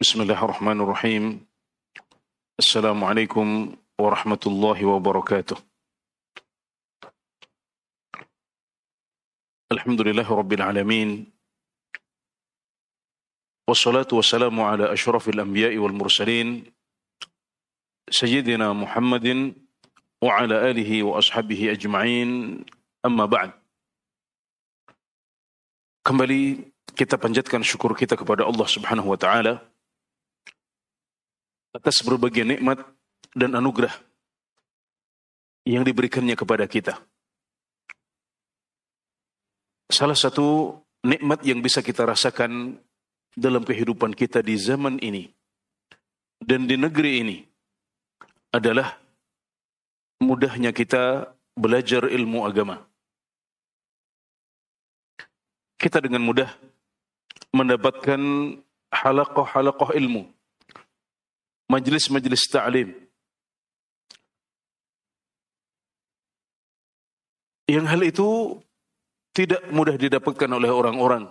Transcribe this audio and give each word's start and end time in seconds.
بسم 0.00 0.22
الله 0.24 0.44
الرحمن 0.44 0.80
الرحيم 0.80 1.24
السلام 2.58 3.04
عليكم 3.04 3.76
ورحمة 4.00 4.40
الله 4.46 4.84
وبركاته 4.84 5.56
الحمد 9.72 10.00
لله 10.00 10.24
رب 10.24 10.52
العالمين 10.52 11.32
والصلاة 13.68 14.08
والسلام 14.12 14.60
على 14.60 14.92
أشرف 14.92 15.28
الأنبياء 15.28 15.76
والمرسلين 15.76 16.64
سيدنا 18.10 18.72
محمد 18.72 19.54
وعلى 20.22 20.70
آله 20.70 21.02
وأصحابه 21.02 21.72
أجمعين 21.76 22.64
أما 23.04 23.24
بعد 23.28 23.50
Kembali 26.00 26.72
kita 26.96 27.20
panjatkan 27.20 27.60
syukur 27.60 27.92
kita 27.92 28.16
kepada 28.16 28.48
Allah 28.48 28.64
Subhanahu 28.64 29.12
wa 29.12 29.20
taala. 29.20 29.69
Atas 31.70 32.02
berbagai 32.02 32.42
nikmat 32.42 32.82
dan 33.34 33.54
anugerah 33.54 33.92
yang 35.66 35.86
diberikannya 35.86 36.34
kepada 36.34 36.66
kita. 36.66 36.98
Salah 39.90 40.18
satu 40.18 40.78
nikmat 41.02 41.42
yang 41.42 41.62
bisa 41.62 41.82
kita 41.82 42.06
rasakan 42.06 42.78
dalam 43.34 43.62
kehidupan 43.62 44.14
kita 44.14 44.42
di 44.42 44.54
zaman 44.58 44.98
ini 45.02 45.30
dan 46.42 46.66
di 46.66 46.74
negeri 46.74 47.12
ini 47.22 47.38
adalah 48.50 48.98
mudahnya 50.18 50.74
kita 50.74 51.30
belajar 51.54 52.10
ilmu 52.10 52.42
agama 52.46 52.90
kita 55.80 55.96
dengan 56.04 56.20
mudah 56.20 56.52
mendapatkan 57.56 58.20
halakoh-halakoh 58.92 59.96
ilmu, 59.96 60.28
majlis-majlis 61.70 62.50
ta'lim. 62.50 62.90
Yang 67.70 67.86
hal 67.86 68.00
itu 68.02 68.28
tidak 69.30 69.62
mudah 69.70 69.94
didapatkan 69.94 70.50
oleh 70.50 70.66
orang-orang 70.74 71.30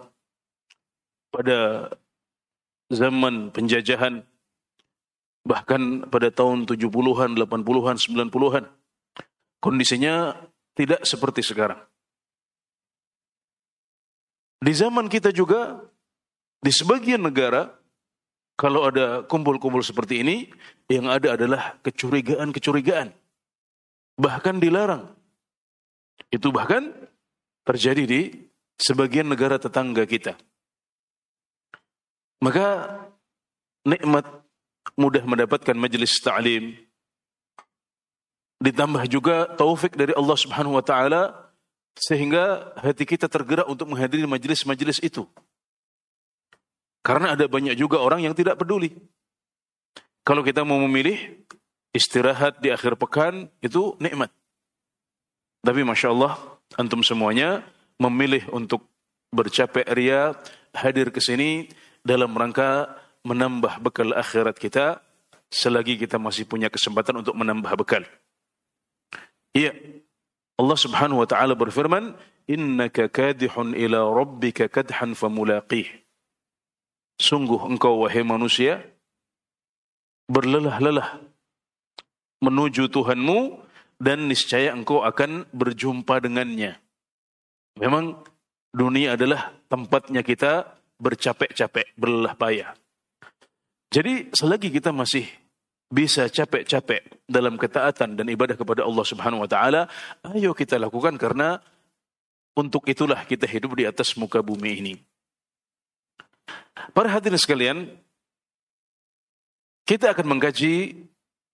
pada 1.35 1.91
zaman 2.87 3.51
penjajahan, 3.51 4.23
bahkan 5.43 6.07
pada 6.07 6.31
tahun 6.31 6.63
70-an, 6.63 7.35
80-an, 7.35 7.95
90-an. 7.99 8.65
Kondisinya 9.59 10.39
tidak 10.79 11.03
seperti 11.03 11.43
sekarang. 11.43 11.83
Di 14.63 14.71
zaman 14.71 15.11
kita 15.11 15.35
juga, 15.35 15.83
di 16.63 16.71
sebagian 16.71 17.19
negara, 17.19 17.78
kalau 18.59 18.91
ada 18.91 19.23
kumpul-kumpul 19.23 19.79
seperti 19.79 20.19
ini, 20.19 20.51
yang 20.91 21.07
ada 21.07 21.39
adalah 21.39 21.79
kecurigaan-kecurigaan. 21.79 23.15
Bahkan 24.19 24.59
dilarang. 24.59 25.15
Itu 26.27 26.51
bahkan 26.51 26.91
terjadi 27.63 28.03
di 28.03 28.21
sebagian 28.75 29.31
negara 29.31 29.55
tetangga 29.55 30.03
kita. 30.03 30.35
Maka 32.43 32.99
nikmat 33.87 34.27
mudah 34.99 35.23
mendapatkan 35.23 35.79
majelis 35.79 36.19
ta'lim 36.19 36.75
ditambah 38.59 39.07
juga 39.07 39.47
taufik 39.55 39.95
dari 39.95 40.11
Allah 40.11 40.35
Subhanahu 40.35 40.75
wa 40.75 40.83
taala 40.83 41.31
sehingga 41.95 42.75
hati 42.75 43.07
kita 43.07 43.31
tergerak 43.31 43.67
untuk 43.71 43.87
menghadiri 43.87 44.27
majelis-majelis 44.27 44.99
itu. 44.99 45.23
Karena 47.09 47.33
ada 47.33 47.49
banyak 47.49 47.73
juga 47.73 47.97
orang 47.97 48.21
yang 48.21 48.37
tidak 48.37 48.61
peduli. 48.61 48.93
Kalau 50.21 50.45
kita 50.45 50.61
mau 50.61 50.77
memilih 50.77 51.17
istirahat 51.89 52.61
di 52.61 52.69
akhir 52.69 53.01
pekan 53.01 53.49
itu 53.65 53.97
nikmat. 53.97 54.29
Tapi 55.65 55.81
Masya 55.81 56.13
Allah, 56.13 56.37
antum 56.77 57.01
semuanya 57.01 57.65
memilih 57.97 58.45
untuk 58.53 58.85
bercapek 59.33 59.89
ria, 59.89 60.37
hadir 60.69 61.09
ke 61.09 61.17
sini 61.17 61.65
dalam 62.05 62.29
rangka 62.37 62.93
menambah 63.25 63.81
bekal 63.81 64.13
akhirat 64.13 64.61
kita 64.61 65.01
selagi 65.49 65.97
kita 65.97 66.21
masih 66.21 66.45
punya 66.45 66.69
kesempatan 66.69 67.25
untuk 67.25 67.33
menambah 67.33 67.73
bekal. 67.73 68.05
Iya, 69.57 69.73
Allah 70.61 70.77
Subhanahu 70.77 71.25
wa 71.25 71.27
taala 71.27 71.57
berfirman, 71.57 72.13
"Innaka 72.45 73.09
kadihun 73.09 73.73
ila 73.73 74.05
rabbika 74.13 74.69
kadhan 74.69 75.17
famulaqih." 75.17 76.08
Sungguh 77.19 77.59
engkau 77.67 78.07
wahai 78.07 78.23
manusia 78.23 78.79
berlelah-lelah 80.31 81.19
menuju 82.39 82.87
Tuhanmu 82.87 83.59
dan 83.99 84.31
niscaya 84.31 84.71
engkau 84.71 85.03
akan 85.03 85.43
berjumpa 85.51 86.23
dengannya. 86.23 86.79
Memang 87.75 88.23
dunia 88.71 89.19
adalah 89.19 89.51
tempatnya 89.67 90.23
kita 90.23 90.79
bercapek-capek, 90.99 91.99
berlelah 91.99 92.35
payah. 92.39 92.71
Jadi 93.91 94.31
selagi 94.31 94.69
kita 94.71 94.95
masih 94.95 95.27
bisa 95.89 96.29
capek-capek 96.29 97.25
dalam 97.25 97.57
ketaatan 97.57 98.13
dan 98.13 98.25
ibadah 98.29 98.53
kepada 98.53 98.85
Allah 98.85 99.01
Subhanahu 99.01 99.43
wa 99.43 99.49
taala, 99.49 99.89
ayo 100.31 100.53
kita 100.53 100.77
lakukan 100.77 101.17
karena 101.17 101.57
untuk 102.53 102.85
itulah 102.85 103.25
kita 103.25 103.49
hidup 103.49 103.73
di 103.73 103.89
atas 103.89 104.13
muka 104.13 104.45
bumi 104.45 104.71
ini. 104.79 104.95
Para 106.95 107.11
hadirin 107.11 107.39
sekalian, 107.39 107.77
kita 109.83 110.13
akan 110.13 110.37
mengkaji 110.37 111.05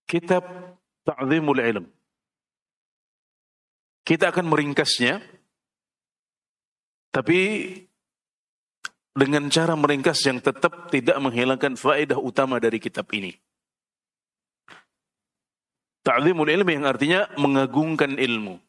kitab 0.06 0.44
Ta'zimul 1.06 1.62
Ilm. 1.62 1.86
Kita 4.06 4.30
akan 4.30 4.46
meringkasnya, 4.46 5.18
tapi 7.10 7.40
dengan 9.16 9.48
cara 9.48 9.74
meringkas 9.74 10.20
yang 10.28 10.44
tetap 10.44 10.92
tidak 10.92 11.18
menghilangkan 11.24 11.80
faedah 11.80 12.20
utama 12.20 12.60
dari 12.60 12.78
kitab 12.78 13.08
ini. 13.16 13.34
Ta'zimul 16.06 16.54
ilmi 16.54 16.78
yang 16.78 16.86
artinya 16.86 17.26
mengagungkan 17.34 18.14
ilmu. 18.14 18.62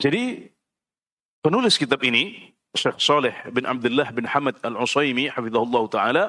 Jadi 0.00 0.48
penulis 1.44 1.76
kitab 1.76 2.00
ini 2.00 2.48
Syekh 2.72 2.98
Saleh 2.98 3.36
bin 3.52 3.68
Abdullah 3.68 4.08
bin 4.16 4.24
Hamad 4.24 4.56
Al-Usaimi 4.64 5.28
hafizahullah 5.28 5.84
taala 5.92 6.24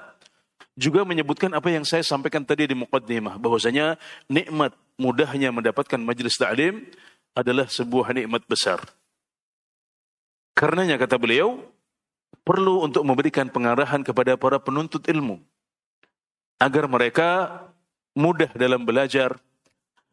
juga 0.75 1.07
menyebutkan 1.07 1.53
apa 1.55 1.71
yang 1.71 1.87
saya 1.87 2.03
sampaikan 2.03 2.43
tadi 2.43 2.67
di 2.67 2.75
muqaddimah 2.75 3.39
bahwasanya 3.39 3.95
nikmat 4.27 4.75
mudahnya 4.99 5.53
mendapatkan 5.53 6.01
majelis 6.01 6.35
ta'lim 6.35 6.83
adalah 7.37 7.69
sebuah 7.69 8.13
nikmat 8.13 8.43
besar. 8.45 8.81
Karenanya 10.53 11.01
kata 11.01 11.17
beliau 11.17 11.61
perlu 12.45 12.83
untuk 12.85 13.01
memberikan 13.07 13.49
pengarahan 13.49 14.03
kepada 14.03 14.37
para 14.37 14.59
penuntut 14.59 15.05
ilmu 15.09 15.41
agar 16.61 16.85
mereka 16.85 17.59
mudah 18.13 18.49
dalam 18.53 18.85
belajar, 18.85 19.37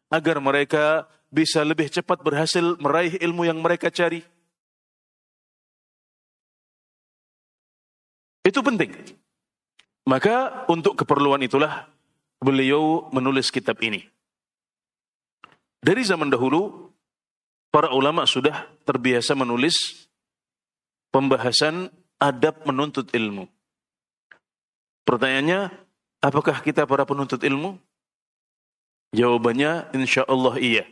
agar 0.09 0.41
mereka 0.41 1.05
bisa 1.29 1.61
lebih 1.61 1.87
cepat 1.87 2.19
berhasil 2.19 2.75
meraih 2.81 3.15
ilmu 3.21 3.45
yang 3.45 3.61
mereka 3.61 3.93
cari. 3.93 4.25
Itu 8.41 8.65
penting. 8.65 8.93
Maka 10.09 10.65
untuk 10.65 10.97
keperluan 10.97 11.45
itulah 11.45 11.85
beliau 12.41 13.05
menulis 13.13 13.53
kitab 13.53 13.77
ini. 13.85 14.01
Dari 15.81 16.01
zaman 16.01 16.29
dahulu, 16.29 16.89
para 17.69 17.93
ulama 17.93 18.25
sudah 18.25 18.65
terbiasa 18.85 19.37
menulis 19.37 20.05
pembahasan 21.13 21.89
adab 22.17 22.65
menuntut 22.65 23.09
ilmu. 23.13 23.45
Pertanyaannya, 25.05 25.73
apakah 26.21 26.61
kita 26.61 26.85
para 26.85 27.05
penuntut 27.05 27.41
ilmu? 27.41 27.77
Jawabannya 29.11 29.91
insya 29.97 30.23
Allah 30.29 30.55
iya. 30.61 30.85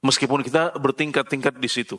Meskipun 0.00 0.40
kita 0.40 0.76
bertingkat-tingkat 0.80 1.60
di 1.60 1.68
situ. 1.68 1.96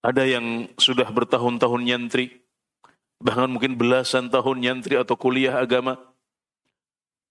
Ada 0.00 0.24
yang 0.24 0.68
sudah 0.80 1.08
bertahun-tahun 1.08 1.84
nyantri, 1.84 2.40
bahkan 3.20 3.46
mungkin 3.46 3.76
belasan 3.76 4.32
tahun 4.32 4.64
nyantri 4.64 4.96
atau 4.96 5.14
kuliah 5.14 5.60
agama. 5.60 6.00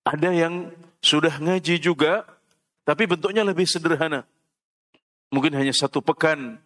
Ada 0.06 0.32
yang 0.32 0.70
sudah 1.02 1.42
ngaji 1.42 1.82
juga, 1.82 2.24
tapi 2.86 3.10
bentuknya 3.10 3.42
lebih 3.42 3.66
sederhana. 3.66 4.24
Mungkin 5.30 5.54
hanya 5.54 5.74
satu 5.74 6.02
pekan 6.02 6.58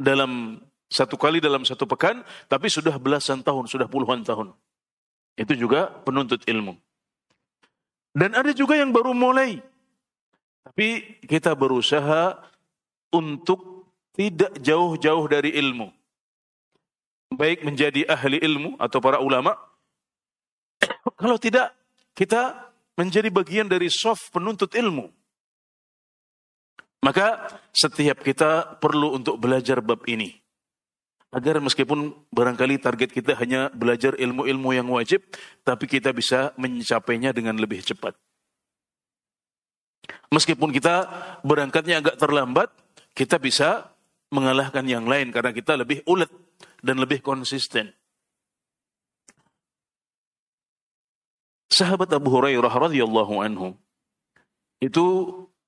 dalam 0.00 0.60
satu 0.86 1.18
kali 1.18 1.42
dalam 1.42 1.66
satu 1.66 1.84
pekan, 1.88 2.22
tapi 2.46 2.70
sudah 2.70 2.94
belasan 2.96 3.42
tahun, 3.42 3.66
sudah 3.66 3.90
puluhan 3.90 4.22
tahun. 4.22 4.54
Itu 5.34 5.58
juga 5.58 5.90
penuntut 6.06 6.46
ilmu. 6.46 6.78
Dan 8.16 8.32
ada 8.32 8.54
juga 8.56 8.78
yang 8.78 8.94
baru 8.94 9.12
mulai. 9.12 9.60
Tapi 10.64 11.20
kita 11.28 11.52
berusaha 11.52 12.40
untuk 13.12 13.84
tidak 14.16 14.56
jauh-jauh 14.62 15.26
dari 15.28 15.52
ilmu. 15.60 15.92
Baik 17.34 17.66
menjadi 17.66 18.06
ahli 18.06 18.38
ilmu 18.38 18.78
atau 18.78 19.02
para 19.02 19.18
ulama, 19.18 19.58
Kalau 21.20 21.36
tidak, 21.40 21.72
kita 22.16 22.72
menjadi 22.96 23.28
bagian 23.28 23.68
dari 23.68 23.92
soft 23.92 24.32
penuntut 24.32 24.72
ilmu. 24.72 25.08
Maka 27.04 27.60
setiap 27.70 28.24
kita 28.24 28.80
perlu 28.82 29.14
untuk 29.14 29.38
belajar 29.38 29.78
bab 29.84 30.02
ini. 30.10 30.32
Agar 31.30 31.60
meskipun 31.60 32.16
barangkali 32.32 32.80
target 32.80 33.12
kita 33.12 33.36
hanya 33.36 33.68
belajar 33.68 34.16
ilmu-ilmu 34.16 34.72
yang 34.72 34.88
wajib, 34.88 35.20
tapi 35.60 35.84
kita 35.84 36.10
bisa 36.16 36.56
mencapainya 36.56 37.36
dengan 37.36 37.60
lebih 37.60 37.84
cepat. 37.84 38.16
Meskipun 40.32 40.72
kita 40.72 41.06
berangkatnya 41.44 42.00
agak 42.00 42.16
terlambat, 42.16 42.72
kita 43.12 43.36
bisa 43.36 43.92
mengalahkan 44.32 44.82
yang 44.88 45.06
lain 45.06 45.30
karena 45.30 45.54
kita 45.54 45.78
lebih 45.78 46.02
ulet 46.08 46.30
dan 46.80 47.00
lebih 47.00 47.20
konsisten. 47.24 47.92
Sahabat 51.66 52.08
Abu 52.14 52.32
Hurairah 52.32 52.72
radhiyallahu 52.72 53.42
anhu 53.42 53.76
itu 54.80 55.04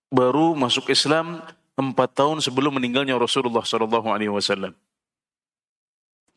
baru 0.08 0.56
masuk 0.56 0.88
Islam 0.88 1.44
empat 1.78 2.16
tahun 2.16 2.38
sebelum 2.40 2.80
meninggalnya 2.80 3.14
Rasulullah 3.18 3.62
Shallallahu 3.62 4.08
Alaihi 4.10 4.32
Wasallam. 4.32 4.72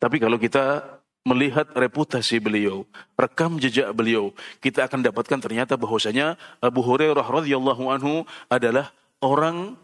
Tapi 0.02 0.16
kalau 0.18 0.36
kita 0.36 0.98
melihat 1.22 1.70
reputasi 1.78 2.42
beliau, 2.42 2.82
rekam 3.14 3.54
jejak 3.62 3.94
beliau, 3.94 4.34
kita 4.58 4.90
akan 4.90 5.06
dapatkan 5.06 5.38
ternyata 5.38 5.78
bahwasanya 5.78 6.34
Abu 6.58 6.82
Hurairah 6.82 7.22
radhiyallahu 7.22 7.82
anhu 7.90 8.26
adalah 8.50 8.90
orang 9.22 9.78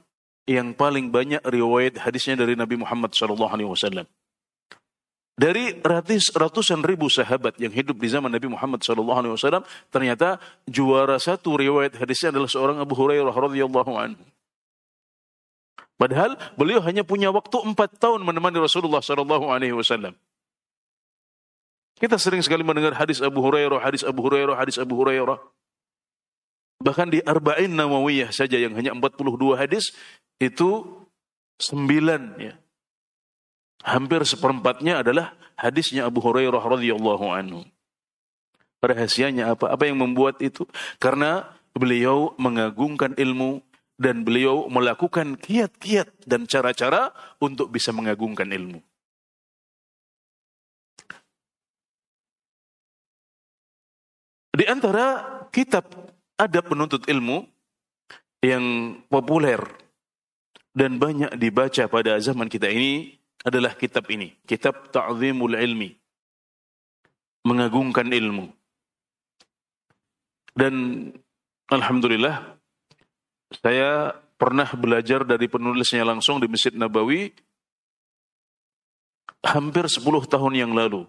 yang 0.48 0.74
paling 0.74 1.14
banyak 1.14 1.44
riwayat 1.46 2.02
hadisnya 2.02 2.34
dari 2.34 2.58
Nabi 2.58 2.80
Muhammad 2.80 3.14
Shallallahu 3.14 3.52
Alaihi 3.52 3.70
Wasallam. 3.70 4.06
Dari 5.38 5.78
ratus, 5.78 6.34
ratusan 6.34 6.82
ribu 6.82 7.06
sahabat 7.06 7.62
yang 7.62 7.70
hidup 7.70 7.94
di 7.94 8.10
zaman 8.10 8.26
Nabi 8.26 8.50
Muhammad 8.50 8.82
SAW, 8.82 9.62
ternyata 9.86 10.42
juara 10.66 11.14
satu 11.22 11.54
riwayat 11.54 11.94
hadisnya 11.94 12.34
adalah 12.34 12.50
seorang 12.50 12.82
Abu 12.82 12.98
Hurairah 12.98 13.30
radhiyallahu 13.30 13.92
anhu. 13.94 14.24
Padahal 15.94 16.34
beliau 16.58 16.82
hanya 16.82 17.06
punya 17.06 17.30
waktu 17.30 17.54
empat 17.54 18.02
tahun 18.02 18.26
menemani 18.26 18.58
Rasulullah 18.58 18.98
SAW. 18.98 20.10
Kita 21.98 22.14
sering 22.18 22.42
sekali 22.42 22.66
mendengar 22.66 22.98
hadis 22.98 23.22
Abu 23.22 23.38
Hurairah, 23.38 23.78
hadis 23.78 24.02
Abu 24.02 24.26
Hurairah, 24.26 24.58
hadis 24.58 24.74
Abu 24.78 24.98
Hurairah. 24.98 25.38
Bahkan 26.82 27.14
di 27.14 27.18
Arba'in 27.22 27.74
Nawawiyah 27.74 28.30
saja 28.34 28.58
yang 28.58 28.74
hanya 28.78 28.94
42 28.94 29.58
hadis, 29.58 29.94
itu 30.38 30.86
sembilan 31.58 32.38
ya, 32.38 32.54
hampir 33.82 34.22
seperempatnya 34.26 35.02
adalah 35.02 35.34
hadisnya 35.58 36.06
Abu 36.06 36.22
Hurairah 36.22 36.62
radhiyallahu 36.62 37.26
anhu. 37.34 37.66
Rahasianya 38.78 39.58
apa? 39.58 39.74
Apa 39.74 39.90
yang 39.90 39.98
membuat 39.98 40.38
itu? 40.38 40.62
Karena 41.02 41.50
beliau 41.74 42.34
mengagungkan 42.38 43.14
ilmu 43.18 43.62
dan 43.98 44.22
beliau 44.22 44.70
melakukan 44.70 45.34
kiat-kiat 45.34 46.22
dan 46.22 46.46
cara-cara 46.46 47.10
untuk 47.42 47.74
bisa 47.74 47.90
mengagungkan 47.90 48.46
ilmu. 48.46 48.78
Di 54.54 54.66
antara 54.66 55.22
kitab 55.54 55.86
adab 56.34 56.66
penuntut 56.70 57.06
ilmu 57.06 57.46
yang 58.42 58.94
populer 59.10 59.58
dan 60.74 60.98
banyak 60.98 61.34
dibaca 61.38 61.86
pada 61.90 62.18
zaman 62.22 62.46
kita 62.46 62.70
ini 62.70 63.18
adalah 63.48 63.74
kitab 63.74 64.04
ini, 64.12 64.36
kitab 64.44 64.92
Ta'zimul 64.92 65.56
Ilmi. 65.56 65.90
Mengagungkan 67.48 68.12
ilmu. 68.12 68.50
Dan 70.52 71.06
alhamdulillah 71.70 72.58
saya 73.62 74.12
pernah 74.36 74.68
belajar 74.76 75.24
dari 75.24 75.48
penulisnya 75.48 76.04
langsung 76.04 76.42
di 76.42 76.50
Masjid 76.50 76.74
Nabawi 76.74 77.32
hampir 79.46 79.86
10 79.86 80.02
tahun 80.28 80.52
yang 80.54 80.72
lalu. 80.74 81.06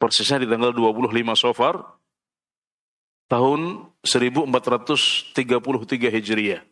Persisnya 0.00 0.42
di 0.42 0.48
tanggal 0.50 0.74
25 0.74 1.14
Sofar 1.38 1.78
tahun 3.30 3.86
1433 4.02 5.36
Hijriah. 6.10 6.62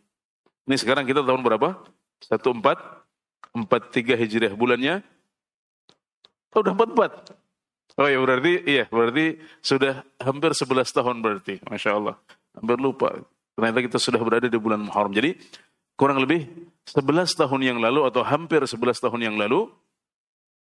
Ini 0.67 0.77
sekarang 0.77 1.07
kita 1.07 1.23
tahun 1.23 1.41
berapa? 1.41 1.79
14 2.29 3.00
43 3.55 4.21
Hijriah 4.21 4.55
bulannya 4.55 5.03
oh, 6.55 6.61
udah 6.63 6.73
44. 6.75 7.99
Oh 7.99 8.09
ya 8.09 8.19
berarti 8.23 8.53
iya 8.65 8.85
berarti 8.87 9.37
sudah 9.61 10.07
hampir 10.23 10.55
11 10.55 10.97
tahun 10.97 11.17
berarti. 11.21 11.61
Masya 11.67 11.91
Allah. 11.99 12.17
Hampir 12.57 12.79
lupa. 12.79 13.19
Ternyata 13.59 13.79
kita 13.85 13.99
sudah 14.01 14.21
berada 14.23 14.49
di 14.49 14.57
bulan 14.57 14.81
Muharram. 14.81 15.13
Jadi 15.13 15.37
kurang 15.99 16.23
lebih 16.23 16.49
11 16.89 17.37
tahun 17.37 17.61
yang 17.61 17.79
lalu 17.83 18.09
atau 18.09 18.25
hampir 18.25 18.65
11 18.65 19.05
tahun 19.05 19.21
yang 19.21 19.37
lalu 19.37 19.69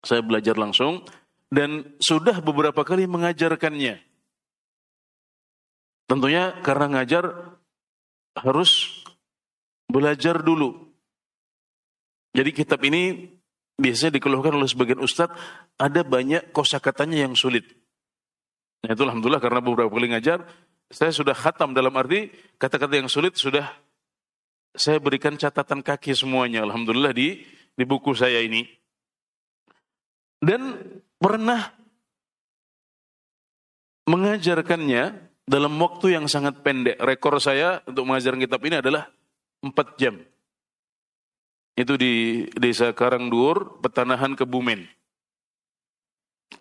saya 0.04 0.22
belajar 0.22 0.60
langsung 0.60 1.02
dan 1.50 1.96
sudah 1.98 2.38
beberapa 2.44 2.86
kali 2.86 3.10
mengajarkannya. 3.10 3.98
Tentunya 6.06 6.54
karena 6.62 7.00
ngajar 7.00 7.56
harus 8.38 9.02
belajar 9.90 10.42
dulu 10.42 10.93
jadi 12.34 12.50
kitab 12.50 12.82
ini 12.82 13.30
biasanya 13.78 14.18
dikeluhkan 14.18 14.58
oleh 14.58 14.70
sebagian 14.70 15.02
ustadz, 15.02 15.38
ada 15.78 16.02
banyak 16.02 16.50
kosakatanya 16.50 17.30
yang 17.30 17.38
sulit. 17.38 17.66
Nah 18.84 18.98
itu 18.98 19.02
Alhamdulillah 19.06 19.42
karena 19.42 19.62
beberapa 19.62 19.94
kali 19.94 20.12
ngajar, 20.12 20.44
saya 20.90 21.14
sudah 21.14 21.38
khatam 21.38 21.72
dalam 21.72 21.94
arti 21.96 22.34
kata-kata 22.58 23.00
yang 23.00 23.10
sulit 23.10 23.38
sudah 23.38 23.66
saya 24.74 24.98
berikan 24.98 25.38
catatan 25.38 25.86
kaki 25.86 26.18
semuanya. 26.18 26.66
Alhamdulillah 26.66 27.14
di, 27.14 27.46
di 27.78 27.84
buku 27.86 28.18
saya 28.18 28.42
ini. 28.42 28.66
Dan 30.42 30.76
pernah 31.22 31.72
mengajarkannya 34.10 35.04
dalam 35.46 35.74
waktu 35.78 36.20
yang 36.20 36.26
sangat 36.28 36.60
pendek. 36.66 37.00
Rekor 37.00 37.38
saya 37.38 37.80
untuk 37.88 38.10
mengajarkan 38.10 38.42
kitab 38.44 38.62
ini 38.66 38.76
adalah 38.82 39.08
4 39.64 40.02
jam. 40.02 40.20
Itu 41.74 41.98
di 41.98 42.46
desa 42.54 42.94
Karangdur, 42.94 43.82
Petanahan 43.82 44.38
Kebumen. 44.38 44.86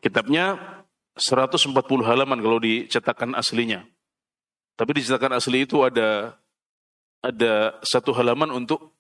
Kitabnya 0.00 0.57
140 1.21 1.76
halaman 2.09 2.40
kalau 2.40 2.57
dicetakan 2.57 3.37
aslinya. 3.37 3.85
Tapi 4.73 4.90
di 4.97 5.04
cetakan 5.04 5.37
asli 5.37 5.69
itu 5.69 5.85
ada 5.85 6.33
ada 7.21 7.76
satu 7.85 8.16
halaman 8.16 8.49
untuk 8.50 8.97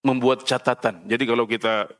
membuat 0.00 0.48
catatan. 0.48 1.04
Jadi 1.04 1.24
kalau 1.28 1.44
kita 1.44 1.92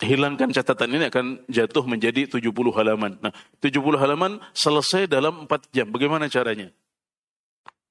hilangkan 0.00 0.52
catatan 0.52 0.96
ini 0.96 1.04
akan 1.08 1.44
jatuh 1.48 1.84
menjadi 1.84 2.28
70 2.28 2.50
halaman. 2.72 3.16
Nah, 3.20 3.32
70 3.60 4.00
halaman 4.00 4.40
selesai 4.52 5.08
dalam 5.08 5.44
4 5.44 5.72
jam. 5.72 5.88
Bagaimana 5.88 6.28
caranya? 6.28 6.72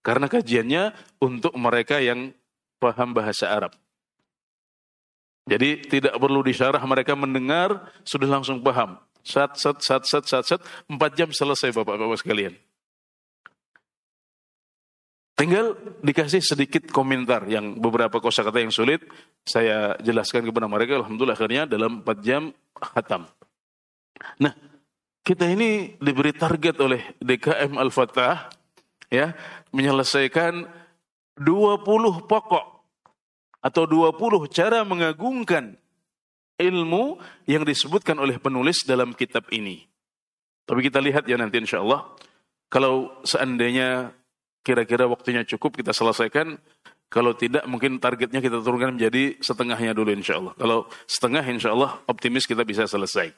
Karena 0.06 0.30
kajiannya 0.30 0.84
untuk 1.18 1.54
mereka 1.58 1.98
yang 1.98 2.30
paham 2.86 3.10
bahasa 3.18 3.50
Arab. 3.50 3.74
Jadi 5.46 5.86
tidak 5.86 6.18
perlu 6.18 6.42
disyarah, 6.42 6.82
mereka 6.86 7.14
mendengar 7.14 7.90
sudah 8.02 8.30
langsung 8.30 8.62
paham. 8.62 8.98
Sat, 9.26 9.58
sat, 9.58 9.82
sat, 9.82 10.06
sat, 10.06 10.26
sat, 10.26 10.46
sat, 10.46 10.62
empat 10.86 11.18
jam 11.18 11.30
selesai 11.34 11.74
bapak-bapak 11.74 12.18
sekalian. 12.22 12.54
Tinggal 15.36 15.76
dikasih 16.00 16.40
sedikit 16.40 16.88
komentar 16.90 17.44
yang 17.52 17.76
beberapa 17.78 18.24
kosakata 18.24 18.64
yang 18.64 18.72
sulit 18.72 19.04
saya 19.44 19.94
jelaskan 20.00 20.48
kepada 20.48 20.66
mereka. 20.66 21.04
Alhamdulillah 21.04 21.36
akhirnya 21.36 21.68
dalam 21.68 22.00
empat 22.02 22.18
jam 22.24 22.56
khatam. 22.80 23.28
Nah, 24.40 24.56
kita 25.22 25.44
ini 25.50 26.00
diberi 26.00 26.32
target 26.32 26.80
oleh 26.80 27.02
DKM 27.20 27.76
Al-Fatah 27.76 28.48
ya 29.12 29.36
menyelesaikan 29.76 30.66
20 31.36 32.32
pokok 32.32 32.75
atau 33.66 33.90
20 33.90 34.46
cara 34.54 34.86
mengagungkan 34.86 35.74
ilmu 36.62 37.18
yang 37.50 37.66
disebutkan 37.66 38.14
oleh 38.22 38.38
penulis 38.38 38.86
dalam 38.86 39.18
kitab 39.18 39.50
ini. 39.50 39.90
Tapi 40.70 40.86
kita 40.86 41.02
lihat 41.02 41.26
ya 41.26 41.42
nanti 41.42 41.58
insya 41.58 41.82
Allah. 41.82 42.06
Kalau 42.70 43.26
seandainya 43.26 44.14
kira-kira 44.66 45.10
waktunya 45.10 45.42
cukup 45.46 45.82
kita 45.82 45.94
selesaikan. 45.94 46.62
Kalau 47.06 47.38
tidak 47.38 47.64
mungkin 47.70 48.02
targetnya 48.02 48.42
kita 48.42 48.66
turunkan 48.66 48.98
menjadi 48.98 49.38
setengahnya 49.38 49.94
dulu 49.94 50.10
insya 50.10 50.42
Allah. 50.42 50.54
Kalau 50.58 50.90
setengah 51.06 51.46
insya 51.46 51.70
Allah 51.72 52.02
optimis 52.10 52.50
kita 52.50 52.66
bisa 52.66 52.90
selesai. 52.90 53.30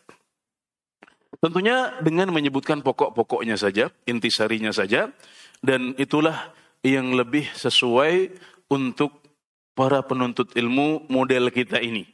Tentunya 1.43 1.99
dengan 1.99 2.31
menyebutkan 2.31 2.79
pokok-pokoknya 2.79 3.59
saja, 3.59 3.91
intisarinya 4.07 4.71
saja. 4.71 5.11
Dan 5.59 5.93
itulah 5.99 6.55
yang 6.79 7.11
lebih 7.11 7.43
sesuai 7.53 8.31
untuk 8.71 9.26
para 9.77 10.01
penuntut 10.01 10.57
ilmu 10.57 11.05
model 11.05 11.53
kita 11.53 11.77
ini. 11.77 12.09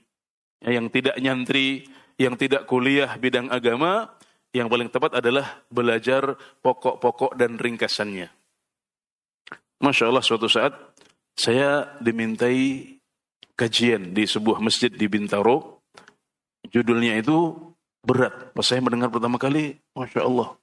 Yang 0.60 1.00
tidak 1.00 1.16
nyantri, 1.24 1.88
yang 2.20 2.36
tidak 2.36 2.68
kuliah 2.68 3.16
bidang 3.16 3.48
agama, 3.48 4.12
yang 4.52 4.68
paling 4.68 4.92
tepat 4.92 5.24
adalah 5.24 5.64
belajar 5.72 6.36
pokok-pokok 6.60 7.40
dan 7.40 7.56
ringkasannya. 7.56 8.28
Masya 9.80 10.12
Allah 10.12 10.24
suatu 10.24 10.52
saat 10.52 10.76
saya 11.34 11.98
dimintai 12.04 13.00
kajian 13.56 14.12
di 14.12 14.28
sebuah 14.28 14.60
masjid 14.60 14.92
di 14.92 15.08
Bintaro. 15.08 15.84
Judulnya 16.68 17.20
itu 17.20 17.56
berat. 18.04 18.52
Pas 18.56 18.64
saya 18.64 18.80
mendengar 18.84 19.12
pertama 19.12 19.40
kali, 19.40 19.80
Masya 19.96 20.24
Allah. 20.24 20.56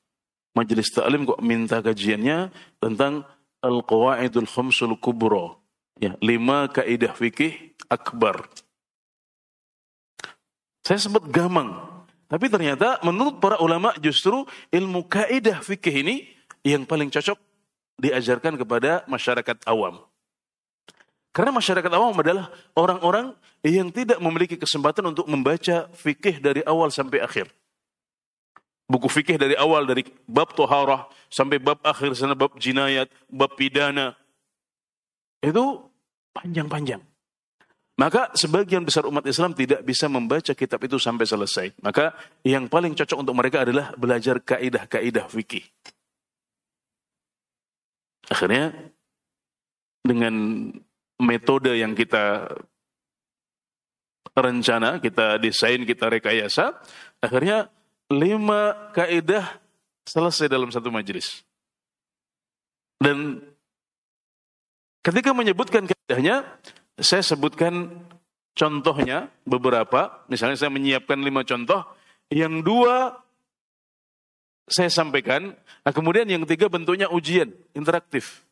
Majelis 0.56 0.90
Ta'lim 0.90 1.28
kok 1.28 1.40
minta 1.44 1.78
kajiannya 1.78 2.50
tentang 2.82 3.22
Al-Qawaidul 3.60 4.48
Khamsul 4.48 4.96
Kubro. 4.98 5.59
Ya, 6.00 6.16
lima 6.24 6.64
kaidah 6.72 7.12
fikih 7.12 7.76
akbar. 7.92 8.48
Saya 10.80 10.96
sempat 10.96 11.28
gamang. 11.28 11.76
Tapi 12.24 12.48
ternyata 12.48 12.96
menurut 13.04 13.36
para 13.36 13.60
ulama 13.60 13.92
justru 14.00 14.48
ilmu 14.72 15.04
kaidah 15.04 15.60
fikih 15.60 16.00
ini 16.00 16.16
yang 16.64 16.88
paling 16.88 17.12
cocok 17.12 17.36
diajarkan 18.00 18.56
kepada 18.56 19.04
masyarakat 19.04 19.60
awam. 19.68 20.00
Karena 21.36 21.52
masyarakat 21.52 21.92
awam 21.92 22.16
adalah 22.16 22.48
orang-orang 22.72 23.36
yang 23.60 23.92
tidak 23.92 24.16
memiliki 24.24 24.56
kesempatan 24.56 25.04
untuk 25.04 25.28
membaca 25.28 25.84
fikih 25.92 26.40
dari 26.40 26.64
awal 26.64 26.88
sampai 26.88 27.20
akhir. 27.20 27.52
Buku 28.88 29.06
fikih 29.06 29.36
dari 29.36 29.54
awal, 29.54 29.84
dari 29.84 30.02
bab 30.26 30.56
toharah 30.56 31.06
sampai 31.28 31.60
bab 31.60 31.78
akhir 31.84 32.16
sana 32.16 32.34
bab 32.34 32.56
jinayat, 32.58 33.06
bab 33.30 33.52
pidana. 33.54 34.18
Itu 35.38 35.89
panjang-panjang. 36.34 37.02
Maka 38.00 38.32
sebagian 38.32 38.80
besar 38.80 39.04
umat 39.04 39.28
Islam 39.28 39.52
tidak 39.52 39.84
bisa 39.84 40.08
membaca 40.08 40.56
kitab 40.56 40.80
itu 40.80 40.96
sampai 40.96 41.28
selesai. 41.28 41.66
Maka 41.84 42.16
yang 42.48 42.64
paling 42.64 42.96
cocok 42.96 43.20
untuk 43.20 43.36
mereka 43.36 43.68
adalah 43.68 43.92
belajar 43.92 44.40
kaidah-kaidah 44.40 45.28
fikih. 45.28 45.68
Akhirnya 48.32 48.72
dengan 50.00 50.32
metode 51.20 51.76
yang 51.76 51.92
kita 51.92 52.48
rencana, 54.32 54.96
kita 55.02 55.36
desain, 55.36 55.84
kita 55.84 56.08
rekayasa, 56.08 56.80
akhirnya 57.20 57.68
lima 58.08 58.90
kaidah 58.96 59.60
selesai 60.08 60.48
dalam 60.48 60.72
satu 60.72 60.88
majelis. 60.88 61.44
Dan 62.96 63.44
ketika 65.00 65.30
menyebutkan 65.36 65.88
kaidahnya, 65.88 66.44
saya 67.00 67.24
sebutkan 67.24 68.04
contohnya 68.56 69.32
beberapa, 69.48 70.24
misalnya 70.28 70.56
saya 70.56 70.72
menyiapkan 70.72 71.20
lima 71.20 71.44
contoh, 71.44 71.84
yang 72.30 72.62
dua 72.62 73.20
saya 74.70 74.92
sampaikan, 74.92 75.56
nah 75.82 75.90
kemudian 75.90 76.30
yang 76.30 76.46
ketiga 76.46 76.70
bentuknya 76.70 77.10
ujian, 77.10 77.50
interaktif 77.74 78.46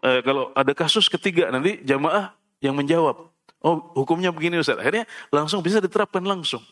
eh, 0.00 0.20
kalau 0.24 0.50
ada 0.56 0.72
kasus 0.72 1.12
ketiga 1.12 1.52
nanti 1.52 1.84
jamaah 1.84 2.32
yang 2.64 2.72
menjawab. 2.72 3.28
Oh 3.62 3.76
hukumnya 3.94 4.32
begini 4.32 4.58
Ustaz. 4.58 4.80
Akhirnya 4.80 5.04
langsung 5.28 5.60
bisa 5.60 5.78
diterapkan 5.78 6.24
langsung. 6.24 6.64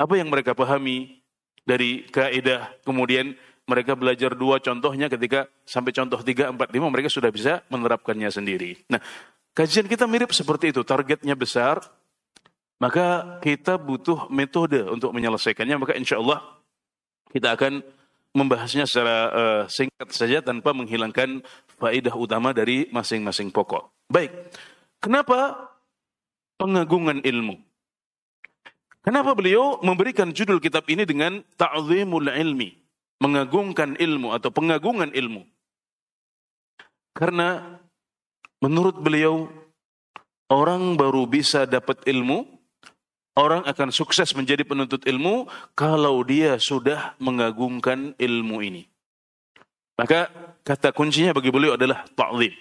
Apa 0.00 0.18
yang 0.18 0.32
mereka 0.32 0.56
pahami 0.56 1.22
dari 1.62 2.08
kaidah 2.08 2.72
kemudian 2.82 3.36
mereka 3.64 3.96
belajar 3.96 4.36
dua 4.36 4.60
contohnya 4.60 5.08
ketika 5.08 5.48
sampai 5.64 5.96
contoh 5.96 6.20
tiga, 6.20 6.52
empat, 6.52 6.68
lima 6.72 6.92
mereka 6.92 7.08
sudah 7.08 7.32
bisa 7.32 7.64
menerapkannya 7.72 8.28
sendiri. 8.28 8.76
Nah 8.92 9.00
kajian 9.56 9.88
kita 9.88 10.04
mirip 10.04 10.34
seperti 10.36 10.74
itu. 10.74 10.84
Targetnya 10.84 11.32
besar, 11.32 11.80
maka 12.82 13.40
kita 13.40 13.80
butuh 13.80 14.28
metode 14.28 14.84
untuk 14.84 15.14
menyelesaikannya. 15.16 15.80
Maka 15.80 15.96
insya 15.96 16.20
Allah 16.20 16.44
kita 17.32 17.56
akan 17.56 17.80
membahasnya 18.34 18.84
secara 18.84 19.16
uh, 19.30 19.62
singkat 19.70 20.10
saja 20.10 20.42
tanpa 20.42 20.74
menghilangkan 20.74 21.40
faedah 21.78 22.14
utama 22.18 22.50
dari 22.50 22.90
masing-masing 22.90 23.54
pokok. 23.54 23.94
Baik, 24.10 24.34
kenapa 24.98 25.70
pengagungan 26.58 27.22
ilmu? 27.22 27.56
Kenapa 29.04 29.36
beliau 29.36 29.78
memberikan 29.84 30.32
judul 30.34 30.58
kitab 30.58 30.88
ini 30.88 31.04
dengan 31.04 31.44
ta'zimul 31.60 32.26
ilmi, 32.32 32.72
mengagungkan 33.20 33.98
ilmu 33.98 34.34
atau 34.34 34.50
pengagungan 34.50 35.10
ilmu? 35.14 35.46
Karena 37.14 37.78
menurut 38.58 38.98
beliau 38.98 39.46
orang 40.50 40.98
baru 40.98 41.26
bisa 41.30 41.66
dapat 41.66 42.02
ilmu 42.10 42.54
Orang 43.34 43.66
akan 43.66 43.90
sukses 43.90 44.30
menjadi 44.38 44.62
penuntut 44.62 45.02
ilmu 45.10 45.50
kalau 45.74 46.22
dia 46.22 46.54
sudah 46.54 47.18
mengagungkan 47.18 48.14
ilmu 48.14 48.62
ini. 48.62 48.86
Maka 49.98 50.30
kata 50.62 50.94
kuncinya 50.94 51.34
bagi 51.34 51.50
beliau 51.50 51.74
adalah 51.74 52.06
ta'zim. 52.14 52.54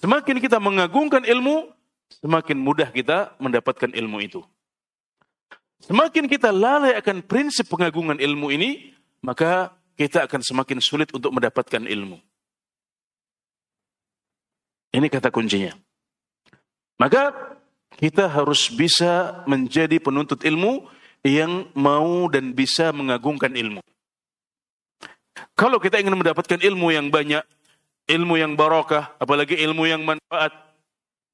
Semakin 0.00 0.40
kita 0.40 0.56
mengagungkan 0.56 1.28
ilmu, 1.28 1.68
semakin 2.24 2.56
mudah 2.56 2.88
kita 2.88 3.36
mendapatkan 3.36 3.92
ilmu 3.92 4.24
itu. 4.24 4.40
Semakin 5.84 6.32
kita 6.32 6.48
lalai 6.48 6.96
akan 6.96 7.20
prinsip 7.20 7.68
pengagungan 7.68 8.16
ilmu 8.16 8.48
ini, 8.48 8.95
maka 9.26 9.74
kita 9.98 10.30
akan 10.30 10.40
semakin 10.46 10.78
sulit 10.78 11.10
untuk 11.10 11.34
mendapatkan 11.34 11.82
ilmu. 11.82 12.22
Ini 14.94 15.10
kata 15.10 15.34
kuncinya. 15.34 15.74
Maka 17.02 17.34
kita 17.98 18.30
harus 18.30 18.70
bisa 18.70 19.42
menjadi 19.50 19.98
penuntut 19.98 20.46
ilmu 20.46 20.86
yang 21.26 21.66
mau 21.74 22.30
dan 22.30 22.54
bisa 22.54 22.94
mengagungkan 22.94 23.50
ilmu. 23.52 23.82
Kalau 25.58 25.82
kita 25.82 26.00
ingin 26.00 26.16
mendapatkan 26.16 26.62
ilmu 26.62 26.94
yang 26.94 27.10
banyak, 27.10 27.42
ilmu 28.06 28.38
yang 28.38 28.54
barokah, 28.54 29.18
apalagi 29.18 29.58
ilmu 29.58 29.84
yang 29.90 30.06
manfaat, 30.06 30.54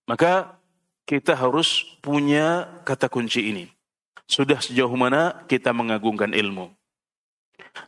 maka 0.08 0.58
kita 1.04 1.36
harus 1.36 1.84
punya 2.00 2.66
kata 2.88 3.06
kunci 3.12 3.52
ini. 3.52 3.64
Sudah 4.26 4.58
sejauh 4.58 4.94
mana 4.96 5.44
kita 5.46 5.70
mengagungkan 5.76 6.32
ilmu. 6.32 6.72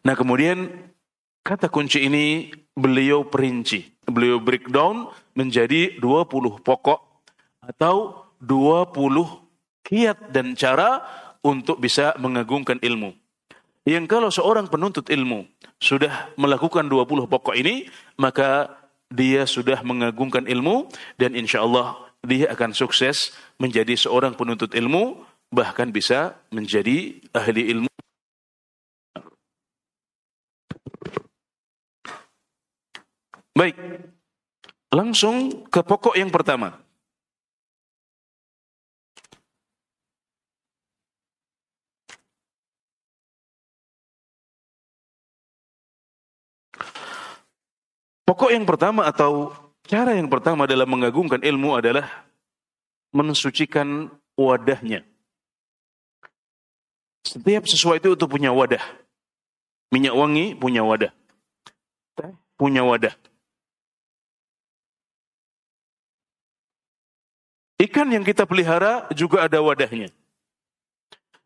Nah 0.05 0.15
kemudian 0.17 0.71
kata 1.45 1.69
kunci 1.69 2.07
ini 2.07 2.51
beliau 2.75 3.29
perinci. 3.29 3.95
Beliau 4.05 4.43
breakdown 4.43 5.09
menjadi 5.33 5.97
20 5.99 6.61
pokok 6.61 7.01
atau 7.65 8.29
20 8.45 8.93
kiat 9.85 10.33
dan 10.33 10.53
cara 10.57 11.05
untuk 11.45 11.81
bisa 11.81 12.17
mengagungkan 12.21 12.81
ilmu. 12.81 13.13
Yang 13.85 14.05
kalau 14.09 14.29
seorang 14.33 14.69
penuntut 14.73 15.13
ilmu 15.13 15.45
sudah 15.77 16.33
melakukan 16.41 16.89
20 16.89 17.29
pokok 17.29 17.53
ini, 17.53 17.85
maka 18.17 18.73
dia 19.13 19.45
sudah 19.45 19.85
mengagungkan 19.85 20.49
ilmu 20.49 20.89
dan 21.21 21.37
insya 21.37 21.61
Allah 21.61 22.01
dia 22.25 22.49
akan 22.49 22.73
sukses 22.73 23.37
menjadi 23.61 23.93
seorang 23.93 24.33
penuntut 24.33 24.73
ilmu, 24.73 25.21
bahkan 25.53 25.93
bisa 25.93 26.41
menjadi 26.49 27.21
ahli 27.37 27.69
ilmu. 27.77 27.94
Baik, 33.55 33.79
langsung 34.91 35.63
ke 35.71 35.79
pokok 35.79 36.19
yang 36.19 36.27
pertama. 36.27 36.75
Pokok 48.27 48.51
yang 48.51 48.67
pertama 48.67 49.07
atau 49.07 49.55
cara 49.87 50.19
yang 50.19 50.27
pertama 50.27 50.67
dalam 50.67 50.91
mengagungkan 50.91 51.39
ilmu 51.39 51.79
adalah 51.79 52.27
mensucikan 53.15 54.11
wadahnya. 54.35 55.07
Setiap 57.23 57.71
sesuatu 57.71 58.19
itu 58.19 58.27
punya 58.27 58.51
wadah. 58.51 58.83
Minyak 59.95 60.19
wangi 60.19 60.59
punya 60.59 60.83
wadah. 60.83 61.15
Teh 62.19 62.35
punya 62.59 62.83
wadah. 62.83 63.15
Ikan 67.85 68.09
yang 68.09 68.25
kita 68.25 68.49
pelihara 68.49 69.05
juga 69.13 69.45
ada 69.45 69.61
wadahnya. 69.61 70.09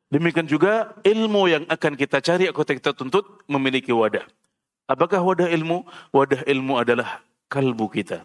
Demikian 0.09 0.49
juga 0.49 0.97
ilmu 1.05 1.51
yang 1.51 1.65
akan 1.69 1.93
kita 1.99 2.23
cari 2.25 2.49
atau 2.49 2.65
kita 2.65 2.97
tuntut 2.97 3.45
memiliki 3.45 3.93
wadah. 3.93 4.25
Apakah 4.89 5.21
wadah 5.21 5.51
ilmu? 5.53 5.85
Wadah 6.15 6.49
ilmu 6.49 6.81
adalah 6.81 7.21
kalbu 7.53 7.93
kita. 7.93 8.25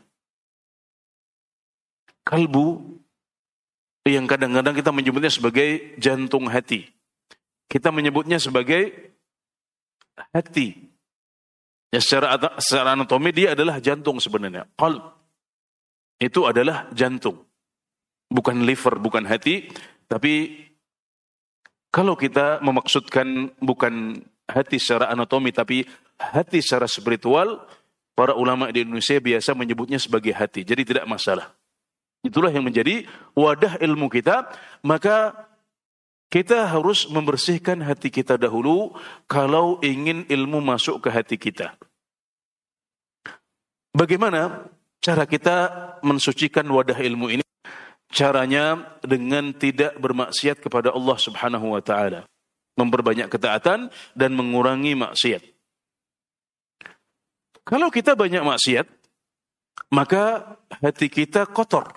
Kalbu 2.23 2.95
yang 4.07 4.29
kadang-kadang 4.29 4.75
kita 4.79 4.95
menyebutnya 4.95 5.27
sebagai 5.27 5.99
jantung 5.99 6.47
hati. 6.47 6.87
Kita 7.67 7.91
menyebutnya 7.91 8.39
sebagai 8.39 9.11
hati. 10.31 10.87
Ya, 11.91 11.99
secara, 11.99 12.39
secara 12.63 12.95
anatomi 12.95 13.35
dia 13.35 13.57
adalah 13.57 13.83
jantung 13.83 14.23
sebenarnya. 14.23 14.71
Kalb. 14.79 15.03
Itu 16.15 16.47
adalah 16.47 16.87
jantung. 16.95 17.43
Bukan 18.33 18.65
liver, 18.65 18.97
bukan 18.97 19.29
hati. 19.29 19.69
Tapi 20.09 20.65
Kalau 21.93 22.17
kita 22.17 22.57
memaksudkan 22.65 23.53
bukan 23.61 24.17
hati 24.49 24.81
secara 24.81 25.13
anatomi 25.13 25.53
tapi 25.53 25.85
hati 26.17 26.57
secara 26.57 26.89
spiritual, 26.89 27.69
para 28.17 28.33
ulama 28.33 28.69
di 28.73 28.81
Indonesia 28.81 29.21
biasa 29.21 29.53
menyebutnya 29.53 30.01
sebagai 30.01 30.33
hati. 30.33 30.65
Jadi 30.65 30.89
tidak 30.89 31.05
masalah. 31.05 31.53
Itulah 32.25 32.49
yang 32.49 32.65
menjadi 32.65 33.05
wadah 33.37 33.77
ilmu 33.77 34.09
kita, 34.09 34.47
maka 34.81 35.37
kita 36.33 36.65
harus 36.65 37.05
membersihkan 37.05 37.85
hati 37.85 38.09
kita 38.09 38.41
dahulu 38.41 38.97
kalau 39.29 39.77
ingin 39.85 40.25
ilmu 40.25 40.65
masuk 40.65 40.97
ke 41.03 41.09
hati 41.13 41.37
kita. 41.37 41.77
Bagaimana 43.93 44.65
cara 44.97 45.29
kita 45.29 45.69
mensucikan 46.01 46.65
wadah 46.73 46.97
ilmu 46.97 47.37
ini? 47.37 47.45
Caranya 48.13 48.93
dengan 49.01 49.49
tidak 49.57 49.97
bermaksiat 49.97 50.61
kepada 50.61 50.93
Allah 50.93 51.17
Subhanahu 51.17 51.73
wa 51.73 51.81
taala. 51.81 52.29
Memperbanyak 52.77 53.25
ketaatan 53.29 53.89
dan 54.13 54.31
mengurangi 54.37 54.93
maksiat. 54.93 55.41
Kalau 57.65 57.89
kita 57.89 58.13
banyak 58.13 58.45
maksiat, 58.45 58.85
maka 59.89 60.57
hati 60.81 61.09
kita 61.09 61.49
kotor. 61.49 61.89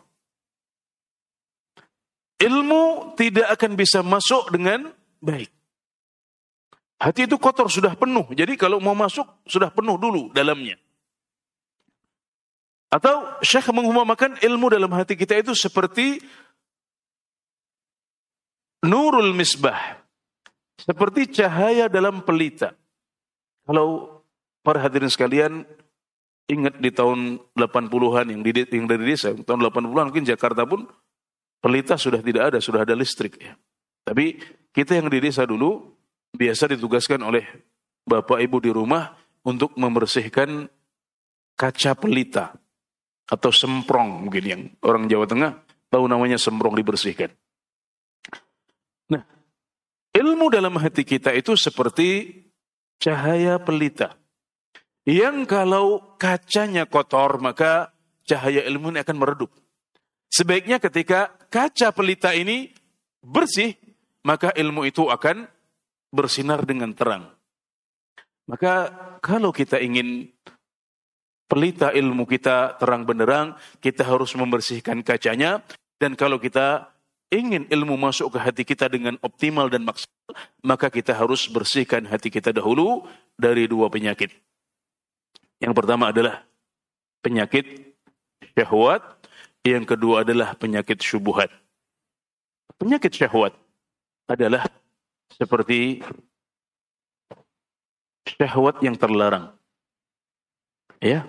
Ilmu 2.36 3.16
tidak 3.16 3.52
akan 3.56 3.72
bisa 3.76 4.04
masuk 4.04 4.52
dengan 4.52 4.92
baik. 5.20 5.48
Hati 6.96 7.28
itu 7.28 7.36
kotor, 7.36 7.68
sudah 7.68 7.92
penuh. 7.92 8.24
Jadi 8.32 8.56
kalau 8.56 8.80
mau 8.80 8.96
masuk, 8.96 9.24
sudah 9.44 9.68
penuh 9.68 10.00
dulu 10.00 10.32
dalamnya. 10.32 10.80
Atau 12.86 13.26
Syekh 13.42 13.74
mengumpamakan 13.74 14.38
ilmu 14.38 14.70
dalam 14.70 14.90
hati 14.94 15.18
kita 15.18 15.34
itu 15.34 15.52
seperti 15.58 16.22
nurul 18.86 19.34
misbah. 19.34 19.98
Seperti 20.78 21.42
cahaya 21.42 21.90
dalam 21.90 22.22
pelita. 22.22 22.76
Kalau 23.66 24.22
para 24.62 24.78
hadirin 24.78 25.10
sekalian 25.10 25.66
ingat 26.46 26.78
di 26.78 26.94
tahun 26.94 27.42
80-an 27.58 28.30
yang, 28.30 28.40
di, 28.46 28.50
yang 28.70 28.86
dari 28.86 29.02
desa, 29.02 29.34
tahun 29.34 29.66
80-an 29.66 30.14
mungkin 30.14 30.22
Jakarta 30.22 30.62
pun 30.62 30.86
pelita 31.58 31.98
sudah 31.98 32.22
tidak 32.22 32.54
ada, 32.54 32.58
sudah 32.62 32.86
ada 32.86 32.94
listrik 32.94 33.34
ya. 33.42 33.58
Tapi 34.06 34.38
kita 34.70 34.94
yang 34.94 35.10
di 35.10 35.18
desa 35.18 35.42
dulu 35.42 35.90
biasa 36.30 36.70
ditugaskan 36.78 37.18
oleh 37.26 37.42
bapak 38.06 38.38
ibu 38.46 38.62
di 38.62 38.70
rumah 38.70 39.10
untuk 39.42 39.74
membersihkan 39.74 40.70
kaca 41.58 41.98
pelita 41.98 42.54
atau 43.26 43.50
semprong 43.50 44.26
mungkin 44.26 44.44
yang 44.46 44.62
orang 44.86 45.10
Jawa 45.10 45.26
Tengah 45.26 45.52
tahu 45.90 46.04
namanya 46.06 46.38
semprong 46.38 46.78
dibersihkan. 46.78 47.30
Nah, 49.10 49.22
ilmu 50.14 50.46
dalam 50.50 50.74
hati 50.78 51.02
kita 51.02 51.34
itu 51.34 51.54
seperti 51.58 52.30
cahaya 52.98 53.58
pelita. 53.62 54.14
Yang 55.06 55.46
kalau 55.46 56.18
kacanya 56.18 56.82
kotor, 56.90 57.38
maka 57.38 57.94
cahaya 58.26 58.66
ilmu 58.66 58.90
ini 58.90 58.98
akan 59.06 59.16
meredup. 59.22 59.50
Sebaiknya 60.26 60.82
ketika 60.82 61.30
kaca 61.46 61.94
pelita 61.94 62.34
ini 62.34 62.74
bersih, 63.22 63.78
maka 64.26 64.50
ilmu 64.50 64.82
itu 64.82 65.06
akan 65.06 65.46
bersinar 66.10 66.66
dengan 66.66 66.90
terang. 66.90 67.30
Maka 68.50 68.90
kalau 69.22 69.54
kita 69.54 69.78
ingin 69.78 70.30
pelita 71.46 71.94
ilmu 71.94 72.26
kita 72.26 72.78
terang 72.78 73.06
benderang, 73.06 73.54
kita 73.82 74.02
harus 74.06 74.34
membersihkan 74.34 75.02
kacanya. 75.02 75.62
Dan 75.96 76.12
kalau 76.18 76.36
kita 76.36 76.92
ingin 77.32 77.66
ilmu 77.66 77.96
masuk 77.98 78.36
ke 78.36 78.38
hati 78.38 78.62
kita 78.62 78.86
dengan 78.86 79.18
optimal 79.24 79.66
dan 79.72 79.82
maksimal, 79.82 80.32
maka 80.62 80.92
kita 80.92 81.16
harus 81.16 81.48
bersihkan 81.50 82.06
hati 82.06 82.30
kita 82.30 82.52
dahulu 82.52 83.06
dari 83.34 83.66
dua 83.66 83.88
penyakit. 83.88 84.30
Yang 85.58 85.74
pertama 85.74 86.12
adalah 86.12 86.44
penyakit 87.24 87.64
syahwat, 88.52 89.02
yang 89.64 89.88
kedua 89.88 90.22
adalah 90.22 90.52
penyakit 90.54 91.00
syubuhat. 91.00 91.48
Penyakit 92.76 93.08
syahwat 93.08 93.56
adalah 94.28 94.68
seperti 95.32 96.04
syahwat 98.36 98.84
yang 98.84 98.94
terlarang. 98.94 99.56
Ya. 101.00 101.28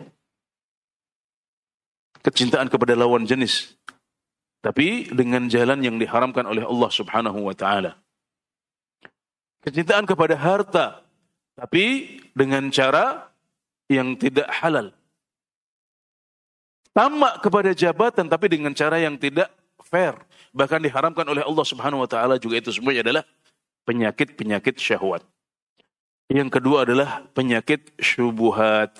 Kecintaan 2.23 2.67
kepada 2.67 2.95
lawan 2.95 3.23
jenis. 3.23 3.77
Tapi 4.59 5.07
dengan 5.13 5.47
jalan 5.47 5.79
yang 5.79 5.95
diharamkan 5.95 6.43
oleh 6.43 6.65
Allah 6.65 6.91
Subhanahu 6.91 7.39
wa 7.45 7.55
taala. 7.55 7.95
Kecintaan 9.63 10.07
kepada 10.07 10.35
harta, 10.35 11.03
tapi 11.55 12.17
dengan 12.35 12.67
cara 12.71 13.27
yang 13.87 14.15
tidak 14.19 14.47
halal. 14.51 14.91
Tamak 16.91 17.45
kepada 17.45 17.71
jabatan 17.77 18.25
tapi 18.25 18.49
dengan 18.49 18.73
cara 18.73 18.97
yang 18.97 19.15
tidak 19.21 19.53
fair. 19.85 20.17
Bahkan 20.51 20.81
diharamkan 20.81 21.25
oleh 21.29 21.45
Allah 21.45 21.65
Subhanahu 21.65 22.01
wa 22.03 22.09
taala 22.09 22.41
juga 22.41 22.57
itu 22.57 22.73
semuanya 22.73 23.05
adalah 23.05 23.23
penyakit-penyakit 23.85 24.75
syahwat. 24.81 25.21
Yang 26.27 26.59
kedua 26.59 26.83
adalah 26.83 27.23
penyakit 27.31 27.95
syubuhat. 28.01 28.97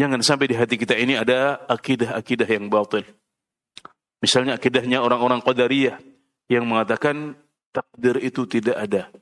Jangan 0.00 0.24
sampai 0.24 0.48
di 0.48 0.56
hati 0.56 0.80
kita 0.80 0.96
ini 0.96 1.12
ada 1.12 1.60
akidah-akidah 1.68 2.48
yang 2.48 2.72
batil. 2.72 3.04
Misalnya 4.24 4.56
akidahnya 4.56 5.04
orang-orang 5.04 5.44
Qadariyah 5.44 6.00
yang 6.48 6.64
mengatakan 6.64 7.36
takdir 7.68 8.16
itu 8.24 8.48
tidak 8.48 8.80
ada. 8.80 9.12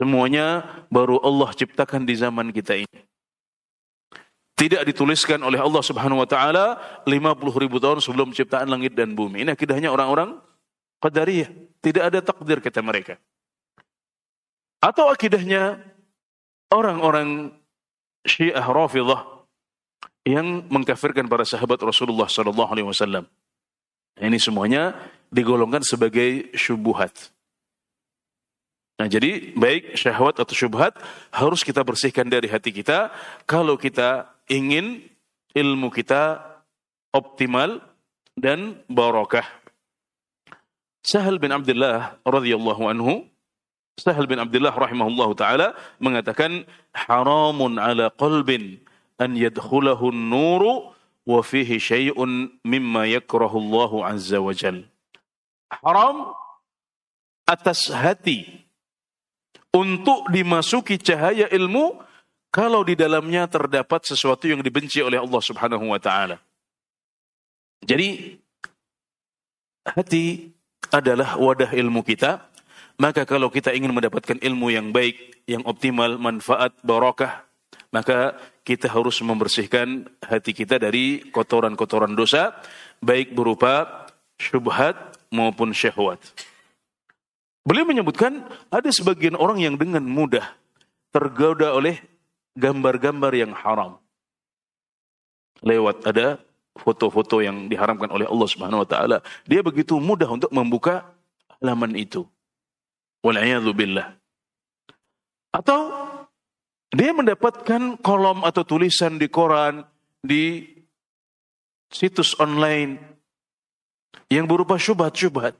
Semuanya 0.00 0.64
baru 0.88 1.20
Allah 1.20 1.52
ciptakan 1.52 2.08
di 2.08 2.16
zaman 2.16 2.56
kita 2.56 2.72
ini. 2.72 3.00
Tidak 4.56 4.80
dituliskan 4.80 5.44
oleh 5.44 5.60
Allah 5.60 5.84
Subhanahu 5.84 6.24
wa 6.24 6.28
taala 6.28 6.80
50 7.04 7.12
ribu 7.60 7.76
tahun 7.76 8.00
sebelum 8.00 8.32
ciptaan 8.32 8.68
langit 8.68 8.96
dan 8.96 9.12
bumi. 9.12 9.44
Ini 9.44 9.52
akidahnya 9.52 9.92
orang-orang 9.92 10.40
Qadariyah. 11.04 11.52
Tidak 11.84 12.00
ada 12.00 12.24
takdir 12.24 12.64
kata 12.64 12.80
mereka. 12.80 13.20
Atau 14.80 15.12
akidahnya 15.12 15.84
orang-orang 16.72 17.52
Syiah 18.24 18.64
Rafidhah 18.64 19.39
yang 20.24 20.66
mengkafirkan 20.68 21.26
para 21.26 21.46
sahabat 21.48 21.80
Rasulullah 21.80 22.28
Sallallahu 22.28 22.70
Alaihi 22.70 22.88
Wasallam. 22.88 23.24
Ini 24.20 24.36
semuanya 24.36 24.92
digolongkan 25.32 25.80
sebagai 25.80 26.52
syubhat. 26.52 27.32
Nah 29.00 29.08
jadi 29.08 29.56
baik 29.56 29.96
syahwat 29.96 30.36
atau 30.36 30.52
syubhat 30.52 30.92
harus 31.32 31.64
kita 31.64 31.80
bersihkan 31.80 32.28
dari 32.28 32.52
hati 32.52 32.68
kita 32.68 33.08
kalau 33.48 33.80
kita 33.80 34.28
ingin 34.44 35.00
ilmu 35.56 35.88
kita 35.88 36.44
optimal 37.16 37.80
dan 38.36 38.76
barokah. 38.92 39.48
Sahal 41.00 41.40
bin 41.40 41.48
Abdullah 41.48 42.20
radhiyallahu 42.28 42.92
anhu 42.92 43.24
Sahal 43.96 44.28
bin 44.28 44.36
Abdullah 44.40 44.72
rahimahullahu 44.72 45.32
taala 45.32 45.76
mengatakan 45.96 46.68
haramun 46.92 47.80
ala 47.80 48.12
qalbin 48.12 48.80
an 49.20 49.36
yadkhulahu 49.36 50.08
an-nuru 50.08 50.96
wa 51.28 51.40
fihi 51.44 51.76
syai'un 51.76 52.48
mimma 52.64 53.04
yakrahu 53.20 53.60
Allah 53.60 54.16
azza 54.16 54.40
wa 54.40 54.56
jal. 54.56 54.88
Haram 55.68 56.32
atas 57.44 57.92
hati 57.92 58.64
untuk 59.70 60.26
dimasuki 60.32 60.98
cahaya 60.98 61.46
ilmu 61.52 62.00
kalau 62.50 62.82
di 62.82 62.98
dalamnya 62.98 63.46
terdapat 63.46 64.02
sesuatu 64.02 64.50
yang 64.50 64.64
dibenci 64.64 64.98
oleh 64.98 65.22
Allah 65.22 65.42
Subhanahu 65.44 65.86
wa 65.86 66.00
taala. 66.02 66.42
Jadi 67.86 68.38
hati 69.86 70.50
adalah 70.90 71.38
wadah 71.38 71.70
ilmu 71.70 72.02
kita, 72.02 72.42
maka 72.98 73.22
kalau 73.22 73.48
kita 73.48 73.70
ingin 73.70 73.94
mendapatkan 73.94 74.36
ilmu 74.42 74.74
yang 74.74 74.90
baik, 74.90 75.46
yang 75.46 75.62
optimal, 75.62 76.18
manfaat, 76.18 76.74
barakah, 76.82 77.46
maka 77.90 78.38
kita 78.62 78.86
harus 78.86 79.18
membersihkan 79.22 80.06
hati 80.22 80.54
kita 80.54 80.78
dari 80.78 81.26
kotoran-kotoran 81.34 82.14
dosa, 82.14 82.54
baik 83.02 83.34
berupa 83.34 84.06
syubhat 84.38 85.18
maupun 85.34 85.74
syahwat. 85.74 86.22
Beliau 87.66 87.84
menyebutkan 87.84 88.46
ada 88.72 88.88
sebagian 88.88 89.36
orang 89.36 89.60
yang 89.60 89.74
dengan 89.76 90.02
mudah 90.06 90.56
tergoda 91.10 91.74
oleh 91.74 92.00
gambar-gambar 92.56 93.32
yang 93.34 93.52
haram. 93.52 93.98
Lewat 95.60 96.08
ada 96.08 96.40
foto-foto 96.78 97.44
yang 97.44 97.68
diharamkan 97.68 98.08
oleh 98.08 98.24
Allah 98.24 98.48
Subhanahu 98.48 98.86
wa 98.86 98.88
taala, 98.88 99.18
dia 99.44 99.60
begitu 99.60 100.00
mudah 100.00 100.30
untuk 100.30 100.48
membuka 100.54 101.04
halaman 101.60 101.92
itu. 101.98 102.24
Wal'iyadzubillah. 103.20 104.16
Atau 105.52 105.92
dia 106.90 107.14
mendapatkan 107.14 107.98
kolom 108.02 108.42
atau 108.42 108.66
tulisan 108.66 109.14
di 109.14 109.30
koran, 109.30 109.86
di 110.18 110.66
situs 111.90 112.34
online 112.38 112.98
yang 114.30 114.46
berupa 114.46 114.74
syubhat-syubhat. 114.74 115.54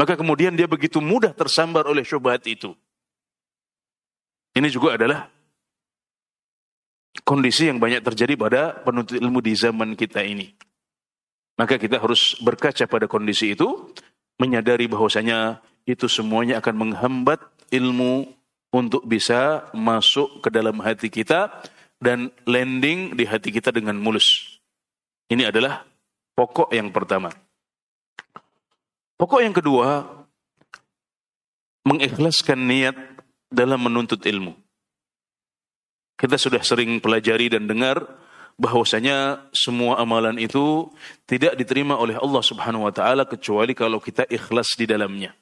Maka 0.00 0.16
kemudian 0.16 0.56
dia 0.56 0.64
begitu 0.64 1.04
mudah 1.04 1.36
tersambar 1.36 1.84
oleh 1.84 2.00
syubhat 2.00 2.48
itu. 2.48 2.72
Ini 4.56 4.68
juga 4.72 4.96
adalah 4.96 5.28
kondisi 7.22 7.68
yang 7.68 7.76
banyak 7.76 8.00
terjadi 8.00 8.34
pada 8.40 8.62
penuntut 8.80 9.20
ilmu 9.20 9.44
di 9.44 9.52
zaman 9.52 9.92
kita 9.92 10.24
ini. 10.24 10.56
Maka 11.60 11.76
kita 11.76 12.00
harus 12.00 12.40
berkaca 12.40 12.88
pada 12.88 13.04
kondisi 13.04 13.52
itu, 13.52 13.92
menyadari 14.40 14.88
bahwasanya 14.88 15.60
itu 15.84 16.08
semuanya 16.08 16.64
akan 16.64 16.88
menghambat 16.88 17.44
ilmu 17.68 18.39
untuk 18.70 19.02
bisa 19.06 19.70
masuk 19.74 20.42
ke 20.42 20.48
dalam 20.50 20.78
hati 20.78 21.10
kita 21.10 21.50
dan 22.00 22.30
landing 22.46 23.18
di 23.18 23.26
hati 23.26 23.50
kita 23.50 23.74
dengan 23.74 23.98
mulus. 23.98 24.58
Ini 25.30 25.50
adalah 25.50 25.84
pokok 26.34 26.72
yang 26.74 26.90
pertama. 26.90 27.30
Pokok 29.20 29.40
yang 29.44 29.52
kedua, 29.52 30.06
mengikhlaskan 31.84 32.56
niat 32.56 32.96
dalam 33.52 33.82
menuntut 33.84 34.24
ilmu. 34.24 34.56
Kita 36.16 36.40
sudah 36.40 36.64
sering 36.64 37.00
pelajari 37.04 37.52
dan 37.52 37.68
dengar 37.68 38.00
bahwasanya 38.60 39.48
semua 39.56 39.96
amalan 40.00 40.36
itu 40.36 40.88
tidak 41.24 41.56
diterima 41.56 41.96
oleh 41.96 42.16
Allah 42.20 42.44
Subhanahu 42.44 42.84
wa 42.84 42.92
taala 42.92 43.24
kecuali 43.24 43.72
kalau 43.72 43.96
kita 44.00 44.28
ikhlas 44.28 44.76
di 44.76 44.84
dalamnya. 44.84 45.32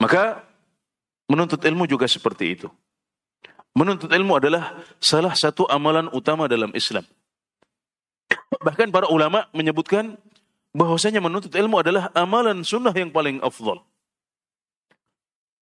Maka 0.00 0.47
menuntut 1.28 1.60
ilmu 1.62 1.84
juga 1.84 2.08
seperti 2.08 2.56
itu. 2.56 2.68
Menuntut 3.76 4.10
ilmu 4.10 4.40
adalah 4.40 4.74
salah 4.98 5.36
satu 5.36 5.68
amalan 5.70 6.10
utama 6.10 6.50
dalam 6.50 6.72
Islam. 6.74 7.06
Bahkan 8.58 8.90
para 8.90 9.06
ulama 9.06 9.46
menyebutkan 9.54 10.18
bahwasanya 10.74 11.22
menuntut 11.22 11.54
ilmu 11.54 11.78
adalah 11.78 12.10
amalan 12.16 12.66
sunnah 12.66 12.90
yang 12.96 13.14
paling 13.14 13.38
afdal. 13.44 13.84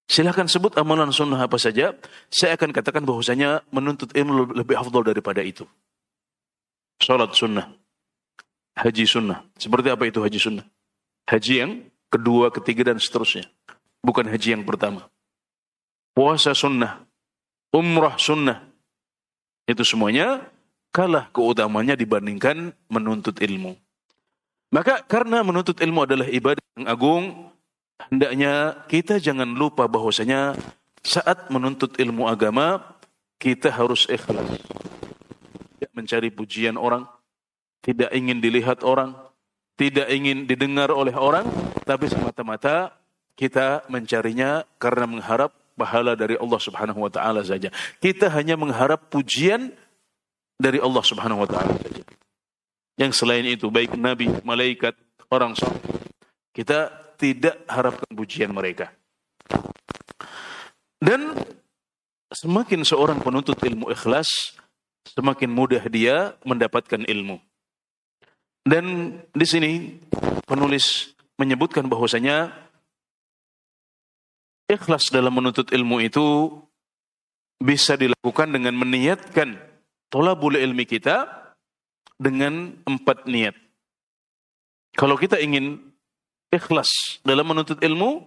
Silahkan 0.07 0.47
sebut 0.47 0.79
amalan 0.79 1.11
sunnah 1.11 1.43
apa 1.45 1.59
saja. 1.59 1.99
Saya 2.31 2.55
akan 2.55 2.71
katakan 2.71 3.03
bahwasanya 3.03 3.67
menuntut 3.75 4.15
ilmu 4.15 4.55
lebih 4.55 4.79
afdal 4.79 5.03
daripada 5.03 5.43
itu. 5.43 5.67
Salat 7.03 7.35
sunnah. 7.35 7.75
Haji 8.79 9.05
sunnah. 9.05 9.43
Seperti 9.59 9.89
apa 9.91 10.07
itu 10.07 10.23
haji 10.23 10.39
sunnah? 10.39 10.67
Haji 11.27 11.55
yang 11.59 11.73
kedua, 12.07 12.55
ketiga, 12.55 12.95
dan 12.95 13.03
seterusnya. 13.03 13.51
Bukan 14.01 14.31
haji 14.31 14.57
yang 14.57 14.63
pertama. 14.63 15.11
Puasa 16.17 16.57
sunnah. 16.57 17.05
Umrah 17.77 18.17
sunnah. 18.17 18.65
Itu 19.69 19.85
semuanya 19.85 20.49
kalah 20.89 21.29
keutamanya 21.29 21.93
dibandingkan 21.93 22.73
menuntut 22.89 23.37
ilmu. 23.37 23.77
Maka 24.73 25.05
karena 25.05 25.45
menuntut 25.45 25.77
ilmu 25.77 26.09
adalah 26.09 26.25
ibadah 26.25 26.65
yang 26.73 26.89
agung, 26.89 27.25
hendaknya 28.09 28.81
kita 28.89 29.21
jangan 29.21 29.53
lupa 29.53 29.85
bahwasanya 29.85 30.57
saat 31.05 31.53
menuntut 31.53 32.01
ilmu 32.01 32.25
agama 32.33 32.97
kita 33.37 33.69
harus 33.69 34.09
ikhlas. 34.09 34.57
Tidak 35.77 35.93
mencari 35.93 36.33
pujian 36.33 36.81
orang, 36.81 37.05
tidak 37.85 38.09
ingin 38.17 38.41
dilihat 38.41 38.81
orang, 38.89 39.13
tidak 39.77 40.09
ingin 40.09 40.49
didengar 40.49 40.89
oleh 40.89 41.13
orang, 41.13 41.45
tapi 41.85 42.09
semata-mata 42.09 42.97
kita 43.37 43.85
mencarinya 43.93 44.65
karena 44.81 45.05
mengharap 45.05 45.53
pahala 45.77 46.17
dari 46.17 46.35
Allah 46.41 46.59
Subhanahu 46.59 47.05
wa 47.05 47.13
taala 47.13 47.45
saja. 47.45 47.69
Kita 48.01 48.33
hanya 48.33 48.57
mengharap 48.57 49.13
pujian 49.13 49.71
dari 50.57 50.81
Allah 50.81 51.05
Subhanahu 51.05 51.45
wa 51.45 51.49
taala 51.49 51.77
saja. 51.77 52.03
Yang 52.97 53.13
selain 53.21 53.45
itu 53.45 53.69
baik 53.69 53.93
nabi, 53.95 54.33
malaikat, 54.41 54.97
orang 55.29 55.53
saleh, 55.53 55.85
kita 56.57 56.89
tidak 57.21 57.61
harapkan 57.69 58.09
pujian 58.17 58.49
mereka. 58.57 58.89
Dan 60.97 61.37
semakin 62.33 62.81
seorang 62.89 63.21
penuntut 63.21 63.61
ilmu 63.61 63.93
ikhlas, 63.93 64.57
semakin 65.13 65.53
mudah 65.53 65.85
dia 65.93 66.33
mendapatkan 66.49 67.05
ilmu. 67.05 67.37
Dan 68.67 69.15
di 69.31 69.47
sini 69.47 69.73
penulis 70.49 71.15
menyebutkan 71.37 71.87
bahwasanya 71.87 72.66
ikhlas 74.67 75.11
dalam 75.11 75.35
menuntut 75.35 75.71
ilmu 75.71 76.03
itu 76.03 76.51
bisa 77.63 77.97
dilakukan 77.97 78.53
dengan 78.53 78.77
meniatkan 78.77 79.57
tolabul 80.13 80.59
ilmi 80.59 80.85
kita 80.85 81.27
dengan 82.21 82.77
empat 82.85 83.25
niat. 83.27 83.57
Kalau 84.97 85.17
kita 85.17 85.41
ingin 85.41 85.81
ikhlas 86.53 87.21
dalam 87.21 87.45
menuntut 87.49 87.81
ilmu, 87.85 88.25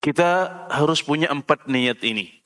kita 0.00 0.64
harus 0.70 1.02
punya 1.02 1.28
empat 1.28 1.66
niat 1.66 1.98
ini. 2.06 2.40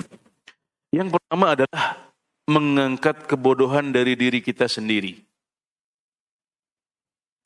Yang 0.90 1.18
pertama 1.18 1.54
adalah 1.54 2.12
mengangkat 2.48 3.24
kebodohan 3.28 3.92
dari 3.92 4.16
diri 4.16 4.40
kita 4.40 4.68
sendiri. 4.68 5.20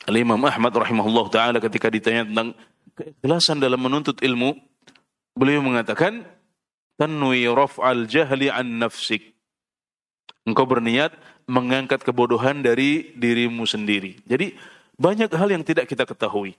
Al-Imam 0.09 0.41
Ahmad 0.47 0.73
rahimahullah 0.73 1.27
ta'ala 1.29 1.59
ketika 1.61 1.93
ditanya 1.93 2.25
tentang 2.25 2.49
keikhlasan 2.97 3.61
dalam 3.61 3.77
menuntut 3.83 4.17
ilmu, 4.25 4.57
beliau 5.39 5.63
mengatakan, 5.63 6.27
Tanwi 6.99 7.47
raf'al 7.47 8.11
jahli 8.11 8.51
an 8.51 8.83
nafsik. 8.83 9.31
Engkau 10.43 10.67
berniat 10.67 11.15
mengangkat 11.47 12.03
kebodohan 12.03 12.59
dari 12.61 13.15
dirimu 13.15 13.63
sendiri. 13.63 14.19
Jadi 14.27 14.59
banyak 14.99 15.31
hal 15.31 15.49
yang 15.55 15.63
tidak 15.63 15.87
kita 15.87 16.03
ketahui. 16.03 16.59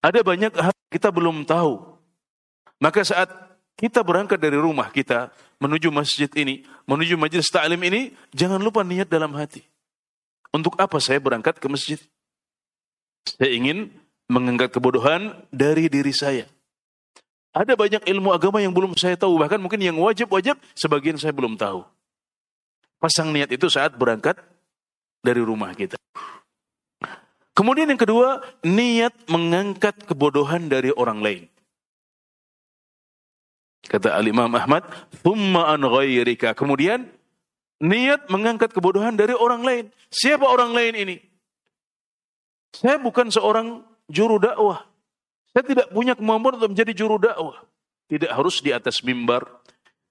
Ada 0.00 0.24
banyak 0.24 0.56
hal 0.56 0.72
kita 0.88 1.12
belum 1.12 1.44
tahu. 1.44 1.84
Maka 2.80 3.04
saat 3.04 3.28
kita 3.76 4.00
berangkat 4.00 4.40
dari 4.40 4.56
rumah 4.56 4.88
kita 4.88 5.28
menuju 5.60 5.92
masjid 5.92 6.28
ini, 6.32 6.64
menuju 6.88 7.20
majelis 7.20 7.52
ta'lim 7.52 7.80
ini, 7.84 8.16
jangan 8.32 8.60
lupa 8.60 8.80
niat 8.80 9.08
dalam 9.08 9.36
hati. 9.36 9.60
Untuk 10.48 10.80
apa 10.80 10.96
saya 10.96 11.20
berangkat 11.20 11.60
ke 11.60 11.68
masjid? 11.68 12.00
Saya 13.28 13.52
ingin 13.52 13.92
mengangkat 14.32 14.72
kebodohan 14.72 15.36
dari 15.52 15.92
diri 15.92 16.16
saya. 16.16 16.48
Ada 17.56 17.72
banyak 17.72 18.04
ilmu 18.04 18.36
agama 18.36 18.60
yang 18.60 18.76
belum 18.76 18.92
saya 19.00 19.16
tahu, 19.16 19.40
bahkan 19.40 19.56
mungkin 19.56 19.80
yang 19.80 19.96
wajib-wajib 19.96 20.60
sebagian 20.76 21.16
saya 21.16 21.32
belum 21.32 21.56
tahu. 21.56 21.88
Pasang 23.00 23.32
niat 23.32 23.48
itu 23.48 23.64
saat 23.72 23.96
berangkat 23.96 24.36
dari 25.24 25.40
rumah 25.40 25.72
kita. 25.72 25.96
Kemudian 27.56 27.88
yang 27.88 27.96
kedua, 27.96 28.44
niat 28.60 29.16
mengangkat 29.32 30.04
kebodohan 30.04 30.68
dari 30.68 30.92
orang 30.92 31.24
lain. 31.24 31.42
Kata 33.88 34.12
Al-Imam 34.12 34.52
Ahmad, 34.52 34.84
"Thumma 35.24 35.72
an 35.72 35.80
ghairika." 35.80 36.52
Kemudian 36.52 37.08
niat 37.80 38.28
mengangkat 38.28 38.76
kebodohan 38.76 39.16
dari 39.16 39.32
orang 39.32 39.64
lain. 39.64 39.84
Siapa 40.12 40.44
orang 40.44 40.76
lain 40.76 40.92
ini? 40.92 41.16
Saya 42.76 43.00
bukan 43.00 43.32
seorang 43.32 43.80
juru 44.12 44.36
dakwah. 44.36 44.84
Saya 45.56 45.72
tidak 45.72 45.88
punya 45.88 46.12
kemampuan 46.12 46.60
untuk 46.60 46.76
menjadi 46.76 46.92
juru 46.92 47.16
dakwah. 47.16 47.64
Tidak 48.12 48.28
harus 48.28 48.60
di 48.60 48.76
atas 48.76 49.00
mimbar, 49.00 49.40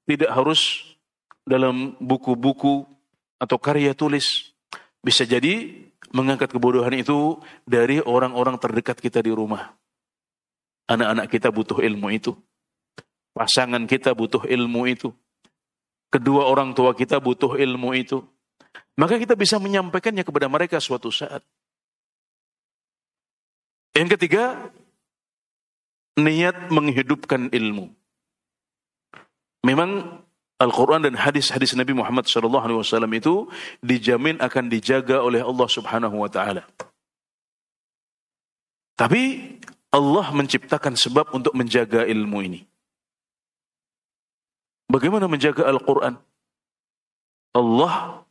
tidak 0.10 0.34
harus 0.34 0.82
dalam 1.46 1.94
buku-buku 2.02 2.90
atau 3.38 3.58
karya 3.62 3.94
tulis. 3.94 4.58
Bisa 5.06 5.22
jadi 5.22 5.70
mengangkat 6.10 6.50
kebodohan 6.50 6.98
itu 6.98 7.38
dari 7.62 8.02
orang-orang 8.02 8.58
terdekat 8.58 8.98
kita 8.98 9.22
di 9.22 9.30
rumah. 9.30 9.70
Anak-anak 10.90 11.30
kita 11.30 11.54
butuh 11.54 11.78
ilmu 11.78 12.10
itu. 12.10 12.34
Pasangan 13.38 13.86
kita 13.86 14.18
butuh 14.18 14.50
ilmu 14.50 14.90
itu. 14.90 15.14
Kedua 16.10 16.50
orang 16.50 16.74
tua 16.74 16.98
kita 16.98 17.22
butuh 17.22 17.54
ilmu 17.54 17.94
itu. 17.94 18.26
Maka 18.98 19.22
kita 19.22 19.38
bisa 19.38 19.62
menyampaikannya 19.62 20.26
kepada 20.26 20.50
mereka 20.50 20.82
suatu 20.82 21.14
saat. 21.14 21.46
Yang 23.94 24.18
ketiga, 24.18 24.74
niat 26.16 26.72
menghidupkan 26.72 27.52
ilmu. 27.52 27.92
Memang 29.66 30.22
Al-Quran 30.56 31.04
dan 31.04 31.20
hadis-hadis 31.20 31.76
Nabi 31.76 31.92
Muhammad 31.92 32.32
SAW 32.32 32.80
itu 33.12 33.52
dijamin 33.84 34.40
akan 34.40 34.72
dijaga 34.72 35.20
oleh 35.20 35.44
Allah 35.44 35.68
Subhanahu 35.68 36.16
Wa 36.24 36.30
Taala. 36.32 36.64
Tapi 38.96 39.60
Allah 39.92 40.28
menciptakan 40.32 40.96
sebab 40.96 41.36
untuk 41.36 41.52
menjaga 41.52 42.08
ilmu 42.08 42.40
ini. 42.40 42.62
Bagaimana 44.88 45.28
menjaga 45.28 45.68
Al-Quran? 45.68 46.16
Allah 47.52 48.24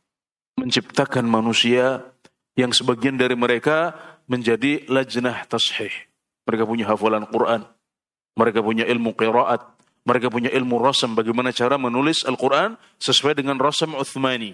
menciptakan 0.57 1.29
manusia 1.29 2.01
yang 2.57 2.73
sebagian 2.73 3.19
dari 3.19 3.37
mereka 3.37 3.93
menjadi 4.25 4.81
lajnah 4.89 5.45
tashih. 5.45 5.91
Mereka 6.49 6.65
punya 6.65 6.89
hafalan 6.89 7.27
Quran. 7.29 7.74
Mereka 8.35 8.59
punya 8.61 8.83
ilmu 8.87 9.15
qiraat. 9.15 9.63
Mereka 10.05 10.29
punya 10.29 10.53
ilmu 10.53 10.77
rasam 10.77 11.17
bagaimana 11.17 11.49
cara 11.49 11.81
menulis 11.81 12.21
Al-Quran 12.29 12.77
sesuai 13.01 13.41
dengan 13.41 13.57
rasam 13.57 13.97
Uthmani. 13.97 14.53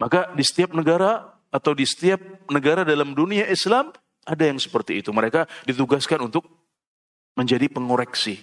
Maka 0.00 0.32
di 0.32 0.40
setiap 0.40 0.72
negara 0.72 1.36
atau 1.52 1.76
di 1.76 1.84
setiap 1.84 2.18
negara 2.48 2.80
dalam 2.82 3.12
dunia 3.12 3.44
Islam 3.44 3.92
ada 4.24 4.44
yang 4.48 4.56
seperti 4.56 5.04
itu. 5.04 5.12
Mereka 5.12 5.44
ditugaskan 5.68 6.24
untuk 6.24 6.48
menjadi 7.36 7.68
pengoreksi. 7.68 8.40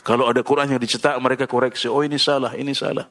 Kalau 0.00 0.26
ada 0.26 0.40
Quran 0.40 0.74
yang 0.74 0.80
dicetak, 0.80 1.14
mereka 1.20 1.44
koreksi. 1.44 1.86
Oh 1.86 2.00
ini 2.00 2.16
salah, 2.16 2.56
ini 2.56 2.72
salah. 2.72 3.06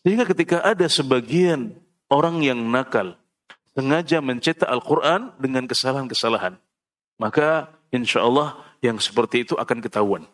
Sehingga 0.00 0.24
ketika 0.24 0.64
ada 0.64 0.88
sebagian 0.88 1.76
orang 2.08 2.40
yang 2.40 2.56
nakal, 2.66 3.20
sengaja 3.76 4.24
mencetak 4.24 4.64
Al-Quran 4.66 5.36
dengan 5.36 5.68
kesalahan-kesalahan. 5.68 6.56
Maka 7.20 7.75
insya 7.96 8.20
Allah 8.22 8.60
yang 8.84 9.00
seperti 9.00 9.48
itu 9.48 9.56
akan 9.56 9.80
ketahuan. 9.80 10.28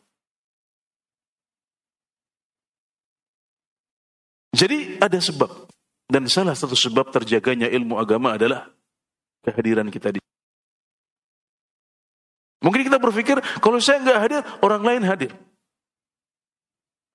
Jadi 4.53 5.01
ada 5.01 5.17
sebab. 5.17 5.71
Dan 6.13 6.29
salah 6.29 6.53
satu 6.53 6.77
sebab 6.77 7.09
terjaganya 7.09 7.73
ilmu 7.73 7.97
agama 7.97 8.37
adalah 8.37 8.69
kehadiran 9.41 9.89
kita 9.89 10.13
di 10.13 10.21
Mungkin 12.63 12.87
kita 12.87 13.03
berpikir, 13.03 13.43
kalau 13.59 13.83
saya 13.83 13.99
nggak 13.99 14.21
hadir, 14.23 14.43
orang 14.63 14.83
lain 14.87 15.03
hadir. 15.03 15.35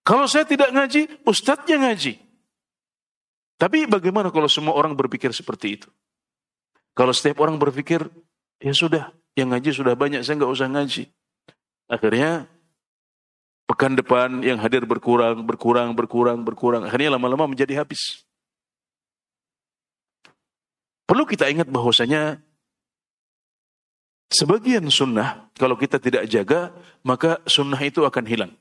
Kalau 0.03 0.27
saya 0.27 0.43
tidak 0.43 0.75
ngaji, 0.75 1.23
ustadznya 1.23 1.87
ngaji. 1.87 2.19
Tapi 3.55 3.87
bagaimana 3.87 4.27
kalau 4.27 4.51
semua 4.51 4.75
orang 4.75 4.91
berpikir 4.91 5.31
seperti 5.31 5.79
itu? 5.79 5.89
Kalau 6.91 7.15
setiap 7.15 7.39
orang 7.39 7.55
berpikir, 7.55 8.03
ya 8.59 8.73
sudah, 8.75 9.15
yang 9.37 9.53
ngaji 9.53 9.69
sudah 9.69 9.93
banyak, 9.93 10.25
saya 10.25 10.41
nggak 10.41 10.49
usah 10.49 10.65
ngaji. 10.65 11.13
Akhirnya, 11.85 12.49
pekan 13.69 13.93
depan 13.93 14.41
yang 14.41 14.57
hadir 14.57 14.89
berkurang, 14.89 15.45
berkurang, 15.45 15.93
berkurang, 15.93 16.41
berkurang. 16.41 16.81
Akhirnya 16.89 17.13
lama-lama 17.13 17.45
menjadi 17.45 17.85
habis. 17.85 18.25
Perlu 21.05 21.23
kita 21.23 21.47
ingat 21.47 21.69
bahwasanya 21.69 22.41
Sebagian 24.27 24.83
sunnah, 24.91 25.47
kalau 25.55 25.79
kita 25.79 26.03
tidak 26.03 26.27
jaga, 26.27 26.75
maka 26.99 27.39
sunnah 27.47 27.79
itu 27.79 28.03
akan 28.03 28.27
hilang. 28.27 28.51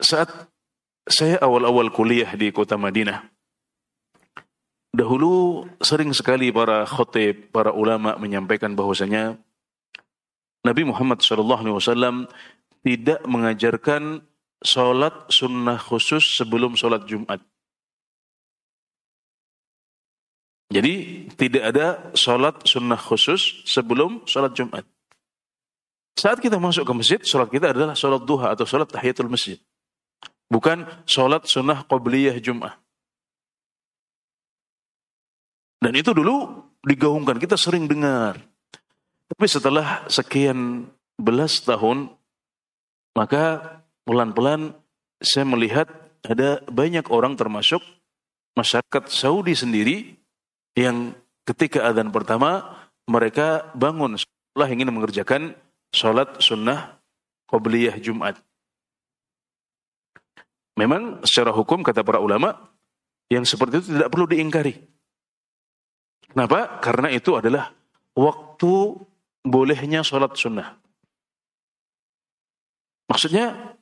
Saat 0.00 0.32
saya 1.04 1.36
awal-awal 1.44 1.92
kuliah 1.92 2.32
di 2.32 2.48
kota 2.56 2.80
Madinah, 2.80 3.33
dahulu 4.94 5.66
sering 5.82 6.14
sekali 6.14 6.54
para 6.54 6.86
khotib, 6.86 7.50
para 7.50 7.74
ulama 7.74 8.14
menyampaikan 8.14 8.78
bahwasanya 8.78 9.34
Nabi 10.64 10.86
Muhammad 10.86 11.20
SAW 11.20 12.30
tidak 12.86 13.20
mengajarkan 13.26 14.22
sholat 14.62 15.28
sunnah 15.28 15.76
khusus 15.76 16.24
sebelum 16.38 16.78
sholat 16.78 17.04
Jumat. 17.04 17.42
Jadi 20.72 21.26
tidak 21.36 21.62
ada 21.74 21.86
sholat 22.16 22.64
sunnah 22.64 22.98
khusus 22.98 23.62
sebelum 23.68 24.24
sholat 24.24 24.56
Jumat. 24.56 24.86
Saat 26.14 26.40
kita 26.40 26.56
masuk 26.62 26.86
ke 26.86 26.92
masjid, 26.94 27.20
sholat 27.20 27.50
kita 27.50 27.74
adalah 27.74 27.92
sholat 27.98 28.22
duha 28.22 28.54
atau 28.54 28.64
sholat 28.64 28.86
tahiyatul 28.88 29.28
masjid. 29.28 29.58
Bukan 30.48 30.86
sholat 31.04 31.44
sunnah 31.50 31.82
qobliyah 31.84 32.38
Jum'ah. 32.38 32.83
Dan 35.84 35.92
itu 36.00 36.16
dulu 36.16 36.64
digaungkan, 36.80 37.36
kita 37.36 37.60
sering 37.60 37.84
dengar. 37.84 38.40
Tapi 39.28 39.44
setelah 39.44 40.08
sekian 40.08 40.88
belas 41.20 41.60
tahun, 41.60 42.08
maka 43.12 43.76
pelan-pelan 44.08 44.72
saya 45.20 45.44
melihat 45.44 45.92
ada 46.24 46.64
banyak 46.72 47.04
orang 47.12 47.36
termasuk 47.36 47.84
masyarakat 48.56 49.12
Saudi 49.12 49.52
sendiri 49.52 50.16
yang 50.72 51.12
ketika 51.44 51.84
adzan 51.84 52.08
pertama 52.08 52.80
mereka 53.04 53.68
bangun 53.76 54.16
setelah 54.16 54.68
ingin 54.72 54.88
mengerjakan 54.88 55.52
sholat 55.92 56.40
sunnah 56.40 56.96
qobliyah 57.44 58.00
Jumat. 58.00 58.40
Memang 60.80 61.20
secara 61.28 61.52
hukum 61.52 61.84
kata 61.84 62.00
para 62.00 62.24
ulama 62.24 62.56
yang 63.28 63.44
seperti 63.44 63.84
itu 63.84 63.86
tidak 63.92 64.08
perlu 64.08 64.24
diingkari. 64.24 64.93
Kenapa? 66.34 66.82
Karena 66.82 67.08
itu 67.14 67.38
adalah 67.38 67.70
waktu 68.18 68.98
bolehnya 69.46 70.02
sholat 70.02 70.34
sunnah. 70.34 70.74
Maksudnya 73.06 73.74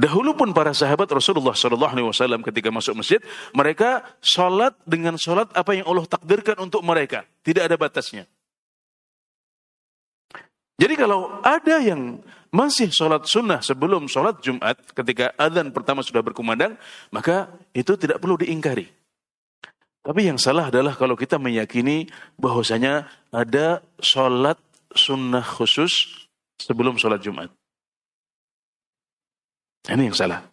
Dahulu 0.00 0.32
pun 0.32 0.48
para 0.56 0.72
sahabat 0.72 1.10
Rasulullah 1.12 1.52
Wasallam 1.52 2.40
ketika 2.40 2.72
masuk 2.72 3.02
masjid, 3.02 3.20
mereka 3.52 4.00
sholat 4.24 4.72
dengan 4.88 5.20
sholat 5.20 5.52
apa 5.52 5.76
yang 5.76 5.84
Allah 5.84 6.08
takdirkan 6.08 6.56
untuk 6.62 6.80
mereka, 6.80 7.28
tidak 7.44 7.68
ada 7.68 7.76
batasnya. 7.76 8.24
Jadi 10.80 10.94
kalau 10.96 11.42
ada 11.44 11.84
yang 11.84 12.22
masih 12.48 12.88
sholat 12.88 13.28
sunnah 13.28 13.60
sebelum 13.60 14.08
sholat 14.08 14.40
Jumat, 14.40 14.80
ketika 14.96 15.36
adzan 15.36 15.68
pertama 15.68 16.00
sudah 16.00 16.24
berkumandang, 16.24 16.80
maka 17.12 17.52
itu 17.76 17.92
tidak 18.00 18.24
perlu 18.24 18.40
diingkari. 18.40 18.88
Tapi 20.00 20.32
yang 20.32 20.40
salah 20.40 20.72
adalah 20.72 20.96
kalau 20.96 21.12
kita 21.12 21.36
meyakini 21.36 22.08
bahwasanya 22.40 23.04
ada 23.28 23.84
sholat 24.00 24.56
sunnah 24.96 25.44
khusus 25.44 26.24
sebelum 26.56 26.96
sholat 26.96 27.20
Jumat. 27.20 27.52
Ini 29.88 30.08
yang 30.08 30.16
salah. 30.16 30.44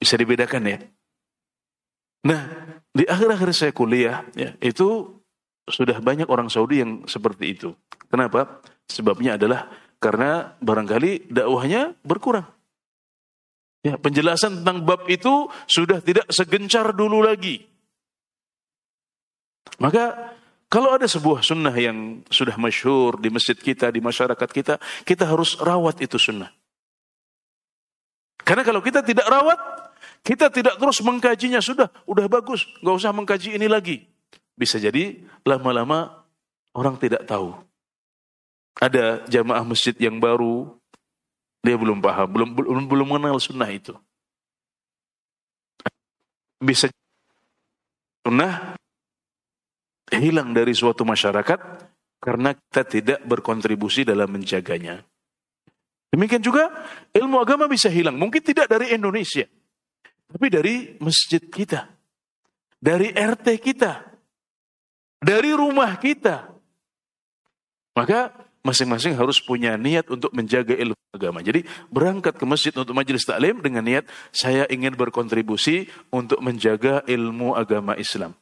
Bisa 0.00 0.16
dibedakan 0.16 0.64
ya. 0.64 0.78
Nah, 2.24 2.40
di 2.92 3.04
akhir-akhir 3.08 3.50
saya 3.56 3.72
kuliah, 3.72 4.24
ya, 4.36 4.52
itu 4.60 5.20
sudah 5.68 6.00
banyak 6.00 6.28
orang 6.28 6.52
Saudi 6.52 6.84
yang 6.84 7.04
seperti 7.08 7.56
itu. 7.56 7.72
Kenapa? 8.08 8.60
Sebabnya 8.88 9.40
adalah 9.40 9.70
karena 10.00 10.56
barangkali 10.60 11.30
dakwahnya 11.30 11.94
berkurang. 12.02 12.48
Ya, 13.80 13.96
penjelasan 13.96 14.60
tentang 14.60 14.84
bab 14.84 15.08
itu 15.08 15.48
sudah 15.64 16.04
tidak 16.04 16.28
segencar 16.28 16.92
dulu 16.92 17.24
lagi. 17.24 17.69
Maka 19.80 20.34
kalau 20.70 20.94
ada 20.94 21.10
sebuah 21.10 21.42
sunnah 21.42 21.74
yang 21.74 22.22
sudah 22.30 22.54
masyhur 22.54 23.18
di 23.18 23.26
masjid 23.26 23.58
kita, 23.58 23.90
di 23.90 23.98
masyarakat 23.98 24.48
kita, 24.54 24.78
kita 25.02 25.26
harus 25.26 25.58
rawat 25.58 25.98
itu 25.98 26.14
sunnah. 26.14 26.54
Karena 28.46 28.62
kalau 28.62 28.78
kita 28.78 29.02
tidak 29.02 29.26
rawat, 29.26 29.58
kita 30.22 30.46
tidak 30.46 30.78
terus 30.78 31.02
mengkajinya 31.02 31.58
sudah, 31.58 31.90
udah 32.06 32.30
bagus, 32.30 32.70
nggak 32.86 32.96
usah 33.02 33.10
mengkaji 33.10 33.58
ini 33.58 33.66
lagi. 33.66 34.06
Bisa 34.54 34.78
jadi 34.78 35.18
lama-lama 35.42 36.22
orang 36.70 36.94
tidak 37.00 37.26
tahu. 37.26 37.50
Ada 38.78 39.26
jamaah 39.26 39.66
masjid 39.66 39.92
yang 39.98 40.22
baru, 40.22 40.70
dia 41.66 41.74
belum 41.74 41.98
paham, 41.98 42.30
belum 42.30 42.48
belum 42.54 42.84
belum 42.86 43.06
mengenal 43.10 43.42
sunnah 43.42 43.68
itu. 43.68 43.92
Bisa 46.62 46.86
sunnah 48.22 48.79
hilang 50.18 50.50
dari 50.50 50.74
suatu 50.74 51.06
masyarakat 51.06 51.58
karena 52.20 52.52
kita 52.52 52.82
tidak 52.84 53.20
berkontribusi 53.24 54.04
dalam 54.04 54.28
menjaganya. 54.28 55.00
Demikian 56.10 56.42
juga 56.42 56.68
ilmu 57.14 57.38
agama 57.38 57.70
bisa 57.70 57.86
hilang. 57.86 58.18
Mungkin 58.18 58.42
tidak 58.42 58.66
dari 58.66 58.90
Indonesia. 58.90 59.46
Tapi 60.30 60.46
dari 60.50 60.74
masjid 60.98 61.38
kita. 61.38 61.86
Dari 62.82 63.14
RT 63.14 63.46
kita. 63.62 64.10
Dari 65.22 65.50
rumah 65.54 65.94
kita. 66.02 66.50
Maka 67.94 68.34
masing-masing 68.66 69.14
harus 69.14 69.38
punya 69.38 69.78
niat 69.78 70.10
untuk 70.10 70.34
menjaga 70.34 70.74
ilmu 70.74 70.98
agama. 71.14 71.40
Jadi 71.42 71.62
berangkat 71.90 72.34
ke 72.38 72.44
masjid 72.46 72.72
untuk 72.74 72.94
majelis 72.94 73.26
taklim 73.26 73.58
dengan 73.62 73.82
niat 73.82 74.04
saya 74.30 74.66
ingin 74.70 74.94
berkontribusi 74.94 75.90
untuk 76.10 76.42
menjaga 76.42 77.02
ilmu 77.06 77.54
agama 77.54 77.94
Islam. 77.98 78.34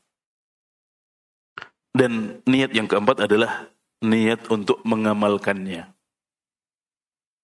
Dan 1.96 2.42
niat 2.44 2.70
yang 2.76 2.86
keempat 2.86 3.26
adalah 3.26 3.68
niat 4.04 4.46
untuk 4.52 4.78
mengamalkannya. 4.86 5.90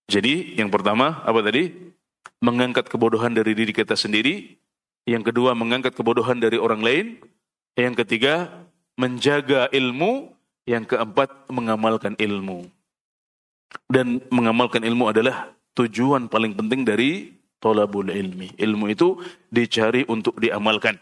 Jadi 0.06 0.54
yang 0.60 0.68
pertama 0.68 1.24
apa 1.24 1.40
tadi? 1.40 1.72
Mengangkat 2.44 2.92
kebodohan 2.92 3.32
dari 3.32 3.56
diri 3.56 3.72
kita 3.72 3.96
sendiri. 3.96 4.60
Yang 5.08 5.32
kedua 5.32 5.56
mengangkat 5.56 5.96
kebodohan 5.96 6.38
dari 6.40 6.60
orang 6.60 6.84
lain. 6.84 7.06
Yang 7.74 8.04
ketiga 8.04 8.52
menjaga 9.00 9.72
ilmu. 9.72 10.30
Yang 10.64 10.96
keempat 10.96 11.52
mengamalkan 11.52 12.16
ilmu. 12.16 12.68
Dan 13.84 14.24
mengamalkan 14.32 14.80
ilmu 14.80 15.12
adalah 15.12 15.52
tujuan 15.76 16.30
paling 16.30 16.56
penting 16.56 16.88
dari 16.88 17.36
tolabul 17.60 18.08
ilmi. 18.08 18.52
Ilmu 18.56 18.88
itu 18.92 19.20
dicari 19.52 20.04
untuk 20.08 20.36
diamalkan. 20.40 20.96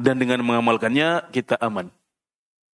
Dan 0.00 0.16
dengan 0.16 0.40
mengamalkannya 0.44 1.28
kita 1.32 1.60
aman. 1.60 1.92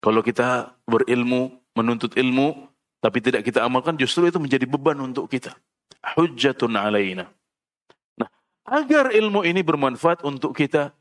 Kalau 0.04 0.20
kita 0.20 0.76
berilmu, 0.84 1.56
menuntut 1.72 2.12
ilmu, 2.12 2.68
tapi 3.00 3.24
tidak 3.24 3.40
kita 3.40 3.64
amalkan 3.64 3.96
justru 3.96 4.28
itu 4.28 4.36
menjadi 4.36 4.68
beban 4.68 5.00
untuk 5.00 5.32
kita. 5.32 5.56
Hujjatun 6.12 6.76
alaina. 6.76 7.32
Nah, 8.20 8.28
agar 8.68 9.16
ilmu 9.16 9.48
ini 9.48 9.64
bermanfaat 9.64 10.20
untuk 10.20 10.52
kita, 10.52 10.92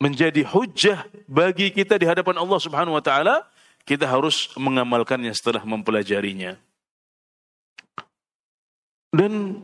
menjadi 0.00 0.48
hujah 0.48 1.04
bagi 1.28 1.68
kita 1.76 2.00
di 2.00 2.08
hadapan 2.08 2.40
Allah 2.40 2.56
Subhanahu 2.56 2.96
wa 2.96 3.04
taala, 3.04 3.44
kita 3.84 4.08
harus 4.08 4.48
mengamalkannya 4.56 5.30
setelah 5.36 5.60
mempelajarinya. 5.68 6.56
Dan 9.12 9.60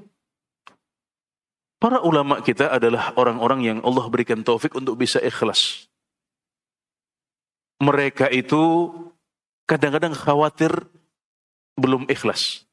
para 1.80 2.04
ulama 2.04 2.44
kita 2.44 2.68
adalah 2.68 3.16
orang-orang 3.16 3.60
yang 3.64 3.78
Allah 3.80 4.04
berikan 4.12 4.44
taufik 4.44 4.76
untuk 4.76 5.00
bisa 5.00 5.16
ikhlas. 5.24 5.88
Mereka 7.78 8.30
itu 8.34 8.90
kadang-kadang 9.68 10.16
khawatir 10.16 10.72
belum 11.78 12.10
ikhlas. 12.10 12.66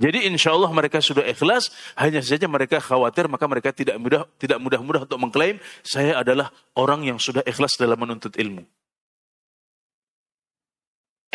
Jadi 0.00 0.24
insya 0.24 0.56
Allah 0.56 0.72
mereka 0.72 1.04
sudah 1.04 1.22
ikhlas, 1.28 1.68
hanya 2.00 2.24
saja 2.24 2.48
mereka 2.48 2.80
khawatir 2.80 3.28
maka 3.28 3.44
mereka 3.44 3.68
tidak 3.68 4.00
mudah 4.00 4.24
tidak 4.40 4.56
mudah-mudah 4.56 5.04
untuk 5.04 5.20
mengklaim 5.20 5.60
saya 5.84 6.24
adalah 6.24 6.48
orang 6.72 7.04
yang 7.04 7.20
sudah 7.20 7.44
ikhlas 7.44 7.76
dalam 7.76 8.00
menuntut 8.00 8.32
ilmu. 8.40 8.64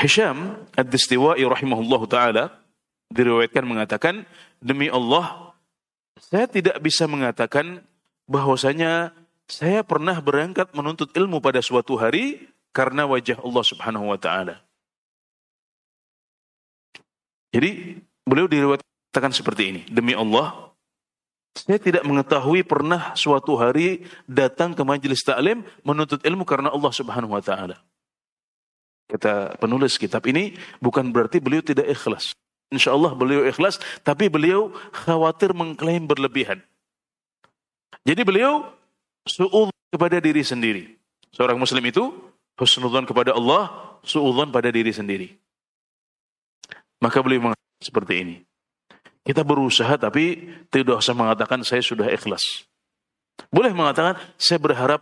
Hisham 0.02 0.66
Ad-Distiwai 0.76 1.46
rahimahullah 1.46 2.02
taala 2.10 2.44
diriwayatkan 3.14 3.64
mengatakan 3.64 4.26
demi 4.58 4.90
Allah 4.90 5.54
saya 6.18 6.50
tidak 6.50 6.82
bisa 6.82 7.06
mengatakan 7.06 7.86
bahwasanya 8.26 9.14
saya 9.46 9.86
pernah 9.86 10.18
berangkat 10.18 10.74
menuntut 10.74 11.14
ilmu 11.14 11.38
pada 11.38 11.62
suatu 11.62 12.02
hari 12.02 12.50
karena 12.76 13.08
wajah 13.08 13.40
Allah 13.40 13.64
Subhanahu 13.64 14.12
wa 14.12 14.20
taala. 14.20 14.60
Jadi 17.56 18.04
Beliau 18.26 18.50
diriwayatkan 18.50 19.32
seperti 19.32 19.64
ini. 19.70 19.82
Demi 19.86 20.18
Allah, 20.18 20.74
saya 21.54 21.78
tidak 21.78 22.02
mengetahui 22.02 22.66
pernah 22.66 23.14
suatu 23.14 23.54
hari 23.54 24.02
datang 24.26 24.74
ke 24.74 24.82
majelis 24.82 25.22
taklim 25.22 25.62
menuntut 25.86 26.26
ilmu 26.26 26.42
karena 26.42 26.74
Allah 26.74 26.90
Subhanahu 26.90 27.38
wa 27.38 27.44
taala. 27.46 27.78
Kata 29.06 29.62
penulis 29.62 30.02
kitab 30.02 30.26
ini 30.26 30.58
bukan 30.82 31.14
berarti 31.14 31.38
beliau 31.38 31.62
tidak 31.62 31.86
ikhlas. 31.86 32.34
Insya 32.74 32.98
Allah 32.98 33.14
beliau 33.14 33.46
ikhlas, 33.46 33.78
tapi 34.02 34.26
beliau 34.26 34.74
khawatir 35.06 35.54
mengklaim 35.54 36.10
berlebihan. 36.10 36.66
Jadi 38.10 38.26
beliau 38.26 38.74
su'udhan 39.30 39.94
kepada 39.94 40.18
diri 40.18 40.42
sendiri. 40.42 40.98
Seorang 41.30 41.62
muslim 41.62 41.86
itu 41.86 42.10
husnudhan 42.60 43.04
kepada 43.08 43.36
Allah, 43.36 43.72
su'udhan 44.04 44.52
pada 44.52 44.72
diri 44.72 44.92
sendiri. 44.92 45.36
Maka 47.04 47.20
beliau 47.20 47.52
seperti 47.80 48.14
ini. 48.24 48.36
Kita 49.26 49.42
berusaha 49.42 49.98
tapi 49.98 50.54
tidak 50.70 51.02
usah 51.02 51.18
mengatakan 51.18 51.66
saya 51.66 51.82
sudah 51.82 52.08
ikhlas. 52.14 52.70
Boleh 53.50 53.74
mengatakan 53.74 54.22
saya 54.38 54.62
berharap 54.62 55.02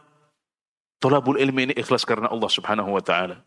tolabul 0.97 1.35
ilmi 1.35 1.69
ini 1.69 1.73
ikhlas 1.75 2.07
karena 2.07 2.31
Allah 2.31 2.47
Subhanahu 2.47 2.95
wa 2.95 3.03
taala. 3.03 3.43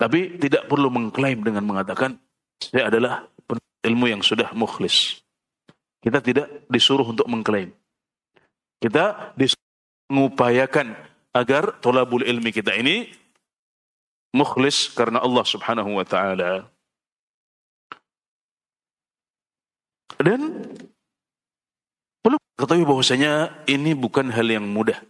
Tapi 0.00 0.40
tidak 0.40 0.64
perlu 0.64 0.88
mengklaim 0.88 1.44
dengan 1.44 1.68
mengatakan 1.68 2.16
saya 2.56 2.88
adalah 2.88 3.28
ilmu 3.84 4.08
yang 4.08 4.24
sudah 4.24 4.56
mukhlis. 4.56 5.20
Kita 6.00 6.24
tidak 6.24 6.64
disuruh 6.72 7.04
untuk 7.04 7.28
mengklaim. 7.28 7.76
Kita 8.80 9.36
disuruh 9.36 9.68
mengupayakan 10.08 10.96
agar 11.36 11.76
tolabul 11.84 12.24
ilmi 12.24 12.50
kita 12.50 12.72
ini 12.72 13.12
mukhlis 14.30 14.90
karena 14.94 15.22
Allah 15.22 15.44
Subhanahu 15.46 15.98
wa 15.98 16.06
taala. 16.06 16.66
Dan 20.20 20.68
perlu 22.20 22.36
ketahui 22.60 22.84
bahwasanya 22.84 23.64
ini 23.64 23.96
bukan 23.96 24.28
hal 24.28 24.44
yang 24.44 24.68
mudah. 24.68 25.00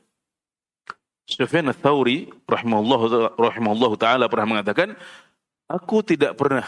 Sufyan 1.27 1.71
ats-Tsauri 1.71 2.31
rahimahullah 2.47 3.01
rahimahullah 3.39 3.93
taala 3.99 4.27
pernah 4.27 4.59
mengatakan, 4.59 4.95
aku 5.71 6.03
tidak 6.03 6.35
pernah 6.35 6.67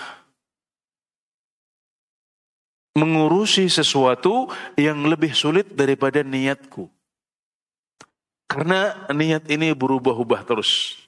mengurusi 2.92 3.66
sesuatu 3.72 4.53
yang 4.76 5.03
lebih 5.09 5.32
sulit 5.32 5.72
daripada 5.72 6.20
niatku. 6.20 6.86
Karena 8.46 9.09
niat 9.09 9.48
ini 9.48 9.72
berubah-ubah 9.72 10.44
terus. 10.44 11.00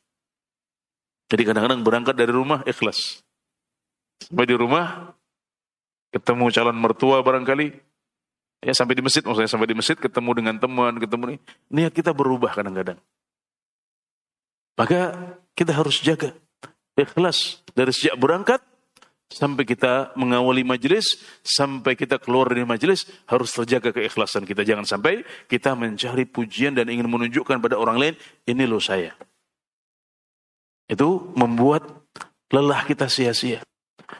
Jadi 1.34 1.50
kadang-kadang 1.50 1.82
berangkat 1.82 2.14
dari 2.14 2.30
rumah 2.30 2.62
ikhlas. 2.62 3.26
Sampai 4.22 4.46
di 4.46 4.54
rumah 4.54 5.10
ketemu 6.14 6.46
calon 6.54 6.78
mertua 6.78 7.26
barangkali, 7.26 7.74
ya 8.62 8.70
sampai 8.70 8.94
di 8.94 9.02
masjid 9.02 9.26
maksudnya 9.26 9.50
sampai 9.50 9.66
di 9.66 9.74
masjid 9.74 9.98
ketemu 9.98 10.30
dengan 10.30 10.54
teman, 10.62 10.94
ketemu 10.94 11.34
nih, 11.34 11.38
niat 11.74 11.90
kita 11.90 12.14
berubah 12.14 12.54
kadang-kadang. 12.54 13.02
Maka 14.78 15.34
kita 15.58 15.74
harus 15.74 15.98
jaga 15.98 16.38
ikhlas 16.94 17.66
dari 17.74 17.90
sejak 17.90 18.14
berangkat 18.14 18.62
sampai 19.26 19.66
kita 19.66 20.14
mengawali 20.14 20.62
majelis, 20.62 21.18
sampai 21.42 21.98
kita 21.98 22.22
keluar 22.22 22.46
dari 22.54 22.62
majelis, 22.62 23.10
harus 23.26 23.50
terjaga 23.50 23.90
keikhlasan 23.90 24.46
kita. 24.46 24.62
Jangan 24.62 24.86
sampai 24.86 25.26
kita 25.50 25.74
mencari 25.74 26.30
pujian 26.30 26.78
dan 26.78 26.86
ingin 26.86 27.10
menunjukkan 27.10 27.58
pada 27.58 27.74
orang 27.74 27.98
lain, 27.98 28.14
ini 28.46 28.70
loh 28.70 28.78
saya. 28.78 29.18
Itu 30.94 31.34
membuat 31.34 31.82
lelah 32.54 32.86
kita 32.86 33.10
sia-sia. 33.10 33.58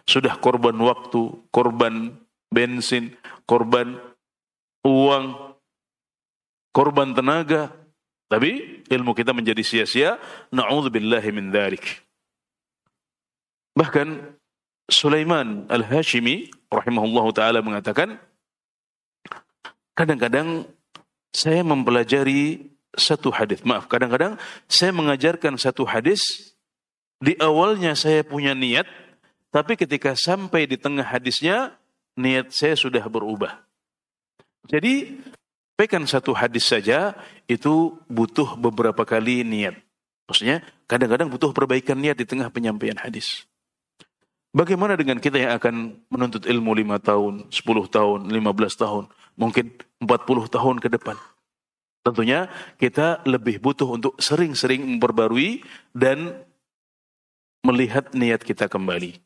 Sudah 0.04 0.34
korban 0.42 0.74
waktu, 0.74 1.30
korban 1.54 2.18
bensin, 2.50 3.14
korban 3.46 3.94
uang, 4.82 5.54
korban 6.74 7.14
tenaga. 7.14 7.70
Tapi 8.26 8.82
ilmu 8.90 9.14
kita 9.14 9.30
menjadi 9.30 9.62
sia-sia. 9.62 10.18
Na'udzubillahi 10.50 11.30
min 11.30 11.54
dhalik. 11.54 12.02
Bahkan 13.78 14.34
Sulaiman 14.90 15.70
Al-Hashimi 15.70 16.50
rahimahullah 16.68 17.26
ta'ala 17.32 17.58
mengatakan, 17.62 18.18
kadang-kadang 19.94 20.66
saya 21.34 21.62
mempelajari 21.62 22.70
satu 22.94 23.34
hadis. 23.34 23.62
Maaf, 23.66 23.90
kadang-kadang 23.90 24.38
saya 24.70 24.94
mengajarkan 24.94 25.58
satu 25.58 25.82
hadis. 25.86 26.53
Di 27.22 27.38
awalnya 27.38 27.94
saya 27.94 28.22
punya 28.26 28.52
niat 28.52 28.86
tapi 29.54 29.78
ketika 29.78 30.18
sampai 30.18 30.66
di 30.66 30.74
tengah 30.74 31.06
hadisnya, 31.06 31.78
niat 32.18 32.50
saya 32.50 32.74
sudah 32.74 33.06
berubah. 33.06 33.62
Jadi, 34.66 35.14
sampaikan 35.78 36.10
satu 36.10 36.34
hadis 36.34 36.66
saja, 36.66 37.14
itu 37.46 37.94
butuh 38.10 38.58
beberapa 38.58 39.06
kali 39.06 39.46
niat. 39.46 39.78
Maksudnya, 40.26 40.66
kadang-kadang 40.90 41.30
butuh 41.30 41.54
perbaikan 41.54 41.94
niat 41.94 42.18
di 42.18 42.26
tengah 42.26 42.50
penyampaian 42.50 42.98
hadis. 42.98 43.46
Bagaimana 44.50 44.98
dengan 44.98 45.22
kita 45.22 45.38
yang 45.38 45.54
akan 45.54 46.02
menuntut 46.10 46.50
ilmu 46.50 46.74
lima 46.74 46.98
tahun, 46.98 47.46
10 47.54 47.86
tahun, 47.86 48.34
15 48.34 48.74
tahun, 48.74 49.06
mungkin 49.38 49.70
40 50.02 50.50
tahun 50.50 50.76
ke 50.82 50.88
depan? 50.98 51.14
Tentunya 52.02 52.50
kita 52.82 53.22
lebih 53.22 53.62
butuh 53.62 53.86
untuk 53.86 54.18
sering-sering 54.18 54.82
memperbarui 54.82 55.62
dan 55.94 56.42
melihat 57.64 58.12
niat 58.12 58.44
kita 58.44 58.68
kembali. 58.68 59.16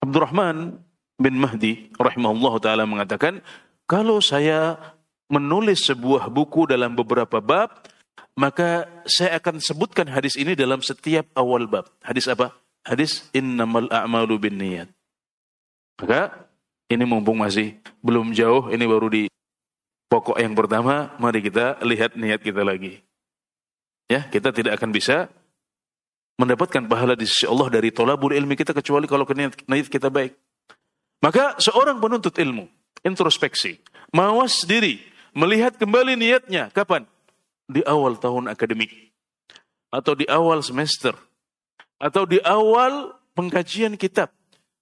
Abdurrahman 0.00 0.78
bin 1.18 1.34
Mahdi 1.36 1.90
rahimahullah 1.98 2.54
taala 2.62 2.84
mengatakan, 2.86 3.42
kalau 3.84 4.22
saya 4.22 4.78
menulis 5.26 5.84
sebuah 5.84 6.30
buku 6.30 6.70
dalam 6.70 6.94
beberapa 6.94 7.42
bab, 7.42 7.84
maka 8.38 8.86
saya 9.04 9.42
akan 9.42 9.58
sebutkan 9.58 10.06
hadis 10.06 10.38
ini 10.38 10.54
dalam 10.54 10.78
setiap 10.80 11.26
awal 11.34 11.66
bab. 11.66 11.90
Hadis 12.00 12.30
apa? 12.30 12.54
Hadis 12.86 13.26
innamal 13.34 13.90
a'malu 13.90 14.36
bin 14.38 14.54
niyat. 14.60 14.88
Maka 15.98 16.46
ini 16.90 17.04
mumpung 17.08 17.40
masih 17.40 17.80
belum 18.04 18.36
jauh, 18.36 18.68
ini 18.70 18.84
baru 18.84 19.08
di 19.08 19.22
pokok 20.12 20.38
yang 20.38 20.52
pertama, 20.52 21.16
mari 21.18 21.40
kita 21.40 21.80
lihat 21.82 22.14
niat 22.14 22.44
kita 22.44 22.62
lagi. 22.62 23.00
Ya, 24.04 24.28
kita 24.28 24.52
tidak 24.52 24.76
akan 24.76 24.92
bisa 24.92 25.32
mendapatkan 26.34 26.82
pahala 26.90 27.14
di 27.14 27.26
sisi 27.26 27.46
Allah 27.46 27.70
dari 27.70 27.94
tolabul 27.94 28.34
ilmi 28.34 28.58
kita 28.58 28.74
kecuali 28.74 29.06
kalau 29.06 29.26
niat 29.26 29.88
kita 29.88 30.10
baik. 30.10 30.34
Maka 31.22 31.56
seorang 31.62 32.02
penuntut 32.02 32.34
ilmu 32.36 32.68
introspeksi, 33.06 33.80
mawas 34.12 34.66
diri, 34.66 35.00
melihat 35.32 35.76
kembali 35.78 36.18
niatnya 36.18 36.68
kapan? 36.74 37.06
Di 37.64 37.80
awal 37.88 38.20
tahun 38.20 38.52
akademik 38.52 38.92
atau 39.88 40.12
di 40.12 40.28
awal 40.28 40.60
semester 40.60 41.16
atau 41.96 42.28
di 42.28 42.36
awal 42.44 43.16
pengkajian 43.32 43.96
kitab. 43.96 44.28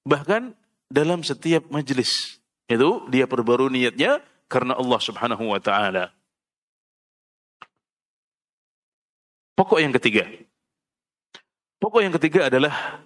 Bahkan 0.03 0.57
dalam 0.91 1.23
setiap 1.23 1.71
majelis. 1.71 2.43
Itu 2.67 3.07
dia 3.07 3.31
perbaru 3.31 3.71
niatnya 3.71 4.19
karena 4.51 4.75
Allah 4.75 5.01
Subhanahu 5.01 5.45
wa 5.47 5.61
taala. 5.63 6.11
Pokok 9.53 9.79
yang 9.79 9.93
ketiga, 9.95 10.27
Pokok 11.83 11.99
yang 11.99 12.15
ketiga 12.15 12.47
adalah 12.47 13.03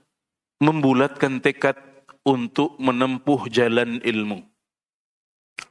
membulatkan 0.60 1.40
tekad 1.40 1.80
untuk 2.28 2.76
menempuh 2.76 3.48
jalan 3.48 4.04
ilmu. 4.04 4.44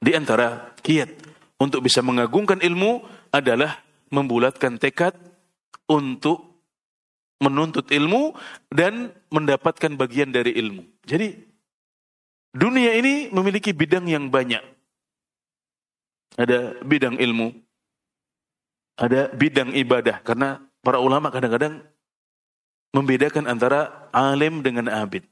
Di 0.02 0.18
antara 0.18 0.74
kiat 0.82 1.14
untuk 1.62 1.86
bisa 1.86 2.02
mengagungkan 2.02 2.66
ilmu 2.66 3.06
adalah 3.30 3.78
membulatkan 4.10 4.82
tekad 4.82 5.14
untuk 5.86 6.66
menuntut 7.38 7.94
ilmu 7.94 8.34
dan 8.74 9.14
mendapatkan 9.30 9.94
bagian 9.94 10.34
dari 10.34 10.58
ilmu. 10.58 10.82
Jadi 11.06 11.30
dunia 12.58 12.98
ini 12.98 13.30
memiliki 13.30 13.70
bidang 13.70 14.10
yang 14.10 14.34
banyak. 14.34 14.66
Ada 16.42 16.82
bidang 16.82 17.22
ilmu, 17.22 17.54
ada 18.98 19.30
bidang 19.30 19.78
ibadah 19.78 20.26
karena 20.26 20.58
para 20.82 20.98
ulama 20.98 21.30
kadang-kadang 21.30 21.86
membedakan 22.92 23.48
antara 23.50 24.10
alim 24.12 24.62
dengan 24.62 24.92
abid. 24.92 25.26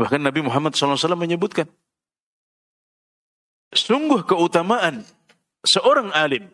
Bahkan 0.00 0.22
Nabi 0.22 0.40
Muhammad 0.40 0.72
SAW 0.72 0.96
menyebutkan, 1.18 1.68
sungguh 3.74 4.24
keutamaan 4.24 5.04
seorang 5.66 6.08
alim 6.16 6.48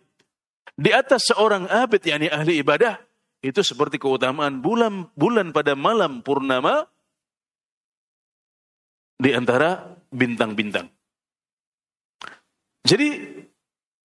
di 0.76 0.90
atas 0.92 1.30
seorang 1.30 1.70
abid, 1.70 2.04
yakni 2.04 2.28
ahli 2.28 2.60
ibadah, 2.60 3.00
itu 3.40 3.62
seperti 3.62 3.96
keutamaan 3.96 4.60
bulan 4.60 5.08
bulan 5.14 5.54
pada 5.54 5.72
malam 5.72 6.20
purnama 6.20 6.84
di 9.16 9.32
antara 9.32 9.96
bintang-bintang. 10.12 10.90
Jadi 12.86 13.35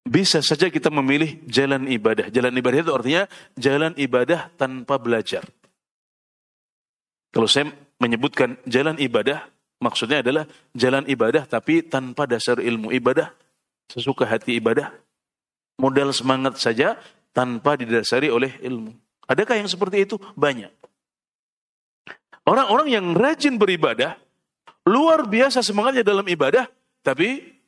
bisa 0.06 0.38
saja 0.38 0.70
kita 0.70 0.88
memilih 0.88 1.42
jalan 1.50 1.90
ibadah. 1.90 2.30
Jalan 2.30 2.54
ibadah 2.54 2.78
itu 2.78 2.92
artinya 2.94 3.22
jalan 3.58 3.92
ibadah 3.98 4.54
tanpa 4.54 5.02
belajar. 5.02 5.42
Kalau 7.34 7.50
saya 7.50 7.74
menyebutkan 7.98 8.56
jalan 8.64 8.96
ibadah, 9.02 9.50
maksudnya 9.82 10.22
adalah 10.22 10.46
jalan 10.72 11.04
ibadah 11.10 11.44
tapi 11.44 11.84
tanpa 11.84 12.24
dasar 12.24 12.62
ilmu 12.62 12.94
ibadah, 12.94 13.34
sesuka 13.90 14.24
hati 14.24 14.56
ibadah, 14.56 14.94
modal 15.76 16.14
semangat 16.14 16.56
saja 16.62 16.96
tanpa 17.34 17.74
didasari 17.76 18.30
oleh 18.30 18.56
ilmu. 18.62 18.94
Adakah 19.26 19.58
yang 19.58 19.68
seperti 19.68 20.06
itu? 20.06 20.16
Banyak. 20.38 20.70
Orang-orang 22.46 22.94
yang 22.94 23.10
rajin 23.10 23.58
beribadah, 23.58 24.14
luar 24.86 25.26
biasa 25.26 25.66
semangatnya 25.66 26.06
dalam 26.06 26.24
ibadah, 26.30 26.70
tapi 27.02 27.58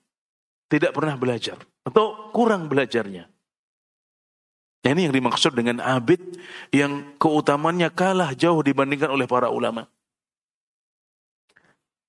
tidak 0.71 0.95
pernah 0.95 1.19
belajar 1.19 1.59
atau 1.89 2.31
kurang 2.37 2.69
belajarnya. 2.69 3.25
Nah, 4.79 4.91
ini 4.95 5.11
yang 5.11 5.15
dimaksud 5.17 5.57
dengan 5.59 5.83
abid 5.83 6.21
yang 6.71 7.17
keutamannya 7.19 7.91
kalah 7.91 8.31
jauh 8.37 8.63
dibandingkan 8.63 9.11
oleh 9.11 9.27
para 9.27 9.51
ulama. 9.51 9.91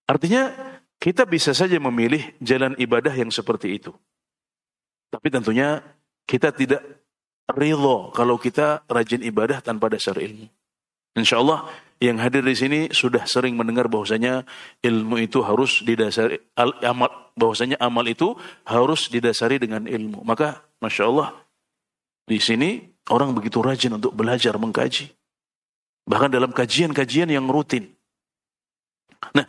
Artinya 0.06 0.54
kita 1.02 1.26
bisa 1.26 1.56
saja 1.56 1.80
memilih 1.80 2.36
jalan 2.44 2.76
ibadah 2.78 3.12
yang 3.16 3.32
seperti 3.34 3.80
itu. 3.80 3.92
Tapi 5.10 5.28
tentunya 5.34 5.82
kita 6.30 6.54
tidak 6.54 6.84
ridho 7.50 8.14
kalau 8.14 8.38
kita 8.38 8.86
rajin 8.86 9.26
ibadah 9.26 9.64
tanpa 9.66 9.90
dasar 9.90 10.20
ilmu. 10.22 10.46
Insya 11.18 11.42
Allah 11.42 11.66
yang 12.00 12.16
hadir 12.20 12.44
di 12.44 12.56
sini 12.56 12.80
sudah 12.96 13.28
sering 13.28 13.60
mendengar 13.60 13.92
bahwasanya 13.92 14.48
ilmu 14.80 15.20
itu 15.20 15.44
harus 15.44 15.84
didasari 15.84 16.40
amal 16.56 17.12
bahwasanya 17.36 17.76
amal 17.80 18.08
itu 18.08 18.36
harus 18.64 19.12
didasari 19.12 19.60
dengan 19.60 19.84
ilmu. 19.84 20.24
Maka 20.24 20.64
masya 20.80 21.12
Allah 21.12 21.36
di 22.24 22.40
sini 22.40 22.80
orang 23.12 23.36
begitu 23.36 23.60
rajin 23.60 24.00
untuk 24.00 24.16
belajar 24.16 24.56
mengkaji. 24.56 25.12
Bahkan 26.08 26.32
dalam 26.32 26.56
kajian-kajian 26.56 27.30
yang 27.30 27.46
rutin. 27.52 27.92
Nah, 29.36 29.46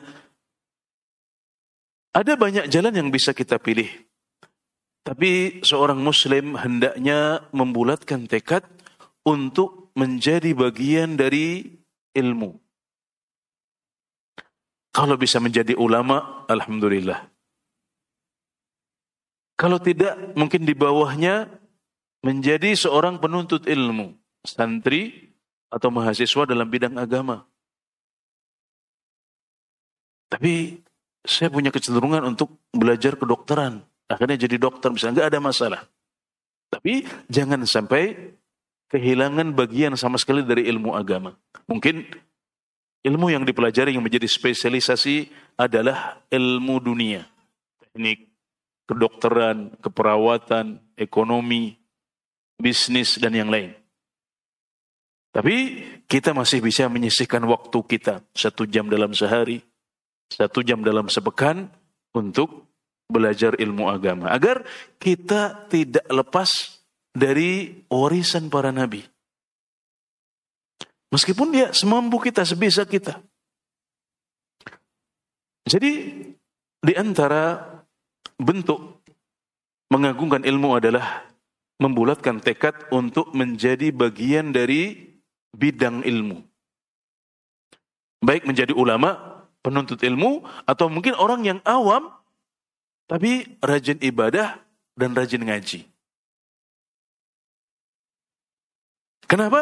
ada 2.11 2.32
banyak 2.34 2.66
jalan 2.66 2.92
yang 2.92 3.09
bisa 3.14 3.30
kita 3.30 3.62
pilih 3.62 3.88
tapi 5.01 5.61
seorang 5.64 5.96
muslim 5.98 6.55
hendaknya 6.61 7.48
membulatkan 7.57 8.28
tekad 8.28 8.62
untuk 9.24 9.92
menjadi 9.96 10.53
bagian 10.53 11.16
dari 11.16 11.80
ilmu. 12.14 12.58
Kalau 14.90 15.14
bisa 15.14 15.38
menjadi 15.38 15.78
ulama, 15.78 16.44
alhamdulillah. 16.50 17.30
Kalau 19.54 19.78
tidak, 19.78 20.34
mungkin 20.34 20.66
di 20.66 20.74
bawahnya 20.74 21.46
menjadi 22.26 22.74
seorang 22.74 23.22
penuntut 23.22 23.70
ilmu, 23.70 24.16
santri 24.42 25.30
atau 25.70 25.92
mahasiswa 25.94 26.42
dalam 26.48 26.66
bidang 26.66 26.98
agama. 26.98 27.46
Tapi 30.26 30.80
saya 31.22 31.52
punya 31.52 31.70
kecenderungan 31.70 32.24
untuk 32.24 32.58
belajar 32.74 33.14
kedokteran. 33.14 33.84
Akhirnya 34.11 34.40
jadi 34.40 34.58
dokter 34.58 34.90
misalnya, 34.90 35.22
nggak 35.22 35.30
ada 35.30 35.40
masalah. 35.42 35.80
Tapi 36.70 37.06
jangan 37.30 37.62
sampai 37.66 38.34
kehilangan 38.91 39.55
bagian 39.55 39.95
sama 39.95 40.18
sekali 40.18 40.43
dari 40.43 40.66
ilmu 40.66 40.93
agama. 40.99 41.38
Mungkin 41.70 42.05
ilmu 43.07 43.26
yang 43.30 43.47
dipelajari 43.47 43.95
yang 43.95 44.05
menjadi 44.05 44.26
spesialisasi 44.26 45.30
adalah 45.57 46.20
ilmu 46.28 46.76
dunia. 46.82 47.24
Teknik, 47.78 48.28
kedokteran, 48.91 49.78
keperawatan, 49.78 50.82
ekonomi, 50.99 51.78
bisnis, 52.59 53.16
dan 53.16 53.32
yang 53.32 53.49
lain. 53.49 53.72
Tapi 55.30 55.86
kita 56.11 56.34
masih 56.34 56.59
bisa 56.59 56.91
menyisihkan 56.91 57.47
waktu 57.47 57.78
kita 57.86 58.26
satu 58.34 58.66
jam 58.66 58.91
dalam 58.91 59.14
sehari, 59.14 59.62
satu 60.26 60.66
jam 60.66 60.82
dalam 60.82 61.07
sepekan 61.07 61.70
untuk 62.11 62.66
belajar 63.07 63.55
ilmu 63.59 63.86
agama 63.91 64.30
agar 64.30 64.66
kita 64.99 65.66
tidak 65.70 66.07
lepas 66.11 66.80
dari 67.11 67.82
warisan 67.90 68.48
para 68.48 68.70
nabi. 68.70 69.02
Meskipun 71.11 71.50
dia 71.50 71.74
semampu 71.74 72.22
kita, 72.22 72.46
sebisa 72.46 72.86
kita. 72.86 73.18
Jadi 75.66 75.92
di 76.80 76.92
antara 76.94 77.66
bentuk 78.38 79.02
mengagungkan 79.90 80.46
ilmu 80.46 80.78
adalah 80.78 81.26
membulatkan 81.82 82.38
tekad 82.38 82.78
untuk 82.94 83.34
menjadi 83.34 83.90
bagian 83.90 84.54
dari 84.54 85.11
bidang 85.50 86.06
ilmu. 86.06 86.38
Baik 88.22 88.46
menjadi 88.46 88.70
ulama, 88.76 89.42
penuntut 89.64 89.98
ilmu, 90.04 90.46
atau 90.68 90.86
mungkin 90.86 91.18
orang 91.18 91.42
yang 91.42 91.58
awam 91.66 92.12
tapi 93.11 93.58
rajin 93.58 93.98
ibadah 93.98 94.62
dan 94.94 95.11
rajin 95.18 95.42
ngaji. 95.42 95.89
Kenapa? 99.31 99.61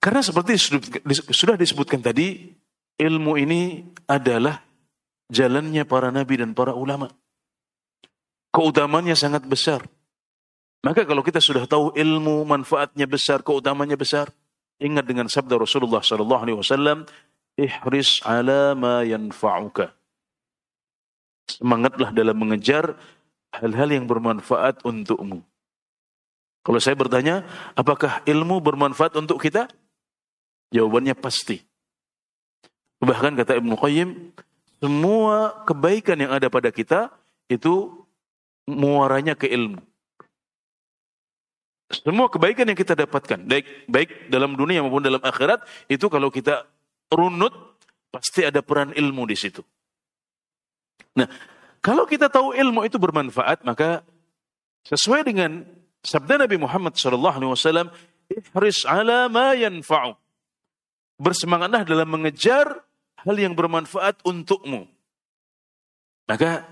Karena 0.00 0.24
seperti 0.24 0.56
sudah 1.28 1.56
disebutkan 1.60 2.00
tadi, 2.00 2.48
ilmu 2.96 3.36
ini 3.36 3.84
adalah 4.08 4.64
jalannya 5.28 5.84
para 5.84 6.08
nabi 6.08 6.40
dan 6.40 6.56
para 6.56 6.72
ulama. 6.72 7.12
Keutamannya 8.48 9.12
sangat 9.12 9.44
besar. 9.44 9.84
Maka 10.80 11.04
kalau 11.04 11.20
kita 11.20 11.44
sudah 11.44 11.68
tahu 11.68 11.92
ilmu 11.96 12.44
manfaatnya 12.44 13.04
besar, 13.08 13.40
keutamanya 13.44 13.96
besar, 13.96 14.32
ingat 14.80 15.04
dengan 15.08 15.28
sabda 15.28 15.56
Rasulullah 15.56 16.04
sallallahu 16.04 16.42
alaihi 16.44 16.58
wasallam, 16.60 17.08
"Ihris 17.56 18.20
ala 18.24 18.76
ma 18.76 19.00
yanfa'uka." 19.04 19.92
Semangatlah 21.48 22.12
dalam 22.12 22.36
mengejar 22.36 22.96
hal-hal 23.56 23.88
yang 23.92 24.04
bermanfaat 24.04 24.84
untukmu. 24.84 25.40
Kalau 26.64 26.80
saya 26.80 26.96
bertanya, 26.96 27.44
apakah 27.76 28.24
ilmu 28.24 28.56
bermanfaat 28.64 29.20
untuk 29.20 29.36
kita? 29.36 29.68
Jawabannya 30.72 31.12
pasti. 31.12 31.60
Bahkan 33.04 33.36
kata 33.36 33.60
Ibnu 33.60 33.76
Qayyim, 33.76 34.32
semua 34.80 35.60
kebaikan 35.68 36.16
yang 36.16 36.32
ada 36.32 36.48
pada 36.48 36.72
kita 36.72 37.12
itu 37.52 37.92
muaranya 38.64 39.36
ke 39.36 39.44
ilmu. 39.44 39.80
Semua 41.92 42.32
kebaikan 42.32 42.64
yang 42.64 42.78
kita 42.80 42.96
dapatkan, 42.96 43.44
baik 43.44 43.86
baik 43.86 44.32
dalam 44.32 44.56
dunia 44.56 44.80
maupun 44.80 45.04
dalam 45.04 45.20
akhirat, 45.20 45.62
itu 45.86 46.08
kalau 46.08 46.32
kita 46.32 46.64
runut 47.12 47.52
pasti 48.08 48.40
ada 48.40 48.64
peran 48.64 48.96
ilmu 48.96 49.28
di 49.28 49.36
situ. 49.36 49.60
Nah, 51.14 51.28
kalau 51.84 52.08
kita 52.08 52.32
tahu 52.32 52.56
ilmu 52.56 52.88
itu 52.88 52.96
bermanfaat, 52.96 53.62
maka 53.68 54.00
sesuai 54.88 55.28
dengan 55.28 55.62
sabda 56.04 56.44
Nabi 56.44 56.60
Muhammad 56.60 56.94
SAW, 56.94 57.88
ihris 58.30 58.84
ala 58.84 59.26
ma. 59.32 59.56
Bersemangatlah 61.14 61.82
dalam 61.88 62.08
mengejar 62.10 62.84
hal 63.24 63.36
yang 63.38 63.56
bermanfaat 63.56 64.20
untukmu. 64.22 64.84
Maka 66.28 66.66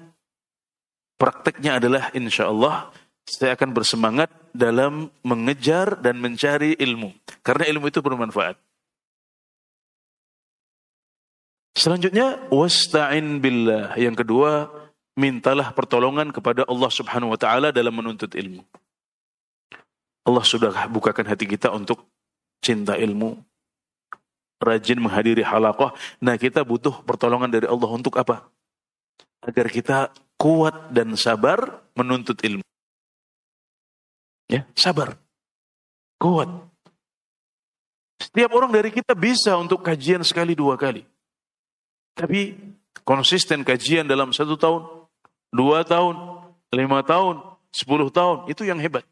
prakteknya 1.16 1.80
adalah 1.80 2.12
insya 2.12 2.50
Allah 2.52 2.92
saya 3.22 3.54
akan 3.54 3.70
bersemangat 3.70 4.28
dalam 4.50 5.08
mengejar 5.22 5.94
dan 6.02 6.18
mencari 6.18 6.74
ilmu. 6.76 7.14
Karena 7.46 7.70
ilmu 7.70 7.86
itu 7.88 8.02
bermanfaat. 8.02 8.58
Selanjutnya 11.72 12.36
wasta'in 12.52 13.40
billah. 13.40 13.96
Yang 13.96 14.26
kedua, 14.26 14.68
mintalah 15.16 15.72
pertolongan 15.72 16.28
kepada 16.34 16.68
Allah 16.68 16.90
Subhanahu 16.92 17.32
wa 17.32 17.38
taala 17.40 17.72
dalam 17.72 17.94
menuntut 17.96 18.34
ilmu. 18.36 18.60
Allah 20.22 20.44
sudah 20.46 20.86
bukakan 20.86 21.26
hati 21.26 21.50
kita 21.50 21.74
untuk 21.74 22.06
cinta 22.62 22.94
ilmu, 22.94 23.42
rajin 24.62 25.02
menghadiri 25.02 25.42
halaqah. 25.42 25.90
Nah 26.22 26.38
kita 26.38 26.62
butuh 26.62 27.02
pertolongan 27.02 27.50
dari 27.50 27.66
Allah 27.66 27.90
untuk 27.90 28.14
apa? 28.14 28.46
Agar 29.42 29.66
kita 29.66 30.14
kuat 30.38 30.94
dan 30.94 31.18
sabar 31.18 31.82
menuntut 31.98 32.38
ilmu. 32.46 32.62
Ya, 34.46 34.62
sabar. 34.78 35.18
Kuat. 36.22 36.46
Setiap 38.22 38.54
orang 38.54 38.70
dari 38.70 38.94
kita 38.94 39.18
bisa 39.18 39.58
untuk 39.58 39.82
kajian 39.82 40.22
sekali 40.22 40.54
dua 40.54 40.78
kali. 40.78 41.02
Tapi 42.14 42.54
konsisten 43.02 43.66
kajian 43.66 44.06
dalam 44.06 44.30
satu 44.30 44.54
tahun, 44.54 44.82
dua 45.50 45.82
tahun, 45.82 46.14
lima 46.70 47.02
tahun, 47.02 47.42
sepuluh 47.74 48.12
tahun, 48.14 48.46
itu 48.46 48.62
yang 48.62 48.78
hebat. 48.78 49.02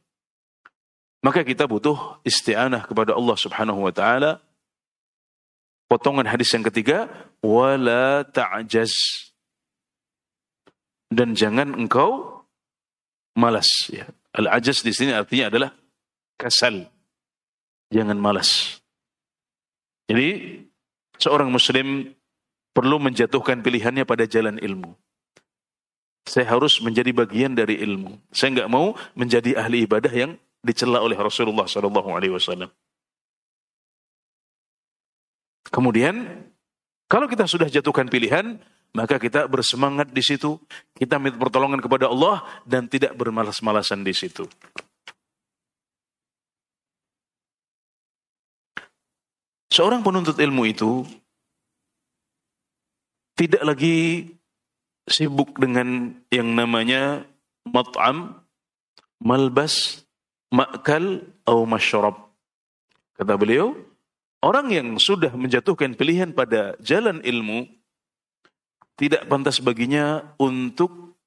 Maka 1.21 1.45
kita 1.45 1.69
butuh 1.69 2.21
isti'anah 2.25 2.89
kepada 2.89 3.13
Allah 3.13 3.37
subhanahu 3.37 3.85
wa 3.85 3.93
ta'ala. 3.93 4.41
Potongan 5.85 6.25
hadis 6.25 6.49
yang 6.57 6.65
ketiga, 6.65 7.13
wala 7.45 8.25
ta'jaz. 8.25 8.95
Dan 11.13 11.37
jangan 11.37 11.77
engkau 11.77 12.41
malas. 13.37 13.69
Ya. 13.93 14.09
Al-ajaz 14.33 14.81
di 14.81 14.95
sini 14.95 15.13
artinya 15.13 15.51
adalah 15.53 15.71
kasal. 16.41 16.89
Jangan 17.91 18.17
malas. 18.17 18.81
Jadi 20.07 20.63
seorang 21.19 21.51
muslim 21.51 22.15
perlu 22.71 22.97
menjatuhkan 23.03 23.61
pilihannya 23.61 24.07
pada 24.07 24.25
jalan 24.25 24.57
ilmu. 24.63 24.95
Saya 26.25 26.47
harus 26.55 26.79
menjadi 26.79 27.11
bagian 27.11 27.59
dari 27.59 27.83
ilmu. 27.83 28.17
Saya 28.31 28.63
nggak 28.63 28.71
mau 28.71 28.95
menjadi 29.19 29.59
ahli 29.59 29.85
ibadah 29.85 30.13
yang 30.15 30.39
dicela 30.61 31.01
oleh 31.01 31.17
Rasulullah 31.17 31.65
Sallallahu 31.65 32.11
Alaihi 32.13 32.33
Wasallam. 32.37 32.69
Kemudian, 35.71 36.45
kalau 37.07 37.31
kita 37.31 37.47
sudah 37.47 37.71
jatuhkan 37.71 38.11
pilihan, 38.11 38.59
maka 38.91 39.23
kita 39.23 39.47
bersemangat 39.47 40.11
di 40.11 40.23
situ, 40.23 40.59
kita 40.99 41.17
minta 41.23 41.39
pertolongan 41.39 41.79
kepada 41.79 42.11
Allah 42.11 42.43
dan 42.67 42.91
tidak 42.91 43.15
bermalas-malasan 43.15 44.03
di 44.03 44.11
situ. 44.11 44.51
Seorang 49.71 50.03
penuntut 50.03 50.35
ilmu 50.35 50.67
itu 50.67 51.07
tidak 53.39 53.63
lagi 53.63 54.27
sibuk 55.07 55.55
dengan 55.57 56.19
yang 56.35 56.51
namanya 56.59 57.23
mat'am, 57.63 58.43
malbas, 59.23 60.03
makal, 60.51 61.25
atau 61.47 61.67
masyarab. 61.67 62.17
Kata 63.19 63.35
beliau, 63.35 63.75
orang 64.43 64.71
yang 64.71 64.89
sudah 64.99 65.31
menjatuhkan 65.35 65.95
pilihan 65.95 66.31
pada 66.35 66.79
jalan 66.79 67.23
ilmu, 67.23 67.67
tidak 68.99 69.27
pantas 69.27 69.59
baginya 69.59 70.35
untuk 70.37 71.19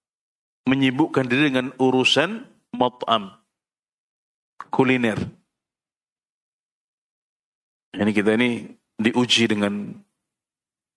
menyibukkan 0.63 1.27
diri 1.27 1.51
dengan 1.51 1.75
urusan 1.75 2.45
mat'am, 2.75 3.35
kuliner. 4.71 5.19
Ini 7.93 8.11
kita 8.11 8.39
ini 8.39 8.73
diuji 8.97 9.51
dengan 9.51 9.93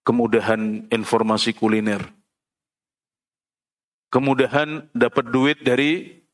kemudahan 0.07 0.89
informasi 0.89 1.53
kuliner 1.53 2.17
kemudahan 4.17 4.89
dapat 4.97 5.29
duit 5.29 5.61
dari 5.61 6.25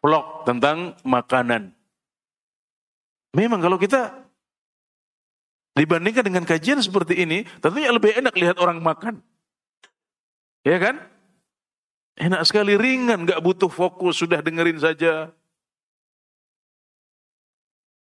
vlog 0.00 0.46
tentang 0.48 0.96
makanan. 1.04 1.74
Memang 3.34 3.58
kalau 3.58 3.76
kita 3.76 4.14
dibandingkan 5.74 6.22
dengan 6.22 6.46
kajian 6.46 6.78
seperti 6.78 7.26
ini, 7.26 7.42
tentunya 7.58 7.90
lebih 7.90 8.14
enak 8.14 8.34
lihat 8.38 8.56
orang 8.62 8.78
makan. 8.78 9.18
Ya 10.62 10.78
kan? 10.78 11.02
Enak 12.14 12.46
sekali, 12.46 12.78
ringan, 12.78 13.26
gak 13.26 13.42
butuh 13.42 13.66
fokus, 13.66 14.22
sudah 14.22 14.38
dengerin 14.38 14.78
saja. 14.78 15.34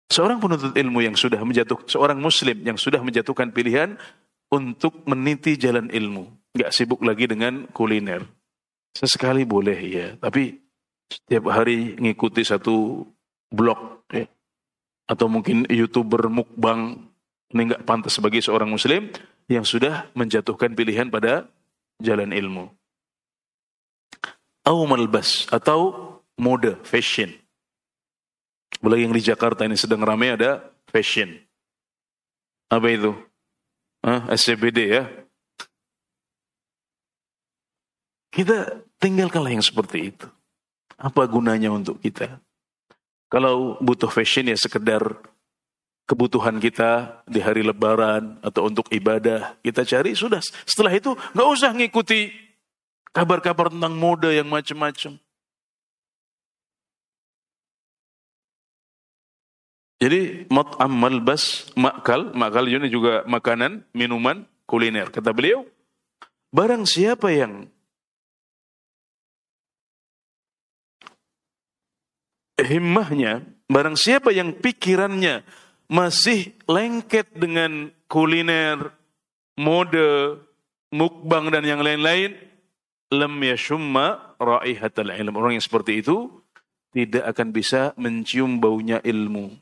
Seorang 0.09 0.39
penuntut 0.39 0.73
ilmu 0.73 1.03
yang 1.03 1.19
sudah 1.19 1.43
menjatuh, 1.43 1.83
seorang 1.85 2.17
muslim 2.17 2.63
yang 2.63 2.79
sudah 2.79 3.03
menjatuhkan 3.03 3.51
pilihan 3.51 3.99
untuk 4.49 5.03
meniti 5.03 5.59
jalan 5.59 5.91
ilmu. 5.91 6.31
Gak 6.55 6.71
sibuk 6.71 7.03
lagi 7.03 7.27
dengan 7.27 7.67
kuliner. 7.75 8.23
Sesekali 8.95 9.43
boleh 9.45 9.79
ya, 9.85 10.07
tapi 10.17 10.57
setiap 11.09 11.49
hari 11.49 11.97
ngikuti 11.97 12.45
satu 12.45 13.05
blog 13.49 14.05
ya. 14.13 14.29
atau 15.09 15.25
mungkin 15.25 15.65
youtuber 15.67 16.29
mukbang 16.29 17.09
ini 17.49 17.73
nggak 17.73 17.81
pantas 17.81 18.13
sebagai 18.13 18.45
seorang 18.45 18.69
muslim 18.69 19.09
yang 19.49 19.65
sudah 19.65 20.05
menjatuhkan 20.13 20.77
pilihan 20.77 21.09
pada 21.09 21.49
jalan 21.97 22.29
ilmu. 22.29 22.69
Au 24.69 24.85
malbas 24.85 25.49
atau 25.49 26.13
mode 26.37 26.77
fashion. 26.85 27.33
Boleh 28.79 29.01
yang 29.01 29.11
di 29.17 29.25
Jakarta 29.25 29.65
ini 29.65 29.73
sedang 29.73 30.05
ramai 30.05 30.37
ada 30.37 30.61
fashion. 30.93 31.33
Apa 32.69 32.85
itu? 32.93 33.17
Hah? 34.05 34.29
SCBD 34.29 34.79
ya. 34.93 35.03
Kita 38.29 38.85
tinggalkanlah 39.01 39.57
yang 39.57 39.65
seperti 39.65 40.13
itu. 40.13 40.29
Apa 40.99 41.23
gunanya 41.31 41.71
untuk 41.71 42.03
kita? 42.03 42.43
Kalau 43.31 43.79
butuh 43.79 44.11
fashion 44.11 44.51
ya 44.51 44.57
sekedar 44.59 44.99
kebutuhan 46.09 46.57
kita 46.57 47.21
di 47.29 47.39
hari 47.39 47.61
lebaran 47.61 48.41
atau 48.41 48.67
untuk 48.67 48.89
ibadah 48.91 49.55
kita 49.61 49.85
cari 49.85 50.17
sudah. 50.17 50.41
Setelah 50.65 50.91
itu 50.91 51.13
nggak 51.37 51.49
usah 51.53 51.71
ngikuti 51.71 52.33
kabar-kabar 53.13 53.69
tentang 53.69 53.93
mode 53.93 54.33
yang 54.33 54.49
macam-macam. 54.49 55.21
Jadi 59.99 60.47
mat'am 60.47 60.91
malbas 60.95 61.69
makal, 61.75 62.31
makal 62.31 62.63
ini 62.65 62.87
juga 62.87 63.27
makanan, 63.27 63.83
minuman, 63.91 64.47
kuliner. 64.63 65.11
Kata 65.11 65.35
beliau, 65.35 65.67
barang 66.55 66.87
siapa 66.87 67.35
yang 67.35 67.67
himmahnya, 72.65 73.45
barang 73.69 73.95
siapa 73.95 74.33
yang 74.33 74.55
pikirannya 74.55 75.43
masih 75.89 76.53
lengket 76.69 77.33
dengan 77.33 77.89
kuliner, 78.05 78.93
mode, 79.57 80.41
mukbang 80.93 81.49
dan 81.49 81.65
yang 81.65 81.81
lain-lain, 81.81 82.37
lam 83.13 83.33
yashumma 83.41 84.37
raihatal 84.37 85.09
ilm. 85.09 85.33
Orang 85.35 85.57
yang 85.57 85.65
seperti 85.65 86.01
itu 86.01 86.29
tidak 86.93 87.25
akan 87.35 87.47
bisa 87.53 87.93
mencium 87.97 88.57
baunya 88.57 89.01
ilmu. 89.01 89.53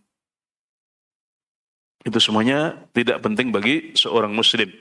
Itu 2.07 2.23
semuanya 2.23 2.87
tidak 2.95 3.19
penting 3.19 3.51
bagi 3.51 3.91
seorang 3.99 4.31
muslim. 4.31 4.71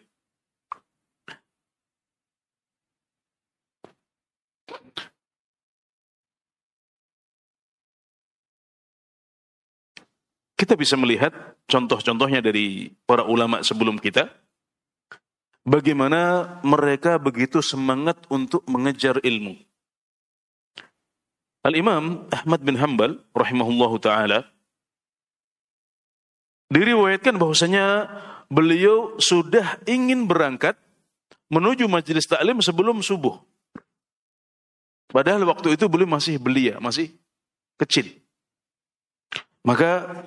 Kita 10.57 10.73
bisa 10.73 10.97
melihat 10.97 11.33
contoh-contohnya 11.69 12.41
dari 12.41 12.89
para 13.05 13.29
ulama 13.29 13.61
sebelum 13.61 14.01
kita. 14.01 14.33
Bagaimana 15.67 16.57
mereka 16.65 17.21
begitu 17.21 17.61
semangat 17.61 18.17
untuk 18.33 18.65
mengejar 18.65 19.21
ilmu. 19.21 19.59
Al-Imam 21.67 22.25
Ahmad 22.31 22.61
bin 22.63 22.79
Hanbal 22.79 23.19
rahimahullahu 23.35 23.99
taala 23.99 24.47
diriwayatkan 26.71 27.35
bahwasanya 27.35 28.07
beliau 28.47 29.19
sudah 29.19 29.83
ingin 29.91 30.31
berangkat 30.31 30.79
menuju 31.51 31.91
majelis 31.91 32.31
taklim 32.31 32.63
sebelum 32.63 33.03
subuh. 33.03 33.43
Padahal 35.11 35.43
waktu 35.47 35.75
itu 35.75 35.91
beliau 35.91 36.11
masih 36.11 36.39
belia, 36.39 36.79
masih 36.79 37.15
kecil. 37.79 38.11
Maka 39.67 40.23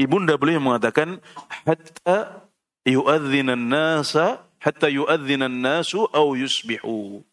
ibunda 0.00 0.34
beliau 0.40 0.64
mengatakan 0.64 1.20
hatta 1.68 2.48
yu'adzinan 2.88 3.68
nasa 3.68 4.50
hatta 4.60 4.86
yu'adzinan 4.92 5.50
nasu 5.50 6.06
au 6.12 6.36
yusbihu. 6.36 7.24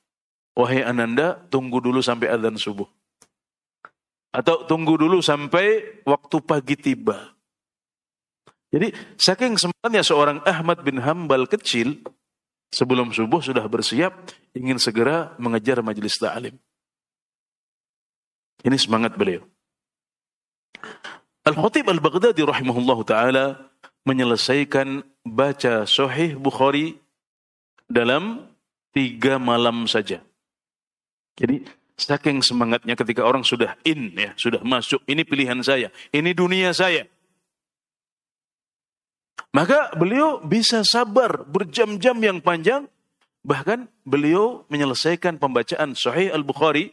Wahai 0.57 0.81
ananda, 0.81 1.37
tunggu 1.53 1.77
dulu 1.77 2.01
sampai 2.01 2.33
azan 2.33 2.57
subuh. 2.57 2.89
Atau 4.33 4.65
tunggu 4.65 4.97
dulu 4.97 5.21
sampai 5.21 6.01
waktu 6.01 6.37
pagi 6.41 6.73
tiba. 6.73 7.37
Jadi 8.73 8.91
saking 9.15 9.55
semangatnya 9.55 10.03
seorang 10.03 10.43
Ahmad 10.43 10.81
bin 10.83 10.99
Hambal 10.99 11.47
kecil 11.47 12.03
sebelum 12.73 13.15
subuh 13.15 13.39
sudah 13.39 13.63
bersiap 13.69 14.11
ingin 14.51 14.81
segera 14.81 15.37
mengejar 15.39 15.79
majelis 15.85 16.19
ta'lim. 16.19 16.57
Ini 18.65 18.75
semangat 18.75 19.15
beliau. 19.15 19.45
Al-Khatib 21.47 21.87
Al-Baghdadi 21.87 22.43
rahimahullah 22.43 22.99
ta'ala 23.07 23.45
menyelesaikan 24.03 24.99
baca 25.23 25.87
Sahih 25.87 26.35
Bukhari 26.35 26.99
dalam 27.87 28.51
tiga 28.91 29.39
malam 29.39 29.87
saja. 29.87 30.19
Jadi 31.39 31.63
saking 31.95 32.43
semangatnya 32.43 32.99
ketika 32.99 33.23
orang 33.23 33.47
sudah 33.47 33.79
in 33.87 34.11
ya, 34.19 34.35
sudah 34.35 34.59
masuk, 34.59 34.99
ini 35.07 35.23
pilihan 35.23 35.63
saya, 35.63 35.87
ini 36.11 36.35
dunia 36.35 36.75
saya. 36.75 37.07
Maka 39.55 39.95
beliau 39.95 40.43
bisa 40.43 40.83
sabar 40.83 41.47
berjam-jam 41.47 42.19
yang 42.19 42.43
panjang, 42.43 42.91
bahkan 43.47 43.87
beliau 44.03 44.67
menyelesaikan 44.67 45.39
pembacaan 45.39 45.95
Sahih 45.95 46.27
Al-Bukhari 46.27 46.91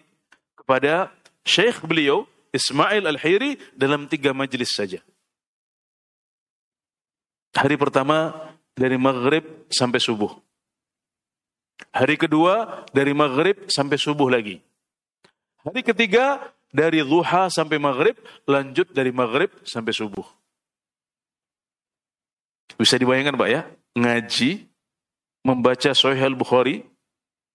kepada 0.55 1.11
Syekh 1.43 1.83
beliau 1.83 2.31
Ismail 2.55 3.03
Al-Hiri 3.03 3.59
dalam 3.75 4.07
tiga 4.07 4.31
majelis 4.31 4.71
saja. 4.71 5.03
Hari 7.55 7.75
pertama 7.75 8.31
dari 8.79 8.95
maghrib 8.95 9.43
sampai 9.71 9.99
subuh. 9.99 10.31
Hari 11.91 12.15
kedua 12.15 12.87
dari 12.95 13.11
maghrib 13.11 13.67
sampai 13.67 13.99
subuh 13.99 14.31
lagi. 14.31 14.63
Hari 15.67 15.83
ketiga 15.83 16.55
dari 16.71 17.03
duha 17.03 17.51
sampai 17.51 17.79
maghrib, 17.79 18.19
lanjut 18.47 18.91
dari 18.91 19.15
maghrib 19.15 19.51
sampai 19.63 19.95
subuh. 19.95 20.27
Bisa 22.75 22.99
dibayangkan 22.99 23.39
Pak 23.39 23.49
ya, 23.51 23.63
ngaji, 23.95 24.67
membaca 25.47 25.91
Sahih 25.95 26.27
Al-Bukhari. 26.27 26.83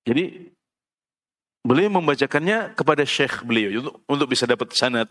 Jadi 0.07 0.47
beliau 1.63 1.89
membacakannya 1.99 2.73
kepada 2.73 3.03
syekh 3.03 3.43
beliau 3.43 3.83
untuk, 3.83 3.95
untuk 4.07 4.27
bisa 4.31 4.45
dapat 4.47 4.71
sanad, 4.75 5.09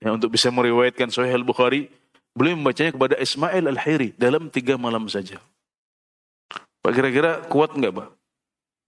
ya, 0.00 0.12
untuk 0.12 0.32
bisa 0.32 0.52
meriwayatkan 0.52 1.08
Sahih 1.12 1.36
Al-Bukhari. 1.36 1.88
Beliau 2.30 2.54
membacanya 2.54 2.94
kepada 2.94 3.14
Ismail 3.18 3.66
Al-Hiri 3.74 4.14
dalam 4.14 4.46
tiga 4.54 4.78
malam 4.78 5.10
saja. 5.10 5.42
Pak 6.80 6.92
kira-kira 6.94 7.42
kuat 7.50 7.74
nggak 7.74 7.90
Pak? 7.90 8.08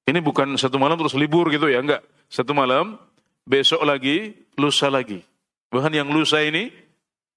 Ini 0.06 0.18
bukan 0.22 0.54
satu 0.54 0.78
malam 0.78 0.94
terus 0.98 1.14
libur 1.18 1.50
gitu 1.50 1.66
ya, 1.66 1.82
enggak. 1.82 2.06
Satu 2.30 2.54
malam, 2.54 2.98
besok 3.42 3.82
lagi, 3.82 4.34
lusa 4.54 4.88
lagi. 4.88 5.22
Bahkan 5.74 5.92
yang 5.92 6.08
lusa 6.10 6.38
ini, 6.42 6.70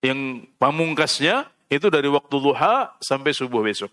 yang 0.05 0.45
pamungkasnya, 0.61 1.49
itu 1.69 1.89
dari 1.89 2.05
waktu 2.09 2.35
duha 2.37 2.93
sampai 3.01 3.33
subuh 3.33 3.65
besok. 3.65 3.89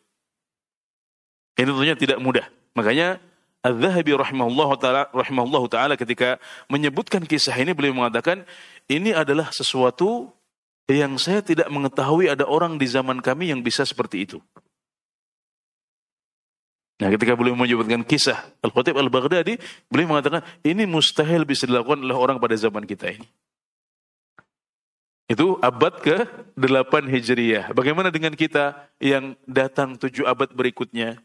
Ini 1.56 1.68
tentunya 1.68 1.96
tidak 1.96 2.18
mudah. 2.20 2.46
Makanya 2.76 3.20
Al-Zahabi 3.62 4.18
rahimahullah 4.18 4.70
ta'ala, 4.74 5.02
rahimahullah 5.14 5.94
ketika 5.94 6.42
menyebutkan 6.66 7.22
kisah 7.22 7.54
ini 7.54 7.70
beliau 7.70 7.94
mengatakan 7.94 8.42
ini 8.90 9.14
adalah 9.14 9.54
sesuatu 9.54 10.34
yang 10.90 11.14
saya 11.14 11.46
tidak 11.46 11.70
mengetahui 11.70 12.26
ada 12.26 12.42
orang 12.42 12.74
di 12.74 12.90
zaman 12.90 13.22
kami 13.22 13.54
yang 13.54 13.62
bisa 13.62 13.86
seperti 13.86 14.26
itu. 14.26 14.42
Nah 16.98 17.10
ketika 17.14 17.38
beliau 17.38 17.54
menyebutkan 17.54 18.02
kisah 18.02 18.38
Al-Khatib 18.66 18.98
Al-Baghdadi, 18.98 19.58
beliau 19.86 20.18
mengatakan 20.18 20.42
ini 20.66 20.82
mustahil 20.82 21.46
bisa 21.46 21.66
dilakukan 21.66 22.02
oleh 22.02 22.18
orang 22.18 22.42
pada 22.42 22.58
zaman 22.58 22.82
kita 22.82 23.14
ini. 23.14 23.26
Itu 25.30 25.56
abad 25.62 26.02
ke-8 26.02 26.92
Hijriyah. 27.08 27.72
Bagaimana 27.72 28.10
dengan 28.10 28.34
kita 28.34 28.90
yang 28.98 29.38
datang 29.46 29.94
tujuh 29.96 30.26
abad 30.26 30.50
berikutnya? 30.50 31.22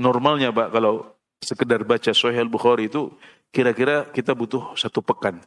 Normalnya 0.00 0.50
Pak, 0.50 0.74
kalau 0.74 1.14
sekedar 1.42 1.82
baca 1.82 2.10
Sahih 2.14 2.42
Al-Bukhari 2.42 2.86
itu 2.90 3.10
kira-kira 3.50 4.08
kita 4.10 4.32
butuh 4.32 4.72
satu 4.78 5.02
pekan. 5.02 5.42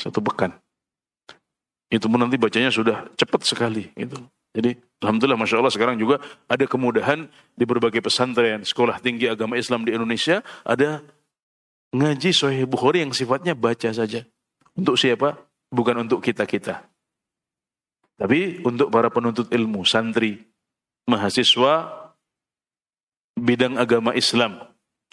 Satu 0.00 0.24
pekan. 0.24 0.56
Itu 1.88 2.08
pun 2.12 2.20
nanti 2.20 2.36
bacanya 2.36 2.68
sudah 2.68 3.08
cepat 3.16 3.44
sekali. 3.44 3.88
Itu. 3.96 4.20
Jadi 4.52 4.76
Alhamdulillah 5.04 5.38
Masya 5.38 5.60
Allah 5.60 5.72
sekarang 5.72 5.96
juga 6.00 6.18
ada 6.48 6.64
kemudahan 6.64 7.28
di 7.54 7.64
berbagai 7.68 8.02
pesantren, 8.02 8.64
sekolah 8.64 8.98
tinggi 8.98 9.28
agama 9.28 9.54
Islam 9.54 9.84
di 9.86 9.94
Indonesia, 9.94 10.42
ada 10.64 11.04
ngaji 11.94 12.30
Sahih 12.32 12.64
Bukhari 12.66 13.04
yang 13.04 13.12
sifatnya 13.14 13.54
baca 13.54 13.92
saja. 13.92 14.24
Untuk 14.74 14.98
siapa? 14.98 15.38
Bukan 15.68 16.06
untuk 16.06 16.24
kita-kita. 16.24 16.86
Tapi 18.18 18.66
untuk 18.66 18.90
para 18.90 19.12
penuntut 19.14 19.46
ilmu, 19.54 19.86
santri, 19.86 20.42
mahasiswa, 21.06 21.97
bidang 23.38 23.78
agama 23.78 24.12
Islam 24.14 24.58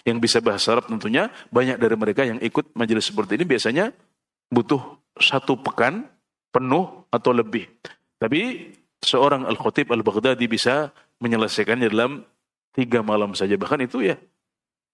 yang 0.05 0.21
bisa 0.21 0.37
bahasa 0.41 0.77
Arab 0.77 0.85
tentunya 0.85 1.33
banyak 1.49 1.81
dari 1.81 1.95
mereka 1.97 2.21
yang 2.21 2.37
ikut 2.37 2.77
majelis 2.77 3.09
seperti 3.09 3.41
ini 3.41 3.45
biasanya 3.45 3.89
butuh 4.53 5.01
satu 5.17 5.57
pekan 5.57 6.05
penuh 6.53 7.09
atau 7.09 7.31
lebih. 7.33 7.65
Tapi 8.21 8.71
seorang 9.01 9.43
Al-Khatib 9.49 9.91
Al-Baghdadi 9.91 10.45
bisa 10.45 10.93
menyelesaikannya 11.19 11.89
dalam 11.89 12.23
tiga 12.71 13.01
malam 13.01 13.33
saja. 13.33 13.57
Bahkan 13.57 13.89
itu 13.89 14.05
ya 14.05 14.15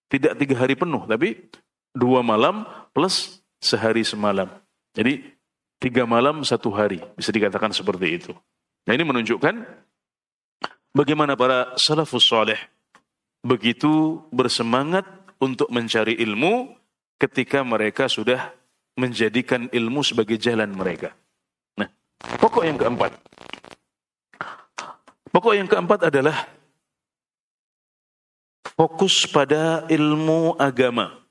tidak 0.07 0.39
tiga 0.39 0.55
hari 0.63 0.79
penuh, 0.79 1.03
tapi 1.05 1.37
dua 1.91 2.23
malam 2.23 2.63
plus 2.95 3.43
sehari 3.59 4.07
semalam. 4.07 4.47
Jadi 4.95 5.21
tiga 5.77 6.07
malam 6.07 6.43
satu 6.47 6.71
hari 6.71 7.03
bisa 7.13 7.29
dikatakan 7.29 7.75
seperti 7.75 8.07
itu. 8.15 8.31
Nah 8.87 8.93
ini 8.95 9.03
menunjukkan 9.05 9.55
bagaimana 10.95 11.37
para 11.37 11.73
salafus 11.77 12.25
soleh 12.25 12.57
begitu 13.41 14.21
bersemangat 14.29 15.05
untuk 15.41 15.69
mencari 15.73 16.17
ilmu 16.21 16.77
ketika 17.17 17.65
mereka 17.65 18.05
sudah 18.05 18.53
menjadikan 18.97 19.69
ilmu 19.69 20.05
sebagai 20.05 20.37
jalan 20.37 20.69
mereka. 20.73 21.13
Nah, 21.77 21.89
pokok 22.37 22.63
yang 22.65 22.77
keempat. 22.77 23.11
Pokok 25.31 25.53
yang 25.55 25.65
keempat 25.65 26.11
adalah 26.11 26.43
fokus 28.75 29.25
pada 29.29 29.87
ilmu 29.87 30.59
agama. 30.59 31.21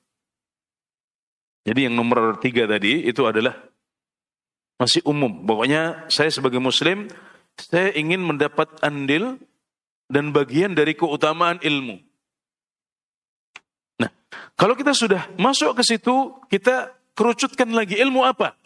Jadi 1.67 1.87
yang 1.87 1.95
nomor 1.95 2.41
tiga 2.41 2.65
tadi 2.65 3.05
itu 3.05 3.23
adalah 3.29 3.53
masih 4.81 5.05
umum. 5.05 5.45
Pokoknya 5.45 6.09
saya 6.09 6.33
sebagai 6.33 6.57
muslim, 6.57 7.13
saya 7.61 7.93
ingin 7.93 8.25
mendapat 8.25 8.73
andil 8.81 9.37
dan 10.11 10.35
bagian 10.35 10.75
dari 10.75 10.99
keutamaan 10.99 11.63
ilmu. 11.63 12.03
Nah, 14.03 14.11
kalau 14.59 14.75
kita 14.75 14.91
sudah 14.91 15.31
masuk 15.39 15.79
ke 15.79 15.87
situ, 15.87 16.35
kita 16.51 16.91
kerucutkan 17.15 17.71
lagi 17.71 17.95
ilmu 17.95 18.27
apa? 18.27 18.59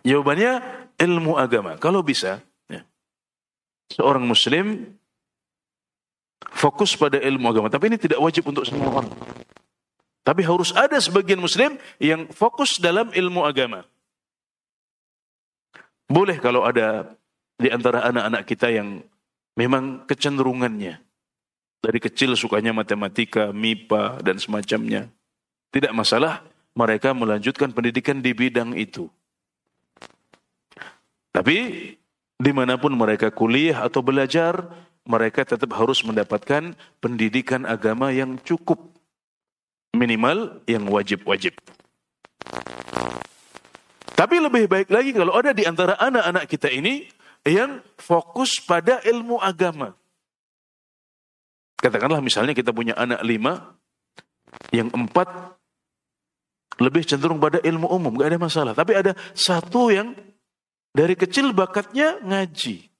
Jawabannya 0.00 0.64
ilmu 0.96 1.36
agama. 1.36 1.76
Kalau 1.76 2.00
bisa, 2.00 2.40
ya, 2.72 2.80
seorang 3.92 4.24
muslim 4.24 4.96
fokus 6.56 6.96
pada 6.96 7.20
ilmu 7.20 7.52
agama. 7.52 7.68
Tapi 7.68 7.92
ini 7.92 7.98
tidak 8.00 8.22
wajib 8.24 8.48
untuk 8.48 8.64
semua 8.64 8.88
orang. 8.88 9.12
Tapi 10.24 10.42
harus 10.42 10.74
ada 10.74 10.98
sebagian 10.98 11.38
muslim 11.38 11.76
yang 12.00 12.26
fokus 12.32 12.80
dalam 12.82 13.12
ilmu 13.12 13.46
agama. 13.46 13.86
Boleh 16.06 16.38
kalau 16.38 16.62
ada 16.62 17.14
di 17.56 17.68
antara 17.72 18.04
anak-anak 18.04 18.42
kita 18.44 18.68
yang 18.68 19.00
memang 19.56 20.04
kecenderungannya 20.04 21.00
dari 21.80 21.98
kecil 22.00 22.36
sukanya 22.36 22.76
matematika, 22.76 23.54
MIPA 23.54 24.20
dan 24.20 24.36
semacamnya. 24.36 25.08
Tidak 25.72 25.92
masalah 25.92 26.44
mereka 26.76 27.16
melanjutkan 27.16 27.72
pendidikan 27.72 28.20
di 28.20 28.32
bidang 28.36 28.76
itu. 28.76 29.08
Tapi 31.32 31.56
di 32.36 32.52
mana 32.52 32.76
pun 32.76 32.92
mereka 32.92 33.32
kuliah 33.32 33.84
atau 33.84 34.00
belajar, 34.04 34.66
mereka 35.08 35.44
tetap 35.44 35.72
harus 35.76 36.00
mendapatkan 36.04 36.76
pendidikan 37.00 37.64
agama 37.64 38.12
yang 38.12 38.36
cukup. 38.40 38.80
Minimal 39.96 40.60
yang 40.68 40.84
wajib-wajib. 40.92 41.56
Tapi 44.16 44.36
lebih 44.40 44.64
baik 44.68 44.88
lagi 44.88 45.12
kalau 45.12 45.36
ada 45.36 45.52
di 45.52 45.64
antara 45.68 45.96
anak-anak 45.96 46.44
kita 46.48 46.68
ini 46.72 47.08
yang 47.46 47.80
fokus 47.96 48.58
pada 48.58 48.98
ilmu 49.06 49.38
agama. 49.38 49.94
Katakanlah 51.78 52.18
misalnya 52.18 52.52
kita 52.52 52.74
punya 52.74 52.98
anak 52.98 53.22
lima, 53.22 53.76
yang 54.74 54.90
empat 54.90 55.28
lebih 56.82 57.06
cenderung 57.08 57.40
pada 57.40 57.62
ilmu 57.62 57.88
umum, 57.88 58.12
gak 58.18 58.34
ada 58.34 58.40
masalah. 58.40 58.72
Tapi 58.76 58.92
ada 58.98 59.16
satu 59.32 59.88
yang 59.88 60.12
dari 60.92 61.16
kecil 61.16 61.56
bakatnya 61.56 62.20
ngaji. 62.20 62.90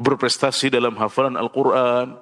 Berprestasi 0.00 0.72
dalam 0.72 0.96
hafalan 0.96 1.36
Al-Quran, 1.36 2.16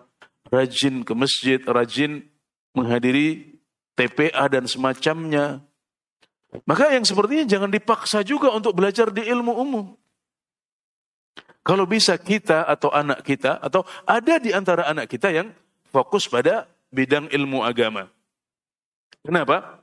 rajin 0.50 1.06
ke 1.06 1.14
masjid, 1.14 1.62
rajin 1.62 2.26
menghadiri 2.74 3.58
TPA 3.94 4.50
dan 4.50 4.66
semacamnya. 4.66 5.62
Maka 6.66 6.90
yang 6.90 7.04
sepertinya 7.06 7.44
jangan 7.46 7.70
dipaksa 7.70 8.24
juga 8.26 8.50
untuk 8.50 8.74
belajar 8.74 9.14
di 9.14 9.22
ilmu 9.26 9.52
umum. 9.52 9.86
Kalau 11.68 11.84
bisa 11.84 12.16
kita 12.16 12.64
atau 12.64 12.88
anak 12.88 13.20
kita 13.20 13.60
atau 13.60 13.84
ada 14.08 14.40
di 14.40 14.56
antara 14.56 14.88
anak 14.88 15.04
kita 15.12 15.28
yang 15.28 15.52
fokus 15.92 16.24
pada 16.24 16.64
bidang 16.88 17.28
ilmu 17.28 17.60
agama. 17.60 18.08
Kenapa? 19.20 19.76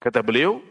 Kata 0.00 0.24
beliau, 0.24 0.64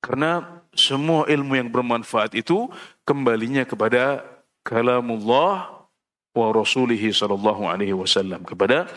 Karena 0.00 0.64
semua 0.72 1.28
ilmu 1.28 1.60
yang 1.60 1.68
bermanfaat 1.68 2.32
itu 2.32 2.72
kembalinya 3.04 3.68
kepada 3.68 4.24
kalamullah 4.64 5.84
wa 6.32 6.46
rasulihi 6.56 7.12
sallallahu 7.12 7.68
alaihi 7.68 7.92
wasallam 7.92 8.40
kepada 8.40 8.88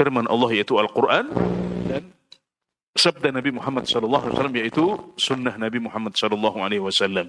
firman 0.00 0.24
Allah 0.24 0.56
yaitu 0.56 0.80
Al-Qur'an 0.80 1.28
dan 1.92 2.08
sabda 2.96 3.36
Nabi 3.36 3.52
Muhammad 3.52 3.84
sallallahu 3.84 4.24
alaihi 4.24 4.36
wasallam 4.40 4.56
yaitu 4.56 4.84
sunnah 5.20 5.54
Nabi 5.60 5.76
Muhammad 5.76 6.16
sallallahu 6.16 6.56
alaihi 6.56 6.80
wasallam. 6.80 7.28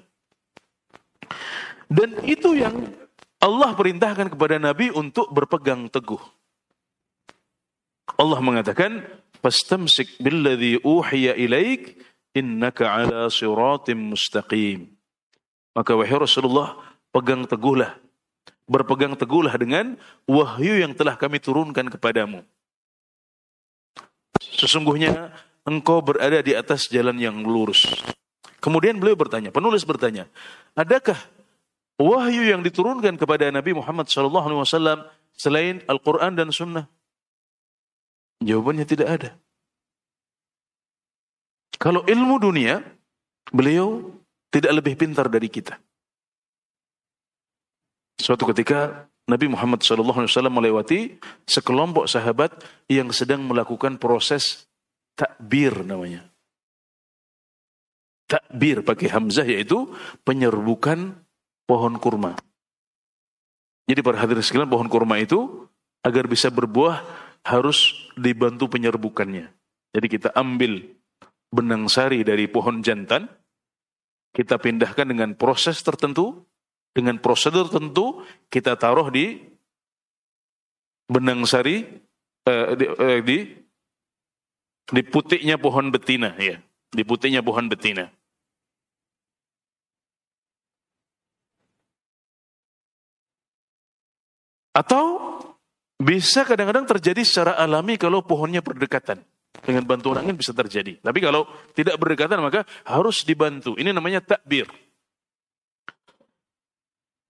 Dan 1.92 2.16
itu 2.24 2.56
yang 2.56 2.80
Allah 3.38 3.78
perintahkan 3.78 4.34
kepada 4.34 4.58
Nabi 4.58 4.90
untuk 4.90 5.30
berpegang 5.30 5.86
teguh. 5.94 6.22
Allah 8.18 8.40
mengatakan, 8.42 9.06
"Fastamsik 9.46 10.18
billadzi 10.18 10.82
uhiya 10.82 11.38
ilaik 11.38 12.02
innaka 12.34 12.90
ala 12.90 13.30
siratim 13.30 14.16
mustaqim." 14.16 14.90
Maka 15.78 15.94
wahai 15.94 16.18
Rasulullah, 16.18 16.74
pegang 17.14 17.46
teguhlah. 17.46 17.94
Berpegang 18.66 19.14
teguhlah 19.14 19.54
dengan 19.54 19.96
wahyu 20.26 20.82
yang 20.82 20.98
telah 20.98 21.14
kami 21.14 21.38
turunkan 21.38 21.88
kepadamu. 21.94 22.42
Sesungguhnya 24.42 25.30
engkau 25.62 26.02
berada 26.02 26.42
di 26.42 26.58
atas 26.58 26.90
jalan 26.90 27.22
yang 27.22 27.38
lurus. 27.46 27.86
Kemudian 28.58 28.98
beliau 28.98 29.14
bertanya, 29.14 29.54
penulis 29.54 29.86
bertanya, 29.86 30.26
adakah 30.74 31.16
wahyu 31.98 32.46
yang 32.46 32.62
diturunkan 32.62 33.18
kepada 33.18 33.50
Nabi 33.50 33.74
Muhammad 33.74 34.10
SAW 34.10 35.10
selain 35.34 35.82
Al-Quran 35.86 36.34
dan 36.38 36.50
Sunnah? 36.54 36.86
Jawabannya 38.42 38.86
tidak 38.86 39.10
ada. 39.10 39.30
Kalau 41.78 42.06
ilmu 42.06 42.42
dunia, 42.42 42.82
beliau 43.50 44.14
tidak 44.50 44.82
lebih 44.82 44.94
pintar 44.98 45.30
dari 45.30 45.50
kita. 45.50 45.78
Suatu 48.18 48.50
ketika 48.50 49.06
Nabi 49.30 49.52
Muhammad 49.52 49.86
SAW 49.86 50.50
melewati 50.50 51.22
sekelompok 51.46 52.10
sahabat 52.10 52.56
yang 52.90 53.14
sedang 53.14 53.46
melakukan 53.46 54.02
proses 54.02 54.66
takbir 55.14 55.86
namanya. 55.86 56.26
Takbir 58.28 58.84
pakai 58.84 59.08
hamzah 59.12 59.46
yaitu 59.46 59.92
penyerbukan 60.24 61.27
pohon 61.68 62.00
kurma. 62.00 62.40
Jadi 63.88 64.00
para 64.04 64.20
hadirin 64.20 64.44
sekalian 64.44 64.72
pohon 64.72 64.88
kurma 64.88 65.20
itu 65.20 65.68
agar 66.02 66.28
bisa 66.28 66.48
berbuah 66.48 67.04
harus 67.44 67.96
dibantu 68.16 68.72
penyerbukannya. 68.72 69.52
Jadi 69.96 70.08
kita 70.08 70.36
ambil 70.36 70.84
benang 71.52 71.88
sari 71.88 72.24
dari 72.28 72.48
pohon 72.52 72.84
jantan, 72.84 73.28
kita 74.36 74.60
pindahkan 74.60 75.08
dengan 75.08 75.32
proses 75.40 75.80
tertentu, 75.80 76.44
dengan 76.92 77.20
prosedur 77.24 77.72
tertentu, 77.72 78.24
kita 78.52 78.76
taruh 78.76 79.08
di 79.08 79.40
benang 81.08 81.48
sari 81.48 81.88
eh, 82.44 82.68
di, 82.76 82.86
eh, 82.86 83.20
di 83.24 83.38
di 84.88 85.02
putiknya 85.04 85.60
pohon 85.60 85.92
betina 85.92 86.36
ya, 86.40 86.60
di 86.92 87.04
putiknya 87.04 87.44
pohon 87.44 87.68
betina. 87.72 88.12
Atau 94.78 95.04
bisa 95.98 96.46
kadang-kadang 96.46 96.86
terjadi 96.86 97.26
secara 97.26 97.58
alami 97.58 97.98
kalau 97.98 98.22
pohonnya 98.22 98.62
berdekatan. 98.62 99.26
Dengan 99.58 99.82
bantuan 99.90 100.22
angin 100.22 100.38
bisa 100.38 100.54
terjadi. 100.54 101.02
Tapi 101.02 101.18
kalau 101.18 101.50
tidak 101.74 101.98
berdekatan 101.98 102.38
maka 102.46 102.62
harus 102.86 103.26
dibantu. 103.26 103.74
Ini 103.74 103.90
namanya 103.90 104.22
takbir. 104.22 104.70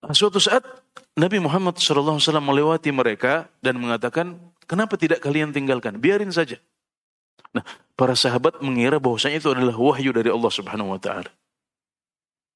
Nah, 0.04 0.12
suatu 0.12 0.44
saat 0.44 0.68
Nabi 1.16 1.40
Muhammad 1.40 1.80
SAW 1.80 2.20
melewati 2.44 2.92
mereka 2.92 3.48
dan 3.64 3.80
mengatakan, 3.80 4.38
kenapa 4.68 5.00
tidak 5.00 5.24
kalian 5.24 5.56
tinggalkan? 5.56 5.98
Biarin 5.98 6.30
saja. 6.30 6.60
Nah, 7.56 7.64
para 7.96 8.14
sahabat 8.14 8.60
mengira 8.60 9.00
bahwasanya 9.00 9.40
itu 9.40 9.50
adalah 9.56 9.74
wahyu 9.74 10.12
dari 10.12 10.28
Allah 10.28 10.52
Subhanahu 10.52 10.94
wa 10.94 11.00
taala. 11.00 11.32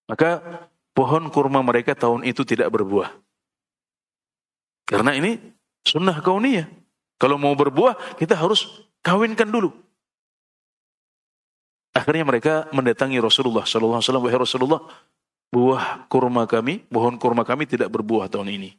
Maka 0.06 0.44
pohon 0.92 1.32
kurma 1.32 1.64
mereka 1.64 1.96
tahun 1.96 2.28
itu 2.28 2.44
tidak 2.44 2.70
berbuah. 2.76 3.31
Karena 4.92 5.16
ini 5.16 5.40
sunnah 5.88 6.20
kauniyah. 6.20 6.68
Kalau 7.16 7.40
mau 7.40 7.56
berbuah, 7.56 8.20
kita 8.20 8.36
harus 8.36 8.68
kawinkan 9.00 9.48
dulu. 9.48 9.72
Akhirnya 11.96 12.28
mereka 12.28 12.68
mendatangi 12.76 13.20
Rasulullah 13.24 13.64
sallallahu 13.64 14.00
alaihi 14.00 14.08
wasallam, 14.10 14.26
"Wahai 14.28 14.40
Rasulullah, 14.44 14.82
buah 15.48 15.84
kurma 16.12 16.44
kami, 16.44 16.84
pohon 16.92 17.16
kurma 17.16 17.48
kami 17.48 17.68
tidak 17.68 17.88
berbuah 17.88 18.28
tahun 18.28 18.52
ini." 18.52 18.76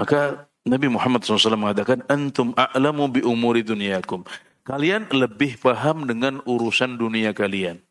Maka 0.00 0.48
Nabi 0.62 0.86
Muhammad 0.88 1.26
SAW 1.26 1.58
mengatakan, 1.58 2.06
Antum 2.06 2.54
a'lamu 2.54 3.10
bi 3.10 3.20
umuri 3.22 3.66
dunyakum. 3.66 4.22
Kalian 4.62 5.10
lebih 5.10 5.58
paham 5.58 6.06
dengan 6.06 6.38
urusan 6.46 6.94
dunia 6.94 7.34
kalian. 7.34 7.82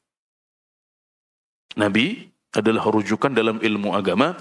Nabi 1.76 2.32
adalah 2.56 2.84
rujukan 2.88 3.32
dalam 3.32 3.60
ilmu 3.60 3.92
agama 3.96 4.36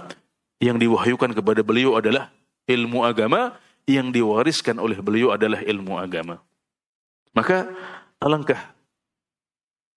yang 0.61 0.77
diwahyukan 0.77 1.33
kepada 1.33 1.65
beliau 1.65 1.97
adalah 1.97 2.29
ilmu 2.69 3.03
agama 3.03 3.57
yang 3.89 4.13
diwariskan 4.13 4.77
oleh 4.79 5.01
beliau 5.01 5.33
adalah 5.33 5.65
ilmu 5.65 5.97
agama. 5.97 6.39
Maka 7.33 7.73
alangkah 8.21 8.77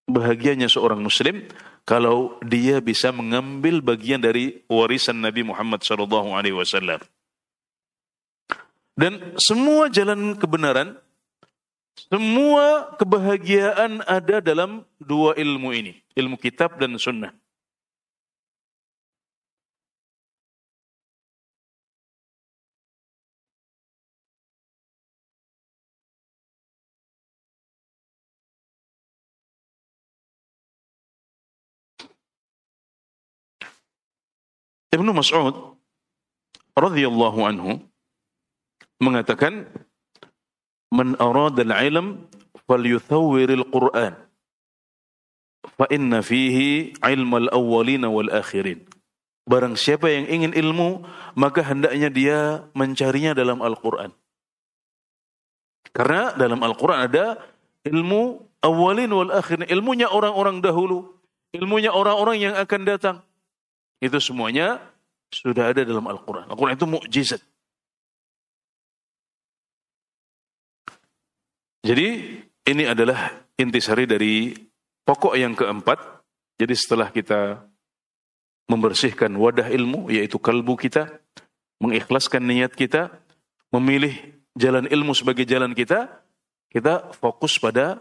bahagianya 0.08 0.72
seorang 0.72 1.04
muslim 1.04 1.44
kalau 1.84 2.40
dia 2.42 2.80
bisa 2.80 3.12
mengambil 3.12 3.84
bagian 3.84 4.24
dari 4.24 4.64
warisan 4.72 5.20
Nabi 5.20 5.44
Muhammad 5.44 5.84
SAW. 5.84 7.04
Dan 8.94 9.36
semua 9.42 9.90
jalan 9.92 10.38
kebenaran 10.40 10.96
semua 12.10 12.94
kebahagiaan 12.98 14.02
ada 14.10 14.42
dalam 14.42 14.82
dua 14.98 15.38
ilmu 15.38 15.70
ini, 15.74 16.02
ilmu 16.18 16.42
kitab 16.42 16.82
dan 16.82 16.98
sunnah. 16.98 17.34
Ibnu 34.94 35.10
Mas'ud 35.10 35.74
radhiyallahu 36.78 37.40
anhu 37.50 37.82
mengatakan 39.02 39.66
man 40.94 41.18
arada 41.18 41.66
al-ilm 41.66 42.30
falyuthawwir 42.70 43.50
al-Qur'an 43.58 44.14
fa 45.74 45.90
inna 45.90 46.22
fihi 46.22 46.94
ilm 47.02 47.32
al-awwalin 47.34 48.06
wal 48.06 48.30
akhirin. 48.30 48.86
Barang 49.50 49.76
siapa 49.76 50.08
yang 50.08 50.30
ingin 50.30 50.54
ilmu 50.54 51.04
maka 51.36 51.66
hendaknya 51.66 52.08
dia 52.14 52.40
mencarinya 52.78 53.36
dalam 53.36 53.60
Al-Qur'an. 53.60 54.14
Karena 55.90 56.32
dalam 56.38 56.64
Al-Qur'an 56.64 57.10
ada 57.12 57.42
ilmu 57.84 58.40
awalin 58.64 59.12
wal 59.12 59.32
akhirin 59.36 59.68
ilmunya 59.68 60.08
orang-orang 60.08 60.64
dahulu 60.64 61.12
ilmunya 61.52 61.92
orang-orang 61.92 62.38
yang 62.40 62.56
akan 62.56 62.82
datang 62.88 63.18
itu 64.04 64.20
semuanya 64.20 64.84
sudah 65.32 65.72
ada 65.72 65.82
dalam 65.88 66.04
Al-Quran. 66.04 66.52
Al-Quran 66.52 66.76
itu 66.76 66.86
mukjizat. 66.86 67.42
Jadi 71.84 72.40
ini 72.64 72.84
adalah 72.88 73.44
intisari 73.60 74.08
dari 74.08 74.56
pokok 75.04 75.36
yang 75.36 75.56
keempat. 75.56 76.00
Jadi 76.56 76.74
setelah 76.80 77.12
kita 77.12 77.60
membersihkan 78.72 79.36
wadah 79.36 79.68
ilmu, 79.68 80.08
yaitu 80.08 80.40
kalbu 80.40 80.80
kita, 80.80 81.12
mengikhlaskan 81.84 82.40
niat 82.40 82.72
kita, 82.72 83.12
memilih 83.76 84.16
jalan 84.56 84.88
ilmu 84.88 85.12
sebagai 85.12 85.44
jalan 85.44 85.76
kita, 85.76 86.08
kita 86.72 87.12
fokus 87.20 87.60
pada 87.60 88.00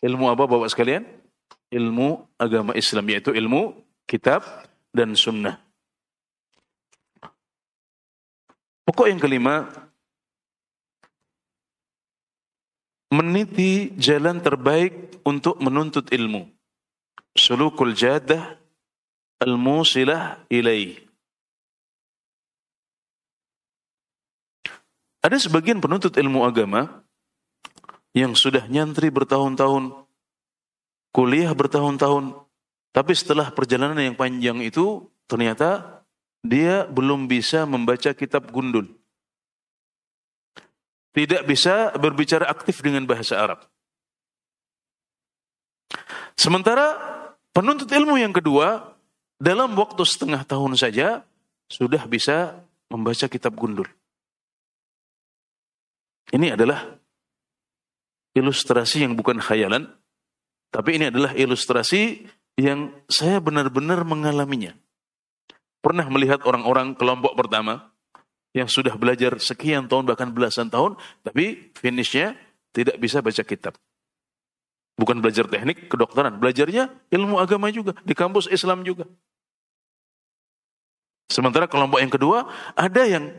ilmu 0.00 0.32
apa 0.32 0.48
Bapak 0.48 0.72
sekalian? 0.72 1.04
Ilmu 1.68 2.24
agama 2.40 2.72
Islam, 2.72 3.04
yaitu 3.12 3.36
ilmu 3.36 3.76
kitab 4.08 4.40
dan 4.98 5.14
sunnah. 5.14 5.62
Pokok 8.82 9.06
yang 9.06 9.22
kelima, 9.22 9.70
meniti 13.14 13.94
jalan 13.94 14.42
terbaik 14.42 15.22
untuk 15.22 15.62
menuntut 15.62 16.10
ilmu. 16.10 16.50
Sulukul 17.38 17.94
jadah 17.94 18.58
al-musilah 19.38 20.42
ilaih. 20.50 20.98
Ada 25.22 25.38
sebagian 25.38 25.78
penuntut 25.78 26.18
ilmu 26.18 26.42
agama 26.42 27.06
yang 28.16 28.34
sudah 28.34 28.66
nyantri 28.66 29.12
bertahun-tahun 29.14 30.08
kuliah 31.12 31.50
bertahun-tahun, 31.50 32.36
tapi 32.98 33.14
setelah 33.14 33.54
perjalanan 33.54 33.94
yang 33.94 34.18
panjang 34.18 34.58
itu 34.58 35.06
ternyata 35.30 36.02
dia 36.42 36.82
belum 36.90 37.30
bisa 37.30 37.62
membaca 37.62 38.10
kitab 38.10 38.50
gundul. 38.50 38.90
Tidak 41.14 41.46
bisa 41.46 41.94
berbicara 41.94 42.50
aktif 42.50 42.82
dengan 42.82 43.06
bahasa 43.06 43.38
Arab. 43.38 43.62
Sementara 46.34 46.98
penuntut 47.54 47.86
ilmu 47.86 48.18
yang 48.18 48.34
kedua 48.34 48.98
dalam 49.38 49.78
waktu 49.78 50.02
setengah 50.02 50.42
tahun 50.42 50.74
saja 50.74 51.22
sudah 51.70 52.02
bisa 52.10 52.58
membaca 52.90 53.30
kitab 53.30 53.54
gundul. 53.54 53.86
Ini 56.34 56.58
adalah 56.58 56.98
ilustrasi 58.34 59.06
yang 59.06 59.14
bukan 59.14 59.38
khayalan, 59.38 59.86
tapi 60.74 60.98
ini 60.98 61.14
adalah 61.14 61.30
ilustrasi 61.38 62.26
yang 62.58 62.90
saya 63.06 63.38
benar-benar 63.38 64.02
mengalaminya. 64.02 64.74
Pernah 65.78 66.10
melihat 66.10 66.42
orang-orang 66.42 66.98
kelompok 66.98 67.38
pertama 67.38 67.94
yang 68.50 68.66
sudah 68.66 68.98
belajar 68.98 69.38
sekian 69.38 69.86
tahun 69.86 70.10
bahkan 70.10 70.34
belasan 70.34 70.66
tahun, 70.66 70.98
tapi 71.22 71.70
finishnya 71.78 72.34
tidak 72.74 72.98
bisa 72.98 73.22
baca 73.22 73.42
kitab. 73.46 73.78
Bukan 74.98 75.22
belajar 75.22 75.46
teknik 75.46 75.86
kedokteran, 75.86 76.34
belajarnya 76.42 76.90
ilmu 77.14 77.38
agama 77.38 77.70
juga 77.70 77.94
di 78.02 78.18
kampus 78.18 78.50
Islam 78.50 78.82
juga. 78.82 79.06
Sementara 81.30 81.70
kelompok 81.70 82.02
yang 82.02 82.10
kedua 82.10 82.50
ada 82.74 83.06
yang 83.06 83.30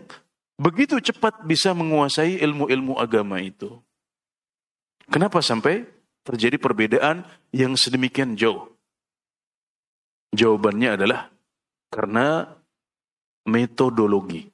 begitu 0.55 0.95
cepat 1.03 1.43
bisa 1.43 1.75
menguasai 1.75 2.39
ilmu-ilmu 2.39 2.95
agama 2.95 3.43
itu. 3.43 3.83
Kenapa 5.11 5.43
sampai 5.43 5.83
terjadi 6.23 6.55
perbedaan 6.55 7.27
yang 7.51 7.75
sedemikian 7.75 8.39
jauh? 8.39 8.78
Jawabannya 10.29 10.89
adalah 10.99 11.33
karena 11.89 12.45
metodologi. 13.49 14.45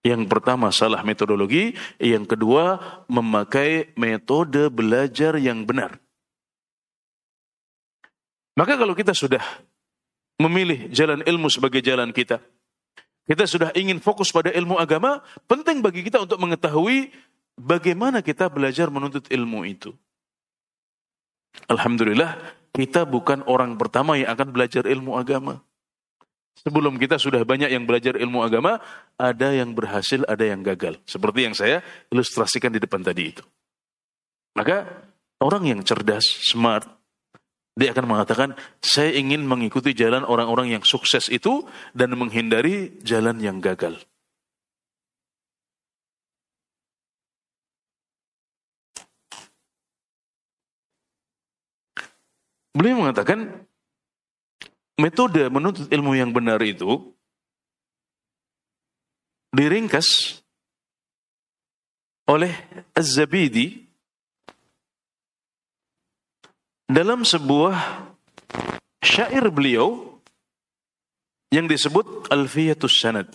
Yang 0.00 0.32
pertama 0.32 0.72
salah 0.72 1.04
metodologi, 1.04 1.76
yang 2.00 2.24
kedua 2.24 2.80
memakai 3.12 3.92
metode 4.00 4.72
belajar 4.72 5.36
yang 5.36 5.68
benar. 5.68 6.00
Maka 8.56 8.80
kalau 8.80 8.96
kita 8.96 9.12
sudah 9.12 9.44
memilih 10.40 10.88
jalan 10.88 11.20
ilmu 11.20 11.52
sebagai 11.52 11.84
jalan 11.84 12.16
kita, 12.16 12.40
kita 13.28 13.44
sudah 13.44 13.70
ingin 13.76 14.00
fokus 14.00 14.32
pada 14.32 14.48
ilmu 14.48 14.80
agama, 14.80 15.20
penting 15.44 15.84
bagi 15.84 16.00
kita 16.00 16.16
untuk 16.16 16.40
mengetahui 16.40 17.12
bagaimana 17.60 18.24
kita 18.24 18.48
belajar 18.48 18.88
menuntut 18.88 19.28
ilmu 19.28 19.68
itu. 19.68 19.92
Alhamdulillah, 21.68 22.40
kita 22.70 23.06
bukan 23.06 23.42
orang 23.46 23.74
pertama 23.74 24.14
yang 24.18 24.30
akan 24.32 24.48
belajar 24.54 24.86
ilmu 24.86 25.18
agama. 25.18 25.62
Sebelum 26.60 27.00
kita 27.00 27.16
sudah 27.16 27.40
banyak 27.40 27.72
yang 27.72 27.88
belajar 27.88 28.20
ilmu 28.20 28.44
agama, 28.44 28.84
ada 29.16 29.48
yang 29.48 29.72
berhasil, 29.72 30.20
ada 30.28 30.44
yang 30.44 30.60
gagal. 30.60 31.00
Seperti 31.08 31.48
yang 31.48 31.56
saya 31.56 31.80
ilustrasikan 32.12 32.68
di 32.68 32.82
depan 32.82 33.00
tadi 33.00 33.32
itu. 33.32 33.44
Maka 34.52 34.84
orang 35.40 35.72
yang 35.72 35.80
cerdas, 35.80 36.26
smart, 36.26 36.84
dia 37.80 37.96
akan 37.96 38.12
mengatakan, 38.12 38.52
saya 38.84 39.14
ingin 39.16 39.46
mengikuti 39.48 39.96
jalan 39.96 40.20
orang-orang 40.26 40.76
yang 40.76 40.84
sukses 40.84 41.32
itu 41.32 41.64
dan 41.96 42.12
menghindari 42.12 42.92
jalan 43.00 43.40
yang 43.40 43.56
gagal. 43.62 43.96
Beliau 52.70 53.02
mengatakan, 53.02 53.66
metode 55.00 55.50
menuntut 55.50 55.90
ilmu 55.90 56.14
yang 56.14 56.30
benar 56.30 56.62
itu 56.62 57.10
diringkas 59.50 60.38
oleh 62.30 62.54
Az-Zabidi 62.94 63.90
dalam 66.86 67.26
sebuah 67.26 68.06
syair 69.02 69.50
beliau 69.50 70.18
yang 71.50 71.66
disebut 71.66 72.30
Alfiyatus 72.30 72.94
Sanad. 73.02 73.26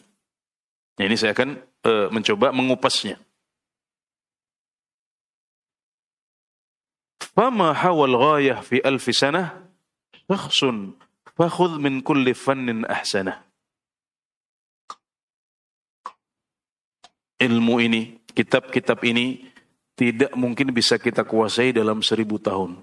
Nah, 0.95 1.03
ini 1.03 1.19
saya 1.19 1.35
akan 1.35 1.59
uh, 1.83 2.07
mencoba 2.07 2.55
mengupasnya. 2.55 3.19
Fama 7.35 7.75
hawal 7.75 8.15
ghayah 8.15 8.63
fi 8.63 8.79
alfi 8.79 9.11
sanah 9.11 9.59
syakhsun 10.31 10.95
Fakhud 11.35 11.83
min 11.83 11.99
kulli 11.99 12.31
fannin 12.31 12.87
ahsanah. 12.87 13.43
Ilmu 17.35 17.75
ini, 17.83 18.23
kitab-kitab 18.31 19.03
ini 19.03 19.51
tidak 19.99 20.31
mungkin 20.39 20.71
bisa 20.71 20.95
kita 20.95 21.27
kuasai 21.27 21.75
dalam 21.75 21.99
seribu 21.99 22.39
tahun. 22.39 22.79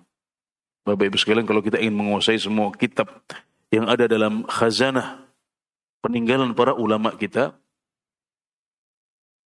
Bapak 0.84 1.08
Ibu 1.08 1.16
sekalian 1.16 1.48
kalau 1.48 1.64
kita 1.64 1.80
ingin 1.80 1.96
menguasai 1.96 2.36
semua 2.36 2.68
kitab 2.76 3.08
yang 3.72 3.88
ada 3.88 4.04
dalam 4.04 4.44
khazanah 4.44 5.24
peninggalan 6.04 6.52
para 6.52 6.76
ulama 6.76 7.16
kita, 7.16 7.56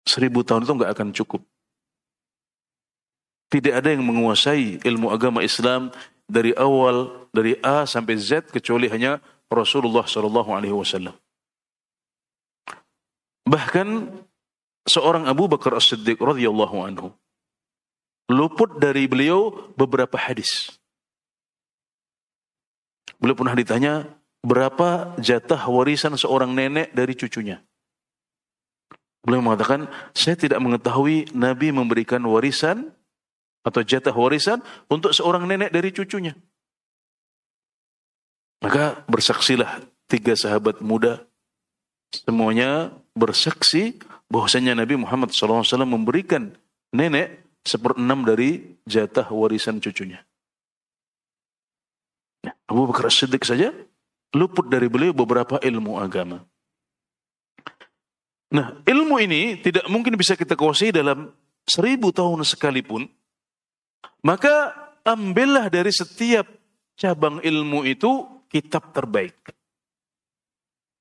seribu 0.02 0.42
tahun 0.42 0.66
itu 0.66 0.72
nggak 0.74 0.92
akan 0.98 1.08
cukup. 1.14 1.46
Tidak 3.46 3.72
ada 3.72 3.94
yang 3.94 4.02
menguasai 4.02 4.82
ilmu 4.82 5.10
agama 5.14 5.42
Islam 5.42 5.94
dari 6.26 6.50
awal 6.58 7.28
dari 7.30 7.54
A 7.62 7.86
sampai 7.86 8.18
Z 8.18 8.50
kecuali 8.50 8.90
hanya 8.90 9.22
Rasulullah 9.46 10.02
Shallallahu 10.02 10.50
Alaihi 10.50 10.74
Wasallam. 10.74 11.14
Bahkan 13.46 14.10
seorang 14.90 15.30
Abu 15.30 15.46
Bakar 15.46 15.78
As-Siddiq 15.78 16.18
radhiyallahu 16.18 16.76
anhu 16.82 17.14
luput 18.26 18.82
dari 18.82 19.06
beliau 19.06 19.70
beberapa 19.78 20.18
hadis. 20.18 20.74
Beliau 23.22 23.38
pernah 23.38 23.54
ditanya 23.54 23.94
berapa 24.42 25.14
jatah 25.22 25.62
warisan 25.70 26.18
seorang 26.18 26.50
nenek 26.52 26.90
dari 26.90 27.14
cucunya. 27.14 27.62
Beliau 29.26 29.42
mengatakan, 29.42 29.90
saya 30.14 30.38
tidak 30.38 30.62
mengetahui 30.62 31.34
Nabi 31.34 31.74
memberikan 31.74 32.22
warisan 32.30 32.94
atau 33.66 33.82
jatah 33.82 34.14
warisan 34.14 34.62
untuk 34.86 35.10
seorang 35.10 35.42
nenek 35.50 35.74
dari 35.74 35.90
cucunya. 35.90 36.38
Maka 38.62 39.02
bersaksilah 39.10 39.82
tiga 40.06 40.38
sahabat 40.38 40.78
muda 40.78 41.26
semuanya 42.14 42.94
bersaksi 43.18 43.98
bahwasanya 44.30 44.78
Nabi 44.78 44.94
Muhammad 44.94 45.34
SAW 45.34 45.66
memberikan 45.82 46.54
nenek 46.94 47.42
seperenam 47.66 48.22
dari 48.22 48.78
jatah 48.86 49.26
warisan 49.34 49.82
cucunya. 49.82 50.22
Nah, 52.46 52.54
Abu 52.70 52.86
Bakar 52.86 53.10
Siddiq 53.10 53.42
saja 53.42 53.74
luput 54.38 54.70
dari 54.70 54.86
beliau 54.86 55.10
beberapa 55.10 55.58
ilmu 55.58 55.98
agama. 55.98 56.46
Nah, 58.54 58.78
ilmu 58.86 59.18
ini 59.18 59.58
tidak 59.58 59.90
mungkin 59.90 60.14
bisa 60.14 60.38
kita 60.38 60.54
kuasai 60.54 60.94
dalam 60.94 61.34
seribu 61.66 62.14
tahun 62.14 62.46
sekalipun 62.46 63.10
maka 64.26 64.74
ambillah 65.06 65.70
dari 65.70 65.94
setiap 65.94 66.50
cabang 66.98 67.38
ilmu 67.44 67.86
itu 67.86 68.26
kitab 68.50 68.90
terbaik. 68.90 69.36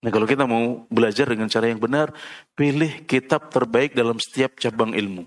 Nah 0.05 0.13
kalau 0.13 0.29
kita 0.29 0.45
mau 0.45 0.85
belajar 0.93 1.25
dengan 1.25 1.49
cara 1.49 1.65
yang 1.65 1.81
benar, 1.81 2.13
pilih 2.53 3.09
kitab 3.09 3.49
terbaik 3.49 3.97
dalam 3.97 4.21
setiap 4.21 4.53
cabang 4.61 4.93
ilmu. 4.93 5.25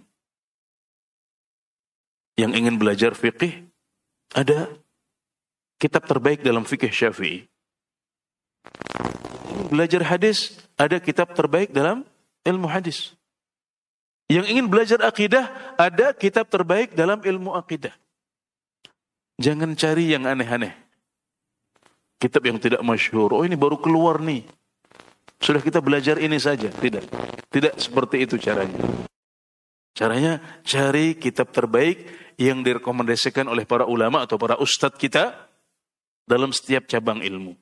Yang 2.38 2.52
ingin 2.62 2.78
belajar 2.78 3.18
fikih, 3.18 3.66
ada 4.30 4.70
kitab 5.82 6.06
terbaik 6.06 6.46
dalam 6.46 6.62
fikih 6.62 6.94
syafi'i. 6.94 7.50
Belajar 9.74 10.06
hadis, 10.06 10.62
ada 10.78 11.02
kitab 11.02 11.34
terbaik 11.34 11.74
dalam 11.74 12.06
ilmu 12.46 12.70
hadis. 12.70 13.17
Yang 14.28 14.46
ingin 14.52 14.66
belajar 14.68 15.00
akidah, 15.00 15.48
ada 15.80 16.12
kitab 16.12 16.52
terbaik 16.52 16.92
dalam 16.92 17.16
ilmu 17.24 17.56
akidah. 17.56 17.96
Jangan 19.40 19.72
cari 19.72 20.12
yang 20.12 20.28
aneh-aneh. 20.28 20.76
Kitab 22.20 22.44
yang 22.44 22.60
tidak 22.60 22.84
masyhur. 22.84 23.32
Oh 23.32 23.46
ini 23.46 23.56
baru 23.56 23.80
keluar 23.80 24.20
nih. 24.20 24.44
Sudah 25.40 25.64
kita 25.64 25.80
belajar 25.80 26.20
ini 26.20 26.36
saja. 26.36 26.68
Tidak. 26.68 27.04
Tidak 27.48 27.74
seperti 27.80 28.26
itu 28.26 28.36
caranya. 28.36 28.76
Caranya 29.96 30.60
cari 30.60 31.16
kitab 31.16 31.54
terbaik 31.54 32.04
yang 32.36 32.60
direkomendasikan 32.60 33.48
oleh 33.48 33.64
para 33.64 33.88
ulama 33.88 34.28
atau 34.28 34.36
para 34.36 34.60
ustadz 34.60 34.98
kita 34.98 35.34
dalam 36.28 36.52
setiap 36.52 36.84
cabang 36.84 37.24
ilmu. 37.24 37.56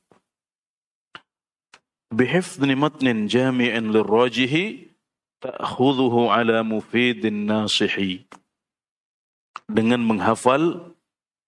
Bihifdni 2.10 2.74
matnin 2.74 3.30
jami'in 3.30 3.92
lirrajihi 3.92 4.95
ta'khudhuhu 5.40 6.32
ala 6.32 6.64
mufidin 6.66 7.46
nasihi 7.48 8.24
dengan 9.66 10.00
menghafal 10.02 10.94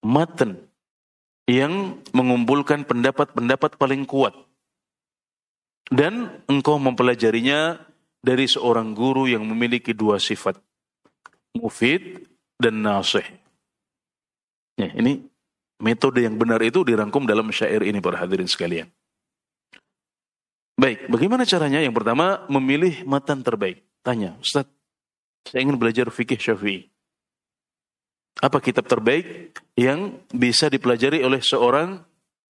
matan 0.05 0.59
yang 1.49 1.97
mengumpulkan 2.13 2.85
pendapat-pendapat 2.85 3.81
paling 3.81 4.05
kuat. 4.05 4.37
Dan 5.89 6.45
engkau 6.45 6.77
mempelajarinya 6.77 7.81
dari 8.21 8.45
seorang 8.45 8.93
guru 8.93 9.25
yang 9.25 9.49
memiliki 9.49 9.97
dua 9.97 10.21
sifat. 10.21 10.61
Mufid 11.57 12.29
dan 12.61 12.85
nasih. 12.85 13.25
Ya, 14.77 14.93
ini 14.93 15.25
metode 15.81 16.21
yang 16.21 16.37
benar 16.37 16.61
itu 16.61 16.85
dirangkum 16.85 17.25
dalam 17.25 17.49
syair 17.49 17.81
ini 17.81 18.05
para 18.05 18.21
hadirin 18.21 18.47
sekalian. 18.47 18.93
Baik, 20.79 21.11
bagaimana 21.11 21.43
caranya? 21.43 21.83
Yang 21.83 21.99
pertama, 21.99 22.47
memilih 22.47 23.03
matan 23.03 23.43
terbaik. 23.43 23.83
Tanya, 24.07 24.39
Ustaz, 24.39 24.71
saya 25.43 25.67
ingin 25.67 25.75
belajar 25.75 26.07
fikih 26.07 26.39
syafi'i. 26.39 26.87
Apa 28.39 28.63
kitab 28.63 28.87
terbaik 28.87 29.59
yang 29.75 30.23
bisa 30.31 30.71
dipelajari 30.71 31.27
oleh 31.27 31.43
seorang 31.43 31.99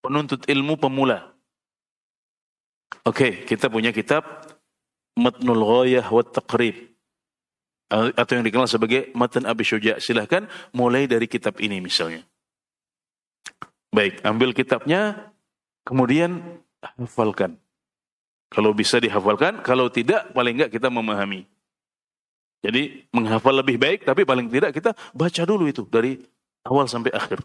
penuntut 0.03 0.43
ilmu 0.51 0.75
pemula? 0.75 1.31
Oke, 3.07 3.15
okay, 3.15 3.33
kita 3.47 3.71
punya 3.71 3.95
kitab 3.95 4.27
Matnul 5.15 5.63
Ghayah 5.63 6.11
wa 6.11 6.27
Taqrib 6.27 6.75
atau 7.95 8.33
yang 8.35 8.43
dikenal 8.43 8.67
sebagai 8.67 9.15
Matan 9.15 9.47
Abi 9.47 9.63
Syuja. 9.63 10.03
Silahkan 10.03 10.51
mulai 10.75 11.07
dari 11.07 11.31
kitab 11.31 11.63
ini 11.63 11.79
misalnya. 11.79 12.27
Baik, 13.95 14.19
ambil 14.27 14.51
kitabnya, 14.51 15.31
kemudian 15.87 16.59
hafalkan. 16.83 17.63
Kalau 18.47 18.71
bisa 18.73 19.03
dihafalkan, 19.03 19.61
kalau 19.67 19.91
tidak 19.91 20.31
paling 20.31 20.55
enggak 20.55 20.79
kita 20.79 20.87
memahami. 20.87 21.45
Jadi 22.63 23.07
menghafal 23.15 23.63
lebih 23.63 23.79
baik, 23.79 24.07
tapi 24.07 24.27
paling 24.27 24.51
tidak 24.51 24.75
kita 24.75 24.95
baca 25.15 25.43
dulu 25.47 25.71
itu 25.71 25.87
dari 25.87 26.19
awal 26.67 26.91
sampai 26.91 27.15
akhir. 27.15 27.43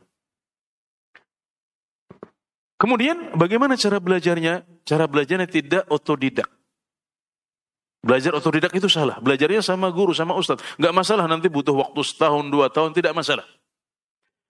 Kemudian 2.82 3.38
bagaimana 3.38 3.78
cara 3.78 4.02
belajarnya? 4.02 4.66
Cara 4.82 5.06
belajarnya 5.06 5.46
tidak 5.46 5.86
otodidak. 5.94 6.50
Belajar 8.02 8.34
otodidak 8.34 8.74
itu 8.74 8.90
salah. 8.90 9.22
Belajarnya 9.22 9.62
sama 9.62 9.94
guru, 9.94 10.18
sama 10.18 10.34
ustadz. 10.34 10.66
Nggak 10.82 10.94
masalah 10.98 11.30
nanti 11.30 11.46
butuh 11.46 11.78
waktu 11.78 12.02
setahun, 12.02 12.50
dua 12.50 12.74
tahun, 12.74 12.98
tidak 12.98 13.14
masalah. 13.14 13.46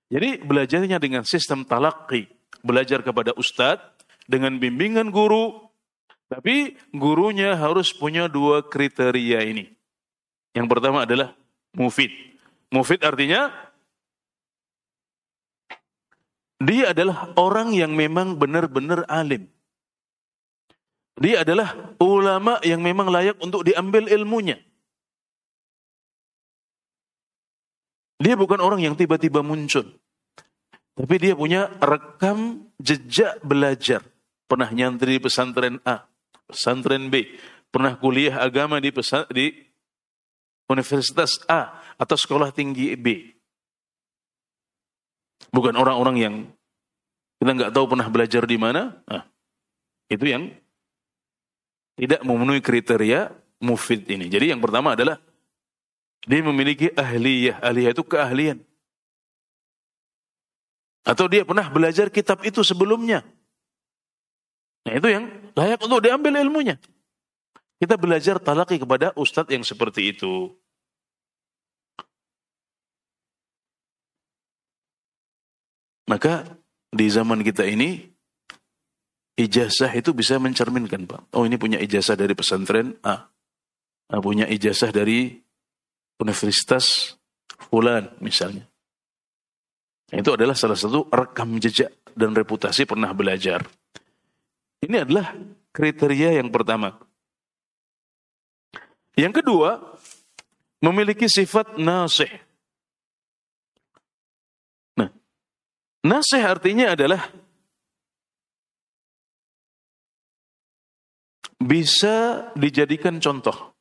Jadi 0.08 0.40
belajarnya 0.40 1.04
dengan 1.04 1.28
sistem 1.28 1.68
talaki. 1.68 2.32
Belajar 2.64 3.04
kepada 3.04 3.36
ustadz, 3.36 4.00
dengan 4.24 4.56
bimbingan 4.56 5.12
guru. 5.12 5.71
Tapi 6.32 6.80
gurunya 6.96 7.60
harus 7.60 7.92
punya 7.92 8.32
dua 8.32 8.64
kriteria 8.64 9.44
ini. 9.44 9.68
Yang 10.56 10.68
pertama 10.72 11.04
adalah 11.04 11.36
mufid. 11.76 12.08
Mufid 12.72 13.04
artinya 13.04 13.52
dia 16.64 16.96
adalah 16.96 17.36
orang 17.36 17.76
yang 17.76 17.92
memang 17.92 18.40
benar-benar 18.40 19.04
alim. 19.12 19.52
Dia 21.20 21.44
adalah 21.44 21.76
ulama 22.00 22.64
yang 22.64 22.80
memang 22.80 23.12
layak 23.12 23.36
untuk 23.44 23.68
diambil 23.68 24.08
ilmunya. 24.08 24.56
Dia 28.22 28.40
bukan 28.40 28.64
orang 28.64 28.80
yang 28.80 28.96
tiba-tiba 28.96 29.44
muncul. 29.44 29.84
Tapi 30.96 31.16
dia 31.18 31.34
punya 31.36 31.68
rekam 31.82 32.70
jejak 32.80 33.42
belajar. 33.44 34.06
Pernah 34.46 34.70
nyantri 34.70 35.18
pesantren 35.18 35.82
A, 35.82 36.11
pesantren 36.52 37.08
B, 37.08 37.26
pernah 37.72 37.96
kuliah 37.96 38.44
agama 38.44 38.78
di, 38.78 38.92
pesan, 38.92 39.26
di 39.32 39.56
universitas 40.68 41.40
A 41.48 41.80
atau 41.96 42.16
sekolah 42.20 42.52
tinggi 42.52 42.94
B. 43.00 43.32
Bukan 45.52 45.76
orang-orang 45.76 46.16
yang 46.20 46.36
kita 47.42 47.52
nggak 47.58 47.74
tahu 47.74 47.86
pernah 47.92 48.08
belajar 48.08 48.44
di 48.46 48.56
mana. 48.56 49.02
Nah, 49.10 49.26
itu 50.08 50.26
yang 50.30 50.54
tidak 51.98 52.22
memenuhi 52.24 52.62
kriteria 52.62 53.34
mufid 53.62 54.06
ini. 54.08 54.30
Jadi 54.30 54.54
yang 54.54 54.62
pertama 54.62 54.94
adalah 54.94 55.18
dia 56.24 56.42
memiliki 56.46 56.94
ahliyah. 56.94 57.60
Ahliyah 57.60 57.92
itu 57.98 58.04
keahlian. 58.06 58.62
Atau 61.02 61.26
dia 61.26 61.42
pernah 61.42 61.66
belajar 61.68 62.14
kitab 62.14 62.46
itu 62.46 62.62
sebelumnya. 62.62 63.26
Nah 64.88 64.94
itu 64.98 65.08
yang 65.10 65.26
layak 65.54 65.80
untuk 65.82 66.02
diambil 66.02 66.42
ilmunya. 66.42 66.76
Kita 67.82 67.98
belajar 67.98 68.38
talaki 68.38 68.78
kepada 68.78 69.14
ustadz 69.18 69.54
yang 69.54 69.66
seperti 69.66 70.14
itu. 70.14 70.54
Maka 76.10 76.44
di 76.92 77.08
zaman 77.08 77.40
kita 77.40 77.64
ini 77.64 78.04
ijazah 79.40 79.90
itu 79.96 80.12
bisa 80.12 80.36
mencerminkan 80.38 81.08
Pak. 81.08 81.34
Oh 81.34 81.48
ini 81.48 81.56
punya 81.56 81.80
ijazah 81.80 82.20
dari 82.20 82.36
pesantren 82.36 83.00
A. 83.02 83.32
Nah, 84.12 84.20
punya 84.20 84.44
ijazah 84.44 84.92
dari 84.92 85.40
universitas 86.20 87.16
Fulan 87.72 88.12
misalnya. 88.20 88.68
Nah, 90.12 90.18
itu 90.20 90.36
adalah 90.36 90.58
salah 90.58 90.76
satu 90.76 91.08
rekam 91.08 91.56
jejak 91.62 91.96
dan 92.12 92.36
reputasi 92.36 92.84
pernah 92.84 93.16
belajar. 93.16 93.64
Ini 94.82 95.06
adalah 95.06 95.38
kriteria 95.72 96.42
yang 96.42 96.50
pertama. 96.50 96.98
Yang 99.14 99.44
kedua, 99.44 99.78
memiliki 100.82 101.30
sifat 101.30 101.78
nasih. 101.78 102.32
Nah, 104.98 105.14
nasih 106.02 106.42
artinya 106.42 106.98
adalah 106.98 107.30
bisa 111.62 112.50
dijadikan 112.58 113.22
contoh. 113.22 113.78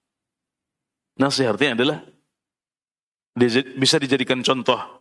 Nasih 1.16 1.48
artinya 1.48 1.80
adalah 1.80 1.98
bisa 3.80 3.96
dijadikan 3.96 4.44
contoh. 4.44 5.00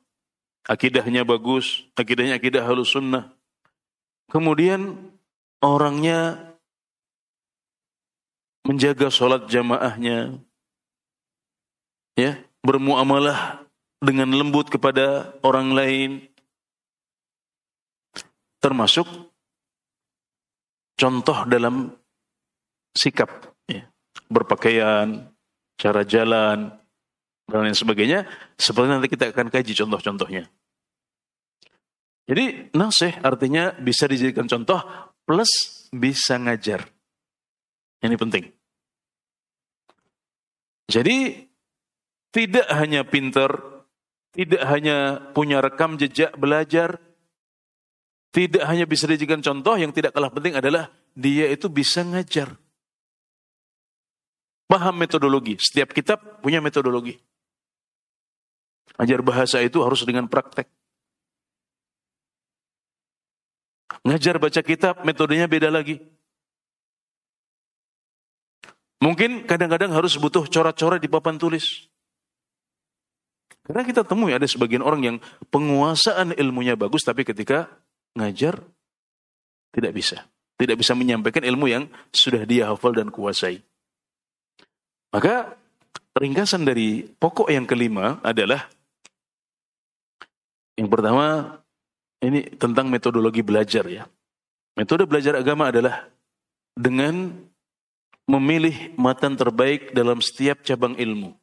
Akidahnya 0.63 1.27
bagus, 1.27 1.83
akidahnya 1.97 2.39
akidah 2.39 2.63
halus 2.63 2.95
sunnah. 2.95 3.33
Kemudian 4.29 5.08
orangnya 5.59 6.51
menjaga 8.63 9.09
sholat 9.09 9.47
jamaahnya, 9.49 10.39
ya, 12.13 12.37
bermuamalah 12.61 13.65
dengan 13.99 14.29
lembut 14.31 14.69
kepada 14.69 15.33
orang 15.41 15.73
lain, 15.73 16.09
termasuk 18.59 19.07
contoh 20.99 21.47
dalam 21.47 21.95
sikap, 22.93 23.31
ya, 23.65 23.87
berpakaian, 24.27 25.31
cara 25.79 26.03
jalan, 26.03 26.75
dan 27.49 27.65
lain 27.65 27.73
sebagainya, 27.73 28.29
seperti 28.53 28.87
nanti 28.87 29.09
kita 29.09 29.33
akan 29.33 29.49
kaji 29.49 29.73
contoh-contohnya. 29.73 30.45
Jadi 32.29 32.69
nasih 32.77 33.17
artinya 33.25 33.73
bisa 33.73 34.05
dijadikan 34.05 34.45
contoh 34.45 35.08
plus 35.29 35.85
bisa 35.93 36.41
ngajar. 36.41 36.89
Ini 38.01 38.17
penting. 38.17 38.49
Jadi 40.89 41.45
tidak 42.33 42.65
hanya 42.73 43.05
pinter, 43.05 43.53
tidak 44.33 44.65
hanya 44.65 45.21
punya 45.37 45.61
rekam 45.61 46.01
jejak 46.01 46.33
belajar, 46.33 46.97
tidak 48.33 48.65
hanya 48.65 48.89
bisa 48.89 49.05
dijadikan 49.05 49.45
contoh, 49.45 49.77
yang 49.77 49.93
tidak 49.93 50.17
kalah 50.17 50.33
penting 50.33 50.57
adalah 50.57 50.89
dia 51.13 51.45
itu 51.53 51.69
bisa 51.69 52.01
ngajar. 52.01 52.57
Paham 54.65 54.97
metodologi. 54.97 55.61
Setiap 55.61 55.93
kitab 55.93 56.41
punya 56.41 56.57
metodologi. 56.57 57.17
Ajar 58.97 59.21
bahasa 59.21 59.61
itu 59.61 59.77
harus 59.85 60.01
dengan 60.05 60.25
praktek. 60.25 60.78
Ngajar 64.03 64.39
baca 64.39 64.61
kitab, 64.63 65.03
metodenya 65.03 65.45
beda 65.49 65.67
lagi. 65.67 65.99
Mungkin 68.99 69.47
kadang-kadang 69.47 69.95
harus 69.95 70.19
butuh 70.19 70.43
coret-coret 70.47 70.99
di 70.99 71.07
papan 71.07 71.39
tulis. 71.39 71.87
Karena 73.63 73.85
kita 73.85 74.01
temui 74.03 74.33
ada 74.33 74.49
sebagian 74.49 74.81
orang 74.81 75.01
yang 75.05 75.17
penguasaan 75.53 76.35
ilmunya 76.35 76.75
bagus, 76.75 77.05
tapi 77.05 77.23
ketika 77.23 77.69
ngajar 78.17 78.59
tidak 79.71 79.93
bisa. 79.93 80.25
Tidak 80.59 80.75
bisa 80.75 80.91
menyampaikan 80.97 81.45
ilmu 81.45 81.71
yang 81.71 81.87
sudah 82.11 82.43
dia 82.43 82.67
hafal 82.67 82.91
dan 82.91 83.07
kuasai. 83.07 83.63
Maka 85.15 85.55
ringkasan 86.17 86.67
dari 86.67 87.07
pokok 87.07 87.47
yang 87.47 87.63
kelima 87.63 88.19
adalah 88.19 88.67
yang 90.75 90.91
pertama 90.91 91.58
ini 92.19 92.43
tentang 92.59 92.91
metodologi 92.91 93.39
belajar 93.39 93.87
ya. 93.87 94.03
Metode 94.75 95.07
belajar 95.07 95.39
agama 95.39 95.71
adalah 95.71 96.07
dengan 96.75 97.35
memilih 98.29 98.93
matan 98.95 99.33
terbaik 99.35 99.91
dalam 99.91 100.21
setiap 100.21 100.61
cabang 100.61 100.95
ilmu. 100.95 101.33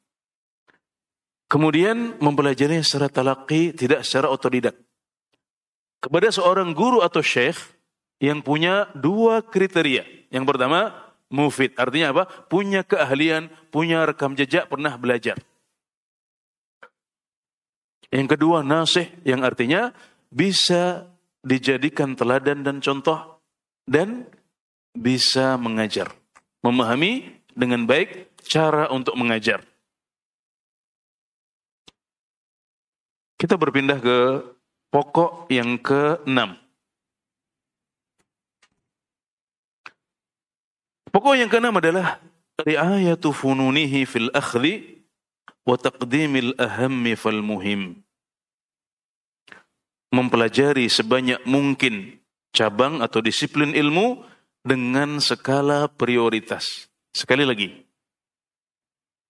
Kemudian 1.47 2.19
mempelajarinya 2.19 2.83
secara 2.83 3.07
talaki, 3.11 3.71
tidak 3.75 4.03
secara 4.07 4.31
otodidak. 4.31 4.75
kepada 6.07 6.31
seorang 6.31 6.71
guru 6.71 7.03
atau 7.03 7.19
syekh 7.19 7.59
yang 8.23 8.39
punya 8.39 8.87
dua 8.95 9.43
kriteria. 9.43 10.31
Yang 10.31 10.45
pertama, 10.47 10.95
mufid. 11.27 11.75
Artinya 11.75 12.15
apa? 12.15 12.25
Punya 12.47 12.87
keahlian, 12.87 13.51
punya 13.75 14.07
rekam 14.07 14.39
jejak, 14.39 14.71
pernah 14.71 14.95
belajar. 14.95 15.35
Yang 18.15 18.39
kedua, 18.39 18.63
nasih 18.63 19.11
yang 19.27 19.43
artinya 19.43 19.91
bisa 20.37 21.09
dijadikan 21.41 22.13
teladan 22.13 22.61
dan 22.61 22.85
contoh 22.85 23.41
dan 23.89 24.29
bisa 24.93 25.57
mengajar. 25.57 26.13
Memahami 26.61 27.41
dengan 27.57 27.89
baik 27.89 28.37
cara 28.45 28.93
untuk 28.93 29.17
mengajar. 29.17 29.65
Kita 33.41 33.57
berpindah 33.57 33.97
ke 34.01 34.19
pokok 34.93 35.49
yang 35.49 35.81
ke-6. 35.81 36.41
Pokok 41.13 41.35
yang 41.37 41.49
ke-6 41.49 41.69
adalah 41.81 42.21
riayatu 42.61 43.33
fununihi 43.33 44.05
fil 44.05 44.29
akhli 44.37 45.05
wa 45.65 45.77
taqdimil 45.81 46.57
ahammi 46.61 47.13
fal 47.17 47.41
muhim. 47.41 48.06
Mempelajari 50.17 50.89
sebanyak 50.89 51.45
mungkin 51.45 52.17
cabang 52.57 53.05
atau 53.05 53.21
disiplin 53.21 53.77
ilmu 53.77 54.25
dengan 54.65 55.21
skala 55.21 55.93
prioritas. 55.93 56.89
Sekali 57.13 57.45
lagi, 57.45 57.69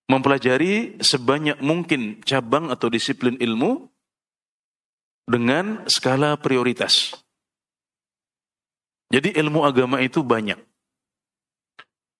mempelajari 0.06 1.02
sebanyak 1.02 1.58
mungkin 1.58 2.22
cabang 2.22 2.70
atau 2.70 2.86
disiplin 2.86 3.34
ilmu 3.42 3.90
dengan 5.26 5.82
skala 5.90 6.38
prioritas. 6.38 7.18
Jadi 9.10 9.34
ilmu 9.38 9.66
agama 9.66 10.02
itu 10.02 10.22
banyak. 10.22 10.58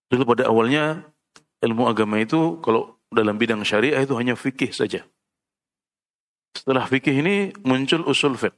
Dulu 0.07 0.23
pada 0.23 0.47
awalnya 0.47 1.03
ilmu 1.59 1.87
agama 1.87 2.19
itu 2.19 2.59
kalau 2.63 2.95
dalam 3.11 3.35
bidang 3.35 3.63
syariah 3.63 3.99
itu 4.03 4.15
hanya 4.15 4.35
fikih 4.39 4.71
saja. 4.71 5.03
Setelah 6.57 6.89
fikih 6.89 7.21
ini 7.21 7.35
muncul 7.61 8.01
usul 8.09 8.33
fiqh. 8.33 8.57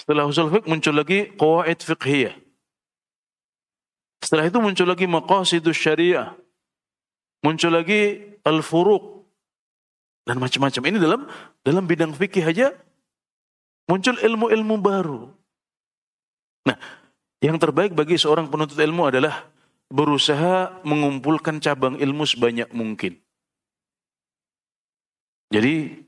Setelah 0.00 0.24
usul 0.24 0.48
fiqh 0.48 0.64
muncul 0.64 0.96
lagi 0.96 1.28
qawaid 1.36 1.76
fiqhiyah. 1.84 2.32
Setelah 4.24 4.48
itu 4.48 4.56
muncul 4.56 4.88
lagi 4.88 5.04
maqasidus 5.04 5.76
syariah. 5.76 6.32
Muncul 7.44 7.76
lagi 7.76 8.32
al-furuq 8.48 9.28
dan 10.24 10.40
macam-macam. 10.40 10.82
Ini 10.88 10.98
dalam 10.98 11.20
dalam 11.60 11.84
bidang 11.84 12.16
fikih 12.16 12.48
aja 12.48 12.72
muncul 13.84 14.16
ilmu-ilmu 14.16 14.74
baru. 14.80 15.28
Nah, 16.66 16.80
yang 17.44 17.60
terbaik 17.60 17.92
bagi 17.92 18.16
seorang 18.16 18.48
penuntut 18.48 18.80
ilmu 18.80 19.12
adalah 19.12 19.52
berusaha 19.92 20.82
mengumpulkan 20.82 21.60
cabang 21.62 22.00
ilmu 22.00 22.24
sebanyak 22.26 22.72
mungkin. 22.74 23.20
Jadi 25.54 26.05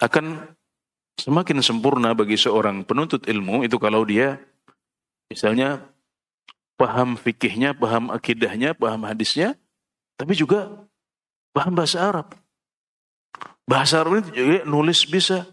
akan 0.00 0.56
semakin 1.20 1.60
sempurna 1.60 2.16
bagi 2.16 2.40
seorang 2.40 2.82
penuntut 2.88 3.28
ilmu 3.28 3.62
itu 3.68 3.76
kalau 3.76 4.02
dia 4.08 4.40
misalnya 5.28 5.84
paham 6.80 7.20
fikihnya, 7.20 7.76
paham 7.76 8.08
akidahnya, 8.08 8.72
paham 8.72 9.04
hadisnya, 9.04 9.60
tapi 10.16 10.32
juga 10.32 10.88
paham 11.52 11.76
bahasa 11.76 12.00
Arab. 12.00 12.32
Bahasa 13.68 14.00
Arab 14.00 14.24
ini 14.24 14.32
juga 14.32 14.64
nulis 14.64 15.04
bisa, 15.04 15.44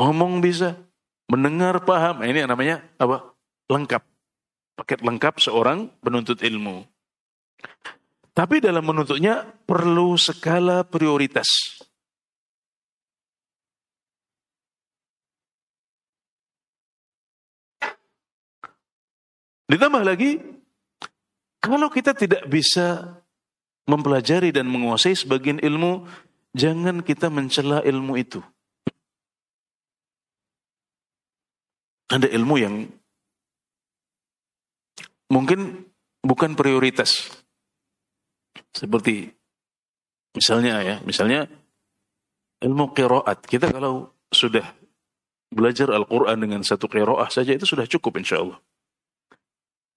ngomong 0.00 0.40
bisa, 0.40 0.80
mendengar 1.28 1.84
paham. 1.84 2.24
Nah, 2.24 2.28
ini 2.32 2.48
namanya 2.48 2.80
apa? 2.96 3.36
Lengkap. 3.68 4.02
Paket 4.74 5.00
lengkap 5.06 5.34
seorang 5.38 5.86
penuntut 6.02 6.42
ilmu. 6.42 6.82
Tapi 8.34 8.58
dalam 8.58 8.82
menuntutnya 8.82 9.46
perlu 9.46 10.18
skala 10.18 10.82
prioritas. 10.82 11.46
Ditambah 19.70 20.02
lagi, 20.04 20.40
kalau 21.60 21.88
kita 21.88 22.12
tidak 22.12 22.44
bisa 22.48 23.16
mempelajari 23.88 24.52
dan 24.52 24.68
menguasai 24.68 25.16
sebagian 25.16 25.60
ilmu, 25.60 26.04
Jangan 26.54 27.02
kita 27.02 27.34
mencela 27.34 27.82
ilmu 27.82 28.14
itu. 28.14 28.38
Ada 32.06 32.30
ilmu 32.30 32.54
yang 32.62 32.86
mungkin 35.26 35.90
bukan 36.22 36.54
prioritas. 36.54 37.42
Seperti 38.70 39.34
misalnya 40.30 40.78
ya, 40.78 40.96
misalnya 41.02 41.50
ilmu 42.62 42.94
qiraat. 42.94 43.42
Kita 43.50 43.74
kalau 43.74 44.14
sudah 44.30 44.62
belajar 45.50 45.90
Al-Quran 45.90 46.38
dengan 46.38 46.62
satu 46.62 46.86
qiraah 46.86 47.26
saja 47.34 47.50
itu 47.50 47.66
sudah 47.66 47.90
cukup 47.90 48.22
insya 48.22 48.46
Allah. 48.46 48.62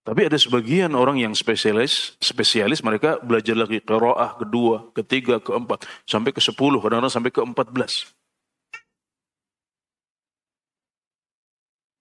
Tapi 0.08 0.24
ada 0.24 0.40
sebagian 0.40 0.96
orang 0.96 1.20
yang 1.20 1.36
spesialis, 1.36 2.16
spesialis 2.24 2.80
mereka 2.80 3.20
belajar 3.20 3.60
lagi 3.60 3.84
qiraah 3.84 4.40
kedua, 4.40 4.88
ketiga, 4.96 5.44
keempat, 5.44 5.84
sampai 6.08 6.32
ke 6.32 6.40
sepuluh, 6.40 6.80
kadang-kadang 6.80 7.12
sampai 7.12 7.28
ke 7.28 7.44
empat 7.44 7.68
belas. 7.76 7.92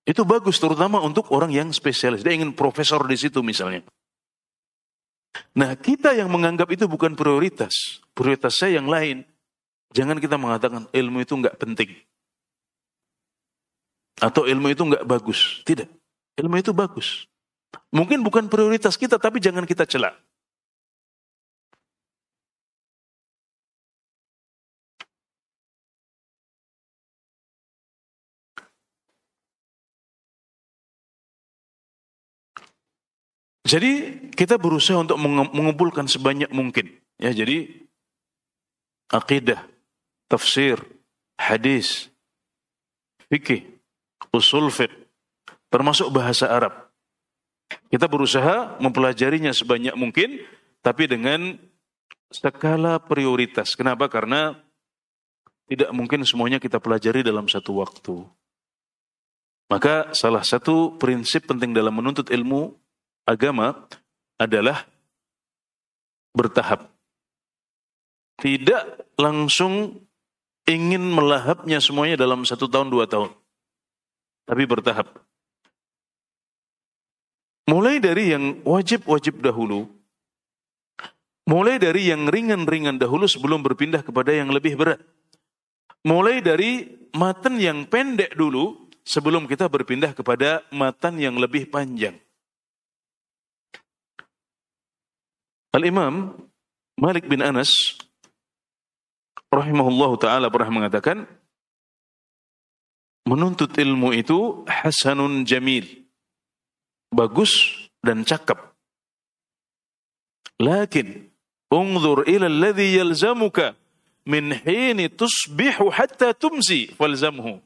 Itu 0.07 0.23
bagus 0.23 0.63
terutama 0.63 1.03
untuk 1.03 1.35
orang 1.35 1.51
yang 1.51 1.75
spesialis. 1.75 2.23
Dia 2.23 2.39
ingin 2.39 2.55
profesor 2.55 3.03
di 3.11 3.19
situ 3.19 3.43
misalnya. 3.43 3.83
Nah 5.59 5.75
kita 5.75 6.15
yang 6.15 6.31
menganggap 6.31 6.71
itu 6.71 6.87
bukan 6.87 7.19
prioritas. 7.19 7.75
Prioritas 8.15 8.55
saya 8.55 8.79
yang 8.79 8.87
lain. 8.87 9.27
Jangan 9.91 10.23
kita 10.23 10.39
mengatakan 10.39 10.87
ilmu 10.95 11.27
itu 11.27 11.35
nggak 11.35 11.59
penting. 11.59 11.91
Atau 14.23 14.47
ilmu 14.47 14.71
itu 14.71 14.87
nggak 14.87 15.03
bagus. 15.03 15.67
Tidak. 15.67 15.91
Ilmu 16.39 16.55
itu 16.63 16.71
bagus. 16.71 17.27
Mungkin 17.95 18.21
bukan 18.21 18.51
prioritas 18.51 18.99
kita, 19.01 19.17
tapi 19.17 19.41
jangan 19.41 19.65
kita 19.65 19.89
celak. 19.89 20.15
Jadi 33.67 33.93
kita 34.31 34.63
berusaha 34.63 35.03
untuk 35.03 35.19
mengumpulkan 35.51 36.07
sebanyak 36.07 36.47
mungkin. 36.55 36.87
Ya, 37.19 37.35
jadi 37.35 37.67
akidah, 39.11 39.59
tafsir, 40.31 40.79
hadis, 41.35 42.07
fikih, 43.27 43.67
usul 44.31 44.71
fiqh, 44.71 44.95
termasuk 45.67 46.15
bahasa 46.15 46.47
Arab. 46.47 46.86
Kita 47.87 48.07
berusaha 48.07 48.79
mempelajarinya 48.79 49.51
sebanyak 49.51 49.95
mungkin, 49.99 50.43
tapi 50.83 51.11
dengan 51.11 51.59
skala 52.31 52.99
prioritas. 53.03 53.75
Kenapa? 53.75 54.07
Karena 54.11 54.55
tidak 55.67 55.91
mungkin 55.91 56.23
semuanya 56.23 56.63
kita 56.63 56.79
pelajari 56.79 57.27
dalam 57.27 57.51
satu 57.51 57.83
waktu. 57.83 58.23
Maka 59.67 60.15
salah 60.15 60.47
satu 60.47 60.95
prinsip 60.95 61.51
penting 61.51 61.75
dalam 61.75 61.91
menuntut 61.91 62.31
ilmu 62.31 62.71
agama 63.27 63.75
adalah 64.39 64.87
bertahap. 66.31 66.87
Tidak 68.39 69.17
langsung 69.19 70.07
ingin 70.71 71.03
melahapnya 71.03 71.83
semuanya 71.83 72.15
dalam 72.15 72.47
satu 72.47 72.71
tahun, 72.71 72.95
dua 72.95 73.11
tahun. 73.11 73.35
Tapi 74.47 74.63
bertahap. 74.71 75.26
Mulai 77.67 77.99
dari 77.99 78.31
yang 78.31 78.63
wajib-wajib 78.63 79.43
dahulu, 79.43 79.91
mulai 81.51 81.83
dari 81.83 82.15
yang 82.15 82.31
ringan-ringan 82.31 82.95
dahulu 82.95 83.27
sebelum 83.27 83.59
berpindah 83.67 84.07
kepada 84.07 84.31
yang 84.31 84.55
lebih 84.55 84.79
berat. 84.79 85.03
Mulai 86.07 86.39
dari 86.39 86.87
matan 87.11 87.59
yang 87.59 87.83
pendek 87.91 88.39
dulu 88.39 88.87
sebelum 89.03 89.51
kita 89.51 89.67
berpindah 89.67 90.15
kepada 90.15 90.63
matan 90.71 91.19
yang 91.19 91.35
lebih 91.35 91.67
panjang. 91.67 92.15
Al-Imam 95.75 96.39
Malik 96.95 97.27
bin 97.27 97.43
Anas 97.43 97.99
rahimahullah 99.51 100.11
taala 100.23 100.47
pernah 100.49 100.71
mengatakan 100.71 101.27
menuntut 103.27 103.75
ilmu 103.75 104.15
itu 104.15 104.63
hasanun 104.71 105.43
jamil 105.43 106.06
bagus 107.17 107.73
dan 108.05 108.21
cakep. 108.29 108.61
Lakin 110.61 111.33
unzur 111.73 112.29
ila 112.29 112.47
alladhi 112.47 113.01
yalzamuka 113.01 113.73
min 114.29 114.53
hini 114.53 115.09
tusbihu 115.09 115.89
hatta 115.89 116.37
tumsi 116.37 116.93
falzamhu. 116.93 117.65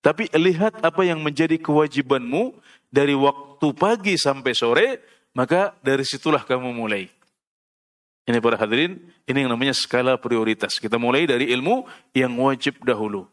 Tapi 0.00 0.32
lihat 0.32 0.80
apa 0.80 1.04
yang 1.04 1.20
menjadi 1.20 1.60
kewajibanmu 1.60 2.56
dari 2.88 3.12
waktu 3.12 3.68
pagi 3.76 4.16
sampai 4.16 4.52
sore, 4.56 4.88
maka 5.36 5.76
dari 5.84 6.08
situlah 6.08 6.40
kamu 6.40 6.72
mulai. 6.72 7.04
Ini 8.24 8.40
para 8.40 8.56
hadirin, 8.56 8.96
ini 9.28 9.44
yang 9.44 9.52
namanya 9.52 9.76
skala 9.76 10.16
prioritas. 10.16 10.80
Kita 10.80 10.96
mulai 10.96 11.28
dari 11.28 11.52
ilmu 11.52 11.84
yang 12.16 12.32
wajib 12.40 12.80
dahulu. 12.80 13.28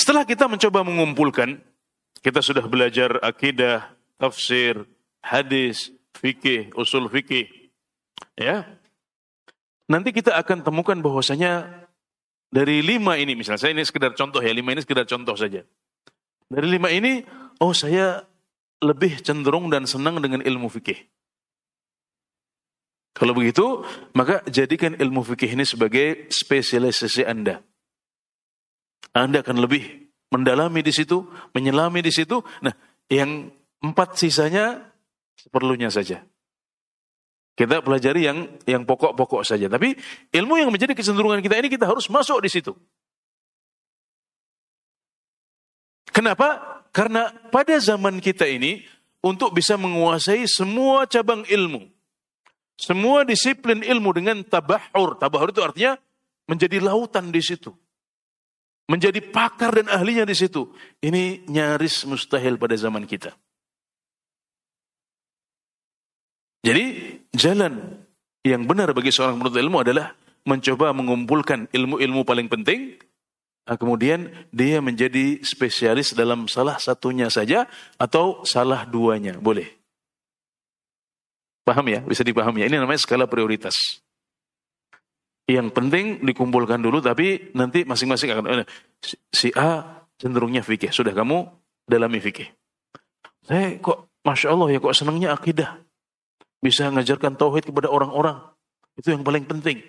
Setelah 0.00 0.24
kita 0.24 0.48
mencoba 0.48 0.80
mengumpulkan, 0.80 1.60
kita 2.24 2.40
sudah 2.40 2.64
belajar 2.64 3.20
akidah, 3.20 3.84
tafsir, 4.16 4.88
hadis, 5.20 5.92
fikih, 6.16 6.72
usul 6.72 7.04
fikih. 7.12 7.44
Ya. 8.32 8.64
Nanti 9.92 10.16
kita 10.16 10.40
akan 10.40 10.64
temukan 10.64 10.96
bahwasanya 11.04 11.84
dari 12.48 12.80
lima 12.80 13.20
ini, 13.20 13.36
misalnya 13.36 13.60
saya 13.60 13.76
ini 13.76 13.84
sekedar 13.84 14.16
contoh 14.16 14.40
ya, 14.40 14.56
lima 14.56 14.72
ini 14.72 14.80
sekedar 14.80 15.04
contoh 15.04 15.36
saja. 15.36 15.68
Dari 16.48 16.64
lima 16.64 16.88
ini, 16.88 17.20
oh 17.60 17.76
saya 17.76 18.24
lebih 18.80 19.20
cenderung 19.20 19.68
dan 19.68 19.84
senang 19.84 20.16
dengan 20.24 20.40
ilmu 20.40 20.72
fikih. 20.72 20.96
Kalau 23.12 23.36
begitu, 23.36 23.84
maka 24.16 24.40
jadikan 24.48 24.96
ilmu 24.96 25.20
fikih 25.28 25.52
ini 25.52 25.68
sebagai 25.68 26.32
spesialisasi 26.32 27.28
Anda. 27.28 27.60
Anda 29.10 29.42
akan 29.42 29.58
lebih 29.62 30.10
mendalami 30.30 30.80
di 30.80 30.94
situ, 30.94 31.26
menyelami 31.52 32.00
di 32.00 32.12
situ. 32.14 32.38
Nah, 32.62 32.72
yang 33.10 33.50
empat 33.82 34.16
sisanya 34.16 34.78
seperlunya 35.34 35.90
saja. 35.90 36.22
Kita 37.58 37.84
pelajari 37.84 38.24
yang 38.24 38.38
yang 38.64 38.86
pokok-pokok 38.86 39.44
saja. 39.44 39.68
Tapi 39.68 39.92
ilmu 40.32 40.56
yang 40.56 40.70
menjadi 40.72 40.96
kecenderungan 40.96 41.42
kita 41.44 41.60
ini 41.60 41.68
kita 41.68 41.84
harus 41.84 42.08
masuk 42.08 42.40
di 42.40 42.48
situ. 42.48 42.72
Kenapa? 46.08 46.80
Karena 46.90 47.30
pada 47.52 47.76
zaman 47.78 48.18
kita 48.18 48.48
ini 48.48 48.82
untuk 49.20 49.52
bisa 49.54 49.76
menguasai 49.76 50.48
semua 50.48 51.04
cabang 51.06 51.44
ilmu, 51.46 51.86
semua 52.80 53.22
disiplin 53.28 53.84
ilmu 53.84 54.10
dengan 54.16 54.40
tabahur. 54.42 55.20
Tabahur 55.20 55.52
itu 55.52 55.60
artinya 55.60 56.00
menjadi 56.48 56.80
lautan 56.82 57.28
di 57.30 57.42
situ 57.44 57.76
menjadi 58.90 59.22
pakar 59.22 59.78
dan 59.78 59.86
ahlinya 59.86 60.26
di 60.26 60.34
situ. 60.34 60.66
Ini 60.98 61.46
nyaris 61.46 62.02
mustahil 62.10 62.58
pada 62.58 62.74
zaman 62.74 63.06
kita. 63.06 63.30
Jadi 66.66 67.16
jalan 67.30 68.02
yang 68.42 68.66
benar 68.66 68.90
bagi 68.90 69.14
seorang 69.14 69.38
penuntut 69.38 69.62
ilmu 69.62 69.78
adalah 69.80 70.12
mencoba 70.44 70.90
mengumpulkan 70.90 71.70
ilmu-ilmu 71.70 72.26
paling 72.26 72.50
penting, 72.50 72.98
nah, 73.64 73.78
kemudian 73.78 74.28
dia 74.50 74.82
menjadi 74.82 75.40
spesialis 75.40 76.12
dalam 76.12 76.50
salah 76.50 76.76
satunya 76.82 77.30
saja 77.30 77.70
atau 77.96 78.42
salah 78.42 78.84
duanya, 78.84 79.38
boleh. 79.38 79.70
Paham 81.64 81.86
ya? 81.86 82.00
Bisa 82.02 82.26
dipahami 82.26 82.64
ya? 82.64 82.66
Ini 82.66 82.76
namanya 82.82 83.00
skala 83.00 83.30
prioritas. 83.30 84.02
Yang 85.50 85.74
penting 85.74 86.22
dikumpulkan 86.22 86.78
dulu 86.78 87.02
tapi 87.02 87.50
nanti 87.58 87.82
masing-masing 87.82 88.30
akan 88.30 88.62
si 89.34 89.50
A 89.58 90.06
cenderungnya 90.14 90.62
fikih. 90.62 90.94
Sudah 90.94 91.10
kamu 91.10 91.42
dalami 91.90 92.22
fikih. 92.22 92.46
Saya 93.42 93.82
kok 93.82 94.06
Masya 94.22 94.54
Allah 94.54 94.68
ya 94.70 94.78
kok 94.78 94.94
senangnya 94.94 95.34
akidah. 95.34 95.82
Bisa 96.62 96.86
mengajarkan 96.86 97.34
tauhid 97.34 97.66
kepada 97.66 97.90
orang-orang. 97.90 98.38
Itu 98.94 99.10
yang 99.10 99.26
paling 99.26 99.42
penting. 99.50 99.82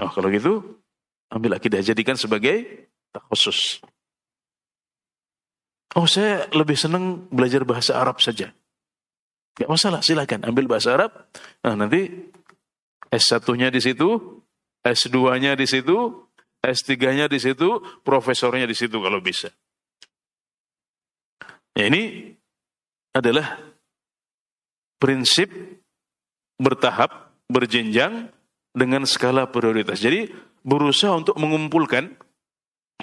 Oh 0.00 0.08
kalau 0.08 0.32
gitu 0.32 0.80
ambil 1.28 1.60
akidah 1.60 1.84
jadikan 1.84 2.16
sebagai 2.16 2.88
khusus. 3.28 3.84
Oh 5.92 6.08
saya 6.08 6.48
lebih 6.56 6.76
senang 6.78 7.28
belajar 7.28 7.68
bahasa 7.68 8.00
Arab 8.00 8.24
saja. 8.24 8.48
Gak 9.56 9.68
masalah 9.68 10.00
silakan 10.00 10.44
ambil 10.48 10.72
bahasa 10.72 10.96
Arab. 10.96 11.12
Nah 11.64 11.76
nanti 11.76 12.32
S1-nya 13.12 13.68
di 13.72 13.80
situ, 13.80 14.40
S2-nya 14.86 15.58
di 15.58 15.66
situ, 15.66 16.14
S3-nya 16.62 17.26
di 17.26 17.42
situ, 17.42 17.82
profesornya 18.06 18.70
di 18.70 18.76
situ 18.78 19.02
kalau 19.02 19.18
bisa. 19.18 19.50
Ya, 21.74 21.90
ini 21.90 22.32
adalah 23.10 23.58
prinsip 25.02 25.50
bertahap, 26.56 27.34
berjenjang 27.50 28.30
dengan 28.72 29.04
skala 29.04 29.50
prioritas. 29.50 30.00
Jadi 30.00 30.30
berusaha 30.62 31.12
untuk 31.12 31.36
mengumpulkan 31.36 32.16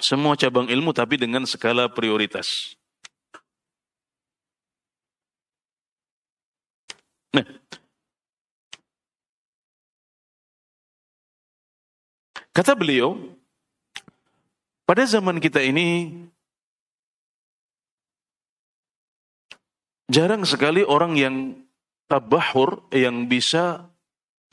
semua 0.02 0.34
cabang 0.34 0.66
ilmu 0.66 0.90
tapi 0.90 1.14
dengan 1.20 1.46
skala 1.46 1.86
prioritas. 1.92 2.74
Nah, 7.34 7.46
Kata 12.54 12.78
beliau, 12.78 13.18
pada 14.86 15.02
zaman 15.02 15.42
kita 15.42 15.58
ini 15.58 16.14
jarang 20.06 20.46
sekali 20.46 20.86
orang 20.86 21.18
yang 21.18 21.34
tabahur 22.06 22.86
yang 22.94 23.26
bisa 23.26 23.90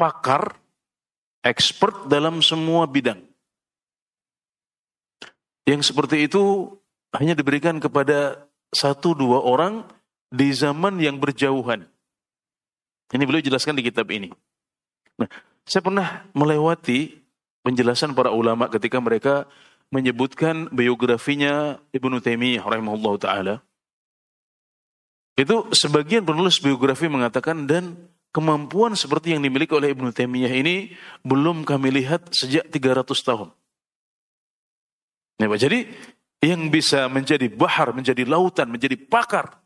pakar 0.02 0.58
expert 1.46 2.10
dalam 2.10 2.42
semua 2.42 2.90
bidang. 2.90 3.22
Yang 5.70 5.94
seperti 5.94 6.26
itu 6.26 6.74
hanya 7.14 7.38
diberikan 7.38 7.78
kepada 7.78 8.50
satu 8.74 9.14
dua 9.14 9.46
orang 9.46 9.86
di 10.34 10.50
zaman 10.58 10.98
yang 10.98 11.22
berjauhan. 11.22 11.86
Ini 13.14 13.24
beliau 13.30 13.46
jelaskan 13.46 13.78
di 13.78 13.86
kitab 13.86 14.10
ini. 14.10 14.34
Nah, 15.22 15.30
saya 15.70 15.86
pernah 15.86 16.26
melewati 16.34 17.21
penjelasan 17.62 18.14
para 18.18 18.34
ulama 18.34 18.68
ketika 18.70 18.98
mereka 18.98 19.50
menyebutkan 19.92 20.72
biografinya 20.72 21.78
Ibnu 21.92 22.24
Taimiyah 22.24 22.64
rahimahullah 22.64 23.14
taala. 23.20 23.56
Itu 25.36 25.72
sebagian 25.72 26.24
penulis 26.24 26.60
biografi 26.60 27.08
mengatakan 27.08 27.68
dan 27.68 27.96
kemampuan 28.32 28.96
seperti 28.96 29.36
yang 29.36 29.44
dimiliki 29.44 29.76
oleh 29.76 29.92
Ibnu 29.92 30.16
Taimiyah 30.16 30.54
ini 30.54 30.76
belum 31.28 31.68
kami 31.68 31.92
lihat 31.92 32.32
sejak 32.32 32.72
300 32.72 33.12
tahun. 33.20 33.50
Nah, 35.42 35.48
jadi 35.58 35.90
yang 36.42 36.70
bisa 36.70 37.06
menjadi 37.10 37.50
bahar, 37.52 37.94
menjadi 37.94 38.26
lautan, 38.26 38.70
menjadi 38.70 38.98
pakar. 38.98 39.62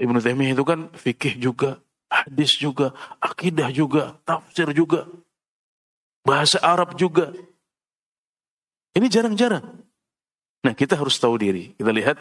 Ibnu 0.00 0.16
Taimiyah 0.20 0.56
itu 0.56 0.64
kan 0.64 0.88
fikih 0.96 1.36
juga, 1.36 1.80
hadis 2.08 2.56
juga, 2.56 2.96
akidah 3.20 3.68
juga, 3.68 4.16
tafsir 4.24 4.70
juga. 4.72 5.10
Bahasa 6.24 6.58
Arab 6.64 6.96
juga. 6.96 7.30
Ini 8.96 9.06
jarang-jarang. 9.12 9.84
Nah 10.64 10.72
kita 10.72 10.96
harus 10.96 11.20
tahu 11.20 11.36
diri. 11.36 11.76
Kita 11.76 11.92
lihat 11.92 12.16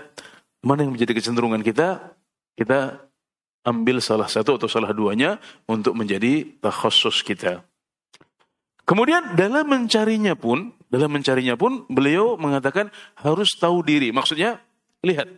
mana 0.59 0.83
yang 0.83 0.91
menjadi 0.91 1.15
kecenderungan 1.15 1.63
kita. 1.63 2.13
Kita 2.59 2.99
ambil 3.63 4.03
salah 4.03 4.27
satu 4.27 4.59
atau 4.59 4.67
salah 4.67 4.91
duanya 4.91 5.39
untuk 5.65 5.95
menjadi 5.95 6.43
takhusus 6.59 7.23
kita. 7.23 7.63
Kemudian 8.83 9.39
dalam 9.39 9.63
mencarinya 9.63 10.35
pun, 10.35 10.75
dalam 10.91 11.07
mencarinya 11.07 11.55
pun 11.55 11.87
beliau 11.87 12.35
mengatakan 12.35 12.91
harus 13.23 13.55
tahu 13.55 13.79
diri. 13.79 14.11
Maksudnya, 14.11 14.59
lihat. 14.99 15.31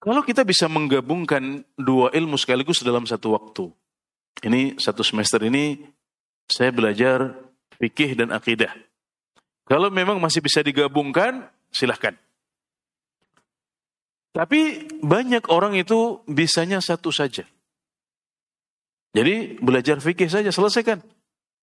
Kalau 0.00 0.24
kita 0.24 0.44
bisa 0.44 0.68
menggabungkan 0.68 1.64
dua 1.76 2.08
ilmu 2.12 2.40
sekaligus 2.40 2.80
dalam 2.80 3.04
satu 3.04 3.36
waktu. 3.36 3.64
Ini 4.44 4.80
satu 4.80 5.04
semester 5.04 5.40
ini 5.44 5.80
saya 6.48 6.70
belajar 6.70 7.32
fikih 7.80 8.16
dan 8.18 8.32
akidah. 8.32 8.72
Kalau 9.64 9.88
memang 9.88 10.20
masih 10.20 10.44
bisa 10.44 10.60
digabungkan, 10.60 11.48
silahkan. 11.72 12.12
Tapi 14.34 14.90
banyak 15.00 15.46
orang 15.48 15.78
itu 15.78 16.20
bisanya 16.26 16.82
satu 16.82 17.14
saja. 17.14 17.46
Jadi 19.14 19.62
belajar 19.62 20.02
fikih 20.02 20.26
saja, 20.26 20.50
selesaikan. 20.50 20.98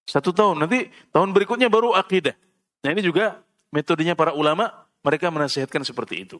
Satu 0.07 0.31
tahun, 0.31 0.65
nanti 0.65 0.87
tahun 1.11 1.35
berikutnya 1.35 1.67
baru 1.67 1.93
akidah. 1.93 2.33
Nah 2.81 2.89
ini 2.95 3.03
juga 3.03 3.43
metodenya 3.75 4.15
para 4.15 4.31
ulama, 4.31 4.71
mereka 5.03 5.27
menasihatkan 5.29 5.83
seperti 5.83 6.25
itu. 6.25 6.37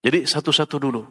Jadi 0.00 0.24
satu-satu 0.24 0.80
dulu. 0.80 1.04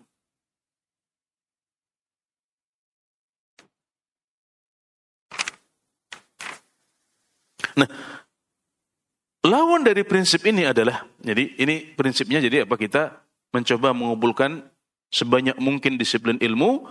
Nah, 7.80 7.90
lawan 9.48 9.88
dari 9.88 10.04
prinsip 10.04 10.44
ini 10.44 10.68
adalah, 10.68 11.08
jadi 11.24 11.56
ini 11.56 11.96
prinsipnya 11.96 12.44
jadi 12.44 12.68
apa 12.68 12.76
kita 12.76 13.24
mencoba 13.56 13.96
mengumpulkan 13.96 14.68
sebanyak 15.10 15.56
mungkin 15.58 15.96
disiplin 15.96 16.36
ilmu, 16.38 16.86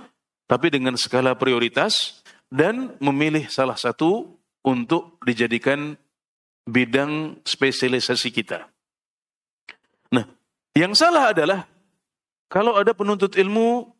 tapi 0.49 0.73
dengan 0.73 0.97
skala 0.97 1.37
prioritas 1.37 2.25
dan 2.49 2.97
memilih 2.99 3.47
salah 3.53 3.77
satu 3.77 4.41
untuk 4.65 5.21
dijadikan 5.23 5.95
bidang 6.65 7.41
spesialisasi 7.45 8.29
kita. 8.33 8.69
Nah, 10.13 10.25
yang 10.73 10.97
salah 10.97 11.37
adalah 11.37 11.69
kalau 12.49 12.81
ada 12.81 12.97
penuntut 12.97 13.37
ilmu 13.37 13.93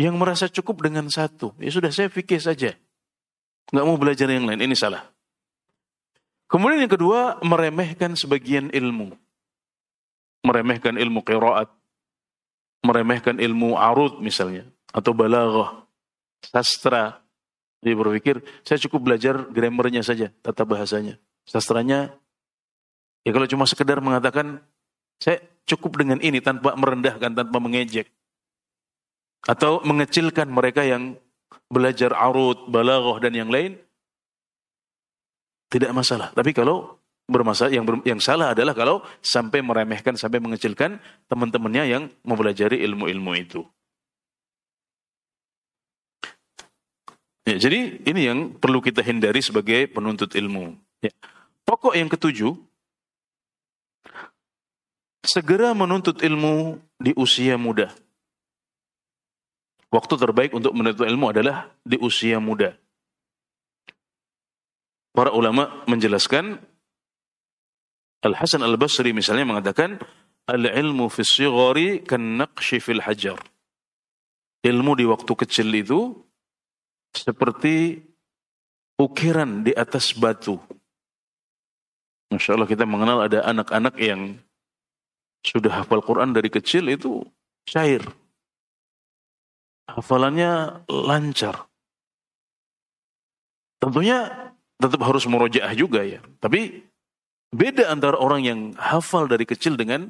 yang 0.00 0.16
merasa 0.16 0.48
cukup 0.48 0.88
dengan 0.88 1.04
satu, 1.12 1.52
ya 1.60 1.68
sudah 1.68 1.92
saya 1.92 2.08
fikir 2.08 2.40
saja. 2.40 2.72
Nggak 3.70 3.86
mau 3.86 4.00
belajar 4.00 4.26
yang 4.32 4.48
lain, 4.48 4.64
ini 4.64 4.72
salah. 4.72 5.04
Kemudian 6.50 6.82
yang 6.82 6.90
kedua, 6.90 7.38
meremehkan 7.46 8.18
sebagian 8.18 8.74
ilmu. 8.74 9.14
Meremehkan 10.42 10.98
ilmu 10.98 11.22
qiraat, 11.22 11.70
meremehkan 12.82 13.38
ilmu 13.38 13.78
arud 13.78 14.18
misalnya, 14.18 14.66
atau 14.90 15.14
balaghah, 15.14 15.86
sastra. 16.42 17.22
Dia 17.80 17.94
berpikir, 17.94 18.42
saya 18.66 18.82
cukup 18.82 19.08
belajar 19.08 19.46
grammarnya 19.46 20.02
saja, 20.02 20.34
tata 20.42 20.66
bahasanya. 20.66 21.16
Sastranya, 21.46 22.12
ya 23.22 23.30
kalau 23.30 23.46
cuma 23.46 23.64
sekedar 23.64 24.02
mengatakan, 24.02 24.58
saya 25.22 25.38
cukup 25.70 26.02
dengan 26.02 26.18
ini 26.18 26.42
tanpa 26.42 26.74
merendahkan, 26.74 27.30
tanpa 27.30 27.56
mengejek. 27.62 28.10
Atau 29.46 29.80
mengecilkan 29.86 30.50
mereka 30.50 30.84
yang 30.84 31.16
belajar 31.70 32.12
arut, 32.12 32.68
balaghah 32.68 33.22
dan 33.22 33.32
yang 33.38 33.48
lain. 33.48 33.78
Tidak 35.70 35.94
masalah. 35.94 36.34
Tapi 36.34 36.50
kalau 36.50 36.98
bermasalah 37.30 37.70
yang 37.70 37.86
ber, 37.86 38.02
yang 38.02 38.18
salah 38.18 38.50
adalah 38.50 38.74
kalau 38.74 39.06
sampai 39.22 39.62
meremehkan 39.62 40.18
sampai 40.18 40.42
mengecilkan 40.42 40.98
teman-temannya 41.30 41.84
yang 41.86 42.02
mempelajari 42.26 42.82
ilmu-ilmu 42.82 43.32
itu. 43.38 43.62
Ya, 47.46 47.56
jadi 47.56 48.02
ini 48.02 48.20
yang 48.26 48.38
perlu 48.58 48.82
kita 48.82 49.00
hindari 49.00 49.40
sebagai 49.40 49.86
penuntut 49.88 50.34
ilmu. 50.34 50.74
Ya. 51.00 51.14
Pokok 51.64 51.94
yang 51.94 52.10
ketujuh, 52.10 52.52
segera 55.24 55.72
menuntut 55.72 56.20
ilmu 56.20 56.82
di 56.98 57.14
usia 57.14 57.54
muda. 57.54 57.94
Waktu 59.90 60.14
terbaik 60.14 60.54
untuk 60.54 60.70
menuntut 60.74 61.06
ilmu 61.06 61.30
adalah 61.30 61.66
di 61.82 61.98
usia 61.98 62.38
muda. 62.38 62.78
Para 65.10 65.34
ulama 65.34 65.82
menjelaskan 65.90 66.62
Al 68.20 68.34
Hasan 68.36 68.62
Al 68.62 68.76
Basri 68.76 69.10
misalnya 69.16 69.48
mengatakan 69.48 69.96
al 70.46 70.64
ilmu 70.66 71.08
fi 71.08 71.24
sighari 71.24 72.04
kan 72.04 72.44
fil 72.58 73.02
hajar. 73.02 73.38
Ilmu 74.60 74.92
di 74.92 75.04
waktu 75.08 75.32
kecil 75.32 75.72
itu 75.72 76.12
seperti 77.16 77.96
ukiran 79.00 79.64
di 79.64 79.72
atas 79.72 80.12
batu. 80.12 80.60
Masya 82.30 82.54
Allah 82.54 82.68
kita 82.68 82.84
mengenal 82.84 83.26
ada 83.26 83.42
anak-anak 83.48 83.96
yang 83.98 84.36
sudah 85.40 85.82
hafal 85.82 86.04
Quran 86.04 86.36
dari 86.36 86.52
kecil 86.52 86.92
itu 86.92 87.24
cair. 87.64 88.04
Hafalannya 89.88 90.84
lancar. 90.86 91.66
Tentunya 93.80 94.49
tetap 94.80 95.00
harus 95.04 95.28
murojaah 95.28 95.76
juga 95.76 96.00
ya. 96.02 96.24
Tapi 96.40 96.80
beda 97.52 97.92
antara 97.92 98.16
orang 98.16 98.40
yang 98.42 98.58
hafal 98.80 99.28
dari 99.28 99.44
kecil 99.44 99.76
dengan 99.76 100.08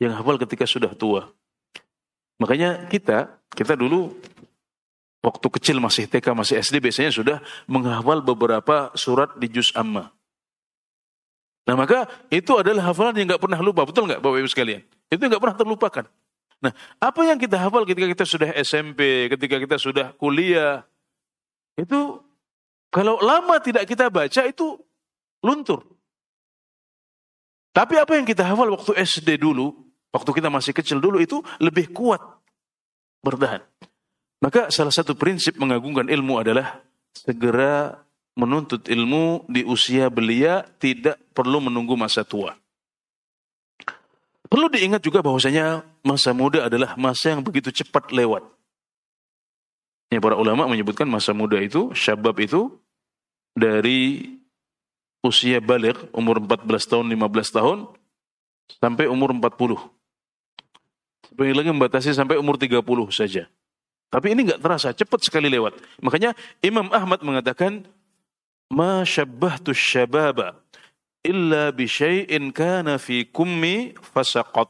yang 0.00 0.16
hafal 0.16 0.40
ketika 0.40 0.64
sudah 0.64 0.96
tua. 0.96 1.28
Makanya 2.40 2.88
kita, 2.88 3.36
kita 3.52 3.76
dulu 3.76 4.16
waktu 5.20 5.46
kecil 5.60 5.76
masih 5.76 6.08
TK, 6.08 6.32
masih 6.32 6.56
SD 6.64 6.80
biasanya 6.80 7.12
sudah 7.12 7.38
menghafal 7.68 8.24
beberapa 8.24 8.88
surat 8.96 9.36
di 9.36 9.52
juz 9.52 9.68
amma. 9.76 10.08
Nah 11.68 11.76
maka 11.76 12.08
itu 12.32 12.56
adalah 12.56 12.88
hafalan 12.90 13.20
yang 13.20 13.36
nggak 13.36 13.42
pernah 13.44 13.60
lupa, 13.60 13.84
betul 13.84 14.08
nggak 14.08 14.24
Bapak 14.24 14.40
Ibu 14.40 14.48
sekalian? 14.48 14.82
Itu 15.12 15.20
nggak 15.20 15.42
pernah 15.44 15.56
terlupakan. 15.60 16.04
Nah 16.64 16.72
apa 16.96 17.20
yang 17.28 17.36
kita 17.36 17.60
hafal 17.60 17.84
ketika 17.84 18.08
kita 18.08 18.24
sudah 18.24 18.50
SMP, 18.64 19.28
ketika 19.28 19.60
kita 19.60 19.76
sudah 19.76 20.16
kuliah, 20.16 20.88
itu 21.76 22.24
kalau 22.90 23.22
lama 23.22 23.56
tidak 23.62 23.86
kita 23.86 24.10
baca 24.10 24.42
itu 24.46 24.78
luntur. 25.46 25.86
Tapi 27.70 27.94
apa 27.96 28.18
yang 28.18 28.26
kita 28.26 28.42
hafal 28.42 28.74
waktu 28.74 28.98
SD 28.98 29.38
dulu, 29.38 29.70
waktu 30.10 30.30
kita 30.34 30.50
masih 30.50 30.74
kecil 30.74 30.98
dulu 30.98 31.22
itu 31.22 31.38
lebih 31.62 31.94
kuat 31.94 32.18
bertahan. 33.22 33.62
Maka 34.42 34.74
salah 34.74 34.90
satu 34.90 35.14
prinsip 35.14 35.54
mengagungkan 35.54 36.10
ilmu 36.10 36.42
adalah 36.42 36.82
segera 37.14 38.02
menuntut 38.34 38.88
ilmu 38.90 39.46
di 39.46 39.62
usia 39.62 40.10
belia 40.10 40.66
tidak 40.82 41.20
perlu 41.30 41.62
menunggu 41.62 41.94
masa 41.94 42.26
tua. 42.26 42.56
Perlu 44.50 44.66
diingat 44.66 44.98
juga 45.06 45.22
bahwasanya 45.22 45.86
masa 46.02 46.34
muda 46.34 46.66
adalah 46.66 46.98
masa 46.98 47.30
yang 47.30 47.44
begitu 47.44 47.70
cepat 47.70 48.10
lewat. 48.10 48.42
Ya, 50.10 50.18
para 50.18 50.34
ulama 50.34 50.66
menyebutkan 50.66 51.06
masa 51.06 51.30
muda 51.30 51.62
itu, 51.62 51.94
syabab 51.94 52.34
itu, 52.42 52.74
dari 53.54 54.26
usia 55.22 55.62
balik, 55.62 56.10
umur 56.10 56.42
14 56.42 56.66
tahun, 56.90 57.06
15 57.06 57.54
tahun, 57.54 57.78
sampai 58.82 59.06
umur 59.06 59.30
40. 59.30 59.78
Sebenarnya 61.30 61.56
lagi 61.62 61.70
membatasi 61.70 62.10
sampai 62.10 62.42
umur 62.42 62.58
30 62.58 62.82
saja. 63.14 63.46
Tapi 64.10 64.34
ini 64.34 64.50
nggak 64.50 64.58
terasa, 64.58 64.90
cepat 64.90 65.22
sekali 65.22 65.46
lewat. 65.46 65.78
Makanya 66.02 66.34
Imam 66.58 66.90
Ahmad 66.90 67.22
mengatakan, 67.22 67.86
ma 68.66 69.06
syabbahtu 69.06 69.70
syababa 69.70 70.58
illa 71.22 71.70
bi 71.70 71.86
syai'in 71.86 72.50
kana 72.50 72.98
fi 72.98 73.22
kummi 73.22 73.94
fasaqat. 73.94 74.66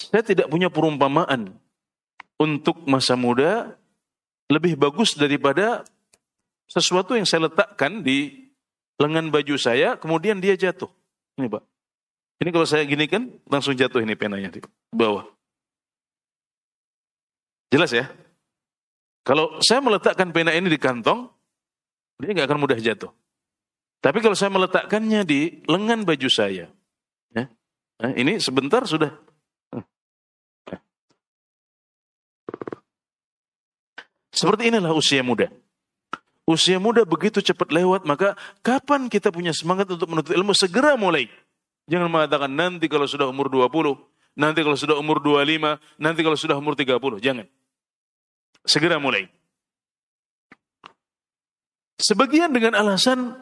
Saya 0.00 0.24
tidak 0.24 0.48
punya 0.48 0.72
perumpamaan 0.72 1.52
untuk 2.40 2.82
masa 2.86 3.14
muda 3.14 3.74
lebih 4.50 4.76
bagus 4.76 5.16
daripada 5.16 5.86
sesuatu 6.68 7.14
yang 7.16 7.24
saya 7.24 7.48
letakkan 7.48 8.02
di 8.04 8.50
lengan 9.00 9.30
baju 9.30 9.54
saya, 9.58 9.98
kemudian 9.98 10.38
dia 10.38 10.54
jatuh. 10.54 10.90
Ini 11.38 11.50
Pak. 11.50 11.62
Ini 12.42 12.50
kalau 12.50 12.66
saya 12.66 12.82
gini 12.86 13.06
kan, 13.06 13.30
langsung 13.46 13.74
jatuh 13.74 14.02
ini 14.02 14.14
penanya 14.18 14.50
di 14.50 14.60
bawah. 14.90 15.26
Jelas 17.70 17.90
ya? 17.90 18.06
Kalau 19.24 19.58
saya 19.64 19.80
meletakkan 19.80 20.30
pena 20.30 20.52
ini 20.52 20.68
di 20.68 20.78
kantong, 20.78 21.26
dia 22.20 22.30
nggak 22.36 22.46
akan 22.46 22.60
mudah 22.60 22.78
jatuh. 22.78 23.10
Tapi 24.04 24.20
kalau 24.20 24.36
saya 24.36 24.52
meletakkannya 24.52 25.24
di 25.24 25.64
lengan 25.64 26.04
baju 26.04 26.28
saya, 26.28 26.68
ya, 27.32 27.44
nah 27.96 28.12
ini 28.12 28.36
sebentar 28.36 28.84
sudah. 28.84 29.16
Seperti 34.34 34.74
inilah 34.74 34.90
usia 34.90 35.22
muda. 35.22 35.46
Usia 36.44 36.76
muda 36.76 37.06
begitu 37.08 37.40
cepat 37.40 37.72
lewat, 37.72 38.04
maka 38.04 38.36
kapan 38.60 39.08
kita 39.08 39.32
punya 39.32 39.54
semangat 39.54 39.88
untuk 39.88 40.10
menuntut 40.10 40.34
ilmu? 40.34 40.52
Segera 40.52 40.98
mulai. 40.98 41.30
Jangan 41.88 42.10
mengatakan 42.10 42.52
nanti 42.52 42.90
kalau 42.90 43.08
sudah 43.08 43.30
umur 43.30 43.48
20, 43.48 43.96
nanti 44.36 44.60
kalau 44.60 44.76
sudah 44.76 44.98
umur 45.00 45.22
25, 45.24 45.80
nanti 45.96 46.20
kalau 46.20 46.36
sudah 46.36 46.58
umur 46.58 46.76
30. 46.76 47.00
Jangan. 47.22 47.46
Segera 48.66 49.00
mulai. 49.00 49.24
Sebagian 51.96 52.52
dengan 52.52 52.76
alasan 52.76 53.40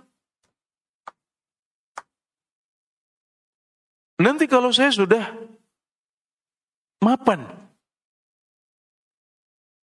nanti 4.22 4.46
kalau 4.46 4.70
saya 4.70 4.94
sudah 4.94 5.26
mapan, 7.02 7.42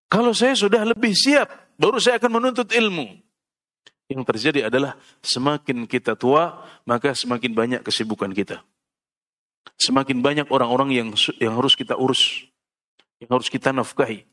kalau 0.08 0.32
saya 0.32 0.56
sudah 0.56 0.88
lebih 0.88 1.12
siap, 1.12 1.76
baru 1.76 2.00
saya 2.00 2.20
akan 2.20 2.40
menuntut 2.40 2.72
ilmu. 2.72 3.20
Yang 4.08 4.24
terjadi 4.24 4.72
adalah 4.72 4.96
semakin 5.20 5.84
kita 5.84 6.16
tua, 6.16 6.64
maka 6.88 7.12
semakin 7.12 7.52
banyak 7.52 7.82
kesibukan 7.84 8.32
kita. 8.32 8.64
Semakin 9.76 10.24
banyak 10.24 10.48
orang-orang 10.48 10.96
yang 10.96 11.08
yang 11.44 11.60
harus 11.60 11.76
kita 11.76 12.00
urus, 12.00 12.48
yang 13.20 13.36
harus 13.36 13.52
kita 13.52 13.76
nafkahi. 13.76 14.24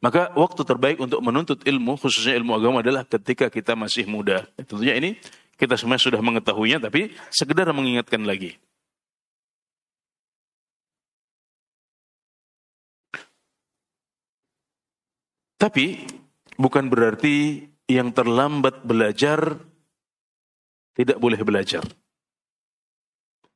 Maka 0.00 0.32
waktu 0.32 0.64
terbaik 0.64 0.98
untuk 1.02 1.20
menuntut 1.20 1.60
ilmu, 1.66 2.00
khususnya 2.00 2.38
ilmu 2.40 2.56
agama 2.56 2.80
adalah 2.80 3.04
ketika 3.04 3.52
kita 3.52 3.76
masih 3.76 4.08
muda. 4.08 4.48
Tentunya 4.56 4.96
ini 4.96 5.20
kita 5.60 5.76
semua 5.76 6.00
sudah 6.00 6.22
mengetahuinya, 6.24 6.88
tapi 6.88 7.12
sekedar 7.28 7.68
mengingatkan 7.74 8.24
lagi. 8.24 8.56
Tapi 15.58 16.06
bukan 16.54 16.86
berarti 16.86 17.66
yang 17.90 18.14
terlambat 18.14 18.86
belajar 18.86 19.58
tidak 20.94 21.18
boleh 21.18 21.42
belajar. 21.42 21.82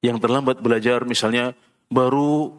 Yang 0.03 0.19
terlambat 0.19 0.59
belajar 0.59 1.07
misalnya 1.07 1.55
baru 1.87 2.59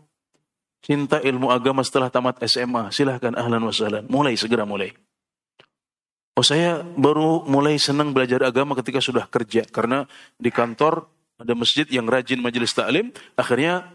cinta 0.80 1.20
ilmu 1.20 1.52
agama 1.52 1.84
setelah 1.84 2.08
tamat 2.08 2.40
SMA, 2.48 2.92
silahkan 2.96 3.36
ahlan 3.36 3.68
wasahlan. 3.68 4.08
Mulai, 4.08 4.40
segera 4.40 4.64
mulai. 4.64 4.96
Oh 6.34 6.42
saya 6.42 6.82
baru 6.82 7.46
mulai 7.46 7.78
senang 7.78 8.10
belajar 8.10 8.42
agama 8.42 8.74
ketika 8.80 8.98
sudah 9.04 9.30
kerja. 9.30 9.64
Karena 9.70 10.08
di 10.36 10.50
kantor 10.50 11.06
ada 11.38 11.54
masjid 11.54 11.86
yang 11.92 12.10
rajin 12.10 12.42
majelis 12.42 12.74
taklim, 12.74 13.14
akhirnya 13.38 13.92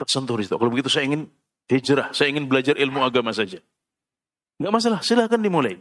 tersentuh 0.00 0.34
di 0.40 0.48
situ. 0.48 0.56
Kalau 0.58 0.72
begitu 0.72 0.90
saya 0.90 1.06
ingin 1.06 1.30
hijrah, 1.70 2.10
saya 2.10 2.32
ingin 2.34 2.50
belajar 2.50 2.74
ilmu 2.74 3.04
agama 3.06 3.30
saja. 3.30 3.62
Enggak 4.60 4.76
masalah, 4.76 5.00
silahkan 5.00 5.40
dimulai. 5.40 5.80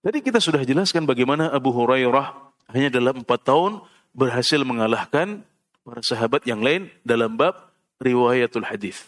Tadi 0.00 0.24
kita 0.24 0.40
sudah 0.40 0.64
jelaskan 0.64 1.04
bagaimana 1.04 1.52
Abu 1.52 1.68
Hurairah 1.68 2.32
hanya 2.72 2.88
dalam 2.88 3.20
empat 3.20 3.44
tahun 3.44 3.84
berhasil 4.16 4.56
mengalahkan 4.64 5.44
para 5.84 6.00
sahabat 6.00 6.48
yang 6.48 6.64
lain 6.64 6.88
dalam 7.04 7.36
bab 7.36 7.68
riwayatul 8.00 8.64
hadis. 8.64 9.04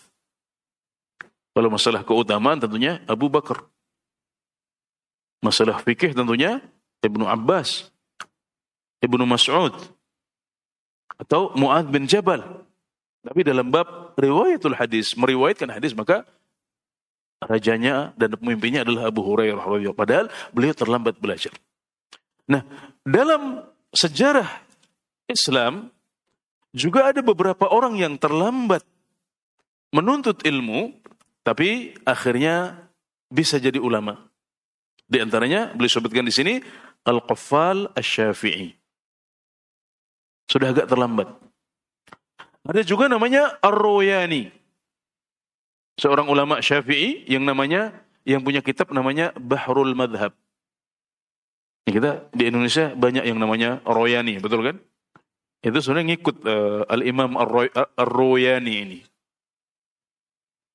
Kalau 1.56 1.72
masalah 1.72 2.04
keutamaan 2.04 2.60
tentunya 2.60 3.00
Abu 3.08 3.32
Bakar. 3.32 3.64
Masalah 5.40 5.80
fikih 5.80 6.12
tentunya 6.12 6.60
Ibnu 7.00 7.24
Abbas, 7.24 7.88
Ibnu 9.00 9.24
Mas'ud, 9.24 9.72
atau 11.16 11.56
Mu'ad 11.56 11.88
bin 11.88 12.04
Jabal. 12.04 12.44
Tapi 13.24 13.40
dalam 13.40 13.72
bab 13.72 14.12
riwayatul 14.20 14.76
hadis, 14.76 15.16
meriwayatkan 15.16 15.72
hadis, 15.72 15.96
maka 15.96 16.28
rajanya 17.40 18.12
dan 18.20 18.36
pemimpinnya 18.36 18.84
adalah 18.84 19.08
Abu 19.08 19.24
Hurairah. 19.24 19.64
Padahal 19.96 20.28
beliau 20.52 20.76
terlambat 20.76 21.16
belajar. 21.16 21.52
Nah, 22.50 22.66
dalam 23.02 23.64
sejarah 23.94 24.48
Islam 25.30 25.88
juga 26.70 27.10
ada 27.10 27.22
beberapa 27.24 27.66
orang 27.66 27.98
yang 27.98 28.14
terlambat 28.18 28.82
menuntut 29.90 30.42
ilmu, 30.46 30.94
tapi 31.42 31.94
akhirnya 32.06 32.86
bisa 33.30 33.58
jadi 33.58 33.78
ulama. 33.82 34.30
Di 35.10 35.18
antaranya 35.18 35.74
beliau 35.74 35.90
sebutkan 35.90 36.22
di 36.22 36.34
sini 36.34 36.54
Al-Qaffal 37.02 37.90
Asy-Syafi'i. 37.98 38.70
Sudah 40.46 40.70
agak 40.70 40.86
terlambat. 40.86 41.30
Ada 42.66 42.86
juga 42.86 43.10
namanya 43.10 43.58
Ar-Royani. 43.58 44.59
Seorang 46.00 46.32
ulama 46.32 46.64
Syafi'i 46.64 47.28
yang 47.28 47.44
namanya 47.44 47.92
yang 48.24 48.40
punya 48.40 48.64
kitab 48.64 48.88
namanya 48.88 49.36
Bahrul 49.36 49.92
Madhab. 49.92 50.32
Kita 51.84 52.32
di 52.32 52.48
Indonesia 52.48 52.96
banyak 52.96 53.28
yang 53.28 53.36
namanya 53.36 53.84
Royani, 53.84 54.40
betul 54.40 54.64
kan? 54.64 54.76
Itu 55.60 55.76
sebenarnya 55.84 56.16
ngikut 56.16 56.36
uh, 56.48 56.82
Al-Imam 56.88 57.36
Ar-Royani 57.36 58.74
ini. 58.80 58.98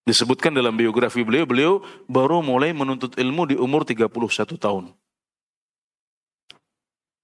Disebutkan 0.05 0.53
dalam 0.53 0.77
biografi 0.77 1.25
beliau, 1.25 1.49
beliau 1.49 1.73
baru 2.05 2.45
mulai 2.45 2.69
menuntut 2.77 3.17
ilmu 3.17 3.49
di 3.49 3.55
umur 3.57 3.81
31 3.81 4.13
tahun. 4.61 4.93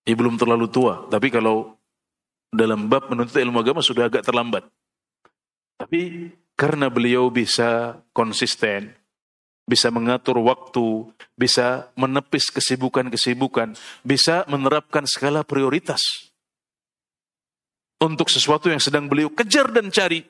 Ia 0.09 0.15
belum 0.17 0.41
terlalu 0.41 0.65
tua, 0.65 1.05
tapi 1.05 1.29
kalau 1.29 1.77
dalam 2.49 2.89
bab 2.89 3.05
menuntut 3.13 3.37
ilmu 3.37 3.61
agama 3.61 3.85
sudah 3.85 4.09
agak 4.09 4.25
terlambat. 4.25 4.65
Tapi 5.77 6.33
karena 6.61 6.93
beliau 6.93 7.33
bisa 7.33 7.97
konsisten, 8.13 8.93
bisa 9.65 9.89
mengatur 9.89 10.37
waktu, 10.45 11.09
bisa 11.33 11.89
menepis 11.97 12.53
kesibukan-kesibukan, 12.53 13.73
bisa 14.05 14.45
menerapkan 14.45 15.09
skala 15.09 15.41
prioritas 15.41 16.29
untuk 17.97 18.29
sesuatu 18.29 18.69
yang 18.69 18.77
sedang 18.77 19.09
beliau 19.09 19.33
kejar 19.33 19.73
dan 19.73 19.89
cari, 19.89 20.21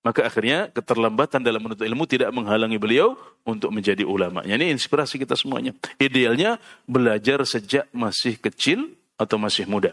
maka 0.00 0.28
akhirnya 0.28 0.68
keterlambatan 0.72 1.44
dalam 1.44 1.60
menuntut 1.60 1.84
ilmu 1.84 2.08
tidak 2.08 2.32
menghalangi 2.32 2.80
beliau 2.80 3.16
untuk 3.44 3.68
menjadi 3.68 4.04
ulama. 4.04 4.40
Ini 4.44 4.72
inspirasi 4.72 5.20
kita 5.20 5.36
semuanya. 5.36 5.76
Idealnya 6.00 6.60
belajar 6.88 7.44
sejak 7.48 7.88
masih 7.92 8.40
kecil 8.40 8.92
atau 9.20 9.36
masih 9.36 9.68
muda. 9.68 9.92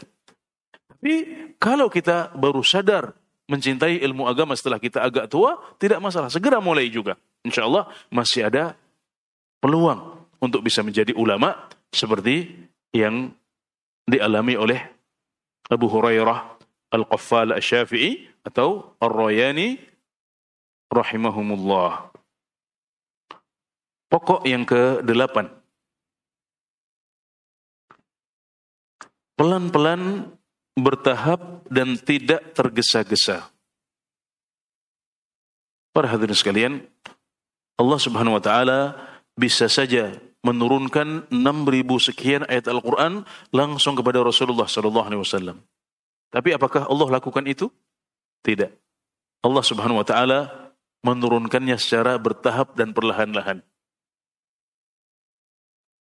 Tapi 0.72 1.16
kalau 1.60 1.92
kita 1.92 2.36
baru 2.36 2.64
sadar 2.64 3.19
mencintai 3.50 3.98
ilmu 4.06 4.30
agama 4.30 4.54
setelah 4.54 4.78
kita 4.78 5.02
agak 5.02 5.26
tua, 5.26 5.58
tidak 5.82 5.98
masalah. 5.98 6.30
Segera 6.30 6.62
mulai 6.62 6.88
juga. 6.94 7.18
Insya 7.42 7.66
Allah 7.66 7.90
masih 8.14 8.46
ada 8.46 8.78
peluang 9.58 10.22
untuk 10.38 10.62
bisa 10.62 10.86
menjadi 10.86 11.12
ulama 11.18 11.58
seperti 11.90 12.48
yang 12.94 13.34
dialami 14.06 14.54
oleh 14.54 14.80
Abu 15.70 15.90
Hurairah 15.90 16.62
Al-Qaffal 16.94 17.54
Asy-Syafi'i 17.58 18.30
atau 18.46 18.98
Ar-Rayani 18.98 19.78
rahimahumullah. 20.90 22.10
Pokok 24.10 24.42
yang 24.50 24.66
ke-8. 24.66 25.38
Pelan-pelan 29.38 30.34
bertahap 30.82 31.66
dan 31.70 31.96
tidak 32.00 32.56
tergesa-gesa. 32.58 33.48
Para 35.94 36.08
hadirin 36.10 36.38
sekalian, 36.38 36.74
Allah 37.80 38.00
Subhanahu 38.00 38.38
wa 38.38 38.44
taala 38.44 38.96
bisa 39.34 39.66
saja 39.72 40.16
menurunkan 40.44 41.28
6000 41.32 42.08
sekian 42.12 42.42
ayat 42.48 42.72
Al-Qur'an 42.72 43.28
langsung 43.52 43.96
kepada 43.96 44.24
Rasulullah 44.24 44.68
sallallahu 44.68 45.08
alaihi 45.08 45.22
wasallam. 45.24 45.58
Tapi 46.30 46.54
apakah 46.56 46.88
Allah 46.88 47.20
lakukan 47.20 47.44
itu? 47.50 47.68
Tidak. 48.46 48.72
Allah 49.44 49.64
Subhanahu 49.64 50.00
wa 50.00 50.08
taala 50.08 50.72
menurunkannya 51.04 51.76
secara 51.80 52.20
bertahap 52.20 52.76
dan 52.76 52.92
perlahan-lahan. 52.92 53.64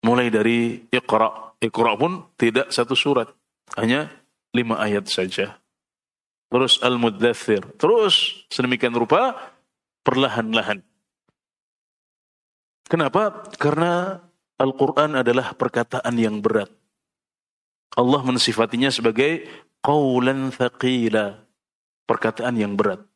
Mulai 0.03 0.29
dari 0.33 0.85
Iqra. 0.91 1.55
Iqra 1.61 1.93
pun 1.95 2.27
tidak 2.35 2.73
satu 2.75 2.99
surat. 2.99 3.31
Hanya 3.79 4.11
lima 4.55 4.79
ayat 4.79 5.07
saja. 5.07 5.59
Terus 6.51 6.83
Al-Muddathir. 6.83 7.63
Terus 7.79 8.47
sedemikian 8.51 8.95
rupa 8.95 9.39
perlahan-lahan. 10.03 10.83
Kenapa? 12.91 13.47
Karena 13.55 14.19
Al-Quran 14.59 15.23
adalah 15.23 15.55
perkataan 15.55 16.19
yang 16.19 16.43
berat. 16.43 16.69
Allah 17.95 18.23
mensifatinya 18.27 18.91
sebagai 18.91 19.47
qawlan 19.79 20.51
thaqila. 20.51 21.47
Perkataan 22.11 22.59
yang 22.59 22.75
berat. 22.75 23.07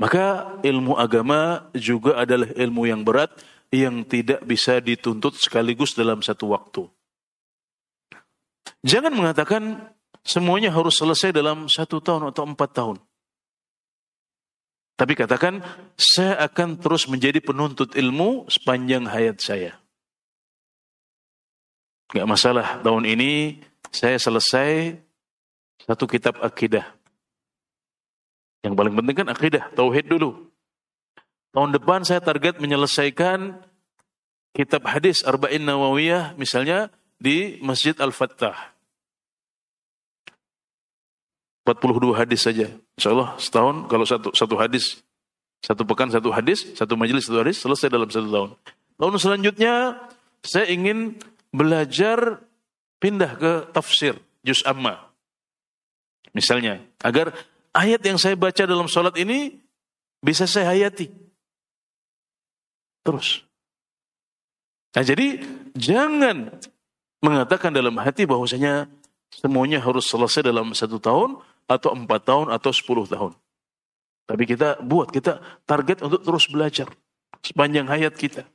Maka 0.00 0.58
ilmu 0.64 0.96
agama 0.96 1.68
juga 1.76 2.18
adalah 2.24 2.48
ilmu 2.56 2.88
yang 2.88 3.04
berat 3.04 3.30
yang 3.68 4.02
tidak 4.02 4.40
bisa 4.42 4.80
dituntut 4.80 5.36
sekaligus 5.36 5.92
dalam 5.92 6.24
satu 6.24 6.50
waktu. 6.50 6.88
Jangan 8.80 9.12
mengatakan 9.12 9.92
semuanya 10.24 10.72
harus 10.72 10.96
selesai 10.96 11.30
dalam 11.30 11.68
satu 11.68 12.00
tahun 12.00 12.32
atau 12.32 12.42
empat 12.48 12.70
tahun. 12.72 12.96
Tapi 14.94 15.12
katakan, 15.18 15.60
saya 15.98 16.38
akan 16.46 16.78
terus 16.78 17.10
menjadi 17.10 17.42
penuntut 17.42 17.98
ilmu 17.98 18.46
sepanjang 18.46 19.10
hayat 19.10 19.42
saya. 19.42 19.76
Gak 22.14 22.30
masalah, 22.30 22.78
tahun 22.80 23.10
ini 23.10 23.58
saya 23.90 24.14
selesai 24.18 24.94
satu 25.82 26.06
kitab 26.06 26.38
akidah. 26.38 26.86
Yang 28.62 28.74
paling 28.78 28.94
penting 28.94 29.16
kan 29.18 29.28
akidah, 29.34 29.64
tauhid 29.74 30.06
dulu. 30.06 30.46
Tahun 31.54 31.70
depan 31.74 32.06
saya 32.06 32.22
target 32.22 32.58
menyelesaikan 32.58 33.62
kitab 34.54 34.86
hadis 34.86 35.26
Arba'in 35.26 35.62
Nawawiyah 35.66 36.38
misalnya 36.38 36.90
di 37.18 37.58
Masjid 37.62 37.94
Al-Fattah. 37.98 38.73
42 41.64 42.12
hadis 42.12 42.40
saja. 42.44 42.68
Insya 43.00 43.16
Allah 43.16 43.32
setahun 43.40 43.88
kalau 43.88 44.04
satu, 44.04 44.28
satu 44.36 44.54
hadis, 44.60 45.00
satu 45.64 45.88
pekan 45.88 46.12
satu 46.12 46.28
hadis, 46.28 46.68
satu 46.76 46.92
majelis 46.94 47.24
satu 47.24 47.40
hadis, 47.40 47.56
selesai 47.56 47.88
dalam 47.88 48.08
satu 48.12 48.28
tahun. 48.28 48.50
Tahun 49.00 49.14
selanjutnya 49.16 49.96
saya 50.44 50.68
ingin 50.68 51.16
belajar 51.48 52.44
pindah 53.00 53.32
ke 53.40 53.52
tafsir, 53.72 54.20
juz 54.44 54.60
amma. 54.68 55.08
Misalnya, 56.36 56.84
agar 57.00 57.32
ayat 57.72 58.04
yang 58.04 58.20
saya 58.20 58.36
baca 58.36 58.68
dalam 58.68 58.84
sholat 58.84 59.16
ini 59.16 59.56
bisa 60.20 60.44
saya 60.44 60.76
hayati. 60.76 61.08
Terus. 63.04 63.44
Nah 64.94 65.04
jadi 65.04 65.42
jangan 65.76 66.54
mengatakan 67.24 67.72
dalam 67.72 67.96
hati 68.00 68.24
bahwasanya 68.24 68.88
semuanya 69.32 69.82
harus 69.82 70.06
selesai 70.06 70.44
dalam 70.44 70.72
satu 70.72 71.02
tahun 71.02 71.40
atau 71.64 71.96
empat 71.96 72.20
tahun 72.28 72.46
atau 72.52 72.70
sepuluh 72.70 73.08
tahun. 73.08 73.32
Tapi 74.24 74.44
kita 74.48 74.80
buat, 74.80 75.12
kita 75.12 75.40
target 75.68 76.00
untuk 76.00 76.24
terus 76.24 76.48
belajar 76.48 76.88
sepanjang 77.44 77.84
hayat 77.84 78.16
kita. 78.16 78.48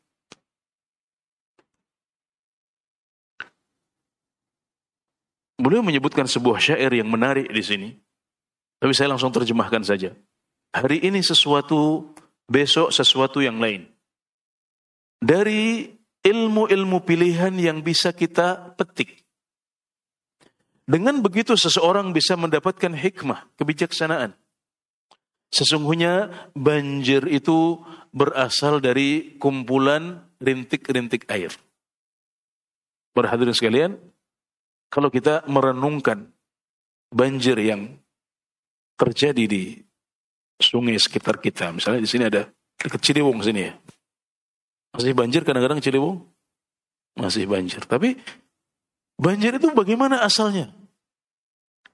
Beliau 5.59 5.83
menyebutkan 5.83 6.25
sebuah 6.25 6.57
syair 6.63 6.89
yang 6.95 7.11
menarik 7.11 7.51
di 7.51 7.61
sini. 7.61 7.89
Tapi 8.79 8.95
saya 8.95 9.11
langsung 9.11 9.29
terjemahkan 9.29 9.83
saja. 9.83 10.15
Hari 10.71 11.03
ini 11.03 11.19
sesuatu 11.19 12.15
besok 12.47 12.95
sesuatu 12.95 13.43
yang 13.43 13.59
lain. 13.59 13.85
Dari 15.19 15.91
ilmu-ilmu 16.23 17.03
pilihan 17.03 17.51
yang 17.59 17.83
bisa 17.83 18.15
kita 18.15 18.71
petik. 18.79 19.18
Dengan 20.89 21.21
begitu 21.21 21.53
seseorang 21.53 22.09
bisa 22.17 22.33
mendapatkan 22.33 22.89
hikmah, 22.89 23.45
kebijaksanaan. 23.61 24.33
Sesungguhnya 25.53 26.33
banjir 26.57 27.29
itu 27.29 27.77
berasal 28.09 28.81
dari 28.81 29.37
kumpulan 29.37 30.25
rintik-rintik 30.41 31.29
air. 31.29 31.53
Para 33.13 33.29
hadirin 33.29 33.53
sekalian, 33.53 33.91
kalau 34.89 35.13
kita 35.13 35.45
merenungkan 35.45 36.33
banjir 37.13 37.61
yang 37.61 37.93
terjadi 38.97 39.45
di 39.45 39.77
sungai 40.57 40.97
sekitar 40.97 41.37
kita, 41.37 41.69
misalnya 41.69 42.01
di 42.01 42.09
sini 42.09 42.25
ada 42.25 42.49
dekat 42.81 43.01
Ciliwung 43.05 43.45
sini 43.45 43.69
ya. 43.69 43.77
Masih 44.97 45.13
banjir 45.13 45.45
kadang-kadang 45.45 45.85
Ciliwung? 45.85 46.25
Masih 47.13 47.45
banjir. 47.45 47.85
Tapi 47.85 48.17
banjir 49.21 49.61
itu 49.61 49.69
bagaimana 49.69 50.25
asalnya? 50.25 50.78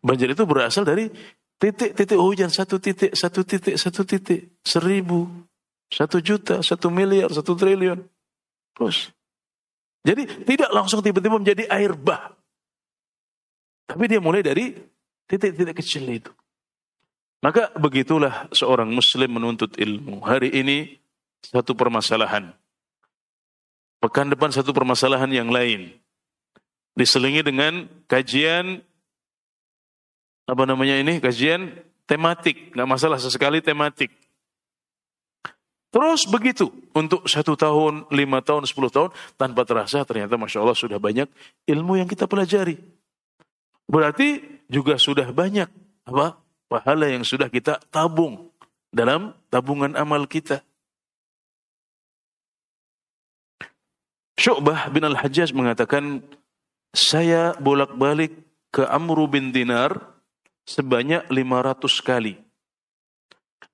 Banjir 0.05 0.29
itu 0.29 0.45
berasal 0.45 0.85
dari 0.85 1.09
titik-titik 1.57 2.13
hujan, 2.13 2.53
satu 2.53 2.77
titik, 2.77 3.17
satu 3.17 3.41
titik, 3.41 3.73
satu 3.73 4.05
titik, 4.05 4.53
seribu, 4.61 5.25
satu 5.89 6.21
juta, 6.21 6.61
satu 6.61 6.93
miliar, 6.93 7.33
satu 7.33 7.57
triliun. 7.57 8.05
Terus. 8.77 9.09
Jadi 10.05 10.45
tidak 10.45 10.69
langsung 10.69 11.01
tiba-tiba 11.01 11.41
menjadi 11.41 11.65
air 11.73 11.97
bah. 11.97 12.37
Tapi 13.89 14.05
dia 14.05 14.21
mulai 14.21 14.45
dari 14.45 14.77
titik-titik 15.25 15.81
kecil 15.81 16.05
itu. 16.05 16.29
Maka 17.41 17.73
begitulah 17.73 18.45
seorang 18.53 18.93
muslim 18.93 19.41
menuntut 19.41 19.73
ilmu. 19.73 20.21
Hari 20.21 20.53
ini 20.53 21.01
satu 21.41 21.73
permasalahan. 21.73 22.53
Pekan 24.01 24.29
depan 24.29 24.53
satu 24.53 24.69
permasalahan 24.69 25.29
yang 25.33 25.49
lain. 25.49 25.93
Diselingi 26.93 27.41
dengan 27.41 27.89
kajian 28.05 28.85
apa 30.45 30.63
namanya 30.65 31.01
ini? 31.01 31.17
Kajian 31.17 31.73
tematik, 32.05 32.73
nggak 32.73 32.89
masalah 32.89 33.17
sesekali 33.17 33.61
tematik. 33.61 34.13
Terus 35.89 36.27
begitu 36.27 36.69
untuk 36.91 37.23
satu 37.25 37.55
tahun, 37.55 38.11
lima 38.11 38.43
tahun, 38.43 38.67
sepuluh 38.67 38.91
tahun 38.91 39.15
tanpa 39.39 39.63
terasa 39.63 40.03
ternyata 40.03 40.35
masya 40.35 40.59
Allah 40.59 40.75
sudah 40.75 40.99
banyak 40.99 41.31
ilmu 41.65 41.95
yang 41.95 42.05
kita 42.05 42.27
pelajari. 42.27 42.75
Berarti 43.87 44.43
juga 44.67 44.99
sudah 44.99 45.31
banyak 45.31 45.71
apa 46.03 46.35
pahala 46.67 47.07
yang 47.07 47.23
sudah 47.23 47.47
kita 47.47 47.79
tabung 47.87 48.51
dalam 48.91 49.31
tabungan 49.47 49.95
amal 49.95 50.27
kita. 50.27 50.59
Syu'bah 54.35 54.91
bin 54.91 55.07
Al-Hajjaj 55.07 55.55
mengatakan, 55.55 56.19
saya 56.91 57.55
bolak-balik 57.55 58.35
ke 58.67 58.83
Amru 58.83 59.31
bin 59.31 59.55
Dinar 59.55 60.14
sebanyak 60.65 61.29
500 61.29 62.01
kali. 62.01 62.35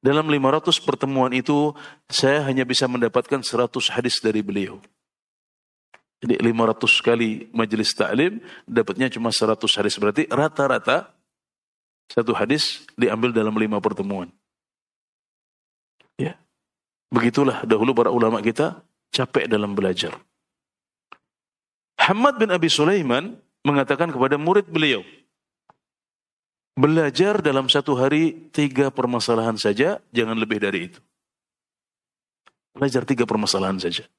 Dalam 0.01 0.25
500 0.27 0.81
pertemuan 0.81 1.31
itu, 1.31 1.71
saya 2.09 2.41
hanya 2.45 2.65
bisa 2.65 2.89
mendapatkan 2.89 3.41
100 3.41 3.69
hadis 3.93 4.17
dari 4.19 4.41
beliau. 4.41 4.81
Jadi 6.21 6.37
500 6.37 7.01
kali 7.01 7.49
majelis 7.49 7.97
taklim, 7.97 8.41
dapatnya 8.69 9.09
cuma 9.09 9.33
100 9.33 9.57
hadis. 9.77 9.97
Berarti 9.97 10.29
rata-rata 10.29 11.09
satu 12.11 12.35
hadis 12.35 12.83
diambil 12.99 13.31
dalam 13.31 13.55
lima 13.55 13.79
pertemuan. 13.79 14.27
Ya. 16.19 16.35
Begitulah 17.07 17.63
dahulu 17.63 17.95
para 17.95 18.11
ulama 18.11 18.43
kita 18.43 18.83
capek 19.15 19.47
dalam 19.47 19.71
belajar. 19.73 20.19
Hamad 21.95 22.35
bin 22.35 22.51
Abi 22.51 22.67
Sulaiman 22.67 23.37
mengatakan 23.63 24.09
kepada 24.09 24.35
murid 24.35 24.67
beliau, 24.67 25.05
belajar 26.81 27.45
dalam 27.45 27.69
satu 27.69 27.93
hari 27.93 28.49
tiga 28.49 28.89
permasalahan 28.89 29.53
saja, 29.53 30.01
jangan 30.09 30.33
lebih 30.33 30.57
dari 30.57 30.89
itu. 30.89 30.99
Belajar 32.73 33.05
tiga 33.05 33.29
permasalahan 33.29 33.77
saja. 33.77 34.09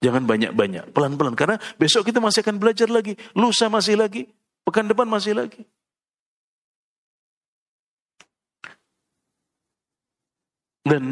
Jangan 0.00 0.24
banyak-banyak, 0.28 0.92
pelan-pelan. 0.92 1.36
Karena 1.36 1.56
besok 1.80 2.08
kita 2.08 2.20
masih 2.20 2.44
akan 2.44 2.56
belajar 2.60 2.88
lagi, 2.92 3.16
lusa 3.32 3.72
masih 3.72 3.96
lagi, 3.96 4.28
pekan 4.64 4.88
depan 4.88 5.08
masih 5.08 5.36
lagi. 5.36 5.64
Dan 10.84 11.04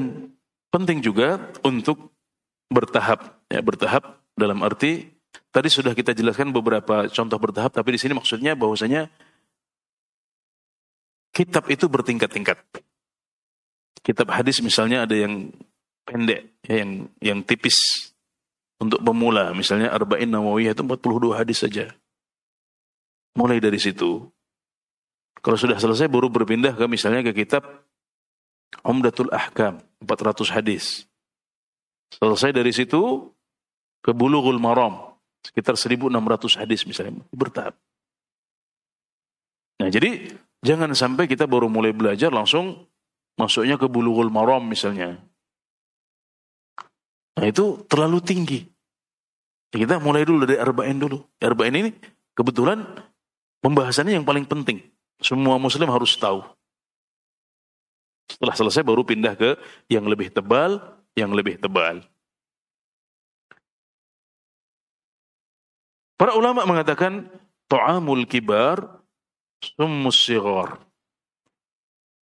penting 0.73 1.05
juga 1.05 1.53
untuk 1.61 2.13
bertahap, 2.73 3.37
ya 3.53 3.61
bertahap 3.61 4.17
dalam 4.37 4.65
arti 4.65 5.18
tadi 5.53 5.69
sudah 5.73 5.93
kita 5.97 6.13
jelaskan 6.13 6.53
beberapa 6.53 7.09
contoh 7.09 7.39
bertahap, 7.41 7.73
tapi 7.73 7.95
di 7.97 8.01
sini 8.01 8.13
maksudnya 8.17 8.55
bahwasanya 8.55 9.09
kitab 11.33 11.69
itu 11.71 11.87
bertingkat-tingkat. 11.87 12.59
Kitab 14.03 14.33
hadis 14.33 14.63
misalnya 14.65 15.05
ada 15.05 15.15
yang 15.15 15.53
pendek, 16.09 16.57
ya, 16.65 16.81
yang 16.81 16.91
yang 17.21 17.39
tipis 17.45 17.77
untuk 18.79 19.03
pemula, 19.03 19.53
misalnya 19.53 19.91
Arba'in 19.91 20.31
Nawawiyah 20.31 20.73
itu 20.73 20.83
42 20.87 21.35
hadis 21.35 21.59
saja. 21.61 21.93
Mulai 23.35 23.59
dari 23.59 23.79
situ. 23.79 24.31
Kalau 25.39 25.55
sudah 25.55 25.79
selesai 25.79 26.11
baru 26.11 26.31
berpindah 26.31 26.75
ke 26.75 26.91
misalnya 26.91 27.23
ke 27.31 27.33
kitab 27.35 27.63
Umdatul 28.83 29.31
Ahkam, 29.31 29.79
400 30.03 30.55
hadis. 30.55 31.07
Selesai 32.15 32.51
dari 32.57 32.73
situ 32.73 33.31
ke 34.03 34.11
Bulughul 34.15 34.59
Maram, 34.59 35.08
sekitar 35.45 35.79
1600 35.79 36.61
hadis 36.61 36.85
misalnya, 36.85 37.23
bertahap. 37.31 37.75
Nah, 39.79 39.89
jadi 39.89 40.35
jangan 40.63 40.91
sampai 40.93 41.31
kita 41.31 41.47
baru 41.47 41.71
mulai 41.71 41.95
belajar 41.95 42.35
langsung 42.35 42.87
masuknya 43.39 43.79
ke 43.79 43.87
Bulughul 43.87 44.29
Maram 44.29 44.67
misalnya. 44.67 45.17
Nah, 47.39 47.47
itu 47.47 47.87
terlalu 47.87 48.19
tinggi. 48.19 48.61
Kita 49.71 50.03
mulai 50.03 50.27
dulu 50.27 50.43
dari 50.43 50.59
Arba'in 50.59 50.99
dulu. 50.99 51.23
Arba'in 51.39 51.77
ini 51.79 51.91
kebetulan 52.35 52.83
pembahasannya 53.63 54.19
yang 54.19 54.27
paling 54.27 54.43
penting. 54.43 54.83
Semua 55.23 55.55
muslim 55.63 55.87
harus 55.87 56.19
tahu. 56.19 56.43
Setelah 58.29 58.55
selesai 58.59 58.83
baru 58.83 59.07
pindah 59.07 59.39
ke 59.39 59.55
yang 59.87 60.05
lebih 60.11 60.35
tebal, 60.35 60.83
yang 61.15 61.31
lebih 61.31 61.63
tebal. 61.63 62.03
Para 66.19 66.35
ulama 66.35 66.67
mengatakan 66.67 67.31
ta'amul 67.71 68.27
kibar 68.27 69.07
summus 69.63 70.19
sigar. 70.19 70.83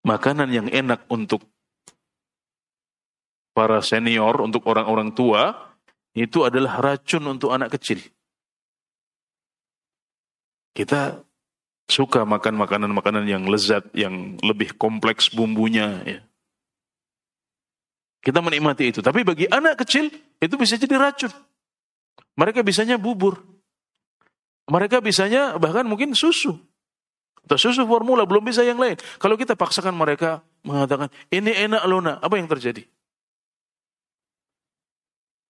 Makanan 0.04 0.52
yang 0.52 0.68
enak 0.68 1.08
untuk 1.08 1.42
para 3.56 3.80
senior, 3.80 4.44
untuk 4.44 4.68
orang-orang 4.68 5.16
tua, 5.16 5.72
itu 6.12 6.44
adalah 6.44 6.78
racun 6.78 7.24
untuk 7.24 7.56
anak 7.56 7.72
kecil. 7.80 8.04
Kita 10.76 11.24
suka 11.88 12.28
makan 12.28 12.60
makanan-makanan 12.60 13.24
yang 13.24 13.48
lezat, 13.48 13.88
yang 13.96 14.36
lebih 14.44 14.76
kompleks 14.76 15.32
bumbunya. 15.32 16.04
Ya. 16.04 16.20
Kita 18.20 18.44
menikmati 18.44 18.92
itu. 18.92 19.00
Tapi 19.00 19.24
bagi 19.24 19.48
anak 19.48 19.80
kecil, 19.80 20.12
itu 20.36 20.54
bisa 20.60 20.76
jadi 20.76 21.00
racun. 21.00 21.32
Mereka 22.36 22.60
bisanya 22.60 23.00
bubur. 23.00 23.55
Mereka 24.66 24.98
bisanya 24.98 25.54
bahkan 25.62 25.86
mungkin 25.86 26.12
susu. 26.12 26.58
Atau 27.46 27.70
susu 27.70 27.86
formula, 27.86 28.26
belum 28.26 28.42
bisa 28.42 28.66
yang 28.66 28.82
lain. 28.82 28.98
Kalau 29.22 29.38
kita 29.38 29.54
paksakan 29.54 29.94
mereka 29.94 30.42
mengatakan, 30.66 31.06
ini 31.30 31.54
enak 31.54 31.86
lona, 31.86 32.18
apa 32.18 32.34
yang 32.34 32.50
terjadi? 32.50 32.82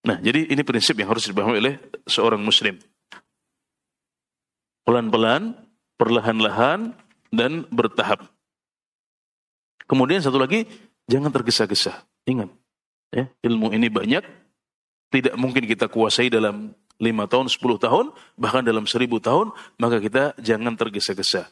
Nah, 0.05 0.21
jadi 0.21 0.53
ini 0.53 0.61
prinsip 0.61 0.93
yang 1.01 1.09
harus 1.09 1.25
dipahami 1.25 1.57
oleh 1.57 1.75
seorang 2.05 2.39
muslim. 2.45 2.77
Pelan-pelan, 4.85 5.57
perlahan-lahan, 5.97 6.93
dan 7.33 7.65
bertahap. 7.73 8.29
Kemudian 9.89 10.21
satu 10.21 10.37
lagi, 10.37 10.69
jangan 11.09 11.33
tergesa-gesa. 11.33 12.05
Ingat, 12.29 12.53
ya, 13.11 13.33
ilmu 13.41 13.73
ini 13.73 13.89
banyak, 13.89 14.23
tidak 15.11 15.35
mungkin 15.41 15.65
kita 15.65 15.89
kuasai 15.89 16.29
dalam 16.29 16.77
lima 16.97 17.29
tahun, 17.29 17.53
sepuluh 17.53 17.77
tahun, 17.77 18.13
bahkan 18.41 18.65
dalam 18.65 18.89
seribu 18.89 19.21
tahun, 19.21 19.53
maka 19.77 20.01
kita 20.01 20.33
jangan 20.41 20.77
tergesa-gesa. 20.77 21.49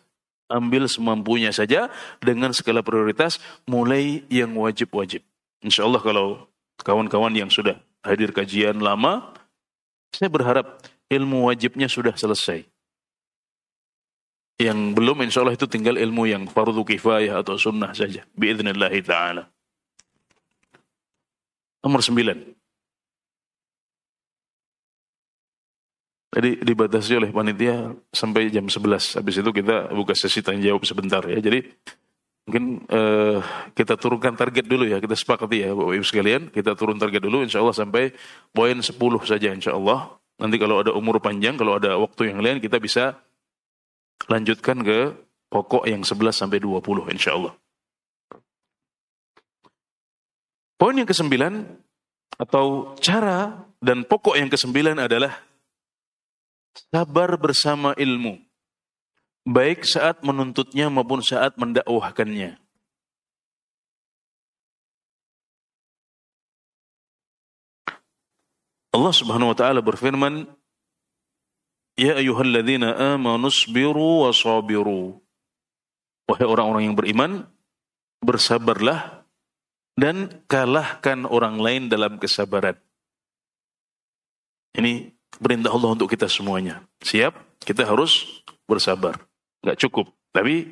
Ambil 0.49 0.89
semampunya 0.89 1.53
saja 1.53 1.89
dengan 2.21 2.53
skala 2.53 2.85
prioritas, 2.85 3.41
mulai 3.65 4.25
yang 4.29 4.53
wajib-wajib. 4.57 5.25
Insya 5.65 5.89
Allah 5.89 6.01
kalau 6.05 6.49
kawan-kawan 6.85 7.33
yang 7.33 7.49
sudah 7.49 7.81
hadir 8.05 8.33
kajian 8.33 8.77
lama, 8.81 9.33
saya 10.13 10.29
berharap 10.29 10.85
ilmu 11.09 11.49
wajibnya 11.49 11.89
sudah 11.89 12.13
selesai. 12.13 12.65
Yang 14.55 14.79
belum 14.95 15.19
insya 15.27 15.43
Allah 15.43 15.59
itu 15.59 15.67
tinggal 15.67 15.99
ilmu 15.99 16.31
yang 16.31 16.47
fardu 16.47 16.87
kifayah 16.87 17.43
atau 17.43 17.59
sunnah 17.59 17.91
saja. 17.91 18.23
Biidhnillahi 18.39 19.03
ta'ala. 19.03 19.51
Nomor 21.83 22.01
sembilan. 22.01 22.54
Jadi 26.35 26.67
dibatasi 26.67 27.23
oleh 27.23 27.31
panitia 27.31 27.95
sampai 28.11 28.51
jam 28.51 28.67
11. 28.67 29.23
Habis 29.23 29.39
itu 29.39 29.51
kita 29.55 29.95
buka 29.95 30.19
sesi 30.19 30.43
tanya 30.43 30.75
jawab 30.75 30.83
sebentar 30.83 31.23
ya. 31.31 31.39
Jadi 31.39 31.63
mungkin 32.51 32.83
uh, 32.91 33.39
kita 33.71 33.95
turunkan 33.95 34.35
target 34.35 34.67
dulu 34.67 34.83
ya. 34.83 34.99
Kita 34.99 35.15
sepakati 35.15 35.63
ya 35.63 35.71
Bapak 35.71 35.95
Ibu 35.95 36.03
sekalian. 36.03 36.51
Kita 36.51 36.75
turun 36.75 36.99
target 36.99 37.23
dulu 37.23 37.47
insya 37.47 37.63
Allah 37.63 37.79
sampai 37.79 38.11
poin 38.51 38.75
10 38.75 38.91
saja 39.23 39.55
insya 39.55 39.79
Allah. 39.79 40.11
Nanti 40.35 40.59
kalau 40.59 40.83
ada 40.83 40.91
umur 40.91 41.23
panjang, 41.23 41.55
kalau 41.55 41.79
ada 41.79 41.95
waktu 41.95 42.35
yang 42.35 42.43
lain 42.43 42.59
kita 42.59 42.83
bisa 42.83 43.15
lanjutkan 44.27 44.83
ke 44.83 45.15
pokok 45.47 45.87
yang 45.87 46.03
11 46.03 46.35
sampai 46.35 46.59
20 46.59 47.15
insya 47.15 47.39
Allah. 47.39 47.55
Poin 50.75 50.99
yang 50.99 51.07
kesembilan 51.07 51.63
atau 52.35 52.99
cara 52.99 53.63
dan 53.79 54.03
pokok 54.03 54.35
yang 54.35 54.51
kesembilan 54.51 54.99
adalah 54.99 55.54
sabar 56.91 57.37
bersama 57.39 57.95
ilmu. 57.95 58.43
Baik 59.45 59.85
saat 59.85 60.25
menuntutnya 60.25 60.89
maupun 60.89 61.21
saat 61.21 61.55
mendakwahkannya. 61.61 62.57
Allah 68.95 69.15
Subhanahu 69.15 69.51
wa 69.53 69.59
taala 69.59 69.83
berfirman, 69.83 70.47
"Ya 71.99 72.15
ayyuhalladzina 72.17 73.19
amanu 73.19 73.51
sabiru 73.51 74.25
wa 74.25 74.31
sabiru." 74.31 75.19
Wahai 76.25 76.47
orang-orang 76.49 76.89
yang 76.89 76.97
beriman, 76.97 77.45
bersabarlah 78.25 79.27
dan 79.95 80.43
kalahkan 80.51 81.29
orang 81.29 81.61
lain 81.61 81.93
dalam 81.93 82.17
kesabaran. 82.17 82.79
Ini 84.75 85.14
perintah 85.39 85.71
Allah 85.73 85.91
untuk 85.95 86.11
kita 86.11 86.31
semuanya. 86.31 86.85
Siap? 87.03 87.63
Kita 87.63 87.87
harus 87.87 88.43
bersabar. 88.69 89.19
Gak 89.65 89.81
cukup. 89.87 90.13
Tapi 90.35 90.69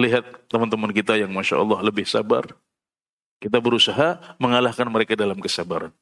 lihat 0.00 0.50
teman-teman 0.50 0.90
kita 0.90 1.14
yang 1.14 1.30
Masya 1.30 1.60
Allah 1.60 1.78
lebih 1.84 2.06
sabar. 2.08 2.48
Kita 3.38 3.60
berusaha 3.60 4.36
mengalahkan 4.40 4.88
mereka 4.88 5.14
dalam 5.14 5.36
kesabaran. 5.38 5.92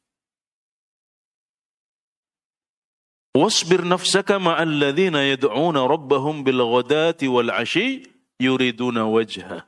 Wasbir 3.33 3.83
nafsaka 3.83 4.37
ma'alladhina 4.37 5.25
yad'una 5.25 5.89
rabbahum 5.89 6.45
bil 6.45 6.61
ghadati 6.63 7.27
wal 7.33 7.49
ashi 7.49 8.05
yuriduna 8.37 9.09
wajha. 9.09 9.65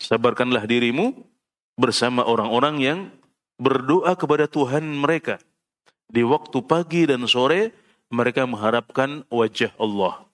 Sabarkanlah 0.00 0.68
dirimu 0.68 1.24
bersama 1.80 2.24
orang-orang 2.28 2.76
yang 2.80 2.98
berdoa 3.56 4.12
kepada 4.16 4.44
Tuhan 4.48 4.84
mereka 4.84 5.40
di 6.10 6.26
waktu 6.26 6.58
pagi 6.66 7.06
dan 7.06 7.22
sore 7.30 7.70
mereka 8.10 8.44
mengharapkan 8.44 9.22
wajah 9.30 9.70
Allah. 9.78 10.26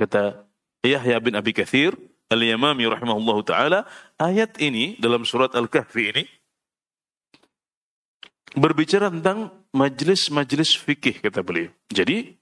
Kata 0.00 0.48
Yahya 0.80 1.20
bin 1.20 1.36
Abi 1.36 1.52
Kathir 1.52 1.92
Al-Yamami 2.26 2.90
rahimahullah 2.90 3.38
ta'ala, 3.46 3.80
ayat 4.18 4.58
ini 4.58 4.98
dalam 4.98 5.22
surat 5.22 5.54
Al-Kahfi 5.54 6.04
ini 6.10 6.24
berbicara 8.56 9.12
tentang 9.12 9.52
majlis-majlis 9.70 10.74
fikih 10.80 11.22
kata 11.22 11.44
beliau. 11.44 11.70
Jadi 11.92 12.34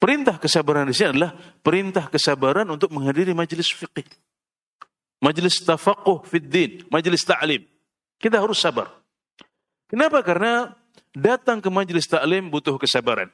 perintah 0.00 0.40
kesabaran 0.40 0.88
di 0.88 0.96
sini 0.96 1.14
adalah 1.14 1.36
perintah 1.62 2.08
kesabaran 2.10 2.66
untuk 2.72 2.90
menghadiri 2.90 3.36
majlis 3.36 3.70
fikih. 3.70 4.08
Majlis 5.22 5.62
tafaqquh 5.62 6.26
fid 6.26 6.48
din, 6.48 6.70
majlis 6.88 7.22
ta'lim. 7.22 7.62
Kita 8.16 8.40
harus 8.40 8.58
sabar. 8.58 8.90
Kenapa? 9.86 10.24
Karena 10.24 10.74
datang 11.16 11.64
ke 11.64 11.72
majelis 11.72 12.04
taklim 12.04 12.52
butuh 12.52 12.76
kesabaran. 12.76 13.32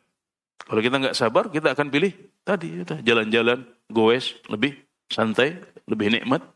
Kalau 0.63 0.79
kita 0.79 1.03
nggak 1.03 1.19
sabar, 1.19 1.51
kita 1.51 1.75
akan 1.75 1.91
pilih 1.91 2.15
tadi 2.47 2.87
jalan-jalan, 3.03 3.67
goes, 3.91 4.39
lebih 4.47 4.79
santai, 5.11 5.59
lebih 5.91 6.15
nikmat. 6.15 6.47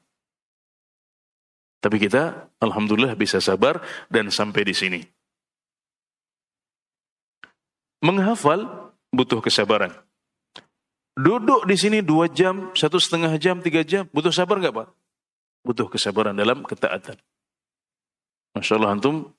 Tapi 1.83 1.99
kita, 1.99 2.47
alhamdulillah 2.63 3.19
bisa 3.19 3.43
sabar 3.43 3.83
dan 4.07 4.31
sampai 4.31 4.63
di 4.63 4.75
sini. 4.75 5.01
Menghafal 8.07 8.95
butuh 9.11 9.43
kesabaran. 9.43 9.91
Duduk 11.17 11.67
di 11.67 11.75
sini 11.75 11.99
dua 12.05 12.31
jam, 12.31 12.71
satu 12.77 13.01
setengah 13.01 13.35
jam, 13.41 13.59
tiga 13.59 13.83
jam, 13.83 14.07
butuh 14.15 14.31
sabar 14.31 14.61
nggak 14.63 14.75
pak? 14.75 14.89
Butuh 15.67 15.89
kesabaran 15.91 16.37
dalam 16.37 16.63
ketaatan. 16.63 17.19
Masya 18.55 18.79
Allah 18.79 18.95
antum 18.95 19.33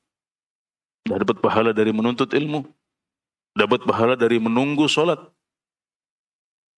dapat 1.05 1.37
pahala 1.43 1.75
dari 1.75 1.91
menuntut 1.93 2.31
ilmu. 2.33 2.65
Dapat 3.57 3.85
pahala 3.85 4.13
dari 4.13 4.37
menunggu 4.37 4.85
sholat. 4.85 5.17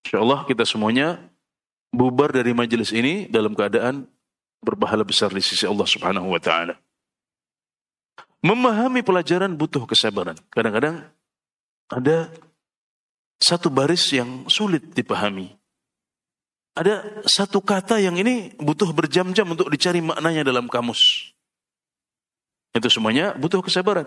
Insya 0.04 0.24
Allah 0.24 0.48
kita 0.48 0.64
semuanya 0.64 1.20
bubar 1.92 2.32
dari 2.32 2.56
majelis 2.56 2.90
ini 2.90 3.28
dalam 3.28 3.52
keadaan 3.52 4.08
berpahala 4.64 5.04
besar 5.04 5.28
di 5.32 5.44
sisi 5.44 5.68
Allah 5.68 5.84
subhanahu 5.84 6.32
wa 6.32 6.40
ta'ala. 6.40 6.76
Memahami 8.40 9.04
pelajaran 9.04 9.52
butuh 9.52 9.84
kesabaran. 9.84 10.36
Kadang-kadang 10.48 11.04
ada 11.92 12.32
satu 13.36 13.68
baris 13.68 14.08
yang 14.12 14.48
sulit 14.48 14.96
dipahami. 14.96 15.52
Ada 16.72 17.24
satu 17.28 17.60
kata 17.60 18.00
yang 18.00 18.16
ini 18.16 18.56
butuh 18.56 18.88
berjam-jam 18.94 19.44
untuk 19.44 19.68
dicari 19.68 20.00
maknanya 20.00 20.46
dalam 20.46 20.70
kamus. 20.70 21.32
Itu 22.70 22.86
semuanya 22.86 23.34
butuh 23.34 23.62
kesabaran. 23.62 24.06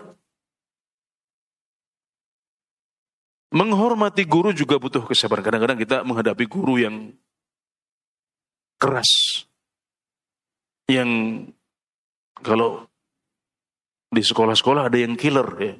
Menghormati 3.54 4.26
guru 4.26 4.50
juga 4.50 4.80
butuh 4.80 5.06
kesabaran. 5.06 5.44
Kadang-kadang 5.44 5.78
kita 5.78 5.96
menghadapi 6.02 6.44
guru 6.50 6.80
yang 6.80 7.14
keras. 8.80 9.06
Yang 10.90 11.10
kalau 12.42 12.90
di 14.10 14.22
sekolah-sekolah 14.24 14.90
ada 14.90 14.98
yang 14.98 15.14
killer 15.14 15.48
ya. 15.60 15.74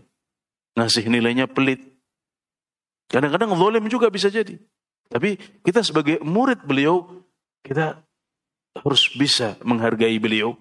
Ngasih 0.79 1.07
nilainya 1.11 1.51
pelit. 1.51 1.83
Kadang-kadang 3.11 3.55
zalim 3.59 3.85
juga 3.91 4.11
bisa 4.11 4.31
jadi. 4.31 4.59
Tapi 5.11 5.37
kita 5.63 5.85
sebagai 5.85 6.19
murid 6.25 6.65
beliau, 6.67 7.07
kita 7.63 8.03
harus 8.75 9.03
bisa 9.15 9.55
menghargai 9.63 10.19
beliau 10.19 10.59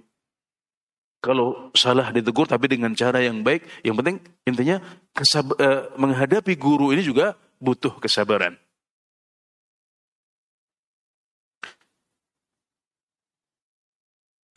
kalau 1.24 1.72
salah 1.72 2.12
ditegur 2.12 2.44
tapi 2.52 2.68
dengan 2.68 2.92
cara 2.92 3.24
yang 3.24 3.48
baik. 3.48 3.64
Yang 3.88 3.96
penting 4.04 4.18
intinya 4.44 4.84
kesab 5.16 5.56
eh, 5.56 5.88
menghadapi 5.96 6.60
guru 6.60 6.92
ini 6.92 7.00
juga 7.00 7.40
butuh 7.64 7.96
kesabaran. 8.04 8.60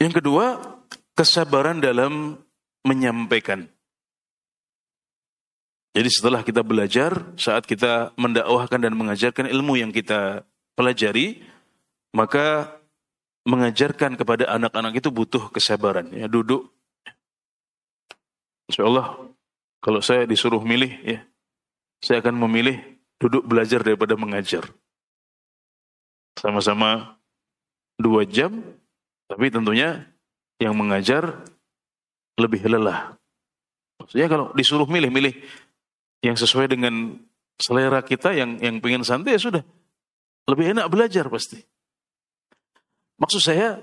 Yang 0.03 0.21
kedua, 0.21 0.61
kesabaran 1.15 1.79
dalam 1.79 2.37
menyampaikan. 2.85 3.65
Jadi 5.97 6.11
setelah 6.13 6.45
kita 6.45 6.61
belajar, 6.61 7.33
saat 7.41 7.65
kita 7.65 8.13
mendakwahkan 8.21 8.77
dan 8.77 8.93
mengajarkan 8.93 9.49
ilmu 9.49 9.81
yang 9.81 9.89
kita 9.89 10.45
pelajari, 10.77 11.41
maka 12.13 12.77
mengajarkan 13.47 14.19
kepada 14.19 14.51
anak-anak 14.51 14.99
itu 14.99 15.09
butuh 15.15 15.49
kesabaran. 15.55 16.11
Ya, 16.11 16.27
duduk. 16.27 16.67
Insya 18.67 18.91
Allah, 18.91 19.15
kalau 19.79 20.03
saya 20.03 20.27
disuruh 20.27 20.59
milih, 20.59 20.91
ya, 21.07 21.23
saya 22.03 22.19
akan 22.19 22.35
memilih 22.43 22.83
duduk 23.23 23.47
belajar 23.47 23.87
daripada 23.87 24.19
mengajar. 24.19 24.67
Sama-sama 26.37 27.17
dua 27.97 28.27
jam, 28.27 28.61
tapi 29.31 29.49
tentunya 29.49 30.05
yang 30.59 30.75
mengajar 30.75 31.47
lebih 32.37 32.67
lelah. 32.67 33.17
Maksudnya 34.03 34.29
kalau 34.29 34.53
disuruh 34.53 34.85
milih-milih 34.85 35.33
yang 36.21 36.37
sesuai 36.37 36.77
dengan 36.77 37.17
selera 37.57 38.05
kita 38.05 38.37
yang 38.37 38.61
yang 38.61 38.83
pengen 38.83 39.07
santai 39.07 39.39
ya 39.39 39.41
sudah. 39.41 39.63
Lebih 40.47 40.77
enak 40.77 40.87
belajar 40.93 41.27
pasti. 41.33 41.65
Maksud 43.17 43.41
saya, 43.41 43.81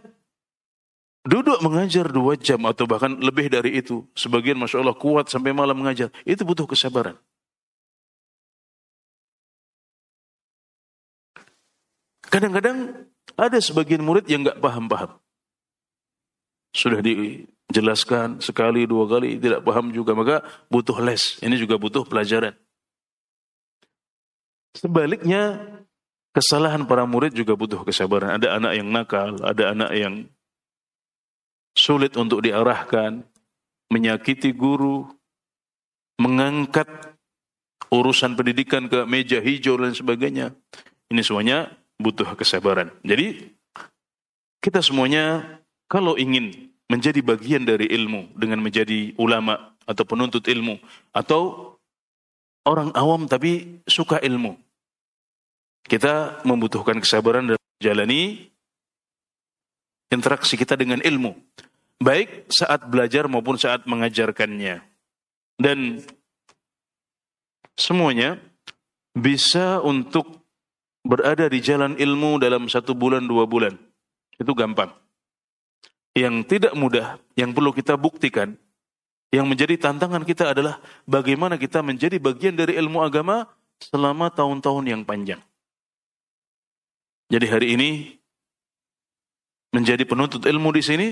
duduk 1.26 1.58
mengajar 1.66 2.06
dua 2.12 2.38
jam 2.38 2.62
atau 2.70 2.86
bahkan 2.86 3.18
lebih 3.18 3.50
dari 3.50 3.82
itu. 3.82 4.06
Sebagian 4.14 4.60
Masya 4.60 4.86
Allah 4.86 4.98
kuat 4.98 5.32
sampai 5.32 5.56
malam 5.56 5.74
mengajar. 5.80 6.14
Itu 6.22 6.46
butuh 6.46 6.70
kesabaran. 6.70 7.18
Kadang-kadang 12.30 13.10
ada 13.38 13.58
sebagian 13.62 14.02
murid 14.02 14.26
yang 14.26 14.42
nggak 14.42 14.58
paham-paham. 14.58 15.18
Sudah 16.74 17.02
dijelaskan 17.06 18.42
sekali, 18.42 18.90
dua 18.90 19.06
kali, 19.06 19.38
tidak 19.38 19.62
paham 19.62 19.94
juga. 19.94 20.18
Maka 20.18 20.42
butuh 20.70 20.98
les. 20.98 21.38
Ini 21.46 21.54
juga 21.62 21.78
butuh 21.78 22.02
pelajaran. 22.06 22.58
Sebaliknya, 24.74 25.62
Kesalahan 26.34 26.90
para 26.90 27.06
murid 27.06 27.38
juga 27.38 27.54
butuh 27.54 27.86
kesabaran. 27.86 28.42
Ada 28.42 28.58
anak 28.58 28.74
yang 28.74 28.88
nakal, 28.90 29.38
ada 29.46 29.64
anak 29.70 29.92
yang 29.94 30.14
sulit 31.78 32.18
untuk 32.18 32.42
diarahkan. 32.42 33.26
menyakiti 33.94 34.50
guru, 34.58 35.06
mengangkat 36.18 36.90
urusan 37.94 38.34
pendidikan 38.34 38.90
ke 38.90 39.06
meja 39.06 39.38
hijau 39.38 39.78
dan 39.78 39.94
sebagainya. 39.94 40.58
Ini 41.14 41.22
semuanya 41.22 41.70
butuh 42.02 42.34
kesabaran. 42.34 42.90
Jadi 43.06 43.54
kita 44.66 44.82
semuanya 44.82 45.46
kalau 45.86 46.18
ingin 46.18 46.74
menjadi 46.90 47.22
bagian 47.22 47.70
dari 47.70 47.86
ilmu 47.86 48.34
dengan 48.34 48.66
menjadi 48.66 49.14
ulama 49.22 49.78
atau 49.86 50.04
penuntut 50.10 50.42
ilmu 50.50 50.82
atau 51.14 51.74
orang 52.66 52.90
awam 52.98 53.30
tapi 53.30 53.84
suka 53.86 54.18
ilmu. 54.26 54.58
Kita 55.84 56.44
membutuhkan 56.48 56.98
kesabaran 57.04 57.54
dalam 57.54 57.64
menjalani 57.80 58.48
interaksi 60.14 60.56
kita 60.56 60.80
dengan 60.80 61.04
ilmu. 61.04 61.36
Baik 62.00 62.48
saat 62.48 62.88
belajar 62.88 63.28
maupun 63.28 63.60
saat 63.60 63.84
mengajarkannya. 63.84 64.80
Dan 65.60 66.04
semuanya 67.76 68.40
bisa 69.14 69.84
untuk 69.84 70.44
berada 71.04 71.46
di 71.52 71.60
jalan 71.60 72.00
ilmu 72.00 72.40
dalam 72.40 72.66
satu 72.72 72.96
bulan, 72.96 73.28
dua 73.28 73.44
bulan. 73.44 73.76
Itu 74.40 74.56
gampang. 74.56 74.90
Yang 76.14 76.36
tidak 76.48 76.74
mudah, 76.78 77.18
yang 77.34 77.52
perlu 77.52 77.74
kita 77.74 77.98
buktikan, 77.98 78.56
yang 79.34 79.50
menjadi 79.50 79.76
tantangan 79.82 80.22
kita 80.24 80.54
adalah 80.54 80.78
bagaimana 81.10 81.58
kita 81.58 81.82
menjadi 81.82 82.22
bagian 82.22 82.54
dari 82.54 82.78
ilmu 82.78 83.02
agama 83.02 83.50
selama 83.82 84.30
tahun-tahun 84.30 84.86
yang 84.86 85.02
panjang. 85.02 85.42
Jadi 87.34 87.46
hari 87.50 87.68
ini 87.74 87.90
menjadi 89.74 90.06
penuntut 90.06 90.46
ilmu 90.46 90.70
di 90.70 90.86
sini, 90.86 91.08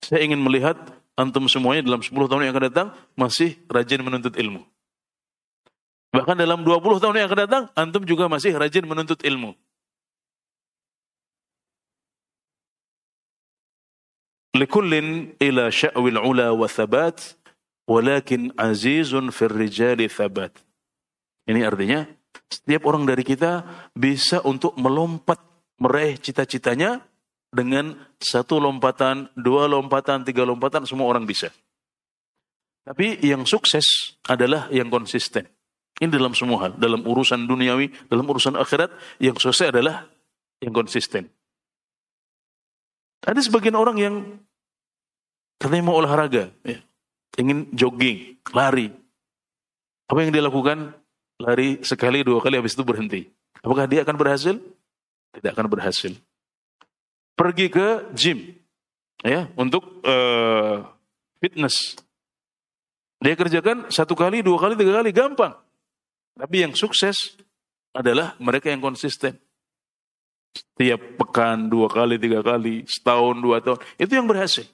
saya 0.00 0.24
ingin 0.24 0.40
melihat 0.40 0.80
antum 1.20 1.44
semuanya 1.52 1.84
dalam 1.84 2.00
10 2.00 2.16
tahun 2.16 2.48
yang 2.48 2.56
akan 2.56 2.66
datang 2.72 2.88
masih 3.12 3.60
rajin 3.68 4.00
menuntut 4.00 4.32
ilmu. 4.40 4.64
Bahkan 6.16 6.40
dalam 6.40 6.64
20 6.64 6.80
tahun 6.96 7.20
yang 7.20 7.28
akan 7.28 7.40
datang, 7.44 7.64
antum 7.76 8.08
juga 8.08 8.24
masih 8.24 8.56
rajin 8.56 8.88
menuntut 8.88 9.20
ilmu. 9.20 9.52
Likullin 14.56 15.36
ila 15.36 15.68
sya'wil 15.68 16.16
ula 16.16 16.56
wa 16.56 16.64
thabat, 16.64 17.36
walakin 17.84 18.48
azizun 18.56 19.28
fir 19.28 19.52
thabat. 20.08 20.56
Ini 21.44 21.68
artinya, 21.68 22.08
setiap 22.48 22.88
orang 22.88 23.04
dari 23.04 23.20
kita 23.20 23.68
bisa 23.92 24.40
untuk 24.40 24.72
melompat, 24.80 25.36
meraih 25.80 26.16
cita-citanya 26.16 27.04
dengan 27.52 27.96
satu 28.20 28.60
lompatan, 28.60 29.32
dua 29.36 29.68
lompatan, 29.68 30.24
tiga 30.24 30.44
lompatan, 30.44 30.84
semua 30.84 31.08
orang 31.08 31.24
bisa. 31.24 31.52
Tapi 32.86 33.18
yang 33.24 33.42
sukses 33.48 34.14
adalah 34.30 34.70
yang 34.70 34.86
konsisten. 34.92 35.48
Ini 35.96 36.12
dalam 36.12 36.36
semua 36.36 36.68
hal, 36.68 36.72
dalam 36.76 37.02
urusan 37.02 37.48
duniawi, 37.48 37.88
dalam 38.12 38.28
urusan 38.28 38.54
akhirat, 38.54 38.92
yang 39.16 39.34
selesai 39.40 39.72
adalah 39.72 40.04
yang 40.60 40.76
konsisten. 40.76 41.26
Ada 43.24 43.40
sebagian 43.48 43.74
orang 43.74 43.96
yang 43.96 44.14
katanya 45.56 45.88
mau 45.88 45.96
olahraga, 45.98 46.52
ya, 46.62 46.78
ingin 47.40 47.72
jogging, 47.72 48.38
lari. 48.52 48.92
Apa 50.06 50.22
yang 50.22 50.30
dia 50.30 50.44
lakukan? 50.44 50.94
Lari 51.42 51.82
sekali, 51.82 52.22
dua 52.22 52.44
kali, 52.44 52.60
habis 52.60 52.76
itu 52.76 52.84
berhenti. 52.86 53.26
Apakah 53.60 53.88
dia 53.88 54.04
akan 54.06 54.16
berhasil? 54.16 54.56
Tidak 55.36 55.52
akan 55.52 55.68
berhasil. 55.68 56.12
Pergi 57.36 57.68
ke 57.68 58.08
gym, 58.16 58.56
ya, 59.20 59.52
untuk 59.60 60.00
uh, 60.08 60.88
fitness. 61.36 62.00
Dia 63.20 63.36
kerjakan 63.36 63.92
satu 63.92 64.16
kali, 64.16 64.40
dua 64.40 64.56
kali, 64.56 64.72
tiga 64.76 65.00
kali, 65.00 65.12
gampang. 65.12 65.52
Tapi 66.36 66.56
yang 66.64 66.72
sukses 66.72 67.36
adalah 67.92 68.36
mereka 68.40 68.68
yang 68.68 68.80
konsisten. 68.80 69.36
Setiap 70.56 71.20
pekan, 71.20 71.68
dua 71.68 71.88
kali, 71.88 72.16
tiga 72.16 72.40
kali, 72.40 72.84
setahun, 72.88 73.36
dua 73.40 73.60
tahun. 73.60 73.80
Itu 74.00 74.16
yang 74.16 74.28
berhasil. 74.28 74.64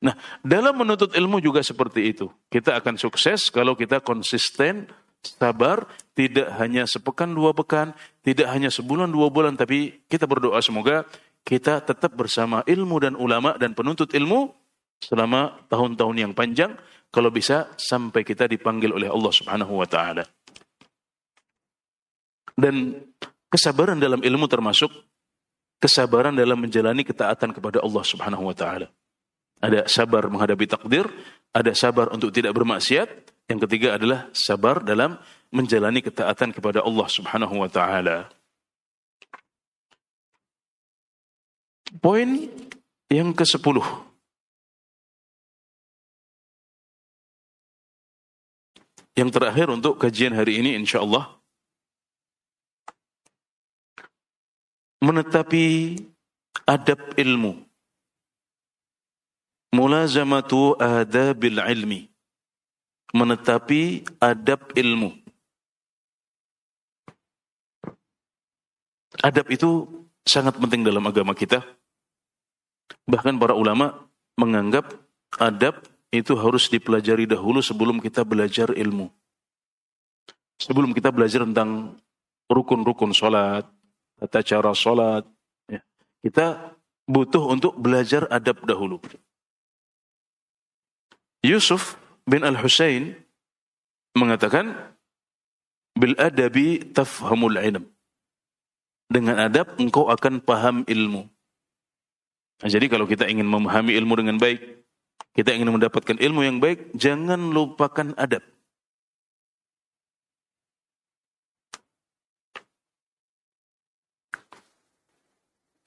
Nah, 0.00 0.16
dalam 0.40 0.80
menuntut 0.80 1.12
ilmu 1.12 1.44
juga 1.44 1.60
seperti 1.60 2.08
itu. 2.08 2.32
Kita 2.48 2.80
akan 2.80 2.96
sukses 2.96 3.52
kalau 3.52 3.76
kita 3.76 4.00
konsisten, 4.00 4.88
sabar, 5.22 5.84
tidak 6.16 6.48
hanya 6.56 6.88
sepekan, 6.88 7.32
dua 7.32 7.52
pekan, 7.52 7.92
tidak 8.24 8.48
hanya 8.52 8.72
sebulan, 8.72 9.08
dua 9.12 9.28
bulan, 9.28 9.56
tapi 9.56 10.04
kita 10.08 10.24
berdoa 10.24 10.60
semoga 10.64 11.04
kita 11.44 11.80
tetap 11.80 12.12
bersama 12.12 12.60
ilmu 12.68 12.96
dan 13.00 13.14
ulama 13.16 13.56
dan 13.56 13.72
penuntut 13.72 14.12
ilmu 14.12 14.52
selama 15.00 15.56
tahun-tahun 15.72 16.16
yang 16.28 16.32
panjang, 16.36 16.76
kalau 17.08 17.32
bisa 17.32 17.72
sampai 17.80 18.22
kita 18.22 18.44
dipanggil 18.44 18.92
oleh 18.92 19.08
Allah 19.08 19.32
Subhanahu 19.32 19.80
wa 19.80 19.88
taala. 19.88 20.24
Dan 22.52 22.92
kesabaran 23.48 23.96
dalam 23.96 24.20
ilmu 24.20 24.44
termasuk 24.44 24.92
kesabaran 25.80 26.36
dalam 26.36 26.60
menjalani 26.60 27.00
ketaatan 27.02 27.56
kepada 27.56 27.80
Allah 27.80 28.04
Subhanahu 28.04 28.44
wa 28.44 28.54
taala. 28.54 28.92
Ada 29.60 29.88
sabar 29.88 30.28
menghadapi 30.28 30.68
takdir, 30.68 31.08
ada 31.52 31.72
sabar 31.72 32.12
untuk 32.12 32.28
tidak 32.32 32.52
bermaksiat, 32.52 33.29
yang 33.50 33.58
ketiga 33.66 33.98
adalah 33.98 34.30
sabar 34.30 34.78
dalam 34.86 35.18
menjalani 35.50 35.98
ketaatan 35.98 36.54
kepada 36.54 36.86
Allah 36.86 37.08
Subhanahu 37.10 37.58
wa 37.58 37.66
taala. 37.66 38.30
Poin 41.98 42.46
yang 43.10 43.34
ke-10. 43.34 43.82
Yang 49.18 49.30
terakhir 49.34 49.66
untuk 49.74 49.98
kajian 49.98 50.38
hari 50.38 50.62
ini 50.62 50.78
insya 50.78 51.02
Allah 51.02 51.40
menetapi 55.02 55.96
adab 56.68 57.18
ilmu. 57.18 57.66
Mulazamatu 59.74 60.78
adabil 60.78 61.58
ilmi. 61.58 62.09
Menetapi 63.10 64.06
adab 64.22 64.70
ilmu. 64.78 65.10
Adab 69.20 69.50
itu 69.50 69.84
sangat 70.22 70.56
penting 70.56 70.86
dalam 70.86 71.02
agama 71.04 71.34
kita. 71.34 71.60
Bahkan 73.10 73.36
para 73.42 73.58
ulama 73.58 74.06
menganggap 74.38 74.94
adab 75.36 75.82
itu 76.10 76.34
harus 76.38 76.66
dipelajari 76.70 77.26
dahulu 77.26 77.62
sebelum 77.62 77.98
kita 77.98 78.22
belajar 78.22 78.70
ilmu. 78.74 79.10
Sebelum 80.60 80.94
kita 80.94 81.10
belajar 81.10 81.42
tentang 81.46 81.98
rukun-rukun 82.50 83.14
sholat, 83.14 83.64
tata 84.18 84.40
cara 84.42 84.74
sholat. 84.74 85.24
Ya. 85.70 85.80
Kita 86.20 86.76
butuh 87.06 87.50
untuk 87.50 87.78
belajar 87.78 88.26
adab 88.28 88.62
dahulu. 88.66 89.00
Yusuf 91.40 91.96
bin 92.30 92.46
Al-Husain 92.46 93.18
mengatakan, 94.14 94.94
Bil 95.98 96.14
adabi 96.14 96.78
tafhamul 96.94 97.58
ilm. 97.58 97.84
Dengan 99.10 99.50
adab 99.50 99.74
engkau 99.82 100.06
akan 100.06 100.38
paham 100.38 100.86
ilmu. 100.86 101.26
Nah, 102.62 102.68
jadi 102.70 102.86
kalau 102.86 103.10
kita 103.10 103.26
ingin 103.26 103.42
memahami 103.42 103.98
ilmu 103.98 104.14
dengan 104.14 104.38
baik, 104.38 104.62
kita 105.34 105.50
ingin 105.50 105.74
mendapatkan 105.74 106.14
ilmu 106.14 106.46
yang 106.46 106.62
baik, 106.62 106.94
jangan 106.94 107.50
lupakan 107.50 108.14
adab. 108.14 108.46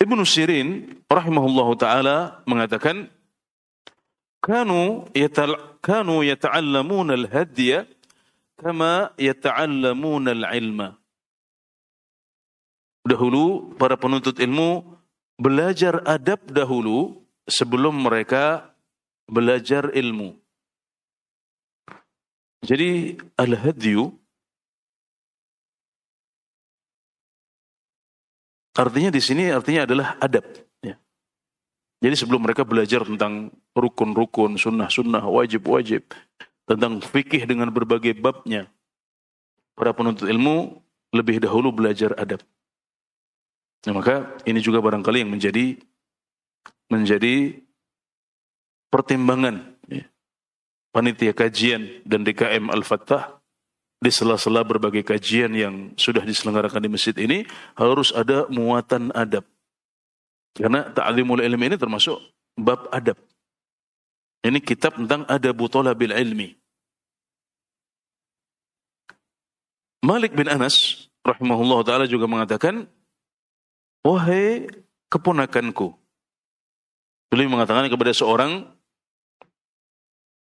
Ibnu 0.03 0.27
Sirin 0.27 0.99
rahimahullah 1.07 1.67
taala 1.79 2.17
mengatakan 2.43 3.07
kanu 4.43 5.07
yatal 5.15 5.79
kanu 5.79 6.19
yata'allamun 6.27 7.15
al-hadiya 7.15 7.87
kama 8.59 9.15
yata'allamun 9.15 10.27
al-ilma. 10.27 10.99
Dahulu 13.07 13.75
para 13.79 13.95
penuntut 13.95 14.39
ilmu 14.39 14.83
belajar 15.39 16.03
adab 16.03 16.43
dahulu 16.51 17.23
sebelum 17.47 18.03
mereka 18.03 18.75
belajar 19.31 19.91
ilmu. 19.95 20.35
Jadi 22.63 23.19
al-hadyu 23.39 24.23
Artinya 28.73 29.13
di 29.13 29.21
sini 29.21 29.53
artinya 29.53 29.85
adalah 29.85 30.17
adab. 30.17 30.49
Jadi 32.03 32.19
sebelum 32.19 32.43
mereka 32.43 32.67
belajar 32.67 33.07
tentang 33.07 33.55
rukun-rukun, 33.71 34.59
sunnah-sunnah, 34.59 35.23
wajib-wajib, 35.23 36.03
tentang 36.67 36.99
fikih 36.99 37.47
dengan 37.47 37.71
berbagai 37.71 38.19
babnya, 38.19 38.67
para 39.71 39.95
penuntut 39.95 40.27
ilmu 40.27 40.83
lebih 41.15 41.39
dahulu 41.39 41.71
belajar 41.71 42.11
adab. 42.19 42.43
Nah, 43.87 43.93
maka 43.95 44.35
ini 44.43 44.59
juga 44.59 44.83
barangkali 44.83 45.23
yang 45.23 45.31
menjadi 45.31 45.79
menjadi 46.91 47.63
pertimbangan 48.91 49.75
ya, 49.87 50.03
panitia 50.91 51.31
kajian 51.31 52.03
dan 52.03 52.27
DKM 52.27 52.67
Al-Fattah 52.67 53.39
di 54.03 54.11
sela-sela 54.11 54.67
berbagai 54.67 55.07
kajian 55.07 55.55
yang 55.55 55.95
sudah 55.95 56.27
diselenggarakan 56.27 56.83
di 56.83 56.89
masjid 56.91 57.15
ini 57.15 57.47
harus 57.79 58.11
ada 58.11 58.43
muatan 58.51 59.15
adab. 59.15 59.47
Karena 60.53 60.85
ta'limul 60.93 61.41
ilmi 61.41 61.73
ini 61.73 61.77
termasuk 61.81 62.21
bab 62.53 62.85
adab. 62.93 63.17
Ini 64.43 64.59
kitab 64.61 64.99
tentang 64.99 65.25
adabu 65.25 65.65
talabil 65.65 66.13
ilmi. 66.13 66.53
Malik 70.03 70.35
bin 70.35 70.51
Anas 70.51 71.07
rahimahullah 71.23 71.79
taala 71.87 72.05
juga 72.05 72.27
mengatakan, 72.27 72.85
"Wahai 74.03 74.67
keponakanku." 75.07 75.95
Beliau 77.31 77.49
mengatakan 77.49 77.87
kepada 77.89 78.11
seorang 78.13 78.67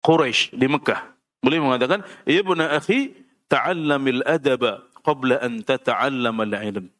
Quraisy 0.05 0.53
di 0.53 0.67
Mekah. 0.69 1.01
Beliau 1.41 1.65
mengatakan, 1.65 2.05
"Ya 2.29 2.45
buna 2.45 2.77
akhi, 2.77 3.15
ta'allamil 3.49 4.21
adaba 4.27 4.85
qabla 5.01 5.41
an 5.41 5.65
tata'allamal 5.65 6.53
ilm." 6.61 6.93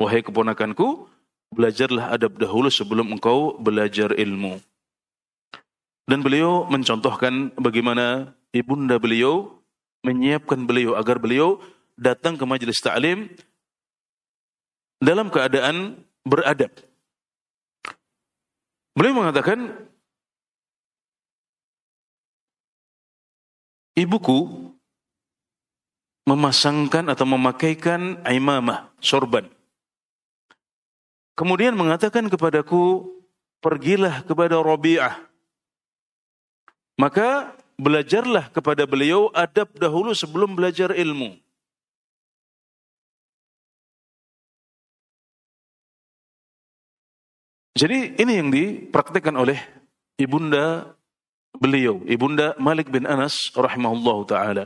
Wahai 0.00 0.24
keponakanku, 0.24 1.11
belajarlah 1.52 2.10
adab 2.16 2.40
dahulu 2.40 2.72
sebelum 2.72 3.12
engkau 3.12 3.60
belajar 3.60 4.16
ilmu. 4.16 4.58
Dan 6.08 6.24
beliau 6.24 6.66
mencontohkan 6.66 7.54
bagaimana 7.54 8.34
ibunda 8.50 8.98
beliau 8.98 9.62
menyiapkan 10.02 10.66
beliau 10.66 10.98
agar 10.98 11.22
beliau 11.22 11.62
datang 11.94 12.34
ke 12.34 12.42
majelis 12.42 12.82
ta'lim 12.82 13.30
dalam 14.98 15.30
keadaan 15.30 16.02
beradab. 16.26 16.74
Beliau 18.92 19.24
mengatakan, 19.24 19.72
ibuku 23.96 24.68
memasangkan 26.28 27.08
atau 27.08 27.26
memakaikan 27.26 28.20
imamah, 28.26 28.92
sorban. 29.00 29.48
Kemudian 31.32 31.72
mengatakan 31.72 32.28
kepadaku, 32.28 33.08
pergilah 33.64 34.20
kepada 34.28 34.60
Rabi'ah. 34.60 35.16
Maka 37.00 37.56
belajarlah 37.80 38.52
kepada 38.52 38.84
beliau 38.84 39.32
adab 39.32 39.72
dahulu 39.74 40.12
sebelum 40.12 40.52
belajar 40.52 40.92
ilmu. 40.92 41.40
Jadi 47.72 48.20
ini 48.20 48.32
yang 48.36 48.52
dipraktekkan 48.52 49.32
oleh 49.32 49.56
ibunda 50.20 50.92
beliau, 51.56 52.04
ibunda 52.04 52.52
Malik 52.60 52.92
bin 52.92 53.08
Anas 53.08 53.48
rahimahullah 53.56 54.18
taala. 54.28 54.64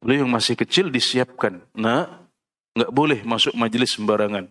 Beliau 0.00 0.24
yang 0.24 0.32
masih 0.32 0.54
kecil 0.56 0.88
disiapkan, 0.88 1.60
nah 1.76 2.24
nggak 2.78 2.94
boleh 2.94 3.20
masuk 3.26 3.52
majelis 3.58 3.92
sembarangan. 3.98 4.48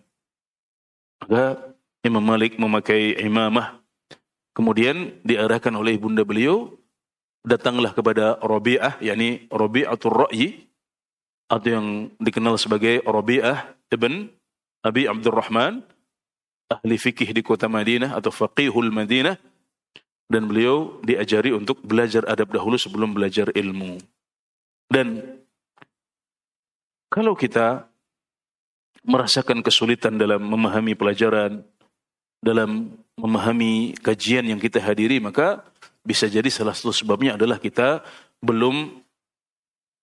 Maka 1.20 1.76
Imam 2.00 2.24
Malik 2.24 2.56
memakai 2.56 3.12
imamah, 3.20 3.80
kemudian 4.56 5.20
diarahkan 5.20 5.72
oleh 5.76 6.00
ibunda 6.00 6.24
beliau 6.24 6.72
datanglah 7.44 7.92
kepada 7.92 8.40
Rabi'ah, 8.40 9.00
yakni 9.04 9.44
Rabi'atul 9.52 10.12
Ra'yi, 10.12 10.68
atau 11.50 11.68
yang 11.68 11.86
dikenal 12.16 12.56
sebagai 12.56 13.02
Rabi'ah 13.04 13.74
ibn 13.92 14.30
Abi 14.80 15.04
Abdurrahman, 15.04 15.84
ahli 16.70 16.96
fikih 16.96 17.34
di 17.34 17.42
kota 17.44 17.68
Madinah 17.68 18.16
atau 18.16 18.32
faqihul 18.32 18.88
Madinah, 18.94 19.36
dan 20.30 20.46
beliau 20.46 21.02
diajari 21.02 21.50
untuk 21.50 21.82
belajar 21.82 22.22
adab 22.30 22.54
dahulu 22.54 22.78
sebelum 22.78 23.12
belajar 23.12 23.50
ilmu. 23.50 23.98
Dan 24.86 25.20
kalau 27.10 27.34
kita 27.34 27.89
merasakan 29.04 29.64
kesulitan 29.64 30.20
dalam 30.20 30.42
memahami 30.44 30.92
pelajaran, 30.96 31.64
dalam 32.40 32.96
memahami 33.16 33.96
kajian 34.00 34.48
yang 34.48 34.60
kita 34.60 34.80
hadiri, 34.80 35.20
maka 35.20 35.64
bisa 36.00 36.24
jadi 36.28 36.48
salah 36.48 36.72
satu 36.72 36.92
sebabnya 36.92 37.36
adalah 37.36 37.60
kita 37.60 38.00
belum 38.40 39.04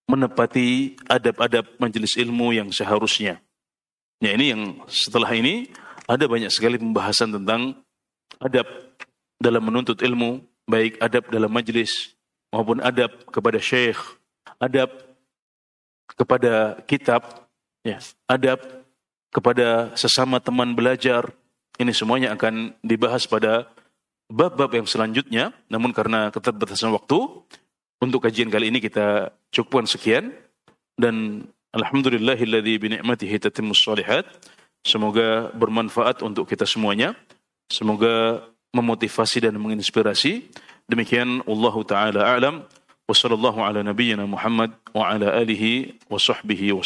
menepati 0.08 0.96
adab-adab 1.10 1.68
majelis 1.82 2.16
ilmu 2.16 2.56
yang 2.56 2.70
seharusnya. 2.72 3.44
Ya 4.24 4.34
ini 4.34 4.46
yang 4.56 4.62
setelah 4.88 5.30
ini 5.36 5.70
ada 6.08 6.26
banyak 6.26 6.50
sekali 6.50 6.80
pembahasan 6.80 7.36
tentang 7.36 7.76
adab 8.40 8.66
dalam 9.38 9.62
menuntut 9.62 10.00
ilmu, 10.02 10.42
baik 10.66 10.98
adab 11.04 11.28
dalam 11.30 11.52
majelis 11.52 12.16
maupun 12.50 12.80
adab 12.82 13.12
kepada 13.30 13.60
syekh, 13.60 14.00
adab 14.58 14.90
kepada 16.18 16.82
kitab, 16.88 17.46
ya, 17.84 18.00
adab 18.26 18.87
kepada 19.32 19.94
sesama 19.98 20.40
teman 20.40 20.74
belajar. 20.74 21.30
Ini 21.78 21.94
semuanya 21.94 22.34
akan 22.34 22.74
dibahas 22.82 23.30
pada 23.30 23.70
bab-bab 24.28 24.74
yang 24.74 24.88
selanjutnya, 24.90 25.54
namun 25.70 25.94
karena 25.94 26.34
keterbatasan 26.34 26.92
waktu, 26.92 27.22
untuk 28.02 28.26
kajian 28.26 28.50
kali 28.54 28.70
ini 28.70 28.78
kita 28.78 29.34
cukupkan 29.50 29.90
sekian 29.90 30.30
dan 30.98 31.46
alhamdulillahilladzi 31.74 32.74
bi 32.78 32.88
ni'matihi 32.98 33.38
tatimmus 33.42 33.82
shalihat. 33.82 34.26
Semoga 34.86 35.50
bermanfaat 35.58 36.22
untuk 36.22 36.46
kita 36.46 36.66
semuanya. 36.70 37.18
Semoga 37.68 38.46
memotivasi 38.72 39.44
dan 39.50 39.58
menginspirasi. 39.58 40.48
Demikian 40.88 41.44
Allah 41.44 41.76
taala 41.84 42.22
alam 42.24 42.56
wa 43.08 43.16
sallallahu 43.16 43.60
ala 43.60 43.84
nabiyyina 43.84 44.24
Muhammad 44.30 44.72
wa 44.96 45.12
ala 45.12 45.36
alihi 45.36 45.98
wa 46.08 46.22
sahbihi 46.22 46.72
wa 46.72 46.86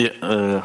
Ya, 0.00 0.16
uh, 0.24 0.64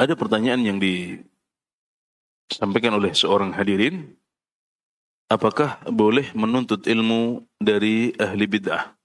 ada 0.00 0.16
pertanyaan 0.16 0.64
yang 0.64 0.80
disampaikan 0.80 2.96
oleh 2.96 3.12
seorang 3.12 3.52
hadirin. 3.52 4.16
Apakah 5.28 5.76
boleh 5.92 6.32
menuntut 6.32 6.88
ilmu 6.88 7.44
dari 7.60 8.16
ahli 8.16 8.48
bid'ah? 8.48 8.96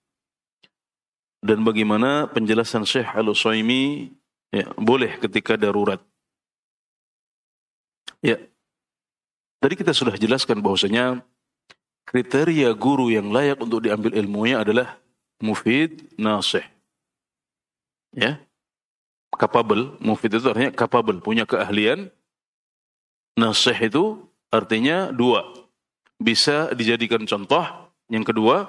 Dan 1.43 1.67
bagaimana 1.67 2.31
penjelasan 2.31 2.87
Syekh 2.87 3.11
Al-Usaimi 3.11 4.07
ya, 4.55 4.71
boleh 4.79 5.19
ketika 5.19 5.59
darurat? 5.59 5.99
Ya, 8.23 8.39
tadi 9.59 9.75
kita 9.75 9.91
sudah 9.91 10.15
jelaskan 10.15 10.63
bahwasanya 10.63 11.27
kriteria 12.07 12.71
guru 12.71 13.11
yang 13.11 13.35
layak 13.35 13.59
untuk 13.59 13.83
diambil 13.83 14.15
ilmunya 14.15 14.63
adalah 14.63 14.95
mufid, 15.43 16.07
nasih 16.15 16.63
ya. 18.13 18.41
Capable 19.39 19.95
mufid 20.01 20.33
itu 20.33 20.49
artinya 20.49 20.73
capable 20.73 21.21
punya 21.21 21.45
keahlian. 21.45 22.09
Nasih 23.37 23.77
itu 23.77 24.25
artinya 24.51 25.13
dua. 25.13 25.45
Bisa 26.19 26.73
dijadikan 26.75 27.23
contoh. 27.23 27.63
Yang 28.09 28.33
kedua 28.33 28.67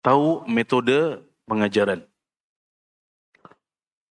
tahu 0.00 0.46
metode 0.48 1.20
pengajaran. 1.44 2.06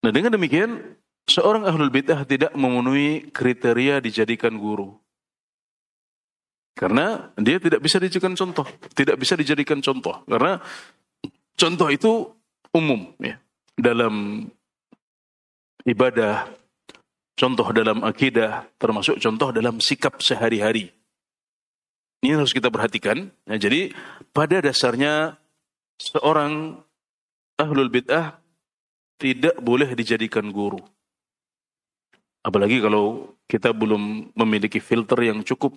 Nah 0.03 0.11
dengan 0.11 0.35
demikian 0.35 0.99
seorang 1.25 1.65
ahlul 1.65 1.89
bidah 1.89 2.27
tidak 2.27 2.53
memenuhi 2.53 3.31
kriteria 3.31 4.03
dijadikan 4.03 4.59
guru. 4.59 4.99
Karena 6.77 7.33
dia 7.35 7.57
tidak 7.59 7.81
bisa 7.81 7.97
dijadikan 7.97 8.35
contoh. 8.37 8.67
Tidak 8.93 9.15
bisa 9.17 9.33
dijadikan 9.39 9.79
contoh. 9.81 10.21
Karena 10.27 10.59
contoh 11.57 11.87
itu 11.89 12.11
umum 12.71 13.09
ya 13.17 13.41
dalam 13.79 14.43
ibadah, 15.87 16.51
contoh 17.39 17.71
dalam 17.71 18.03
akidah, 18.03 18.67
termasuk 18.75 19.17
contoh 19.23 19.55
dalam 19.55 19.79
sikap 19.79 20.19
sehari-hari. 20.19 20.91
Ini 22.19 22.35
harus 22.35 22.51
kita 22.51 22.67
perhatikan. 22.67 23.31
Nah, 23.47 23.55
jadi 23.55 23.95
pada 24.35 24.59
dasarnya 24.59 25.39
seorang 25.95 26.83
ahlul 27.55 27.87
bid'ah 27.87 28.35
tidak 29.15 29.55
boleh 29.63 29.95
dijadikan 29.95 30.51
guru. 30.51 30.83
Apalagi 32.43 32.83
kalau 32.83 33.35
kita 33.47 33.71
belum 33.71 34.35
memiliki 34.35 34.83
filter 34.83 35.31
yang 35.31 35.43
cukup. 35.43 35.75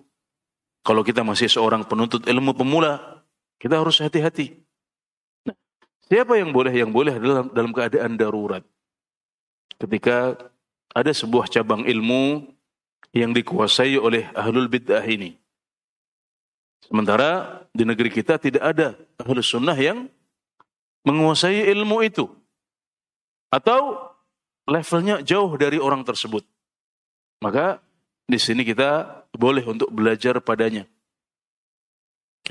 Kalau 0.82 1.06
kita 1.06 1.22
masih 1.22 1.46
seorang 1.46 1.86
penuntut 1.86 2.26
ilmu 2.26 2.58
pemula, 2.58 3.22
kita 3.62 3.78
harus 3.78 4.02
hati-hati. 4.02 4.58
Siapa 6.12 6.36
yang 6.36 6.52
boleh? 6.52 6.76
Yang 6.76 6.92
boleh 6.92 7.16
adalah 7.16 7.40
dalam 7.48 7.72
keadaan 7.72 8.20
darurat. 8.20 8.60
Ketika 9.80 10.36
ada 10.92 11.08
sebuah 11.08 11.48
cabang 11.48 11.88
ilmu 11.88 12.52
yang 13.16 13.32
dikuasai 13.32 13.96
oleh 13.96 14.28
ahlul 14.36 14.68
bid'ah 14.68 15.00
ini. 15.08 15.40
Sementara 16.84 17.64
di 17.72 17.88
negeri 17.88 18.12
kita 18.12 18.36
tidak 18.36 18.60
ada 18.60 18.92
ahlus 19.24 19.56
sunnah 19.56 19.72
yang 19.72 20.04
menguasai 21.08 21.64
ilmu 21.72 22.04
itu. 22.04 22.28
Atau 23.48 23.96
levelnya 24.68 25.24
jauh 25.24 25.56
dari 25.56 25.80
orang 25.80 26.04
tersebut. 26.04 26.44
Maka 27.40 27.80
di 28.28 28.36
sini 28.36 28.68
kita 28.68 29.24
boleh 29.32 29.64
untuk 29.64 29.88
belajar 29.88 30.44
padanya. 30.44 30.84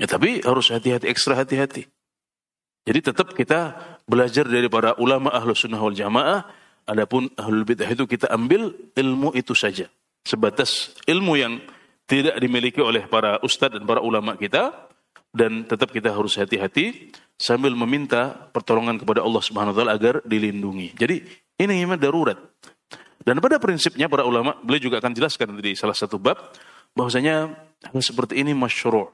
Ya, 0.02 0.10
tapi 0.10 0.42
harus 0.42 0.66
hati-hati, 0.66 1.06
ekstra 1.06 1.38
hati-hati. 1.38 1.91
Jadi 2.82 2.98
tetap 2.98 3.30
kita 3.34 3.78
belajar 4.10 4.42
dari 4.46 4.66
para 4.66 4.98
ulama 4.98 5.30
ahlu 5.30 5.54
sunnah 5.54 5.78
wal 5.78 5.94
jamaah. 5.94 6.42
Adapun 6.82 7.30
ahlul 7.38 7.62
bid'ah 7.62 7.86
itu 7.86 8.04
kita 8.10 8.26
ambil 8.34 8.74
ilmu 8.98 9.30
itu 9.38 9.54
saja. 9.54 9.86
Sebatas 10.26 10.90
ilmu 11.06 11.38
yang 11.38 11.62
tidak 12.10 12.34
dimiliki 12.42 12.82
oleh 12.82 13.06
para 13.06 13.38
ustadz 13.46 13.78
dan 13.78 13.86
para 13.86 14.02
ulama 14.02 14.34
kita. 14.34 14.90
Dan 15.32 15.64
tetap 15.64 15.88
kita 15.94 16.12
harus 16.12 16.36
hati-hati 16.36 17.08
sambil 17.40 17.72
meminta 17.72 18.52
pertolongan 18.52 19.00
kepada 19.00 19.24
Allah 19.24 19.40
Subhanahu 19.40 19.72
wa 19.72 19.78
taala 19.80 19.92
agar 19.96 20.14
dilindungi. 20.28 20.92
Jadi 20.92 21.24
ini 21.56 21.72
memang 21.80 21.96
darurat. 21.96 22.36
Dan 23.22 23.38
pada 23.38 23.56
prinsipnya 23.62 24.10
para 24.10 24.26
ulama, 24.26 24.58
beliau 24.60 24.90
juga 24.90 24.98
akan 24.98 25.14
jelaskan 25.14 25.54
di 25.56 25.72
salah 25.78 25.94
satu 25.94 26.18
bab 26.18 26.36
bahwasanya 26.92 27.54
hal 27.86 28.02
seperti 28.02 28.42
ini 28.42 28.52
masyru'. 28.52 29.08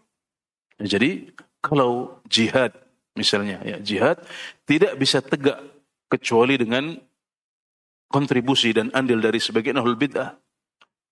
Jadi 0.80 1.28
kalau 1.60 2.18
jihad 2.26 2.72
misalnya 3.18 3.58
ya 3.66 3.76
jihad 3.82 4.22
tidak 4.62 4.94
bisa 4.94 5.18
tegak 5.18 5.58
kecuali 6.06 6.54
dengan 6.54 6.94
kontribusi 8.08 8.70
dan 8.72 8.88
andil 8.94 9.18
dari 9.20 9.42
sebagian 9.42 9.76
ahlul 9.76 9.98
bid'ah. 9.98 10.38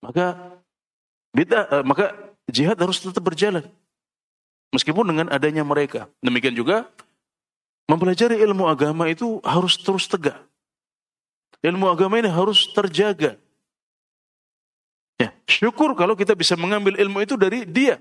Maka 0.01 0.55
bid'ah 1.35 1.63
uh, 1.69 1.83
maka 1.85 2.15
jihad 2.49 2.79
harus 2.79 3.03
tetap 3.03 3.21
berjalan. 3.21 3.67
Meskipun 4.71 5.07
dengan 5.07 5.27
adanya 5.31 5.63
mereka. 5.63 6.11
Demikian 6.19 6.55
juga 6.55 6.87
mempelajari 7.87 8.39
ilmu 8.43 8.67
agama 8.67 9.07
itu 9.07 9.39
harus 9.45 9.79
terus 9.79 10.09
tegak. 10.09 10.39
Ilmu 11.63 11.87
agama 11.87 12.19
ini 12.19 12.29
harus 12.29 12.67
terjaga. 12.71 13.39
Ya 15.17 15.33
syukur 15.49 15.97
kalau 15.97 16.13
kita 16.13 16.37
bisa 16.37 16.53
mengambil 16.59 16.97
ilmu 16.99 17.23
itu 17.23 17.39
dari 17.39 17.63
dia. 17.65 17.97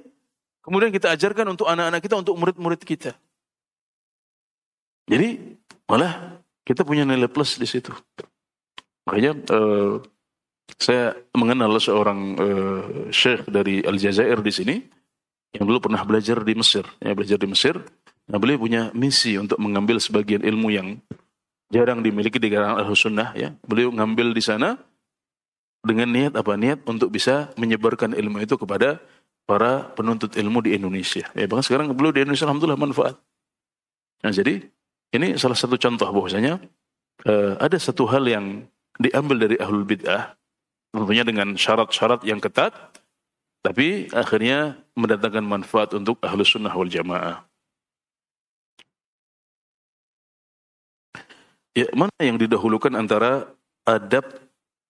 Kemudian 0.67 0.91
kita 0.91 1.15
ajarkan 1.15 1.55
untuk 1.55 1.71
anak-anak 1.71 2.03
kita, 2.03 2.19
untuk 2.19 2.35
murid-murid 2.35 2.83
kita. 2.83 3.15
Jadi 5.07 5.39
malah 5.87 6.43
kita 6.67 6.83
punya 6.83 7.07
nilai 7.07 7.31
plus 7.31 7.57
di 7.57 7.67
situ. 7.67 7.95
Makanya 9.07 9.39
uh, 9.55 10.03
saya 10.75 11.15
mengenal 11.31 11.79
seorang 11.79 12.21
uh, 12.37 12.83
syekh 13.15 13.47
dari 13.47 13.87
Aljazair 13.87 14.43
di 14.43 14.51
sini 14.51 14.77
yang 15.55 15.65
dulu 15.65 15.89
pernah 15.89 16.03
belajar 16.03 16.43
di 16.43 16.59
Mesir, 16.59 16.85
ya 16.99 17.15
belajar 17.15 17.39
di 17.39 17.49
Mesir. 17.49 17.79
Nah, 18.27 18.43
beliau 18.43 18.59
punya 18.59 18.91
misi 18.91 19.39
untuk 19.39 19.63
mengambil 19.63 20.03
sebagian 20.03 20.43
ilmu 20.43 20.69
yang 20.75 20.99
jarang 21.71 22.03
dimiliki 22.03 22.43
di 22.43 22.51
kalangan 22.51 22.83
ahlu 22.83 22.99
sunnah. 22.99 23.31
Ya, 23.39 23.55
beliau 23.63 23.95
ngambil 23.95 24.35
di 24.35 24.43
sana 24.43 24.75
dengan 25.87 26.11
niat 26.11 26.35
apa 26.35 26.59
niat 26.59 26.83
untuk 26.91 27.15
bisa 27.15 27.55
menyebarkan 27.55 28.19
ilmu 28.19 28.43
itu 28.43 28.59
kepada 28.59 28.99
para 29.47 29.95
penuntut 29.95 30.35
ilmu 30.35 30.67
di 30.67 30.75
Indonesia. 30.75 31.31
Ya, 31.39 31.47
bahkan 31.47 31.63
sekarang 31.63 31.95
beliau 31.95 32.11
di 32.11 32.27
Indonesia 32.27 32.51
alhamdulillah 32.51 32.83
manfaat. 32.83 33.15
Nah, 34.27 34.35
jadi 34.35 34.67
ini 35.15 35.39
salah 35.39 35.59
satu 35.59 35.79
contoh 35.79 36.09
bahwasanya 36.11 36.59
uh, 37.27 37.55
ada 37.61 37.79
satu 37.79 38.09
hal 38.11 38.27
yang 38.27 38.67
diambil 38.97 39.47
dari 39.47 39.57
ahlul 39.61 39.87
bid'ah 39.87 40.35
tentunya 40.91 41.23
dengan 41.23 41.55
syarat-syarat 41.55 42.25
yang 42.25 42.41
ketat 42.41 42.73
tapi 43.67 44.07
akhirnya 44.15 44.79
mendatangkan 44.95 45.43
manfaat 45.43 45.91
untuk 45.99 46.23
ahlus 46.23 46.55
sunnah 46.55 46.71
wal 46.71 46.87
jamaah. 46.87 47.43
Ya, 51.75 51.91
mana 51.93 52.15
yang 52.23 52.39
didahulukan 52.39 52.95
antara 52.95 53.53
adab 53.83 54.23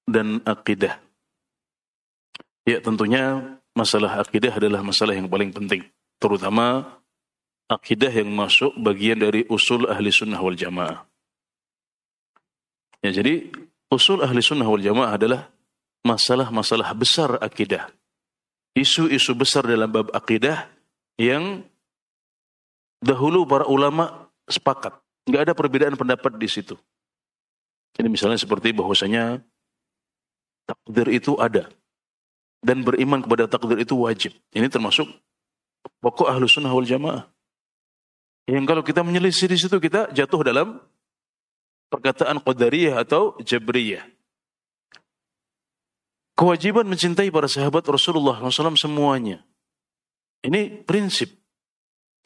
dan 0.04 0.44
akidah? 0.44 1.00
Ya, 2.68 2.78
tentunya 2.84 3.56
masalah 3.72 4.20
akidah 4.20 4.52
adalah 4.54 4.84
masalah 4.84 5.16
yang 5.16 5.26
paling 5.26 5.56
penting. 5.56 5.82
Terutama 6.20 6.84
akidah 7.66 8.10
yang 8.10 8.30
masuk 8.30 8.74
bagian 8.78 9.18
dari 9.18 9.42
usul 9.50 9.90
ahli 9.90 10.10
sunnah 10.10 10.38
wal 10.38 10.54
jamaah. 10.54 11.02
Ya, 13.02 13.10
jadi 13.10 13.50
usul 13.90 14.22
ahli 14.22 14.42
sunnah 14.42 14.66
wal 14.66 14.82
jamaah 14.82 15.18
adalah 15.18 15.50
masalah-masalah 16.06 16.94
besar 16.94 17.38
akidah. 17.42 17.90
Isu-isu 18.76 19.34
besar 19.34 19.66
dalam 19.66 19.90
bab 19.90 20.12
akidah 20.14 20.68
yang 21.18 21.64
dahulu 23.02 23.48
para 23.48 23.66
ulama 23.66 24.30
sepakat. 24.46 24.94
Nggak 25.26 25.42
ada 25.50 25.52
perbedaan 25.58 25.96
pendapat 25.98 26.38
di 26.38 26.46
situ. 26.46 26.78
Ini 27.96 28.06
misalnya 28.06 28.36
seperti 28.36 28.76
bahwasanya 28.76 29.40
takdir 30.68 31.08
itu 31.08 31.34
ada 31.40 31.72
dan 32.60 32.84
beriman 32.84 33.24
kepada 33.24 33.48
takdir 33.48 33.80
itu 33.80 33.96
wajib. 33.96 34.32
Ini 34.52 34.68
termasuk 34.68 35.08
pokok 36.04 36.28
ahlu 36.28 36.46
sunnah 36.46 36.70
wal 36.70 36.86
jamaah. 36.86 37.26
Yang 38.46 38.64
kalau 38.70 38.82
kita 38.86 39.02
menyelisih 39.02 39.50
di 39.50 39.58
situ 39.58 39.76
kita 39.82 40.14
jatuh 40.14 40.40
dalam 40.46 40.78
perkataan 41.90 42.38
qadariyah 42.42 43.02
atau 43.02 43.34
jabriyah. 43.42 44.06
Kewajiban 46.36 46.86
mencintai 46.86 47.32
para 47.32 47.48
sahabat 47.48 47.82
Rasulullah 47.88 48.38
SAW 48.38 48.76
semuanya. 48.76 49.42
Ini 50.44 50.84
prinsip. 50.84 51.32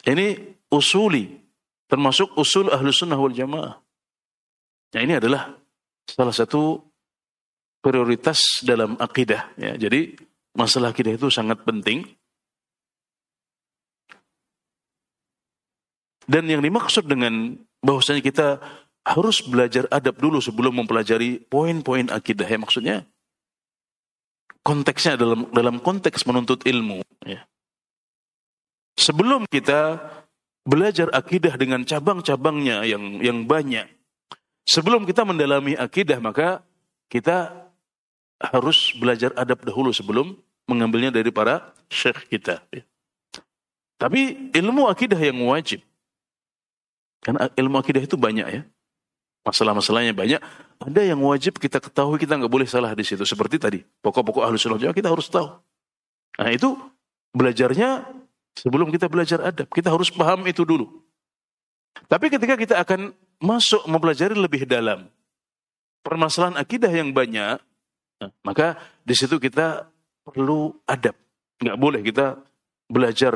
Ini 0.03 0.59
usuli. 0.69 1.41
Termasuk 1.87 2.35
usul 2.37 2.69
ahlu 2.75 2.91
sunnah 2.91 3.17
wal 3.17 3.33
jamaah. 3.33 3.79
Nah 4.91 5.01
ini 5.01 5.15
adalah 5.15 5.55
salah 6.11 6.35
satu 6.35 6.83
prioritas 7.79 8.67
dalam 8.67 8.99
akidah. 8.99 9.55
Ya, 9.55 9.79
jadi 9.79 10.19
masalah 10.59 10.91
akidah 10.91 11.15
itu 11.15 11.31
sangat 11.31 11.63
penting. 11.63 12.07
Dan 16.31 16.47
yang 16.47 16.63
dimaksud 16.63 17.11
dengan 17.11 17.59
bahwasanya 17.83 18.23
kita 18.23 18.63
harus 19.03 19.43
belajar 19.43 19.91
adab 19.91 20.15
dulu 20.23 20.39
sebelum 20.39 20.79
mempelajari 20.79 21.43
poin-poin 21.51 22.07
akidah. 22.07 22.47
Ya, 22.47 22.59
maksudnya 22.63 22.97
konteksnya 24.63 25.19
dalam 25.19 25.51
dalam 25.51 25.83
konteks 25.83 26.23
menuntut 26.31 26.63
ilmu. 26.63 27.03
Ya. 27.27 27.43
Sebelum 28.95 29.51
kita 29.51 29.99
belajar 30.63 31.11
akidah 31.11 31.59
dengan 31.59 31.83
cabang-cabangnya 31.83 32.87
yang 32.87 33.19
yang 33.19 33.43
banyak, 33.49 33.91
sebelum 34.69 35.03
kita 35.09 35.27
mendalami 35.27 35.75
akidah 35.75 36.23
maka 36.23 36.63
kita 37.11 37.67
harus 38.39 38.95
belajar 38.95 39.35
adab 39.35 39.67
dahulu 39.67 39.91
sebelum 39.91 40.39
mengambilnya 40.71 41.11
dari 41.11 41.35
para 41.35 41.75
syekh 41.91 42.31
kita. 42.31 42.63
Tapi 43.99 44.55
ilmu 44.55 44.87
akidah 44.87 45.19
yang 45.19 45.43
wajib. 45.45 45.83
Karena 47.21 47.53
ilmu 47.53 47.77
akidah 47.81 48.03
itu 48.03 48.17
banyak 48.17 48.49
ya. 48.49 48.63
Masalah-masalahnya 49.45 50.13
banyak. 50.13 50.41
Ada 50.81 51.01
yang 51.13 51.21
wajib 51.25 51.57
kita 51.61 51.81
ketahui, 51.81 52.21
kita 52.21 52.37
nggak 52.37 52.53
boleh 52.53 52.69
salah 52.69 52.93
di 52.97 53.05
situ. 53.05 53.25
Seperti 53.25 53.57
tadi, 53.61 53.81
pokok-pokok 54.05 54.45
ahlu 54.45 54.57
sunnah 54.57 54.93
kita 54.93 55.09
harus 55.09 55.29
tahu. 55.29 55.49
Nah 56.41 56.49
itu 56.53 56.77
belajarnya 57.37 58.05
sebelum 58.57 58.89
kita 58.93 59.09
belajar 59.09 59.45
adab. 59.45 59.69
Kita 59.69 59.93
harus 59.93 60.09
paham 60.13 60.45
itu 60.49 60.65
dulu. 60.65 60.89
Tapi 62.09 62.33
ketika 62.33 62.57
kita 62.57 62.75
akan 62.81 63.13
masuk 63.41 63.85
mempelajari 63.89 64.37
lebih 64.37 64.65
dalam 64.69 65.09
permasalahan 66.05 66.57
akidah 66.57 66.93
yang 66.93 67.13
banyak, 67.13 67.61
Nah, 68.21 68.31
maka 68.45 68.77
di 69.01 69.17
situ 69.17 69.41
kita 69.41 69.89
perlu 70.21 70.77
adab. 70.85 71.17
Nggak 71.57 71.79
boleh 71.81 72.01
kita 72.05 72.37
belajar 72.85 73.33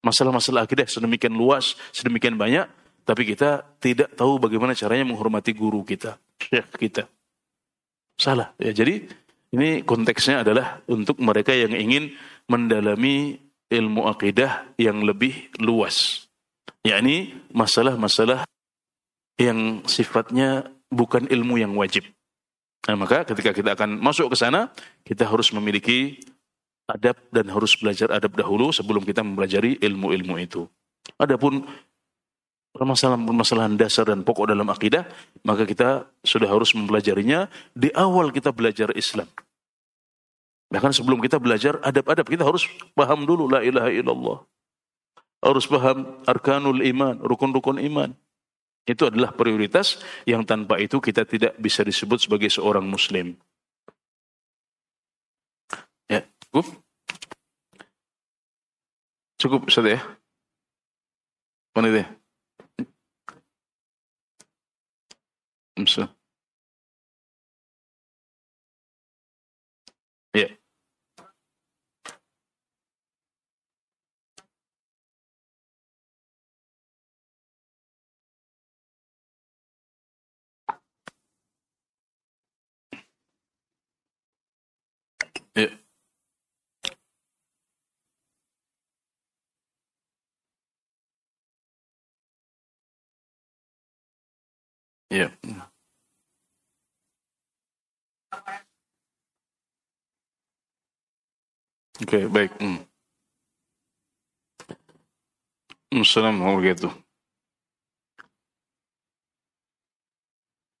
masalah-masalah 0.00 0.64
akidah 0.64 0.88
sedemikian 0.88 1.36
luas, 1.36 1.76
sedemikian 1.92 2.40
banyak, 2.40 2.64
tapi 3.10 3.26
kita 3.26 3.66
tidak 3.82 4.14
tahu 4.14 4.38
bagaimana 4.38 4.70
caranya 4.70 5.02
menghormati 5.02 5.50
guru 5.50 5.82
kita, 5.82 6.14
syekh 6.38 6.70
kita. 6.78 7.10
Salah. 8.14 8.54
Ya, 8.54 8.70
jadi 8.70 9.02
ini 9.50 9.82
konteksnya 9.82 10.46
adalah 10.46 10.78
untuk 10.86 11.18
mereka 11.18 11.50
yang 11.50 11.74
ingin 11.74 12.14
mendalami 12.46 13.42
ilmu 13.66 14.06
akidah 14.06 14.70
yang 14.78 15.02
lebih 15.02 15.50
luas. 15.58 16.30
yakni 16.86 17.34
masalah-masalah 17.50 18.46
yang 19.36 19.82
sifatnya 19.90 20.70
bukan 20.86 21.26
ilmu 21.26 21.58
yang 21.58 21.74
wajib. 21.74 22.06
Nah, 22.86 22.94
maka 22.94 23.26
ketika 23.26 23.50
kita 23.50 23.74
akan 23.74 23.98
masuk 23.98 24.32
ke 24.32 24.36
sana, 24.38 24.70
kita 25.02 25.26
harus 25.26 25.50
memiliki 25.50 26.22
adab 26.86 27.18
dan 27.34 27.50
harus 27.50 27.74
belajar 27.74 28.14
adab 28.14 28.38
dahulu 28.38 28.70
sebelum 28.70 29.02
kita 29.02 29.20
mempelajari 29.26 29.82
ilmu-ilmu 29.82 30.40
itu. 30.40 30.70
Adapun 31.18 31.66
permasalahan-permasalahan 32.70 33.74
dasar 33.74 34.06
dan 34.06 34.22
pokok 34.22 34.50
dalam 34.50 34.66
akidah, 34.70 35.06
maka 35.42 35.66
kita 35.66 36.06
sudah 36.22 36.46
harus 36.46 36.70
mempelajarinya 36.74 37.50
di 37.74 37.90
awal 37.90 38.30
kita 38.30 38.54
belajar 38.54 38.94
Islam. 38.94 39.26
Bahkan 40.70 40.94
sebelum 40.94 41.18
kita 41.18 41.42
belajar 41.42 41.82
adab-adab, 41.82 42.30
kita 42.30 42.46
harus 42.46 42.70
paham 42.94 43.26
dulu 43.26 43.50
la 43.50 43.66
ilaha 43.66 43.90
illallah. 43.90 44.38
Harus 45.42 45.66
paham 45.66 46.22
arkanul 46.30 46.78
iman, 46.86 47.18
rukun-rukun 47.18 47.82
iman. 47.90 48.14
Itu 48.86 49.10
adalah 49.10 49.34
prioritas 49.34 49.98
yang 50.24 50.46
tanpa 50.46 50.78
itu 50.78 51.02
kita 51.02 51.26
tidak 51.26 51.58
bisa 51.58 51.82
disebut 51.82 52.22
sebagai 52.22 52.48
seorang 52.48 52.86
muslim. 52.86 53.34
Ya, 56.06 56.22
cukup? 56.46 56.66
Cukup, 59.42 59.60
Ustaz 59.66 59.86
ya? 59.90 60.00
Mana 61.74 61.90
Bisa. 61.90 62.06
Ya. 62.06 62.19
Ya. 70.34 70.48
Ya. 95.10 95.69
Oke, 102.00 102.16
okay, 102.16 102.24
baik. 102.32 102.56
Hmm. 102.56 102.80
Assalamualaikum 105.92 106.64
warahmatullahi 106.64 107.04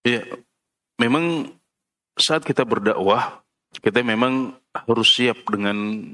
Ya, 0.08 0.24
memang 0.96 1.52
saat 2.16 2.40
kita 2.40 2.64
berdakwah, 2.64 3.44
kita 3.84 4.00
memang 4.00 4.56
harus 4.72 5.12
siap 5.12 5.44
dengan 5.44 6.08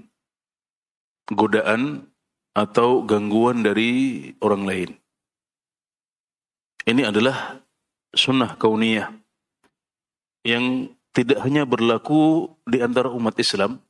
godaan 1.31 2.11
atau 2.51 3.07
gangguan 3.07 3.63
dari 3.63 4.35
orang 4.43 4.67
lain. 4.67 4.91
Ini 6.83 7.15
adalah 7.15 7.63
sunnah 8.11 8.59
kauniyah 8.59 9.15
yang 10.43 10.91
tidak 11.15 11.47
hanya 11.47 11.63
berlaku 11.63 12.51
di 12.67 12.83
antara 12.83 13.07
umat 13.15 13.39
Islam, 13.39 13.86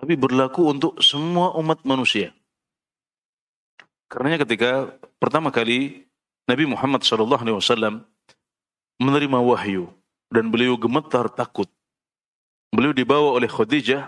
tapi 0.00 0.16
berlaku 0.16 0.72
untuk 0.72 0.96
semua 1.04 1.52
umat 1.60 1.84
manusia. 1.84 2.32
Karenanya 4.08 4.48
ketika 4.48 4.96
pertama 5.20 5.52
kali 5.52 6.08
Nabi 6.48 6.64
Muhammad 6.64 7.04
SAW 7.04 8.02
menerima 8.96 9.38
wahyu 9.38 9.92
dan 10.32 10.48
beliau 10.48 10.74
gemetar 10.80 11.28
takut 11.30 11.70
Beliau 12.70 12.94
dibawa 12.94 13.34
oleh 13.34 13.50
Khadijah 13.50 14.06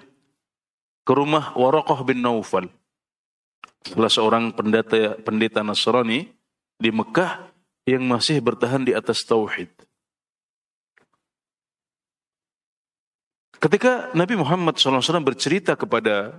ke 1.02 1.12
rumah 1.12 1.50
Waraqah 1.58 1.98
bin 2.06 2.22
Naufal. 2.22 2.70
Salah 3.82 4.12
seorang 4.12 4.54
pendeta, 4.54 5.18
pendeta 5.18 5.66
Nasrani 5.66 6.30
di 6.78 6.90
Mekah 6.94 7.50
yang 7.90 8.06
masih 8.06 8.38
bertahan 8.38 8.86
di 8.86 8.94
atas 8.94 9.26
tauhid. 9.26 9.66
Ketika 13.62 14.10
Nabi 14.10 14.34
Muhammad 14.34 14.74
SAW 14.74 15.22
bercerita 15.22 15.78
kepada 15.78 16.34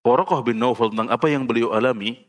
Waraqah 0.00 0.40
bin 0.40 0.56
Naufal 0.56 0.88
tentang 0.88 1.12
apa 1.12 1.28
yang 1.28 1.44
beliau 1.44 1.76
alami, 1.76 2.24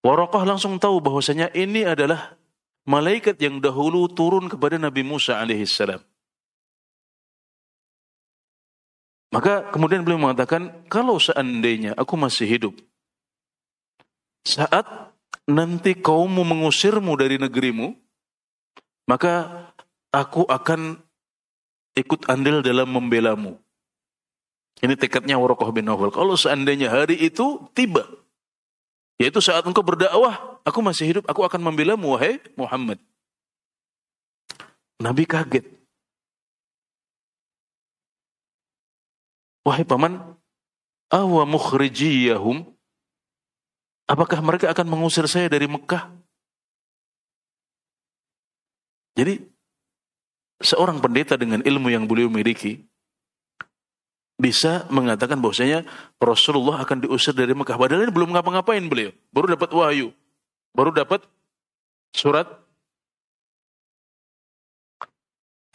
Waraqah 0.00 0.48
langsung 0.48 0.80
tahu 0.80 1.04
bahwasanya 1.04 1.52
ini 1.52 1.84
adalah 1.84 2.40
malaikat 2.88 3.36
yang 3.36 3.60
dahulu 3.60 4.08
turun 4.08 4.48
kepada 4.48 4.80
Nabi 4.80 5.04
Musa 5.04 5.36
alaihissalam. 5.36 6.00
Maka 9.36 9.68
kemudian 9.68 10.00
beliau 10.00 10.24
mengatakan, 10.24 10.88
kalau 10.88 11.20
seandainya 11.20 11.92
aku 12.00 12.16
masih 12.16 12.48
hidup, 12.48 12.74
saat 14.48 14.88
nanti 15.44 15.92
kaummu 15.92 16.40
mengusirmu 16.40 17.12
dari 17.20 17.36
negerimu, 17.36 17.92
maka 19.04 19.68
aku 20.08 20.48
akan 20.48 20.98
ikut 21.98 22.26
andil 22.30 22.62
dalam 22.62 22.86
membelamu. 22.90 23.58
Ini 24.80 24.96
tekadnya 24.96 25.36
Waraqah 25.36 25.68
bin 25.74 25.84
Nawfal. 25.84 26.14
Kalau 26.14 26.38
seandainya 26.38 26.88
hari 26.88 27.18
itu 27.20 27.60
tiba, 27.76 28.08
yaitu 29.20 29.44
saat 29.44 29.66
engkau 29.68 29.84
berdakwah, 29.84 30.60
aku 30.64 30.80
masih 30.80 31.04
hidup, 31.12 31.24
aku 31.28 31.44
akan 31.44 31.60
membelamu, 31.60 32.16
wahai 32.16 32.40
Muhammad. 32.56 32.96
Nabi 34.96 35.28
kaget. 35.28 35.68
Wahai 39.60 39.84
paman, 39.84 40.16
awa 41.12 41.44
mukhrijiyahum, 41.44 42.64
apakah 44.08 44.40
mereka 44.40 44.72
akan 44.72 44.88
mengusir 44.88 45.28
saya 45.28 45.52
dari 45.52 45.68
Mekah? 45.68 46.08
Jadi, 49.20 49.44
seorang 50.60 51.00
pendeta 51.00 51.34
dengan 51.40 51.64
ilmu 51.64 51.88
yang 51.88 52.04
beliau 52.04 52.28
miliki, 52.28 52.84
bisa 54.40 54.88
mengatakan 54.88 55.36
bahwasanya 55.36 55.84
Rasulullah 56.16 56.80
akan 56.80 57.04
diusir 57.04 57.36
dari 57.36 57.52
Mekah. 57.52 57.76
Padahal 57.76 58.08
ini 58.08 58.12
belum 58.12 58.32
ngapa-ngapain 58.32 58.80
beliau. 58.88 59.12
Baru 59.28 59.52
dapat 59.52 59.68
wahyu. 59.72 60.16
Baru 60.72 60.94
dapat 60.96 61.20
surat 62.16 62.48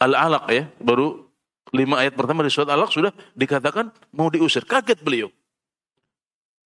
Al-Alaq 0.02 0.44
ya. 0.50 0.66
Baru 0.82 1.30
lima 1.70 2.02
ayat 2.02 2.18
pertama 2.18 2.42
di 2.42 2.50
surat 2.50 2.66
Al-Alaq 2.74 2.90
sudah 2.90 3.12
dikatakan 3.38 3.94
mau 4.14 4.26
diusir. 4.34 4.66
Kaget 4.66 4.98
beliau. 4.98 5.30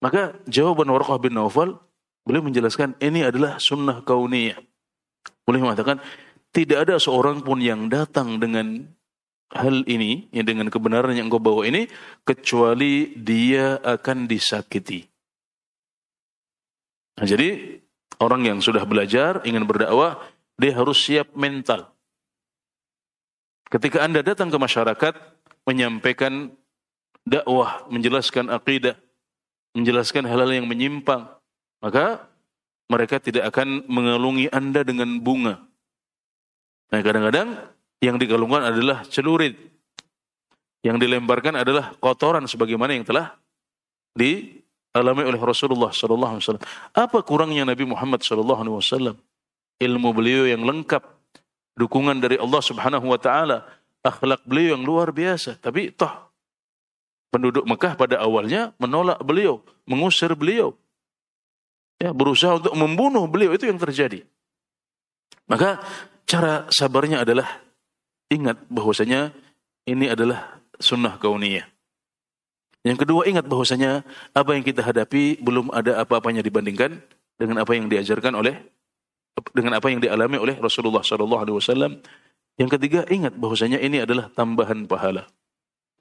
Maka 0.00 0.40
jawaban 0.48 0.88
Warqah 0.88 1.20
bin 1.20 1.36
Naufal, 1.36 1.76
beliau 2.24 2.40
menjelaskan 2.40 2.96
ini 3.04 3.20
adalah 3.20 3.60
sunnah 3.60 4.00
kauniyah. 4.00 4.56
Boleh 5.44 5.60
mengatakan, 5.60 6.00
tidak 6.50 6.88
ada 6.88 6.96
seorang 6.98 7.42
pun 7.46 7.62
yang 7.62 7.86
datang 7.86 8.42
dengan 8.42 8.90
hal 9.54 9.82
ini, 9.86 10.30
yang 10.30 10.46
dengan 10.46 10.66
kebenaran 10.70 11.14
yang 11.14 11.30
engkau 11.30 11.42
bawa 11.42 11.66
ini, 11.66 11.90
kecuali 12.22 13.14
dia 13.18 13.78
akan 13.82 14.30
disakiti. 14.30 15.06
Nah, 17.18 17.26
jadi, 17.26 17.78
orang 18.22 18.46
yang 18.46 18.58
sudah 18.62 18.86
belajar, 18.86 19.42
ingin 19.46 19.66
berdakwah, 19.66 20.22
dia 20.58 20.72
harus 20.74 20.98
siap 21.02 21.34
mental. 21.34 21.90
Ketika 23.70 24.02
Anda 24.02 24.26
datang 24.26 24.50
ke 24.50 24.58
masyarakat, 24.58 25.14
menyampaikan 25.66 26.50
dakwah, 27.22 27.86
menjelaskan 27.86 28.50
akidah, 28.50 28.98
menjelaskan 29.78 30.26
hal-hal 30.26 30.50
yang 30.50 30.66
menyimpang, 30.66 31.30
maka 31.78 32.26
mereka 32.90 33.22
tidak 33.22 33.54
akan 33.54 33.86
mengalungi 33.86 34.50
Anda 34.50 34.82
dengan 34.82 35.22
bunga. 35.22 35.69
Nah 36.90 37.00
kadang-kadang 37.00 37.48
yang 38.02 38.16
digalungkan 38.18 38.74
adalah 38.74 39.06
celurit. 39.06 39.54
Yang 40.80 40.96
dilemparkan 41.06 41.60
adalah 41.60 41.92
kotoran 42.00 42.48
sebagaimana 42.48 42.96
yang 42.96 43.04
telah 43.04 43.36
dialami 44.16 45.28
oleh 45.28 45.36
Rasulullah 45.36 45.92
SAW. 45.92 46.56
Apa 46.96 47.20
kurangnya 47.20 47.68
Nabi 47.68 47.84
Muhammad 47.84 48.24
SAW? 48.24 49.14
Ilmu 49.80 50.10
beliau 50.12 50.48
yang 50.48 50.64
lengkap 50.64 51.04
dukungan 51.76 52.20
dari 52.20 52.40
Allah 52.40 52.60
Subhanahu 52.64 53.06
wa 53.12 53.20
taala, 53.20 53.68
akhlak 54.00 54.40
beliau 54.48 54.76
yang 54.76 54.84
luar 54.84 55.12
biasa. 55.12 55.60
Tapi 55.60 55.92
toh 55.92 56.12
penduduk 57.28 57.64
Mekah 57.64 57.94
pada 57.94 58.18
awalnya 58.20 58.72
menolak 58.76 59.20
beliau, 59.22 59.62
mengusir 59.84 60.32
beliau. 60.34 60.74
Ya, 62.00 62.16
berusaha 62.16 62.56
untuk 62.56 62.72
membunuh 62.72 63.28
beliau 63.28 63.52
itu 63.52 63.68
yang 63.68 63.76
terjadi. 63.76 64.24
Maka 65.44 65.80
cara 66.30 66.70
sabarnya 66.70 67.26
adalah 67.26 67.58
ingat 68.30 68.62
bahwasanya 68.70 69.34
ini 69.90 70.06
adalah 70.06 70.62
sunnah 70.78 71.18
kauniyah. 71.18 71.66
Yang 72.86 73.04
kedua 73.04 73.26
ingat 73.26 73.50
bahwasanya 73.50 74.06
apa 74.32 74.50
yang 74.54 74.62
kita 74.62 74.86
hadapi 74.86 75.42
belum 75.42 75.74
ada 75.74 76.00
apa-apanya 76.00 76.40
dibandingkan 76.40 77.02
dengan 77.34 77.60
apa 77.60 77.74
yang 77.74 77.90
diajarkan 77.90 78.38
oleh 78.38 78.54
dengan 79.50 79.76
apa 79.76 79.90
yang 79.90 79.98
dialami 79.98 80.38
oleh 80.38 80.56
Rasulullah 80.56 81.02
Shallallahu 81.02 81.42
Alaihi 81.42 81.56
Wasallam 81.58 81.92
Yang 82.60 82.76
ketiga, 82.76 83.08
ingat 83.08 83.40
bahwasanya 83.40 83.80
ini 83.80 84.04
adalah 84.04 84.28
tambahan 84.36 84.84
pahala. 84.84 85.24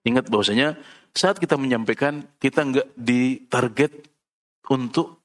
Ingat 0.04 0.28
bahwasanya 0.28 0.76
saat 1.16 1.40
kita 1.40 1.56
menyampaikan, 1.56 2.28
kita 2.36 2.68
nggak 2.68 2.88
ditarget 3.00 3.96
untuk 4.68 5.24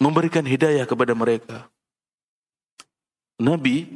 memberikan 0.00 0.48
hidayah 0.48 0.88
kepada 0.88 1.12
mereka. 1.12 1.68
Nabi 3.40 3.88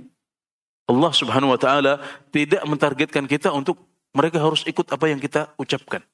Allah 0.88 1.12
Subhanahu 1.12 1.52
wa 1.52 1.60
taala 1.60 2.00
tidak 2.32 2.64
mentargetkan 2.64 3.24
kita 3.24 3.52
untuk 3.52 3.80
mereka 4.16 4.40
harus 4.40 4.64
ikut 4.64 4.88
apa 4.88 5.08
yang 5.08 5.20
kita 5.20 5.52
ucapkan. 5.60 6.04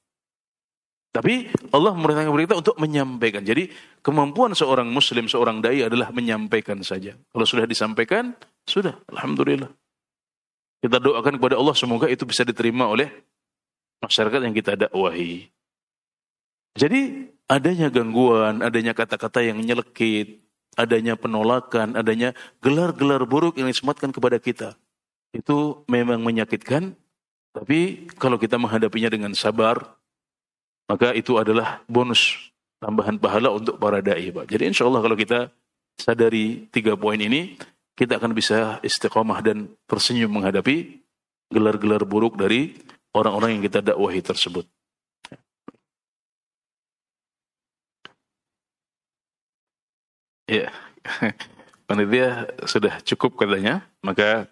Tapi 1.11 1.51
Allah 1.75 1.91
memerintahkan 1.91 2.31
kita 2.31 2.55
untuk 2.55 2.75
menyampaikan. 2.79 3.43
Jadi 3.43 3.67
kemampuan 3.99 4.55
seorang 4.55 4.87
muslim, 4.87 5.27
seorang 5.27 5.59
dai 5.59 5.83
adalah 5.83 6.07
menyampaikan 6.15 6.79
saja. 6.87 7.19
Kalau 7.35 7.43
sudah 7.43 7.67
disampaikan, 7.67 8.31
sudah. 8.63 8.95
Alhamdulillah. 9.11 9.67
Kita 10.79 10.97
doakan 11.03 11.35
kepada 11.35 11.59
Allah 11.59 11.75
semoga 11.75 12.07
itu 12.07 12.23
bisa 12.23 12.47
diterima 12.47 12.87
oleh 12.87 13.11
masyarakat 13.99 14.39
yang 14.39 14.55
kita 14.55 14.79
dakwahi. 14.87 15.51
Jadi 16.79 17.27
adanya 17.51 17.91
gangguan, 17.91 18.63
adanya 18.63 18.95
kata-kata 18.95 19.43
yang 19.43 19.59
nyelekit, 19.59 20.39
adanya 20.79 21.19
penolakan, 21.19 21.99
adanya 21.99 22.31
gelar-gelar 22.63 23.23
buruk 23.27 23.59
yang 23.59 23.67
disematkan 23.67 24.11
kepada 24.15 24.39
kita. 24.39 24.75
Itu 25.31 25.83
memang 25.87 26.23
menyakitkan, 26.23 26.95
tapi 27.51 28.07
kalau 28.19 28.39
kita 28.39 28.55
menghadapinya 28.55 29.11
dengan 29.11 29.31
sabar, 29.35 29.95
maka 30.87 31.15
itu 31.15 31.39
adalah 31.39 31.83
bonus 31.87 32.51
tambahan 32.83 33.15
pahala 33.15 33.51
untuk 33.55 33.79
para 33.79 34.03
da'i. 34.03 34.31
Jadi 34.31 34.63
insya 34.71 34.87
Allah 34.87 34.99
kalau 35.03 35.15
kita 35.15 35.51
sadari 35.95 36.67
tiga 36.71 36.95
poin 36.99 37.19
ini, 37.19 37.55
kita 37.95 38.17
akan 38.17 38.31
bisa 38.33 38.79
istiqomah 38.81 39.39
dan 39.43 39.71
tersenyum 39.85 40.31
menghadapi 40.31 40.99
gelar-gelar 41.51 42.07
buruk 42.07 42.39
dari 42.39 42.75
orang-orang 43.11 43.59
yang 43.59 43.63
kita 43.67 43.83
dakwahi 43.83 44.23
tersebut. 44.23 44.65
Ya, 50.51 50.67
panitia 51.87 52.51
sudah 52.67 52.99
cukup 53.07 53.39
katanya, 53.39 53.87
maka 54.03 54.51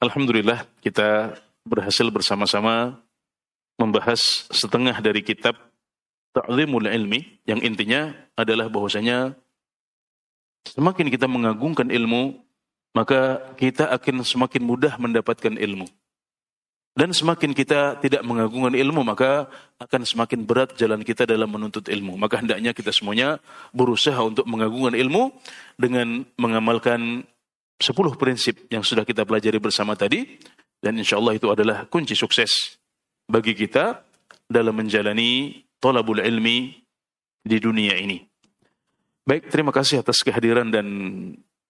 Alhamdulillah 0.00 0.64
kita 0.80 1.36
berhasil 1.68 2.08
bersama-sama 2.08 2.96
membahas 3.76 4.48
setengah 4.48 4.96
dari 5.04 5.20
kitab 5.20 5.52
Ta'limul 6.32 6.88
Ilmi 6.88 7.44
yang 7.44 7.60
intinya 7.60 8.16
adalah 8.40 8.72
bahwasanya 8.72 9.36
semakin 10.64 11.12
kita 11.12 11.28
mengagungkan 11.28 11.92
ilmu 11.92 12.40
maka 12.96 13.52
kita 13.60 13.92
akan 13.92 14.24
semakin 14.24 14.64
mudah 14.64 14.96
mendapatkan 14.96 15.60
ilmu. 15.60 15.84
Dan 16.98 17.14
semakin 17.14 17.54
kita 17.54 18.02
tidak 18.02 18.26
mengagungkan 18.26 18.74
ilmu, 18.74 19.06
maka 19.06 19.46
akan 19.78 20.02
semakin 20.02 20.42
berat 20.42 20.74
jalan 20.74 21.06
kita 21.06 21.30
dalam 21.30 21.46
menuntut 21.46 21.86
ilmu. 21.86 22.18
Maka 22.18 22.42
hendaknya 22.42 22.74
kita 22.74 22.90
semuanya 22.90 23.38
berusaha 23.70 24.18
untuk 24.18 24.42
mengagungkan 24.50 24.98
ilmu 24.98 25.30
dengan 25.78 26.26
mengamalkan 26.34 27.22
10 27.78 27.94
prinsip 28.18 28.66
yang 28.74 28.82
sudah 28.82 29.06
kita 29.06 29.22
pelajari 29.22 29.62
bersama 29.62 29.94
tadi. 29.94 30.26
Dan 30.82 30.98
insya 30.98 31.22
Allah 31.22 31.38
itu 31.38 31.46
adalah 31.46 31.86
kunci 31.86 32.18
sukses 32.18 32.78
bagi 33.30 33.54
kita 33.54 34.02
dalam 34.50 34.74
menjalani 34.74 35.62
tolabul 35.78 36.18
ilmi 36.18 36.82
di 37.46 37.56
dunia 37.62 37.94
ini. 37.94 38.26
Baik, 39.22 39.54
terima 39.54 39.70
kasih 39.70 40.02
atas 40.02 40.18
kehadiran 40.26 40.66
dan 40.74 40.86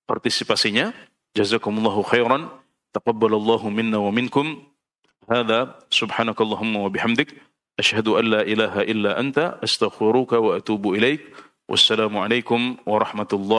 partisipasinya. 0.09 0.96
Jazakumullahu 1.36 2.00
khairan. 2.09 2.48
Taqabbalallahu 2.96 3.68
minna 3.68 4.00
wa 4.00 4.09
minkum. 4.09 4.68
هذا 5.30 5.74
سبحانك 5.90 6.40
اللهم 6.40 6.76
وبحمدك 6.76 7.28
أشهد 7.78 8.09
أن 8.09 8.24
لا 8.24 8.42
إله 8.42 8.80
إلا 8.80 9.20
أنت 9.20 9.38
أستغفرك 9.64 10.32
وأتوب 10.32 10.94
إليك 10.94 11.20
والسلام 11.68 12.18
عليكم 12.18 12.76
ورحمة 12.86 13.28
الله. 13.32 13.46